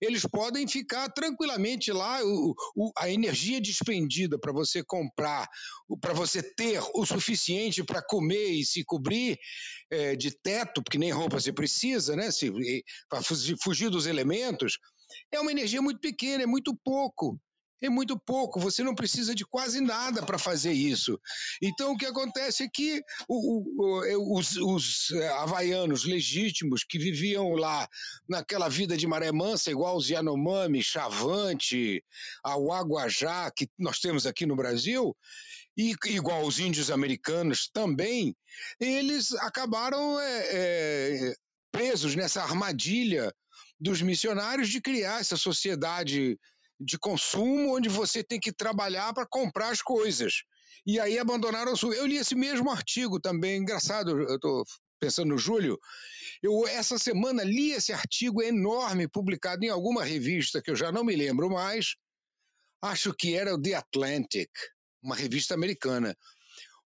eles 0.00 0.22
podem 0.22 0.66
ficar 0.66 1.08
tranquilamente 1.10 1.92
lá. 1.92 2.22
O, 2.22 2.54
o, 2.76 2.92
a 2.96 3.10
energia 3.10 3.60
despendida 3.60 4.38
para 4.38 4.52
você 4.52 4.82
comprar, 4.82 5.48
para 6.00 6.12
você 6.12 6.42
ter 6.42 6.80
o 6.94 7.04
suficiente 7.06 7.82
para 7.82 8.02
comer 8.02 8.50
e 8.50 8.64
se 8.64 8.84
cobrir 8.84 9.38
é, 9.90 10.14
de 10.16 10.30
teto, 10.30 10.82
porque 10.82 10.98
nem 10.98 11.10
roupa 11.10 11.40
você 11.40 11.52
precisa, 11.52 12.16
né? 12.16 12.28
Para 13.08 13.22
fugir 13.22 13.90
dos 13.90 14.06
elementos, 14.06 14.78
é 15.30 15.40
uma 15.40 15.50
energia 15.50 15.82
muito 15.82 16.00
pequena, 16.00 16.42
é 16.42 16.46
muito 16.46 16.76
pouco 16.84 17.38
é 17.82 17.90
muito 17.90 18.16
pouco, 18.18 18.60
você 18.60 18.82
não 18.82 18.94
precisa 18.94 19.34
de 19.34 19.44
quase 19.44 19.80
nada 19.80 20.22
para 20.22 20.38
fazer 20.38 20.72
isso. 20.72 21.20
Então, 21.60 21.92
o 21.92 21.96
que 21.96 22.06
acontece 22.06 22.62
é 22.62 22.68
que 22.72 23.02
o, 23.28 23.64
o, 23.98 24.04
é, 24.04 24.16
os, 24.16 24.56
os, 24.56 25.10
é, 25.10 25.28
havaianos 25.30 26.04
legítimos 26.04 26.84
que 26.84 26.98
viviam 26.98 27.54
lá 27.54 27.88
naquela 28.28 28.68
vida 28.68 28.96
de 28.96 29.06
maré 29.06 29.32
mansa, 29.32 29.70
igual 29.70 29.96
os 29.96 30.08
Yanomami, 30.08 30.80
Chavante, 30.80 32.02
a 32.44 32.56
Waguajá, 32.56 33.50
que 33.50 33.68
nós 33.76 33.98
temos 33.98 34.26
aqui 34.26 34.46
no 34.46 34.54
Brasil, 34.54 35.16
e 35.76 35.94
igual 36.06 36.46
os 36.46 36.60
índios 36.60 36.90
americanos 36.90 37.68
também, 37.72 38.36
eles 38.78 39.32
acabaram 39.32 40.20
é, 40.20 40.48
é, 40.52 41.34
presos 41.72 42.14
nessa 42.14 42.42
armadilha 42.42 43.34
dos 43.80 44.00
missionários 44.00 44.68
de 44.68 44.80
criar 44.80 45.20
essa 45.20 45.36
sociedade 45.36 46.38
de 46.84 46.98
consumo 46.98 47.76
onde 47.76 47.88
você 47.88 48.22
tem 48.22 48.40
que 48.40 48.52
trabalhar 48.52 49.12
para 49.12 49.26
comprar 49.26 49.70
as 49.70 49.82
coisas. 49.82 50.42
E 50.86 50.98
aí 50.98 51.18
abandonaram 51.18 51.72
o 51.72 51.76
sul. 51.76 51.92
Eu 51.92 52.06
li 52.06 52.16
esse 52.16 52.34
mesmo 52.34 52.70
artigo 52.70 53.20
também, 53.20 53.58
engraçado, 53.58 54.10
eu 54.10 54.36
estou 54.36 54.64
pensando 55.00 55.28
no 55.28 55.38
Júlio. 55.38 55.78
Eu, 56.42 56.66
essa 56.66 56.98
semana, 56.98 57.44
li 57.44 57.72
esse 57.72 57.92
artigo 57.92 58.42
enorme, 58.42 59.08
publicado 59.08 59.64
em 59.64 59.68
alguma 59.68 60.04
revista 60.04 60.60
que 60.60 60.70
eu 60.70 60.76
já 60.76 60.90
não 60.90 61.04
me 61.04 61.14
lembro 61.14 61.48
mais. 61.48 61.94
Acho 62.80 63.14
que 63.14 63.34
era 63.34 63.54
o 63.54 63.60
The 63.60 63.74
Atlantic, 63.74 64.50
uma 65.00 65.14
revista 65.14 65.54
americana, 65.54 66.16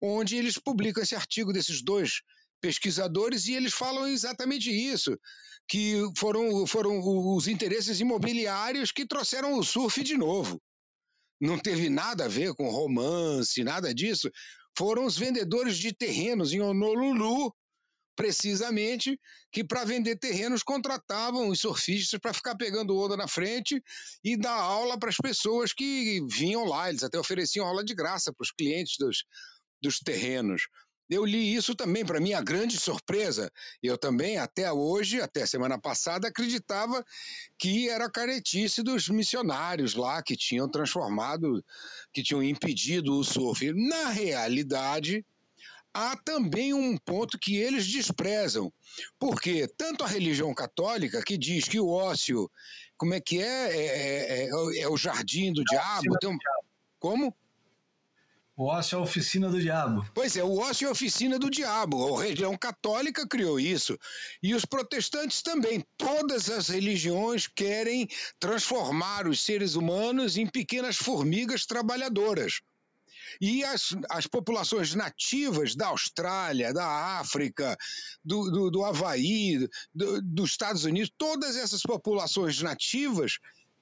onde 0.02 0.36
eles 0.36 0.58
publicam 0.58 1.02
esse 1.02 1.16
artigo 1.16 1.54
desses 1.54 1.82
dois 1.82 2.22
pesquisadores 2.62 3.46
e 3.48 3.54
eles 3.54 3.74
falam 3.74 4.08
exatamente 4.08 4.72
isso 4.72 5.18
que 5.68 5.96
foram, 6.18 6.66
foram 6.68 7.00
os 7.36 7.48
interesses 7.48 8.00
imobiliários 8.00 8.92
que 8.92 9.06
trouxeram 9.06 9.58
o 9.58 9.64
surf 9.64 10.04
de 10.04 10.18
novo. 10.18 10.62
Não 11.42 11.60
teve 11.60 11.90
nada 11.90 12.26
a 12.26 12.30
ver 12.30 12.54
com 12.54 12.70
romance, 12.70 13.64
nada 13.64 13.94
disso. 13.94 14.30
Foram 14.78 15.06
os 15.06 15.18
vendedores 15.18 15.78
de 15.78 15.94
terrenos 15.94 16.54
em 16.54 16.62
Honolulu, 16.62 17.54
precisamente, 18.16 19.20
que 19.52 19.64
para 19.64 19.84
vender 19.84 20.18
terrenos 20.18 20.64
contratavam 20.64 21.50
os 21.50 21.60
surfistas 21.60 22.20
para 22.20 22.34
ficar 22.34 22.56
pegando 22.56 22.98
onda 22.98 23.18
na 23.18 23.28
frente 23.28 23.82
e 24.24 24.38
dar 24.38 24.56
aula 24.56 24.98
para 24.98 25.10
as 25.10 25.18
pessoas 25.18 25.74
que 25.74 26.22
vinham 26.30 26.64
lá. 26.64 26.90
Eles 26.90 27.04
até 27.04 27.20
ofereciam 27.20 27.66
aula 27.66 27.84
de 27.84 27.94
graça 27.94 28.32
para 28.32 28.44
os 28.44 28.52
clientes 28.52 28.96
dos, 28.98 29.26
dos 29.82 30.00
terrenos. 30.00 30.64
Eu 31.10 31.24
li 31.24 31.54
isso 31.54 31.76
também, 31.76 32.04
para 32.04 32.20
minha 32.20 32.42
grande 32.42 32.80
surpresa. 32.80 33.52
Eu 33.82 33.98
também, 33.98 34.38
até 34.38 34.72
hoje, 34.72 35.22
até 35.22 35.46
semana 35.46 35.80
passada, 35.80 36.28
acreditava 36.28 37.06
que 37.60 37.90
era 37.90 38.06
a 38.06 38.12
caretice 38.12 38.82
dos 38.82 39.08
missionários 39.10 39.94
lá 39.94 40.24
que 40.24 40.36
tinham 40.36 40.70
transformado, 40.70 41.64
que 42.12 42.24
tinham 42.24 42.42
impedido 42.42 43.18
o 43.20 43.24
surf. 43.24 43.72
Na 43.74 44.10
realidade, 44.10 45.24
há 45.94 46.18
também 46.18 46.74
um 46.74 46.98
ponto 46.98 47.38
que 47.40 47.56
eles 47.56 47.86
desprezam. 47.86 48.74
Porque 49.20 49.68
tanto 49.78 50.04
a 50.04 50.08
religião 50.08 50.54
católica, 50.56 51.22
que 51.24 51.38
diz 51.38 51.66
que 51.66 51.80
o 51.80 51.88
ócio, 51.88 52.50
como 52.98 53.14
é 53.14 53.22
que 53.22 53.40
é? 53.40 53.46
É, 53.46 53.86
é, 53.86 54.50
é, 54.50 54.80
é 54.80 54.90
o 54.90 54.98
jardim 54.98 55.54
do 55.54 55.62
é 55.62 55.66
diabo. 55.70 56.18
Tem 56.20 56.30
um... 56.32 56.38
Como? 57.00 57.36
O 58.58 58.68
ócio 58.68 58.96
é 58.96 59.00
a 59.00 59.02
oficina 59.02 59.50
do 59.50 59.60
diabo. 59.60 60.06
Pois 60.14 60.38
é, 60.38 60.44
o 60.44 60.60
ócio 60.60 60.86
é 60.86 60.88
a 60.88 60.92
oficina 60.92 61.38
do 61.38 61.50
diabo. 61.50 62.18
A 62.18 62.24
religião 62.24 62.58
católica 62.58 63.28
criou 63.28 63.60
isso. 63.60 63.98
E 64.42 64.56
os 64.56 64.64
protestantes 64.64 65.42
também. 65.42 65.84
Todas 65.98 66.50
as 66.50 66.70
religiões 66.70 67.48
querem 67.48 68.08
transformar 68.40 69.28
os 69.28 69.42
seres 69.42 69.76
humanos 69.76 70.38
em 70.38 70.48
pequenas 70.48 70.96
formigas 70.96 71.66
trabalhadoras. 71.66 72.62
E 73.42 73.62
as, 73.66 73.94
as 74.10 74.26
populações 74.26 74.96
nativas 74.96 75.76
da 75.76 75.88
Austrália, 75.88 76.74
da 76.74 77.20
África, 77.20 77.76
do, 78.24 78.50
do, 78.50 78.72
do 78.72 78.86
Havaí, 78.86 79.68
do, 79.94 80.22
dos 80.22 80.52
Estados 80.52 80.86
Unidos, 80.86 81.12
todas 81.18 81.58
essas 81.58 81.82
populações 81.82 82.62
nativas 82.62 83.38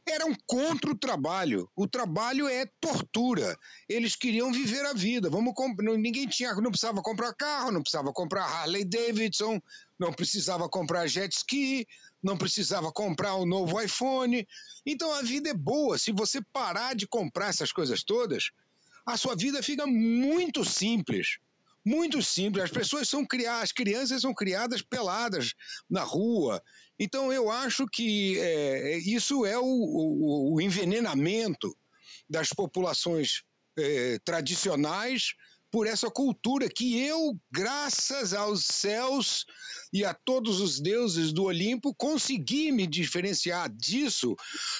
eram 0.05 0.35
contra 0.45 0.91
o 0.91 0.97
trabalho. 0.97 1.69
O 1.75 1.87
trabalho 1.87 2.47
é 2.47 2.65
tortura. 2.79 3.57
Eles 3.87 4.15
queriam 4.15 4.51
viver 4.51 4.85
a 4.85 4.93
vida. 4.93 5.29
Vamos 5.29 5.53
ninguém 5.97 6.27
tinha, 6.27 6.53
não 6.55 6.71
precisava 6.71 7.01
comprar 7.01 7.33
carro, 7.33 7.71
não 7.71 7.81
precisava 7.81 8.11
comprar 8.11 8.43
Harley 8.43 8.83
Davidson, 8.83 9.61
não 9.97 10.11
precisava 10.11 10.67
comprar 10.67 11.07
jet 11.07 11.33
ski, 11.33 11.87
não 12.21 12.37
precisava 12.37 12.91
comprar 12.91 13.35
um 13.35 13.45
novo 13.45 13.79
iPhone. 13.81 14.47
Então 14.85 15.13
a 15.13 15.21
vida 15.21 15.49
é 15.49 15.53
boa. 15.53 15.97
Se 15.97 16.11
você 16.11 16.41
parar 16.51 16.95
de 16.95 17.07
comprar 17.07 17.47
essas 17.49 17.71
coisas 17.71 18.03
todas, 18.03 18.51
a 19.05 19.17
sua 19.17 19.35
vida 19.35 19.63
fica 19.63 19.85
muito 19.85 20.63
simples. 20.65 21.37
Muito 21.85 22.21
simples. 22.21 22.63
As 22.63 22.71
pessoas 22.71 23.09
são 23.09 23.25
criadas, 23.25 23.63
as 23.63 23.71
crianças 23.71 24.21
são 24.21 24.33
criadas 24.33 24.81
peladas 24.81 25.53
na 25.89 26.03
rua. 26.03 26.61
Então, 26.99 27.33
eu 27.33 27.49
acho 27.49 27.87
que 27.87 28.39
é, 28.39 28.97
isso 28.99 29.45
é 29.45 29.57
o, 29.57 29.63
o, 29.63 30.53
o, 30.53 30.61
envenenamento 30.61 31.75
das 32.29 32.49
populações 32.49 33.43
é, 33.77 34.19
tradicionais 34.23 35.33
por 35.71 35.87
essa 35.87 36.07
cultura 36.11 36.69
que 36.69 36.99
eu, 36.99 37.35
graças 37.51 38.31
aos 38.31 38.63
céus 38.63 39.43
e 39.91 40.05
a 40.05 40.13
todos 40.13 40.61
os 40.61 40.79
deuses 40.79 41.33
do 41.33 41.45
Olimpo, 41.45 41.95
consegui 41.95 42.71
me 42.71 42.85
diferenciar 42.85 43.71
disso 43.73 44.35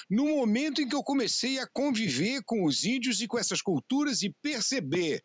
no 0.08 0.28
momento 0.28 0.80
em 0.80 0.88
que 0.88 0.94
eu 0.94 1.02
comecei 1.02 1.58
a 1.58 1.66
conviver 1.66 2.42
com 2.46 2.64
os 2.64 2.84
índios 2.84 3.20
e 3.20 3.26
com 3.26 3.36
essas 3.36 3.60
culturas 3.60 4.22
e 4.22 4.32
perceber 4.40 5.20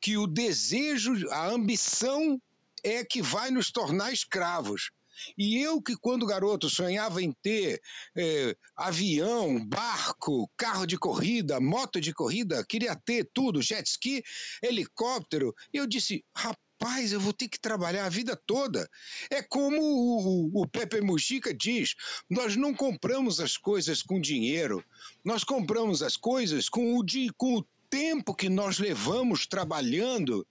que 0.00 0.16
o 0.16 0.26
desejo, 0.26 1.28
a 1.30 1.46
ambição 1.46 2.40
é 2.82 3.04
que 3.04 3.22
vai 3.22 3.52
nos 3.52 3.70
tornar 3.70 4.12
escravos. 4.12 4.90
E 5.36 5.58
eu 5.60 5.80
que, 5.80 5.96
quando 5.96 6.26
garoto, 6.26 6.68
sonhava 6.68 7.22
em 7.22 7.32
ter 7.42 7.80
é, 8.16 8.56
avião, 8.76 9.64
barco, 9.66 10.50
carro 10.56 10.86
de 10.86 10.98
corrida, 10.98 11.60
moto 11.60 12.00
de 12.00 12.12
corrida, 12.12 12.64
queria 12.68 12.94
ter 12.94 13.28
tudo, 13.32 13.62
jet 13.62 13.86
ski, 13.88 14.22
helicóptero, 14.62 15.54
eu 15.72 15.86
disse, 15.86 16.24
rapaz, 16.34 17.12
eu 17.12 17.20
vou 17.20 17.32
ter 17.32 17.48
que 17.48 17.58
trabalhar 17.58 18.06
a 18.06 18.10
vida 18.10 18.36
toda. 18.46 18.88
É 19.30 19.42
como 19.42 19.80
o, 19.80 20.50
o, 20.58 20.62
o 20.62 20.68
Pepe 20.68 21.00
Mujica 21.00 21.54
diz: 21.54 21.94
nós 22.28 22.56
não 22.56 22.74
compramos 22.74 23.40
as 23.40 23.56
coisas 23.56 24.02
com 24.02 24.20
dinheiro, 24.20 24.84
nós 25.24 25.44
compramos 25.44 26.02
as 26.02 26.16
coisas 26.16 26.68
com 26.68 26.98
o, 26.98 27.04
com 27.36 27.56
o 27.56 27.66
tempo 27.88 28.34
que 28.34 28.48
nós 28.48 28.78
levamos 28.78 29.46
trabalhando 29.46 30.46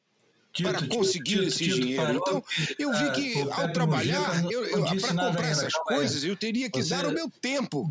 Tito, 0.56 0.70
para 0.70 0.88
conseguir 0.88 1.36
Tito, 1.36 1.44
esse 1.44 1.66
Tito, 1.66 1.76
dinheiro. 1.76 2.14
Então, 2.14 2.44
eu 2.80 2.92
vi 2.94 3.12
que 3.12 3.44
uh, 3.44 3.54
ao 3.54 3.74
trabalhar, 3.74 4.24
para 4.24 5.28
comprar 5.28 5.48
essas 5.48 5.74
coisas, 5.74 6.24
eu 6.24 6.36
teria 6.38 6.70
que 6.70 6.82
você, 6.82 6.96
dar 6.96 7.06
o 7.08 7.12
meu 7.12 7.30
tempo. 7.30 7.86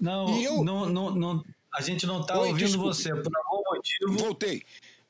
Não, 0.00 0.42
eu, 0.42 0.64
não, 0.64 0.88
não, 0.88 1.14
não, 1.14 1.44
a 1.72 1.80
gente 1.80 2.04
não 2.06 2.22
está 2.22 2.38
ouvindo 2.40 2.66
desculpe. 2.66 2.88
você, 2.88 3.14
por 3.14 3.30
algum 3.36 3.62
motivo. 3.74 4.18
Voltei. 4.18 4.62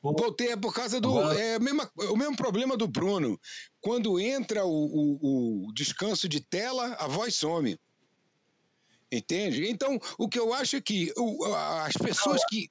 Voltei 0.02 0.48
é 0.48 0.56
por 0.56 0.72
causa 0.74 1.00
do. 1.00 1.08
Agora... 1.08 1.38
É 1.38 1.58
mesma, 1.58 1.90
o 1.96 2.16
mesmo 2.16 2.36
problema 2.36 2.76
do 2.76 2.86
Bruno. 2.86 3.40
Quando 3.80 4.20
entra 4.20 4.64
o, 4.64 4.70
o, 4.70 5.68
o 5.68 5.72
descanso 5.72 6.28
de 6.28 6.40
tela, 6.40 6.94
a 6.98 7.06
voz 7.06 7.34
some. 7.34 7.78
Entende? 9.12 9.68
Então, 9.68 9.98
o 10.16 10.28
que 10.28 10.38
eu 10.38 10.54
acho 10.54 10.76
é 10.76 10.80
que 10.80 11.12
as 11.84 11.94
pessoas 11.94 12.40
que. 12.48 12.70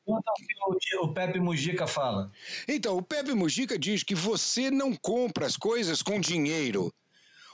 O 1.01 1.13
Pepe 1.13 1.39
Mujica 1.39 1.85
fala. 1.85 2.31
Então, 2.67 2.95
o 2.97 3.01
Pepe 3.01 3.33
Mujica 3.33 3.77
diz 3.77 4.03
que 4.03 4.15
você 4.15 4.71
não 4.71 4.95
compra 4.95 5.45
as 5.45 5.57
coisas 5.57 6.01
com 6.01 6.19
dinheiro. 6.19 6.93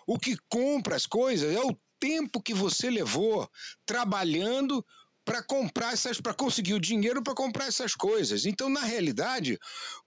O 0.06 0.20
que 0.20 0.38
compra 0.48 0.96
as 0.96 1.08
coisas 1.08 1.56
é 1.56 1.62
o 1.62 1.76
tempo 2.00 2.42
que 2.42 2.54
você 2.54 2.90
levou 2.92 3.50
trabalhando 3.88 4.86
para 5.26 5.42
comprar 5.42 5.94
essas, 5.94 6.22
para 6.22 6.36
conseguir 6.36 6.76
o 6.76 6.80
dinheiro 6.80 7.24
para 7.24 7.34
comprar 7.34 7.66
essas 7.68 7.96
coisas. 7.96 8.46
Então, 8.46 8.70
na 8.70 8.82
realidade, 8.82 9.58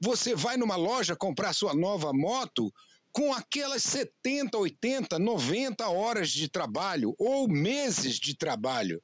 você 0.01 0.37
vai 0.37 0.57
numa 0.57 0.77
loja 0.77 1.17
comprar 1.17 1.53
sua 1.53 1.75
nova 1.75 2.13
moto 2.13 2.73
com 3.13 3.33
aquelas 3.33 3.83
70, 3.83 4.57
80, 4.57 5.19
90 5.19 5.89
horas 5.89 6.31
de 6.31 6.49
trabalho 6.49 7.15
ou 7.19 7.49
meses 7.49 8.17
de 8.17 8.37
trabalho. 8.37 9.03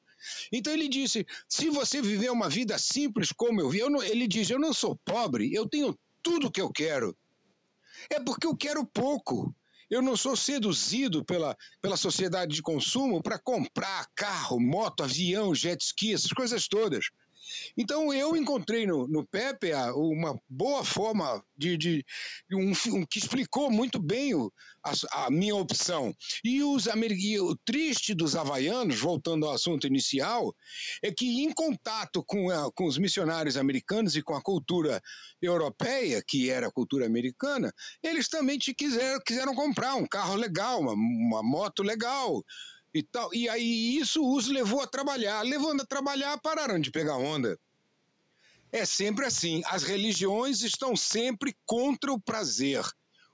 Então 0.52 0.72
ele 0.72 0.88
disse: 0.88 1.26
se 1.48 1.68
você 1.68 2.00
viver 2.00 2.30
uma 2.30 2.48
vida 2.48 2.78
simples 2.78 3.32
como 3.32 3.60
eu 3.60 3.68
vi, 3.68 3.78
eu 3.78 3.90
não, 3.90 4.02
ele 4.02 4.26
diz: 4.26 4.48
eu 4.50 4.58
não 4.58 4.72
sou 4.72 4.96
pobre, 5.04 5.52
eu 5.52 5.68
tenho 5.68 5.98
tudo 6.22 6.50
que 6.50 6.60
eu 6.60 6.70
quero. 6.70 7.16
É 8.10 8.20
porque 8.20 8.46
eu 8.46 8.56
quero 8.56 8.86
pouco. 8.86 9.54
Eu 9.90 10.00
não 10.00 10.16
sou 10.16 10.34
seduzido 10.34 11.24
pela, 11.24 11.56
pela 11.80 11.96
sociedade 11.96 12.54
de 12.54 12.62
consumo 12.62 13.22
para 13.22 13.38
comprar 13.38 14.08
carro, 14.14 14.58
moto, 14.58 15.02
avião, 15.02 15.54
jet 15.54 15.84
ski, 15.84 16.14
essas 16.14 16.32
coisas 16.32 16.66
todas. 16.66 17.10
Então 17.76 18.12
eu 18.12 18.36
encontrei 18.36 18.86
no, 18.86 19.06
no 19.08 19.26
Pepe 19.26 19.72
uma 19.94 20.38
boa 20.48 20.84
forma 20.84 21.42
de, 21.56 21.76
de 21.76 22.04
um, 22.52 22.72
um, 22.88 23.06
que 23.06 23.18
explicou 23.18 23.70
muito 23.70 24.00
bem 24.00 24.34
o, 24.34 24.52
a, 24.84 25.26
a, 25.26 25.30
minha 25.30 25.56
opção. 25.56 26.14
E, 26.44 26.62
os, 26.62 26.86
o 26.86 27.56
triste 27.64 28.14
dos 28.14 28.36
havaianos, 28.36 29.00
voltando 29.00 29.46
ao 29.46 29.54
assunto 29.54 29.86
inicial, 29.86 30.54
é 31.02 31.10
que 31.10 31.42
em 31.42 31.52
contato 31.52 32.22
com, 32.26 32.50
a, 32.50 32.70
com 32.72 32.86
os 32.86 32.98
missionários 32.98 33.56
americanos 33.56 34.16
e 34.16 34.22
com 34.22 34.34
a 34.34 34.42
cultura 34.42 35.00
europeia, 35.40 36.22
que 36.26 36.50
era 36.50 36.68
a 36.68 36.72
cultura 36.72 37.06
americana, 37.06 37.72
eles 38.02 38.28
também 38.28 38.58
te 38.58 38.74
quiseram, 38.74 39.20
quiseram 39.24 39.54
comprar 39.54 39.94
um 39.94 40.06
carro 40.06 40.34
legal, 40.34 40.80
uma, 40.80 40.92
uma 40.92 41.42
moto 41.42 41.82
legal, 41.82 42.42
e 42.94 43.02
tal. 43.02 43.34
E 43.34 43.48
aí 43.48 43.98
isso 43.98 44.24
os 44.24 44.46
levou 44.46 44.80
a 44.80 44.86
trabalhar. 44.86 45.42
Levando 45.42 45.82
a 45.82 45.86
trabalhar, 45.86 46.38
pararam 46.38 46.78
de 46.78 46.90
pegar 46.90 47.16
onda. 47.16 47.58
É 48.70 48.84
sempre 48.86 49.26
assim. 49.26 49.62
As 49.66 49.82
religiões 49.82 50.62
estão 50.62 50.96
sempre 50.96 51.54
contra 51.66 52.12
o 52.12 52.20
prazer. 52.20 52.84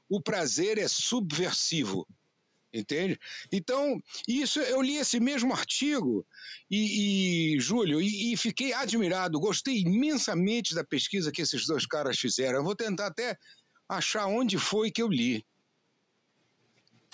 O 0.08 0.20
prazer 0.20 0.78
é 0.78 0.88
subversivo. 0.88 2.06
Entende? 2.72 3.18
Então, 3.50 4.00
isso 4.28 4.60
eu 4.60 4.80
li 4.80 4.96
esse 4.96 5.18
mesmo 5.18 5.52
artigo 5.52 6.24
e, 6.70 7.56
e 7.56 7.60
Júlio, 7.60 8.00
e, 8.00 8.32
e, 8.32 8.36
fiquei 8.36 8.72
admirado, 8.72 9.40
gostei 9.40 9.80
imensamente 9.80 10.72
da 10.72 10.84
pesquisa 10.84 11.32
que 11.32 11.42
esses 11.42 11.66
dois 11.66 11.84
caras 11.84 12.16
fizeram. 12.16 12.58
Eu 12.58 12.64
vou 12.64 12.76
tentar 12.76 13.08
até 13.08 13.36
achar 13.88 14.26
onde 14.26 14.56
foi 14.56 14.88
que 14.92 15.02
eu 15.02 15.08
li. 15.08 15.44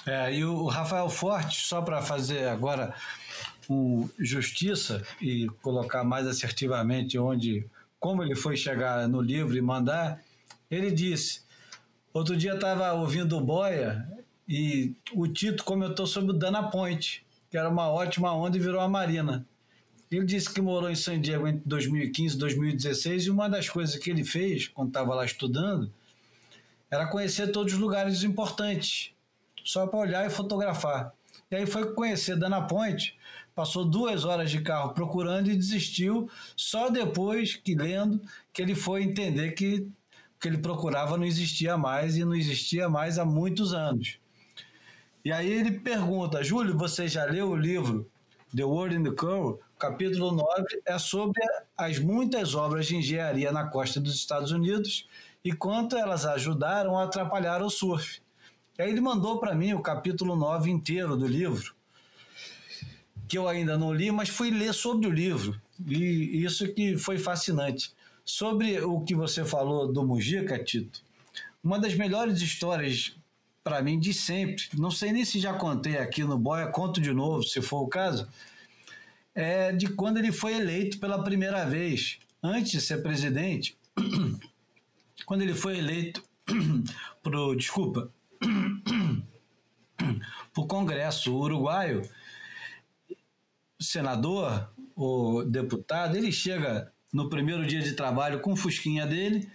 É, 0.06 0.32
e 0.32 0.44
o 0.44 0.66
Rafael 0.66 1.10
Forte, 1.10 1.66
só 1.66 1.82
para 1.82 2.00
fazer 2.00 2.46
agora 2.46 2.94
o 3.68 4.08
justiça 4.16 5.02
e 5.20 5.48
colocar 5.60 6.04
mais 6.04 6.28
assertivamente 6.28 7.18
onde, 7.18 7.66
como 7.98 8.22
ele 8.22 8.36
foi 8.36 8.56
chegar 8.56 9.08
no 9.08 9.20
livro 9.20 9.56
e 9.56 9.60
mandar, 9.60 10.22
ele 10.70 10.92
disse: 10.92 11.42
outro 12.14 12.36
dia 12.36 12.54
estava 12.54 12.92
ouvindo 12.92 13.36
o 13.36 13.40
Boia 13.40 14.08
e 14.48 14.94
o 15.12 15.26
Tito 15.26 15.64
comentou 15.64 16.06
sobre 16.06 16.30
o 16.30 16.34
Dana 16.38 16.62
Point, 16.70 17.26
que 17.50 17.58
era 17.58 17.68
uma 17.68 17.90
ótima 17.90 18.32
onda 18.32 18.56
e 18.56 18.60
virou 18.60 18.80
a 18.80 18.88
Marina. 18.88 19.44
Ele 20.08 20.24
disse 20.24 20.54
que 20.54 20.60
morou 20.60 20.88
em 20.88 20.94
San 20.94 21.20
Diego 21.20 21.48
entre 21.48 21.62
2015 21.66 22.36
e 22.36 22.38
2016 22.38 23.26
e 23.26 23.30
uma 23.30 23.48
das 23.48 23.68
coisas 23.68 23.96
que 23.96 24.08
ele 24.08 24.22
fez 24.22 24.68
quando 24.68 24.88
estava 24.88 25.12
lá 25.16 25.24
estudando 25.24 25.92
era 26.88 27.08
conhecer 27.08 27.48
todos 27.48 27.72
os 27.72 27.78
lugares 27.80 28.22
importantes 28.22 29.15
só 29.66 29.84
para 29.84 29.98
olhar 29.98 30.24
e 30.24 30.30
fotografar. 30.30 31.12
E 31.51 31.56
aí 31.56 31.66
foi 31.66 31.93
conhecer 31.93 32.36
Dana 32.36 32.62
Point, 32.62 33.18
passou 33.52 33.84
duas 33.84 34.24
horas 34.24 34.51
de 34.51 34.60
carro 34.60 34.94
procurando 34.94 35.51
e 35.51 35.56
desistiu 35.56 36.30
só 36.56 36.88
depois 36.88 37.56
que 37.56 37.74
lendo 37.74 38.20
que 38.52 38.62
ele 38.62 38.76
foi 38.76 39.02
entender 39.02 39.52
que 39.52 39.88
o 40.36 40.38
que 40.40 40.48
ele 40.48 40.59
procurava 40.59 41.16
não 41.16 41.24
existia 41.24 41.76
mais 41.76 42.16
e 42.16 42.24
não 42.24 42.34
existia 42.34 42.88
mais 42.88 43.18
há 43.18 43.24
muitos 43.24 43.74
anos. 43.74 44.20
E 45.24 45.32
aí 45.32 45.51
ele 45.51 45.72
pergunta, 45.80 46.44
Júlio, 46.44 46.78
você 46.78 47.09
já 47.09 47.24
leu 47.24 47.51
o 47.51 47.56
livro 47.56 48.09
The 48.55 48.64
World 48.64 48.97
in 48.97 49.02
the 49.02 49.10
Curve? 49.10 49.59
Capítulo 49.78 50.30
9 50.30 50.82
é 50.86 50.98
sobre 50.98 51.43
as 51.76 51.98
muitas 51.98 52.55
obras 52.55 52.86
de 52.86 52.97
engenharia 52.97 53.51
na 53.51 53.66
costa 53.66 53.98
dos 53.98 54.14
Estados 54.14 54.52
Unidos 54.52 55.09
e 55.43 55.52
quanto 55.52 55.97
elas 55.97 56.24
ajudaram 56.24 56.97
a 56.97 57.05
atrapalhar 57.05 57.62
o 57.62 57.68
surf. 57.68 58.20
E 58.78 58.82
aí 58.82 58.90
ele 58.90 59.00
mandou 59.00 59.38
para 59.38 59.54
mim 59.54 59.72
o 59.72 59.80
capítulo 59.80 60.36
9 60.36 60.70
inteiro 60.70 61.16
do 61.16 61.26
livro, 61.26 61.74
que 63.26 63.38
eu 63.38 63.48
ainda 63.48 63.78
não 63.78 63.92
li, 63.92 64.10
mas 64.10 64.28
fui 64.28 64.50
ler 64.50 64.74
sobre 64.74 65.06
o 65.06 65.10
livro. 65.10 65.58
E 65.86 66.44
isso 66.44 66.72
que 66.74 66.96
foi 66.96 67.18
fascinante. 67.18 67.92
Sobre 68.24 68.80
o 68.80 69.00
que 69.00 69.14
você 69.14 69.44
falou 69.44 69.90
do 69.90 70.04
Mujica, 70.04 70.62
Tito, 70.62 71.02
uma 71.62 71.78
das 71.78 71.94
melhores 71.94 72.40
histórias 72.40 73.16
para 73.64 73.82
mim 73.82 73.98
de 73.98 74.12
sempre, 74.12 74.64
não 74.74 74.90
sei 74.90 75.10
nem 75.10 75.24
se 75.24 75.40
já 75.40 75.54
contei 75.54 75.98
aqui 75.98 76.22
no 76.22 76.38
Boia, 76.38 76.68
conto 76.68 77.00
de 77.00 77.12
novo, 77.12 77.42
se 77.42 77.60
for 77.60 77.82
o 77.82 77.88
caso, 77.88 78.28
é 79.34 79.72
de 79.72 79.88
quando 79.88 80.18
ele 80.18 80.30
foi 80.30 80.54
eleito 80.54 81.00
pela 81.00 81.24
primeira 81.24 81.64
vez, 81.64 82.18
antes 82.40 82.70
de 82.70 82.80
ser 82.80 83.02
presidente, 83.02 83.76
quando 85.26 85.42
ele 85.42 85.54
foi 85.54 85.78
eleito 85.78 86.22
pro, 87.24 87.56
desculpa, 87.56 88.08
para 89.96 90.62
o 90.62 90.66
Congresso 90.66 91.34
uruguaio, 91.34 92.02
o 93.78 93.82
senador, 93.82 94.70
o 94.94 95.42
deputado, 95.44 96.16
ele 96.16 96.32
chega 96.32 96.92
no 97.12 97.28
primeiro 97.28 97.66
dia 97.66 97.80
de 97.80 97.92
trabalho 97.92 98.40
com 98.40 98.52
o 98.52 98.56
fusquinha 98.56 99.06
dele 99.06 99.50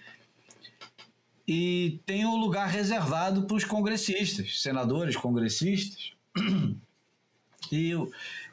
e 1.48 2.00
tem 2.06 2.26
um 2.26 2.36
lugar 2.36 2.68
reservado 2.68 3.44
para 3.44 3.58
os 3.58 3.66
congressistas, 3.66 4.62
senadores, 4.62 5.16
congressistas. 5.16 6.14
E 7.72 7.94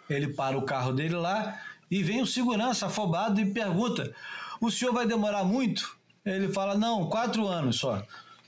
ele 0.08 0.28
para 0.28 0.56
o 0.56 0.62
carro 0.62 0.92
dele 0.92 1.16
lá 1.16 1.60
e 1.90 2.04
vem 2.04 2.22
o 2.22 2.26
segurança 2.26 2.86
afobado 2.86 3.40
e 3.40 3.52
pergunta: 3.52 4.14
O 4.60 4.70
senhor 4.70 4.92
vai 4.92 5.06
demorar 5.06 5.42
muito? 5.42 5.98
Ele 6.24 6.52
fala: 6.52 6.76
Não, 6.76 7.08
quatro 7.08 7.48
anos 7.48 7.76
só. 7.76 8.06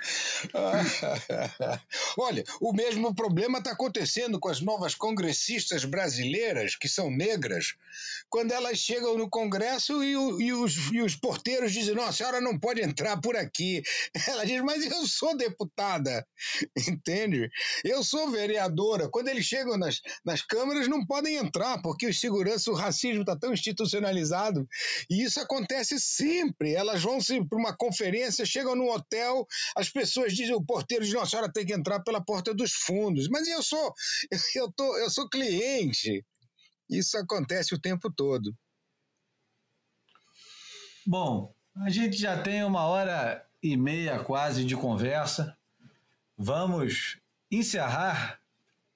Olha, 2.18 2.44
o 2.60 2.72
mesmo 2.72 3.14
problema 3.14 3.58
está 3.58 3.72
acontecendo 3.72 4.40
com 4.40 4.48
as 4.48 4.60
novas 4.60 4.94
congressistas 4.94 5.84
brasileiras, 5.84 6.76
que 6.76 6.88
são 6.88 7.10
negras, 7.10 7.74
quando 8.28 8.52
elas 8.52 8.78
chegam 8.78 9.18
no 9.18 9.28
Congresso 9.28 10.02
e, 10.02 10.16
o, 10.16 10.40
e, 10.40 10.52
os, 10.52 10.92
e 10.92 11.02
os, 11.02 11.16
porteiros 11.16 11.72
dizem: 11.72 11.94
Não, 11.94 12.04
a 12.04 12.12
senhora 12.12 12.40
não 12.40 12.58
pode 12.58 12.80
entrar 12.80 13.20
por 13.20 13.36
aqui. 13.36 13.82
Ela 14.28 14.46
diz: 14.46 14.62
Mas 14.62 14.84
eu 14.84 15.06
sou 15.06 15.36
deputada, 15.36 16.26
entende? 16.88 17.50
Eu 17.84 18.02
sou 18.02 18.30
vereadora. 18.30 19.08
Quando 19.08 19.28
eles 19.28 19.44
chegam 19.44 19.76
nas, 19.76 20.00
nas 20.24 20.42
câmaras, 20.42 20.88
não 20.88 21.04
podem 21.04 21.36
entrar, 21.36 21.82
porque 21.82 22.06
o 22.06 22.14
segurança, 22.14 22.70
o 22.70 22.74
racismo 22.74 23.22
está 23.22 23.36
tão 23.36 23.52
institucionalizado. 23.52 24.66
E 25.10 25.24
isso 25.24 25.40
acontece 25.40 25.98
sempre. 25.98 26.74
Elas 26.74 27.02
vão 27.02 27.18
para 27.48 27.58
uma 27.58 27.76
conferência, 27.76 28.46
chegam 28.46 28.74
no 28.74 28.90
hotel, 28.90 29.46
as 29.76 29.89
pessoas 29.90 30.34
dizem: 30.34 30.54
O 30.54 30.64
porteiro 30.64 31.04
diz: 31.04 31.12
Não, 31.12 31.22
a 31.22 31.26
senhora 31.26 31.52
tem 31.52 31.64
que 31.64 31.74
entrar 31.74 32.00
pela 32.00 32.24
porta 32.24 32.54
dos 32.54 32.72
fundos. 32.72 33.28
Mas 33.28 33.46
eu 33.48 33.62
sou, 33.62 33.94
eu, 34.56 34.72
tô, 34.72 34.96
eu 34.98 35.10
sou 35.10 35.28
cliente. 35.28 36.24
Isso 36.88 37.16
acontece 37.16 37.74
o 37.74 37.80
tempo 37.80 38.12
todo. 38.12 38.54
Bom, 41.06 41.54
a 41.76 41.88
gente 41.88 42.16
já 42.16 42.40
tem 42.42 42.64
uma 42.64 42.84
hora 42.86 43.46
e 43.62 43.76
meia 43.76 44.22
quase 44.22 44.64
de 44.64 44.76
conversa. 44.76 45.56
Vamos 46.36 47.18
encerrar 47.50 48.40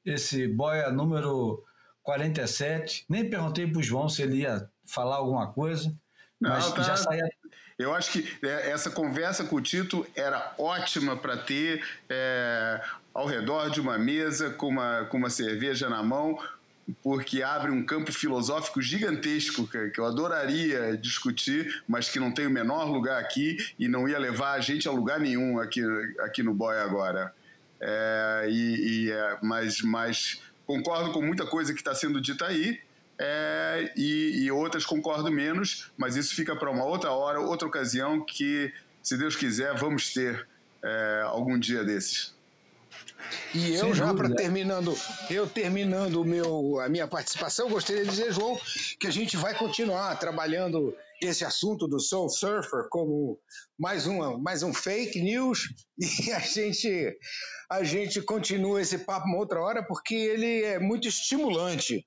esse 0.05 0.47
boia 0.49 0.91
número 0.91 1.65
47. 2.03 3.05
Nem 3.09 3.29
perguntei 3.29 3.67
para 3.67 3.79
o 3.79 3.83
João 3.83 4.09
se 4.09 4.23
ele 4.23 4.39
ia 4.39 4.71
falar 4.87 5.17
alguma 5.17 5.53
coisa, 5.53 5.97
Não, 6.41 6.51
mas 6.51 6.73
tá... 6.73 6.83
já 6.83 6.97
saía. 6.97 7.29
Eu 7.79 7.93
acho 7.93 8.13
que 8.13 8.47
é, 8.47 8.71
essa 8.71 8.91
conversa 8.91 9.45
com 9.45 9.57
o 9.57 9.61
Tito 9.61 10.07
era 10.15 10.55
ótima 10.59 11.17
para 11.17 11.37
ter 11.37 11.85
é, 12.09 12.81
ao 13.13 13.27
redor 13.27 13.69
de 13.69 13.81
uma 13.81 13.99
mesa 13.99 14.51
com 14.51 14.69
uma, 14.69 15.07
com 15.07 15.17
uma 15.17 15.31
cerveja 15.31 15.89
na 15.89 16.03
mão, 16.03 16.39
porque 17.03 17.43
abre 17.43 17.73
um 17.73 17.85
campo 17.85 18.13
filosófico 18.13 18.81
gigantesco 18.81 19.67
que 19.67 19.99
eu 19.99 20.05
adoraria 20.05 20.97
discutir, 20.97 21.83
mas 21.89 22.09
que 22.09 22.21
não 22.21 22.31
tem 22.31 22.47
o 22.47 22.51
menor 22.51 22.85
lugar 22.85 23.21
aqui 23.21 23.57
e 23.79 23.89
não 23.89 24.09
ia 24.09 24.19
levar 24.19 24.53
a 24.53 24.61
gente 24.61 24.87
a 24.87 24.93
lugar 24.93 25.19
nenhum 25.19 25.59
aqui, 25.59 25.83
aqui 26.21 26.43
no 26.43 26.55
Boy 26.55 26.77
agora. 26.79 27.35
É, 27.81 28.47
e, 28.51 29.07
e 29.07 29.11
é, 29.11 29.39
mas, 29.43 29.81
mas 29.83 30.41
concordo 30.67 31.11
com 31.11 31.23
muita 31.23 31.45
coisa 31.47 31.73
que 31.73 31.81
está 31.81 31.95
sendo 31.95 32.21
dita 32.21 32.47
aí. 32.47 32.79
É, 33.19 33.93
e, 33.97 34.45
e, 34.45 34.51
outras 34.51 34.85
concordo 34.85 35.31
menos, 35.31 35.93
mas 35.97 36.17
isso 36.17 36.35
fica 36.35 36.57
para 36.57 36.71
uma 36.71 36.85
outra 36.85 37.13
hora, 37.13 37.41
outra 37.41 37.69
ocasião 37.69 38.25
que, 38.25 38.73
se 39.03 39.17
Deus 39.17 39.37
quiser, 39.37 39.75
vamos 39.77 40.13
ter 40.13 40.49
é, 40.83 41.23
algum 41.25 41.59
dia 41.59 41.85
desses. 41.85 42.35
E 43.55 43.75
eu 43.75 43.87
Sem 43.87 43.95
já 43.95 44.13
para 44.13 44.35
terminando, 44.35 44.97
eu 45.31 45.47
terminando 45.47 46.21
o 46.21 46.25
meu, 46.25 46.81
a 46.81 46.89
minha 46.89 47.07
participação, 47.07 47.69
gostaria 47.69 48.03
de 48.03 48.11
dizer, 48.11 48.33
João, 48.33 48.61
que 48.99 49.07
a 49.07 49.11
gente 49.11 49.37
vai 49.37 49.55
continuar 49.57 50.15
trabalhando 50.17 50.95
esse 51.23 51.45
assunto 51.45 51.87
do 51.87 52.01
Soul 52.01 52.29
Surfer 52.29 52.89
como 52.91 53.39
mais 53.79 54.07
uma, 54.07 54.37
mais 54.39 54.63
um 54.63 54.75
fake 54.75 55.23
news 55.23 55.73
e 55.99 56.33
a 56.33 56.41
gente 56.41 57.17
a 57.71 57.83
gente 57.83 58.21
continua 58.21 58.83
esse 58.83 58.99
papo 58.99 59.27
uma 59.27 59.39
outra 59.39 59.61
hora 59.61 59.83
porque 59.83 60.15
ele 60.15 60.63
é 60.63 60.79
muito 60.79 61.09
estimulante. 61.09 62.07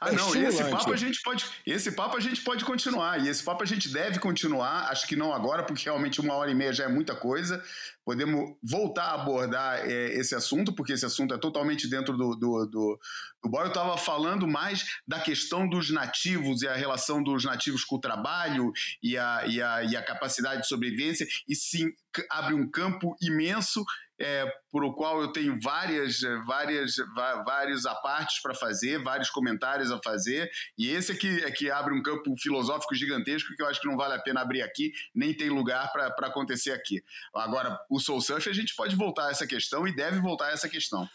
Ah, 0.00 0.08
é 0.08 0.12
não, 0.12 0.34
esse 0.34 0.64
papo 0.64 0.92
a 0.92 0.96
gente 0.96 1.20
pode, 1.22 1.44
esse 1.66 1.92
papo 1.92 2.16
a 2.16 2.20
gente 2.20 2.40
pode 2.40 2.64
continuar 2.64 3.20
e 3.20 3.28
esse 3.28 3.44
papo 3.44 3.62
a 3.62 3.66
gente 3.66 3.86
deve 3.90 4.18
continuar. 4.18 4.88
Acho 4.88 5.06
que 5.06 5.14
não 5.14 5.30
agora, 5.30 5.62
porque 5.62 5.84
realmente 5.84 6.22
uma 6.22 6.34
hora 6.34 6.50
e 6.50 6.54
meia 6.54 6.72
já 6.72 6.84
é 6.84 6.88
muita 6.88 7.14
coisa. 7.14 7.62
Podemos 8.02 8.56
voltar 8.62 9.04
a 9.04 9.14
abordar 9.14 9.80
é, 9.80 10.14
esse 10.14 10.34
assunto, 10.34 10.72
porque 10.72 10.94
esse 10.94 11.04
assunto 11.04 11.34
é 11.34 11.38
totalmente 11.38 11.86
dentro 11.86 12.16
do, 12.16 12.34
do, 12.34 12.66
do, 12.66 13.00
do 13.44 13.58
Eu 13.58 13.66
estava 13.66 13.98
falando 13.98 14.48
mais 14.48 14.86
da 15.06 15.20
questão 15.20 15.68
dos 15.68 15.90
nativos 15.90 16.62
e 16.62 16.68
a 16.68 16.74
relação 16.74 17.22
dos 17.22 17.44
nativos 17.44 17.84
com 17.84 17.96
o 17.96 18.00
trabalho 18.00 18.72
e 19.02 19.18
a, 19.18 19.46
e 19.46 19.60
a, 19.60 19.84
e 19.84 19.96
a 19.96 20.02
capacidade 20.02 20.62
de 20.62 20.68
sobrevivência, 20.68 21.26
e 21.46 21.54
sim 21.54 21.92
abre 22.30 22.54
um 22.54 22.68
campo 22.68 23.14
imenso 23.20 23.84
é, 24.20 24.46
por 24.70 24.84
o 24.84 24.92
qual 24.92 25.22
eu 25.22 25.32
tenho 25.32 25.58
várias, 25.60 26.20
várias, 26.46 26.96
vários 27.44 27.86
apartes 27.86 28.40
para 28.42 28.54
fazer, 28.54 29.02
vários 29.02 29.30
comentários 29.30 29.90
a 29.90 29.98
fazer, 30.04 30.50
e 30.76 30.90
esse 30.90 31.12
é 31.12 31.14
que, 31.16 31.44
é 31.44 31.50
que 31.50 31.70
abre 31.70 31.94
um 31.94 32.02
campo 32.02 32.36
filosófico 32.36 32.94
gigantesco 32.94 33.54
que 33.56 33.62
eu 33.62 33.66
acho 33.66 33.80
que 33.80 33.88
não 33.88 33.96
vale 33.96 34.14
a 34.14 34.18
pena 34.18 34.42
abrir 34.42 34.62
aqui, 34.62 34.92
nem 35.14 35.34
tem 35.34 35.48
lugar 35.48 35.90
para 35.90 36.26
acontecer 36.26 36.72
aqui. 36.72 37.02
Agora, 37.34 37.78
o 37.90 37.98
Soul 37.98 38.20
Surf, 38.20 38.48
a 38.48 38.52
gente 38.52 38.74
pode 38.76 38.94
voltar 38.94 39.28
a 39.28 39.30
essa 39.30 39.46
questão 39.46 39.88
e 39.88 39.96
deve 39.96 40.20
voltar 40.20 40.48
a 40.48 40.52
essa 40.52 40.68
questão. 40.68 41.08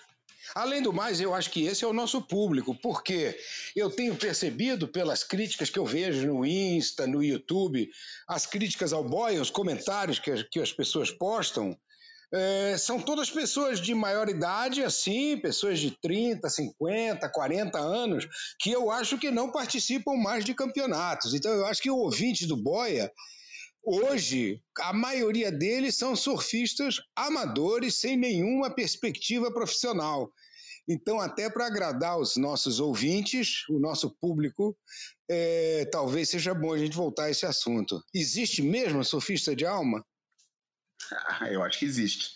Além 0.54 0.82
do 0.82 0.94
mais, 0.94 1.20
eu 1.20 1.34
acho 1.34 1.50
que 1.50 1.66
esse 1.66 1.84
é 1.84 1.88
o 1.88 1.94
nosso 1.94 2.22
público, 2.22 2.76
porque 2.76 3.38
eu 3.76 3.90
tenho 3.90 4.16
percebido 4.16 4.88
pelas 4.88 5.24
críticas 5.24 5.70
que 5.70 5.80
eu 5.80 5.86
vejo 5.86 6.28
no 6.28 6.46
Insta, 6.46 7.08
no 7.08 7.24
YouTube, 7.24 7.90
as 8.28 8.46
críticas 8.46 8.94
ao 8.94 9.04
boy, 9.04 9.40
os 9.40 9.50
comentários 9.50 10.20
que, 10.20 10.44
que 10.46 10.60
as 10.60 10.72
pessoas 10.72 11.10
postam, 11.10 11.78
é, 12.34 12.78
são 12.78 13.00
todas 13.00 13.30
pessoas 13.30 13.80
de 13.80 13.94
maior 13.94 14.30
idade, 14.30 14.84
assim, 14.84 15.38
pessoas 15.38 15.80
de 15.80 15.92
30, 16.02 16.50
50, 16.50 17.30
40 17.30 17.80
anos, 17.80 18.28
que 18.60 18.72
eu 18.72 18.92
acho 18.92 19.18
que 19.18 19.32
não 19.32 19.52
participam 19.52 20.16
mais 20.16 20.44
de 20.44 20.54
campeonatos. 20.54 21.34
Então, 21.34 21.52
eu 21.52 21.66
acho 21.66 21.82
que 21.82 21.92
o 21.92 21.98
ouvinte 21.98 22.46
do 22.46 22.58
Boia, 22.58 23.12
hoje, 23.84 24.60
a 24.80 24.92
maioria 24.92 25.52
deles 25.52 25.96
são 25.96 26.16
surfistas 26.16 26.98
amadores, 27.16 27.96
sem 27.96 28.18
nenhuma 28.18 28.74
perspectiva 28.74 29.54
profissional. 29.54 30.30
Então, 30.88 31.20
até 31.20 31.50
para 31.50 31.66
agradar 31.66 32.20
os 32.20 32.38
nossos 32.38 32.80
ouvintes, 32.80 33.68
o 33.70 33.80
nosso 33.80 34.16
público, 34.22 34.78
é, 35.30 35.86
talvez 35.92 36.30
seja 36.30 36.54
bom 36.54 36.74
a 36.74 36.78
gente 36.78 36.96
voltar 36.96 37.26
a 37.26 37.32
esse 37.32 37.46
assunto. 37.46 38.00
Existe 38.14 38.62
mesmo 38.62 39.04
surfista 39.04 39.56
de 39.56 39.66
alma? 39.66 40.06
Ah, 41.12 41.50
eu 41.50 41.64
acho 41.64 41.80
que 41.80 41.86
existe. 41.86 42.36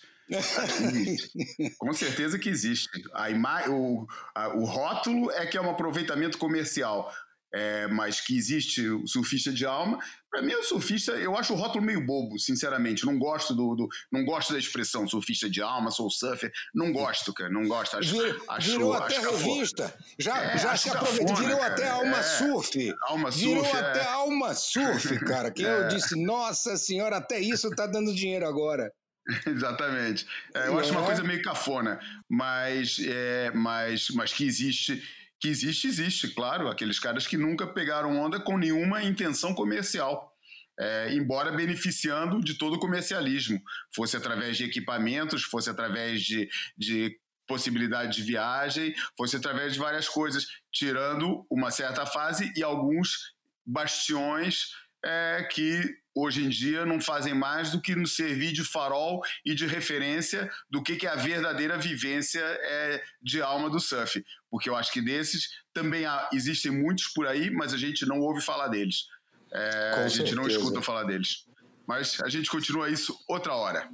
Com 1.77 1.93
certeza 1.93 2.37
que 2.37 2.49
existe. 2.49 2.89
A 3.13 3.29
ima 3.29 3.67
o, 3.69 4.07
a, 4.35 4.49
o 4.49 4.63
rótulo 4.63 5.31
é 5.31 5.45
que 5.45 5.57
é 5.57 5.61
um 5.61 5.69
aproveitamento 5.69 6.37
comercial. 6.37 7.11
É, 7.53 7.87
mas 7.87 8.21
que 8.21 8.37
existe 8.37 8.87
o 8.87 9.07
surfista 9.07 9.51
de 9.51 9.65
alma. 9.65 9.97
Para 10.29 10.43
mim, 10.43 10.53
o 10.53 10.63
surfista, 10.63 11.13
eu 11.13 11.35
acho 11.35 11.53
o 11.53 11.55
rótulo 11.55 11.83
meio 11.83 12.05
bobo, 12.05 12.37
sinceramente. 12.37 13.05
Não 13.05 13.17
gosto 13.17 13.55
do, 13.55 13.75
do, 13.75 13.87
não 14.11 14.23
gosto 14.23 14.53
da 14.53 14.59
expressão 14.59 15.07
surfista 15.07 15.49
de 15.49 15.59
alma, 15.59 15.89
sou 15.89 16.09
surfer. 16.11 16.51
Não 16.73 16.91
gosto, 16.91 17.33
cara. 17.33 17.49
Não 17.49 17.67
gosto. 17.67 17.97
Acho, 17.97 18.11
Vir, 18.11 18.39
acho, 18.47 18.71
virou 18.71 18.93
acho 18.93 19.03
até 19.03 19.31
revista. 19.31 19.93
Já, 20.19 20.37
é, 20.43 20.57
já 20.59 20.77
se 20.77 20.89
aproveita. 20.89 21.33
Virou 21.33 21.57
cara. 21.57 21.73
até 21.73 21.89
alma 21.89 22.19
é, 22.19 22.23
surf. 22.23 22.95
Alma 23.07 23.31
virou 23.31 23.65
surf. 23.65 23.75
Virou 23.75 23.89
até 23.89 24.05
alma 24.05 24.53
surf, 24.53 25.19
cara. 25.25 25.49
Que 25.49 25.63
eu 25.63 25.85
é. 25.85 25.87
disse, 25.87 26.15
nossa 26.15 26.77
senhora, 26.77 27.17
até 27.17 27.39
isso 27.39 27.69
tá 27.71 27.87
dando 27.87 28.13
dinheiro 28.13 28.47
agora. 28.47 28.93
Exatamente. 29.45 30.27
É, 30.53 30.67
eu 30.67 30.79
acho 30.79 30.91
uma 30.91 31.01
é. 31.01 31.05
coisa 31.05 31.23
meio 31.23 31.41
cafona, 31.41 31.99
mas, 32.27 32.99
é, 33.03 33.51
mas, 33.51 34.09
mas 34.09 34.33
que 34.33 34.45
existe 34.45 35.01
que 35.39 35.47
existe, 35.47 35.87
existe, 35.87 36.27
claro, 36.29 36.67
aqueles 36.67 36.99
caras 36.99 37.25
que 37.25 37.37
nunca 37.37 37.65
pegaram 37.65 38.17
onda 38.17 38.39
com 38.39 38.57
nenhuma 38.57 39.03
intenção 39.03 39.53
comercial. 39.53 40.35
É, 40.81 41.13
embora 41.13 41.51
beneficiando 41.51 42.41
de 42.41 42.57
todo 42.57 42.75
o 42.75 42.79
comercialismo, 42.79 43.61
fosse 43.93 44.15
através 44.15 44.55
de 44.55 44.63
equipamentos, 44.63 45.43
fosse 45.43 45.69
através 45.69 46.21
de, 46.21 46.49
de 46.77 47.19
possibilidade 47.45 48.15
de 48.15 48.23
viagem, 48.23 48.93
fosse 49.17 49.35
através 49.35 49.73
de 49.73 49.79
várias 49.79 50.07
coisas, 50.07 50.47
tirando 50.71 51.45
uma 51.49 51.69
certa 51.69 52.05
fase 52.05 52.53
e 52.55 52.63
alguns 52.63 53.33
bastiões 53.65 54.67
é, 55.03 55.47
que 55.51 55.83
hoje 56.19 56.43
em 56.43 56.49
dia 56.49 56.85
não 56.85 56.99
fazem 56.99 57.33
mais 57.33 57.71
do 57.71 57.81
que 57.81 57.95
nos 57.95 58.15
servir 58.15 58.51
de 58.51 58.63
farol 58.63 59.21
e 59.45 59.55
de 59.55 59.65
referência 59.65 60.49
do 60.69 60.83
que, 60.83 60.95
que 60.95 61.07
é 61.07 61.09
a 61.09 61.15
verdadeira 61.15 61.77
vivência 61.77 62.41
é, 62.41 63.03
de 63.21 63.41
alma 63.41 63.69
do 63.69 63.79
surf. 63.79 64.23
Porque 64.49 64.69
eu 64.69 64.75
acho 64.75 64.91
que 64.91 65.01
desses 65.01 65.49
também 65.73 66.05
há, 66.05 66.29
existem 66.33 66.71
muitos 66.71 67.07
por 67.07 67.27
aí, 67.27 67.49
mas 67.49 67.73
a 67.73 67.77
gente 67.77 68.05
não 68.05 68.19
ouve 68.19 68.41
falar 68.41 68.67
deles. 68.67 69.07
É, 69.51 69.93
a 69.95 70.07
gente 70.07 70.29
certeza. 70.29 70.35
não 70.35 70.47
escuta 70.47 70.81
falar 70.81 71.03
deles. 71.03 71.45
Mas 71.87 72.19
a 72.21 72.29
gente 72.29 72.49
continua 72.49 72.89
isso 72.89 73.17
outra 73.27 73.55
hora. 73.55 73.89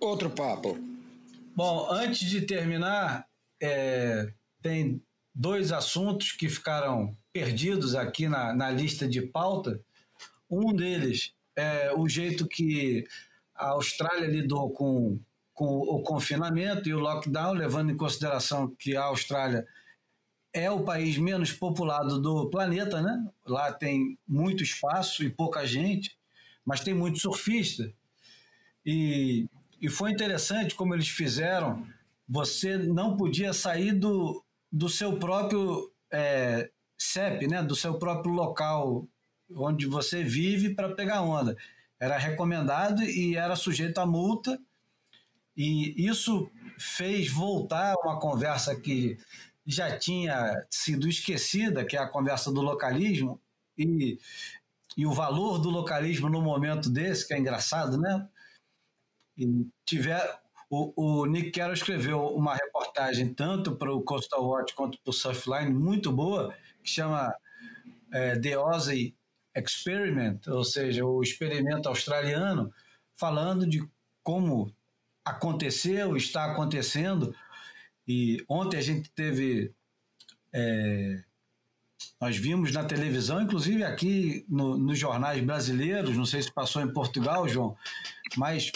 Outro 0.00 0.28
papo. 0.30 0.78
Bom, 1.56 1.90
antes 1.90 2.28
de 2.28 2.42
terminar, 2.42 3.26
é, 3.60 4.32
tem 4.62 5.02
dois 5.34 5.72
assuntos 5.72 6.32
que 6.32 6.48
ficaram 6.48 7.16
perdidos 7.32 7.94
aqui 7.94 8.28
na, 8.28 8.52
na 8.52 8.70
lista 8.70 9.08
de 9.08 9.22
pauta. 9.22 9.80
Um 10.50 10.74
deles 10.74 11.32
é, 11.58 11.92
o 11.92 12.08
jeito 12.08 12.46
que 12.46 13.04
a 13.52 13.70
Austrália 13.70 14.28
lidou 14.28 14.70
com, 14.70 15.18
com 15.52 15.64
o 15.64 16.00
confinamento 16.04 16.88
e 16.88 16.94
o 16.94 17.00
lockdown, 17.00 17.52
levando 17.52 17.90
em 17.90 17.96
consideração 17.96 18.72
que 18.78 18.96
a 18.96 19.02
Austrália 19.04 19.66
é 20.52 20.70
o 20.70 20.84
país 20.84 21.18
menos 21.18 21.52
populado 21.52 22.20
do 22.20 22.48
planeta, 22.48 23.02
né? 23.02 23.26
Lá 23.44 23.72
tem 23.72 24.16
muito 24.26 24.62
espaço 24.62 25.24
e 25.24 25.30
pouca 25.30 25.66
gente, 25.66 26.16
mas 26.64 26.80
tem 26.80 26.94
muito 26.94 27.18
surfista. 27.18 27.92
E, 28.86 29.48
e 29.80 29.88
foi 29.88 30.12
interessante 30.12 30.76
como 30.76 30.94
eles 30.94 31.08
fizeram. 31.08 31.84
Você 32.28 32.78
não 32.78 33.16
podia 33.16 33.52
sair 33.52 33.92
do, 33.92 34.44
do 34.70 34.88
seu 34.88 35.18
próprio 35.18 35.92
é, 36.12 36.70
CEP, 36.96 37.48
né? 37.48 37.64
do 37.64 37.74
seu 37.74 37.98
próprio 37.98 38.32
local 38.32 39.08
onde 39.54 39.86
você 39.86 40.22
vive 40.22 40.74
para 40.74 40.94
pegar 40.94 41.22
onda. 41.22 41.56
Era 41.98 42.16
recomendado 42.16 43.02
e 43.02 43.36
era 43.36 43.56
sujeito 43.56 43.98
a 43.98 44.06
multa. 44.06 44.58
E 45.56 46.06
isso 46.06 46.50
fez 46.78 47.28
voltar 47.28 47.94
uma 48.04 48.20
conversa 48.20 48.78
que 48.78 49.18
já 49.66 49.98
tinha 49.98 50.66
sido 50.70 51.08
esquecida, 51.08 51.84
que 51.84 51.96
é 51.96 52.00
a 52.00 52.08
conversa 52.08 52.52
do 52.52 52.62
localismo, 52.62 53.40
e, 53.76 54.18
e 54.96 55.04
o 55.04 55.12
valor 55.12 55.58
do 55.58 55.68
localismo 55.68 56.28
no 56.28 56.40
momento 56.40 56.88
desse, 56.88 57.26
que 57.26 57.34
é 57.34 57.38
engraçado, 57.38 57.98
né? 57.98 58.26
E 59.36 59.66
tiver, 59.84 60.40
o, 60.70 61.20
o 61.22 61.26
Nick 61.26 61.50
Carroll 61.50 61.74
escreveu 61.74 62.26
uma 62.28 62.54
reportagem 62.54 63.34
tanto 63.34 63.76
para 63.76 63.92
o 63.92 64.02
Coastal 64.02 64.44
Watch 64.44 64.74
quanto 64.74 64.98
para 64.98 65.10
o 65.10 65.12
Surfline, 65.12 65.70
muito 65.70 66.10
boa, 66.10 66.54
que 66.82 66.90
chama 66.90 67.34
é, 68.12 68.38
The 68.38 68.54
Aussie 68.54 69.17
Experiment, 69.58 70.40
ou 70.48 70.64
seja, 70.64 71.04
o 71.04 71.22
experimento 71.22 71.88
australiano, 71.88 72.72
falando 73.16 73.66
de 73.66 73.86
como 74.22 74.72
aconteceu, 75.24 76.16
está 76.16 76.46
acontecendo. 76.46 77.34
E 78.06 78.44
ontem 78.48 78.78
a 78.78 78.82
gente 78.82 79.10
teve. 79.10 79.72
É, 80.52 81.22
nós 82.20 82.36
vimos 82.36 82.72
na 82.72 82.84
televisão, 82.84 83.40
inclusive 83.40 83.84
aqui 83.84 84.44
no, 84.48 84.78
nos 84.78 84.98
jornais 84.98 85.42
brasileiros, 85.42 86.16
não 86.16 86.24
sei 86.24 86.42
se 86.42 86.52
passou 86.52 86.82
em 86.82 86.92
Portugal, 86.92 87.48
João, 87.48 87.76
mas 88.36 88.70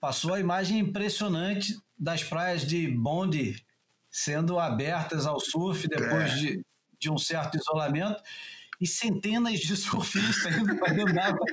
passou 0.00 0.34
a 0.34 0.40
imagem 0.40 0.78
impressionante 0.78 1.78
das 1.98 2.22
praias 2.22 2.66
de 2.66 2.88
Bondi 2.88 3.64
sendo 4.10 4.58
abertas 4.58 5.26
ao 5.26 5.40
surf 5.40 5.86
depois 5.86 6.32
é. 6.32 6.36
de, 6.36 6.66
de 6.98 7.10
um 7.10 7.18
certo 7.18 7.56
isolamento 7.56 8.22
e 8.80 8.86
centenas 8.86 9.60
de 9.60 9.74
surfistas 9.76 10.56
indo 10.56 10.76
para 10.78 10.92
dentro 10.92 11.14
d'água, 11.14 11.44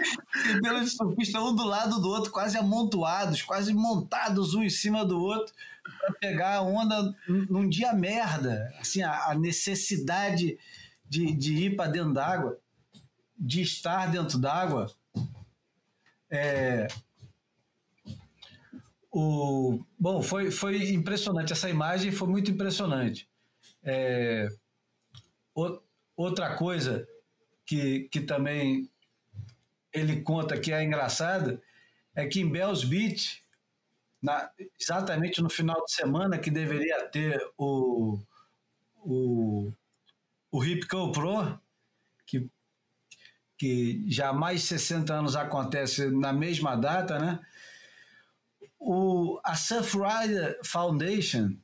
centenas 0.44 0.92
de 0.92 0.96
surfistas 0.96 1.42
um 1.42 1.56
do 1.56 1.66
lado 1.66 2.00
do 2.00 2.10
outro, 2.10 2.32
quase 2.32 2.58
amontoados, 2.58 3.42
quase 3.42 3.74
montados 3.74 4.54
um 4.54 4.64
em 4.64 4.70
cima 4.70 5.04
do 5.04 5.20
outro, 5.20 5.54
para 6.00 6.14
pegar 6.14 6.56
a 6.56 6.62
onda 6.62 7.16
num 7.28 7.68
dia 7.68 7.94
merda. 7.94 8.74
Assim, 8.80 9.02
a, 9.02 9.32
a 9.32 9.36
necessidade 9.36 10.58
de, 11.08 11.34
de 11.34 11.56
ir 11.56 11.76
para 11.76 11.92
dentro 11.92 12.14
d'água, 12.14 12.60
de 13.38 13.62
estar 13.62 14.12
dentro 14.12 14.38
d'água. 14.38 14.92
É... 16.30 16.88
o, 19.12 19.80
bom, 19.98 20.22
foi, 20.22 20.52
foi 20.52 20.92
impressionante. 20.92 21.54
Essa 21.54 21.70
imagem 21.70 22.12
foi 22.12 22.28
muito 22.28 22.52
impressionante. 22.52 23.30
É, 23.84 24.48
o, 25.54 25.80
outra 26.18 26.56
coisa 26.56 27.08
que, 27.66 28.08
que 28.10 28.22
também 28.22 28.90
ele 29.92 30.22
conta 30.22 30.60
que 30.60 30.72
é 30.72 30.84
engraçada 30.84 31.62
é 32.14 32.26
que 32.26 32.40
em 32.40 32.50
Bells 32.50 32.86
Beach, 32.86 33.44
na, 34.22 34.50
exatamente 34.80 35.42
no 35.42 35.50
final 35.50 35.84
de 35.84 35.92
semana 35.92 36.38
que 36.38 36.50
deveria 36.50 37.08
ter 37.10 37.42
o, 37.58 38.18
o, 38.98 39.72
o 40.52 40.64
Hip 40.64 40.88
Pro, 40.88 41.60
que, 42.26 42.50
que 43.58 44.06
já 44.08 44.30
há 44.30 44.34
mais 44.34 44.62
de 44.62 44.68
60 44.68 45.14
anos 45.14 45.36
acontece 45.36 46.10
na 46.10 46.32
mesma 46.32 46.76
data, 46.76 47.20
né? 47.20 47.40
O, 48.80 49.40
a 49.44 49.56
Surfrider 49.56 50.60
Foundation, 50.64 51.58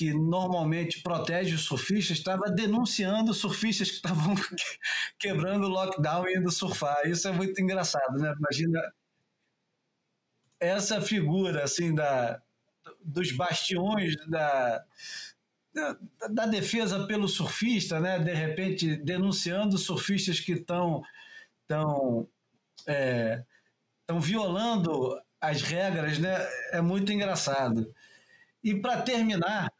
que 0.00 0.14
normalmente 0.14 1.02
protege 1.02 1.54
os 1.54 1.64
surfistas, 1.64 2.16
estava 2.16 2.50
denunciando 2.50 3.34
surfistas 3.34 3.90
que 3.90 3.96
estavam 3.96 4.34
quebrando 5.20 5.66
o 5.66 5.68
lockdown 5.68 6.26
e 6.26 6.38
indo 6.38 6.50
surfar. 6.50 7.06
Isso 7.06 7.28
é 7.28 7.32
muito 7.32 7.60
engraçado, 7.60 8.16
né? 8.16 8.32
Imagina 8.38 8.80
essa 10.58 11.02
figura 11.02 11.64
assim 11.64 11.94
da, 11.94 12.40
dos 13.04 13.30
bastiões 13.32 14.16
da, 14.26 14.82
da, 15.74 15.98
da, 16.30 16.46
defesa 16.46 17.06
pelo 17.06 17.28
surfista, 17.28 18.00
né? 18.00 18.18
De 18.18 18.32
repente 18.32 18.96
denunciando 18.96 19.76
surfistas 19.76 20.40
que 20.40 20.52
estão 20.52 21.02
estão 21.60 22.26
é, 22.86 23.44
violando 24.18 25.20
as 25.38 25.60
regras, 25.60 26.18
né? 26.18 26.38
É 26.72 26.80
muito 26.80 27.12
engraçado. 27.12 27.94
E 28.64 28.74
para 28.74 29.02
terminar, 29.02 29.70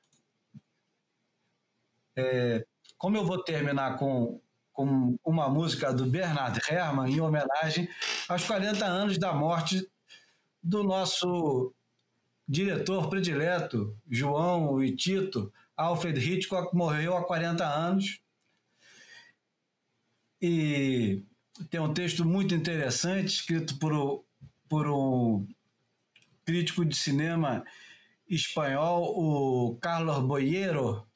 é, 2.17 2.65
como 2.99 3.17
eu 3.17 3.25
vou 3.25 3.43
terminar 3.43 3.97
com, 3.99 4.41
com 4.73 5.17
uma 5.25 5.49
música 5.49 5.93
do 5.93 6.07
Bernard 6.07 6.61
Herrmann 6.69 7.11
em 7.11 7.21
homenagem 7.21 7.89
aos 8.29 8.45
40 8.45 8.85
anos 8.85 9.19
da 9.19 9.33
morte 9.33 9.87
do 10.63 10.83
nosso 10.83 11.75
diretor 12.47 13.09
predileto, 13.09 13.97
João 14.09 14.83
e 14.83 14.95
Tito, 14.95 15.53
Alfred 15.77 16.19
Hitchcock, 16.19 16.75
morreu 16.77 17.17
há 17.17 17.25
40 17.25 17.65
anos. 17.65 18.21
E 20.43 21.23
tem 21.71 21.81
um 21.81 21.95
texto 21.95 22.25
muito 22.25 22.55
interessante, 22.55 23.29
escrito 23.29 23.79
por, 23.79 24.25
por 24.69 24.89
um 24.89 25.47
crítico 26.45 26.85
de 26.85 26.97
cinema 26.97 27.65
espanhol, 28.29 29.15
o 29.17 29.77
Carlos 29.77 30.19
Boyero, 30.25 31.07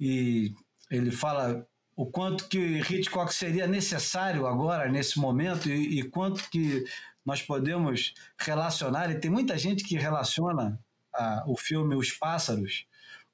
e 0.00 0.54
ele 0.90 1.10
fala 1.10 1.66
o 1.94 2.06
quanto 2.06 2.48
que 2.48 2.58
Hitchcock 2.58 3.32
seria 3.34 3.66
necessário 3.66 4.46
agora, 4.46 4.88
nesse 4.88 5.18
momento, 5.18 5.68
e, 5.68 6.00
e 6.00 6.02
quanto 6.02 6.48
que 6.48 6.84
nós 7.24 7.42
podemos 7.42 8.14
relacionar, 8.38 9.10
e 9.10 9.20
tem 9.20 9.30
muita 9.30 9.58
gente 9.58 9.84
que 9.84 9.96
relaciona 9.96 10.80
a, 11.14 11.44
o 11.46 11.56
filme 11.56 11.94
Os 11.94 12.10
Pássaros 12.10 12.86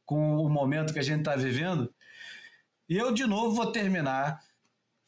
com 0.04 0.36
o 0.38 0.48
momento 0.48 0.92
que 0.92 0.98
a 0.98 1.02
gente 1.02 1.20
está 1.20 1.36
vivendo. 1.36 1.92
E 2.88 2.96
eu, 2.96 3.12
de 3.12 3.24
novo, 3.26 3.54
vou 3.54 3.70
terminar 3.72 4.40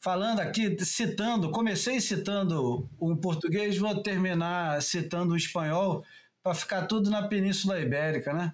falando 0.01 0.39
aqui, 0.39 0.77
citando, 0.85 1.51
comecei 1.51 1.99
citando 1.99 2.89
um 2.99 3.15
português, 3.15 3.77
vou 3.77 4.01
terminar 4.01 4.81
citando 4.81 5.33
o 5.33 5.37
espanhol, 5.37 6.05
para 6.41 6.55
ficar 6.55 6.85
tudo 6.87 7.09
na 7.09 7.27
Península 7.27 7.79
Ibérica, 7.79 8.33
né? 8.33 8.53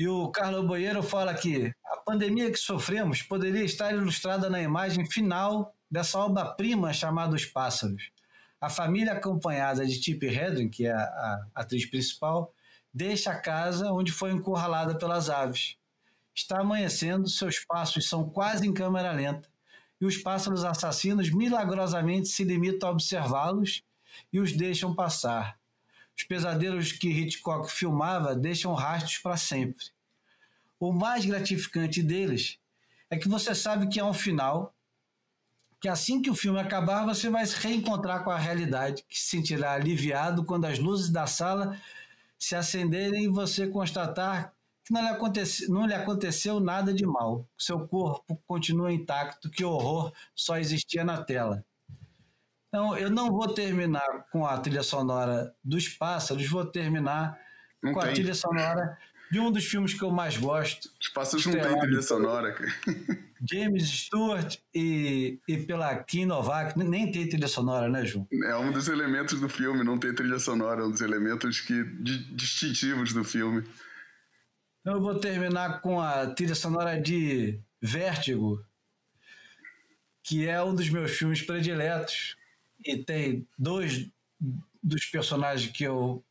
E 0.00 0.08
o 0.08 0.30
Carlos 0.30 0.66
Boeiro 0.66 1.02
fala 1.02 1.34
que 1.34 1.74
a 1.84 1.96
pandemia 1.98 2.50
que 2.50 2.56
sofremos 2.56 3.20
poderia 3.20 3.62
estar 3.62 3.92
ilustrada 3.92 4.48
na 4.48 4.58
imagem 4.58 5.04
final 5.04 5.74
dessa 5.90 6.18
obra-prima 6.18 6.90
chamada 6.90 7.36
Os 7.36 7.44
Pássaros. 7.44 8.10
A 8.58 8.70
família 8.70 9.12
acompanhada 9.12 9.84
de 9.84 10.00
Tippi 10.00 10.28
Hedren, 10.28 10.70
que 10.70 10.86
é 10.86 10.92
a, 10.92 11.02
a 11.02 11.46
atriz 11.56 11.84
principal, 11.84 12.50
deixa 12.94 13.30
a 13.30 13.38
casa 13.38 13.92
onde 13.92 14.10
foi 14.10 14.32
encurralada 14.32 14.96
pelas 14.96 15.28
aves. 15.28 15.76
Está 16.34 16.60
amanhecendo, 16.60 17.28
seus 17.28 17.58
passos 17.58 18.08
são 18.08 18.26
quase 18.26 18.66
em 18.66 18.72
câmera 18.72 19.12
lenta, 19.12 19.50
e 20.00 20.06
os 20.06 20.16
pássaros 20.16 20.64
assassinos 20.64 21.28
milagrosamente 21.28 22.28
se 22.28 22.42
limitam 22.42 22.88
a 22.88 22.92
observá-los 22.92 23.82
e 24.32 24.40
os 24.40 24.54
deixam 24.54 24.94
passar. 24.94 25.59
Os 26.20 26.24
pesadelos 26.24 26.92
que 26.92 27.08
Hitchcock 27.08 27.72
filmava 27.72 28.34
deixam 28.34 28.74
rastros 28.74 29.16
para 29.16 29.38
sempre. 29.38 29.86
O 30.78 30.92
mais 30.92 31.24
gratificante 31.24 32.02
deles 32.02 32.58
é 33.08 33.16
que 33.16 33.26
você 33.26 33.54
sabe 33.54 33.88
que 33.88 33.98
há 33.98 34.04
um 34.04 34.12
final 34.12 34.74
que 35.80 35.88
assim 35.88 36.20
que 36.20 36.28
o 36.28 36.34
filme 36.34 36.60
acabar, 36.60 37.06
você 37.06 37.30
vai 37.30 37.46
se 37.46 37.56
reencontrar 37.56 38.22
com 38.22 38.30
a 38.30 38.36
realidade, 38.36 39.02
que 39.08 39.18
se 39.18 39.30
sentirá 39.30 39.72
aliviado 39.72 40.44
quando 40.44 40.66
as 40.66 40.78
luzes 40.78 41.08
da 41.08 41.26
sala 41.26 41.74
se 42.38 42.54
acenderem 42.54 43.24
e 43.24 43.28
você 43.28 43.66
constatar 43.66 44.52
que 44.84 44.92
não 44.92 45.00
lhe, 45.00 45.08
aconteceu, 45.08 45.70
não 45.70 45.86
lhe 45.86 45.94
aconteceu 45.94 46.60
nada 46.60 46.92
de 46.92 47.06
mal. 47.06 47.48
Seu 47.56 47.88
corpo 47.88 48.38
continua 48.46 48.92
intacto, 48.92 49.48
que 49.48 49.64
horror 49.64 50.12
só 50.34 50.58
existia 50.58 51.02
na 51.02 51.24
tela. 51.24 51.64
Então, 52.70 52.96
eu 52.96 53.10
não 53.10 53.32
vou 53.32 53.52
terminar 53.52 54.26
com 54.30 54.46
a 54.46 54.56
trilha 54.56 54.82
sonora 54.82 55.52
dos 55.62 55.88
pássaros, 55.88 56.48
vou 56.48 56.64
terminar 56.64 57.36
não 57.82 57.92
com 57.92 58.00
tem. 58.00 58.10
a 58.10 58.12
trilha 58.12 58.34
sonora 58.34 58.96
de 59.30 59.40
um 59.40 59.50
dos 59.50 59.64
filmes 59.64 59.92
que 59.92 60.02
eu 60.02 60.10
mais 60.10 60.36
gosto. 60.36 60.88
Os 61.00 61.08
pássaros 61.08 61.46
não 61.46 61.52
tem 61.52 61.78
trilha 61.80 62.02
sonora, 62.02 62.52
cara. 62.52 62.72
James 63.50 63.88
Stewart 63.88 64.58
e, 64.74 65.40
e 65.48 65.56
pela 65.58 65.96
Kim 66.04 66.26
Novak, 66.26 66.78
nem 66.78 67.10
tem 67.10 67.28
trilha 67.28 67.48
sonora, 67.48 67.88
né, 67.88 68.04
João? 68.04 68.28
É 68.44 68.54
um 68.56 68.70
dos 68.70 68.86
elementos 68.86 69.40
do 69.40 69.48
filme, 69.48 69.82
não 69.82 69.98
tem 69.98 70.14
trilha 70.14 70.38
sonora, 70.38 70.82
é 70.82 70.84
um 70.84 70.90
dos 70.90 71.00
elementos 71.00 71.60
que, 71.60 71.82
distintivos 72.32 73.12
do 73.12 73.24
filme. 73.24 73.64
Então 74.80 74.94
eu 74.94 75.00
vou 75.00 75.18
terminar 75.18 75.80
com 75.80 76.00
a 76.00 76.26
trilha 76.28 76.54
sonora 76.54 77.00
de 77.00 77.60
Vértigo, 77.80 78.64
que 80.22 80.46
é 80.46 80.62
um 80.62 80.74
dos 80.74 80.88
meus 80.90 81.12
filmes 81.12 81.42
prediletos. 81.42 82.36
E 82.84 82.96
tem 82.96 83.46
dois 83.58 84.08
dos 84.82 85.04
personagens 85.06 85.70
que 85.70 85.84
eu 85.84 86.24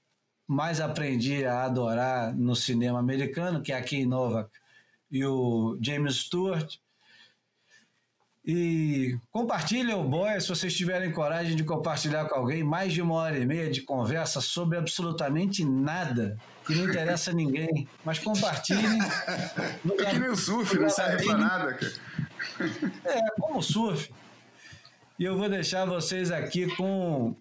mais 0.47 0.81
aprendi 0.81 1.45
a 1.45 1.63
adorar 1.63 2.35
no 2.35 2.55
cinema 2.55 2.99
americano, 2.99 3.61
que 3.61 3.71
é 3.71 3.77
a 3.77 3.83
Kim 3.83 4.05
Novak 4.05 4.49
e 5.11 5.23
o 5.23 5.77
James 5.81 6.15
Stewart. 6.15 6.77
E 8.43 9.15
compartilhem 9.29 9.93
o 9.93 10.03
boy 10.03 10.39
se 10.41 10.47
vocês 10.47 10.75
tiverem 10.75 11.11
coragem 11.11 11.55
de 11.55 11.63
compartilhar 11.63 12.25
com 12.25 12.35
alguém 12.35 12.63
mais 12.63 12.93
de 12.93 13.01
uma 13.01 13.13
hora 13.13 13.37
e 13.37 13.45
meia 13.45 13.69
de 13.69 13.81
conversa 13.81 14.41
sobre 14.41 14.77
absolutamente 14.77 15.63
nada 15.63 16.35
que 16.65 16.73
não 16.73 16.85
interessa 16.85 17.29
a 17.29 17.33
ninguém. 17.33 17.87
Mas 18.03 18.17
compartilhem. 18.17 18.99
É 19.99 20.05
que 20.05 20.19
nem 20.19 20.29
o 20.29 20.35
surf, 20.35 20.77
não 20.79 20.89
serve 20.89 21.25
para 21.25 21.37
nada, 21.37 21.73
cara. 21.73 21.93
É, 23.05 23.19
como 23.39 23.59
o 23.59 23.61
surf. 23.61 24.11
E 25.19 25.25
eu 25.25 25.37
vou 25.37 25.49
deixar 25.49 25.83
vocês 25.85 26.31
aqui 26.31 26.73
com 26.77 27.35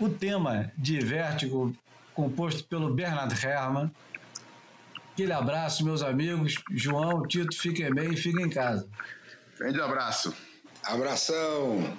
o 0.00 0.08
tema 0.08 0.72
de 0.74 0.98
Vértigo 1.00 1.70
composto 2.14 2.64
pelo 2.64 2.94
Bernard 2.94 3.34
Herrmann. 3.46 3.90
Aquele 5.12 5.34
abraço, 5.34 5.84
meus 5.84 6.02
amigos. 6.02 6.54
João, 6.70 7.26
Tito, 7.28 7.54
fiquem 7.54 7.92
bem 7.92 8.14
e 8.14 8.16
fiquem 8.16 8.46
em 8.46 8.48
casa. 8.48 8.88
Grande 9.58 9.82
abraço. 9.82 10.34
Abração. 10.82 11.94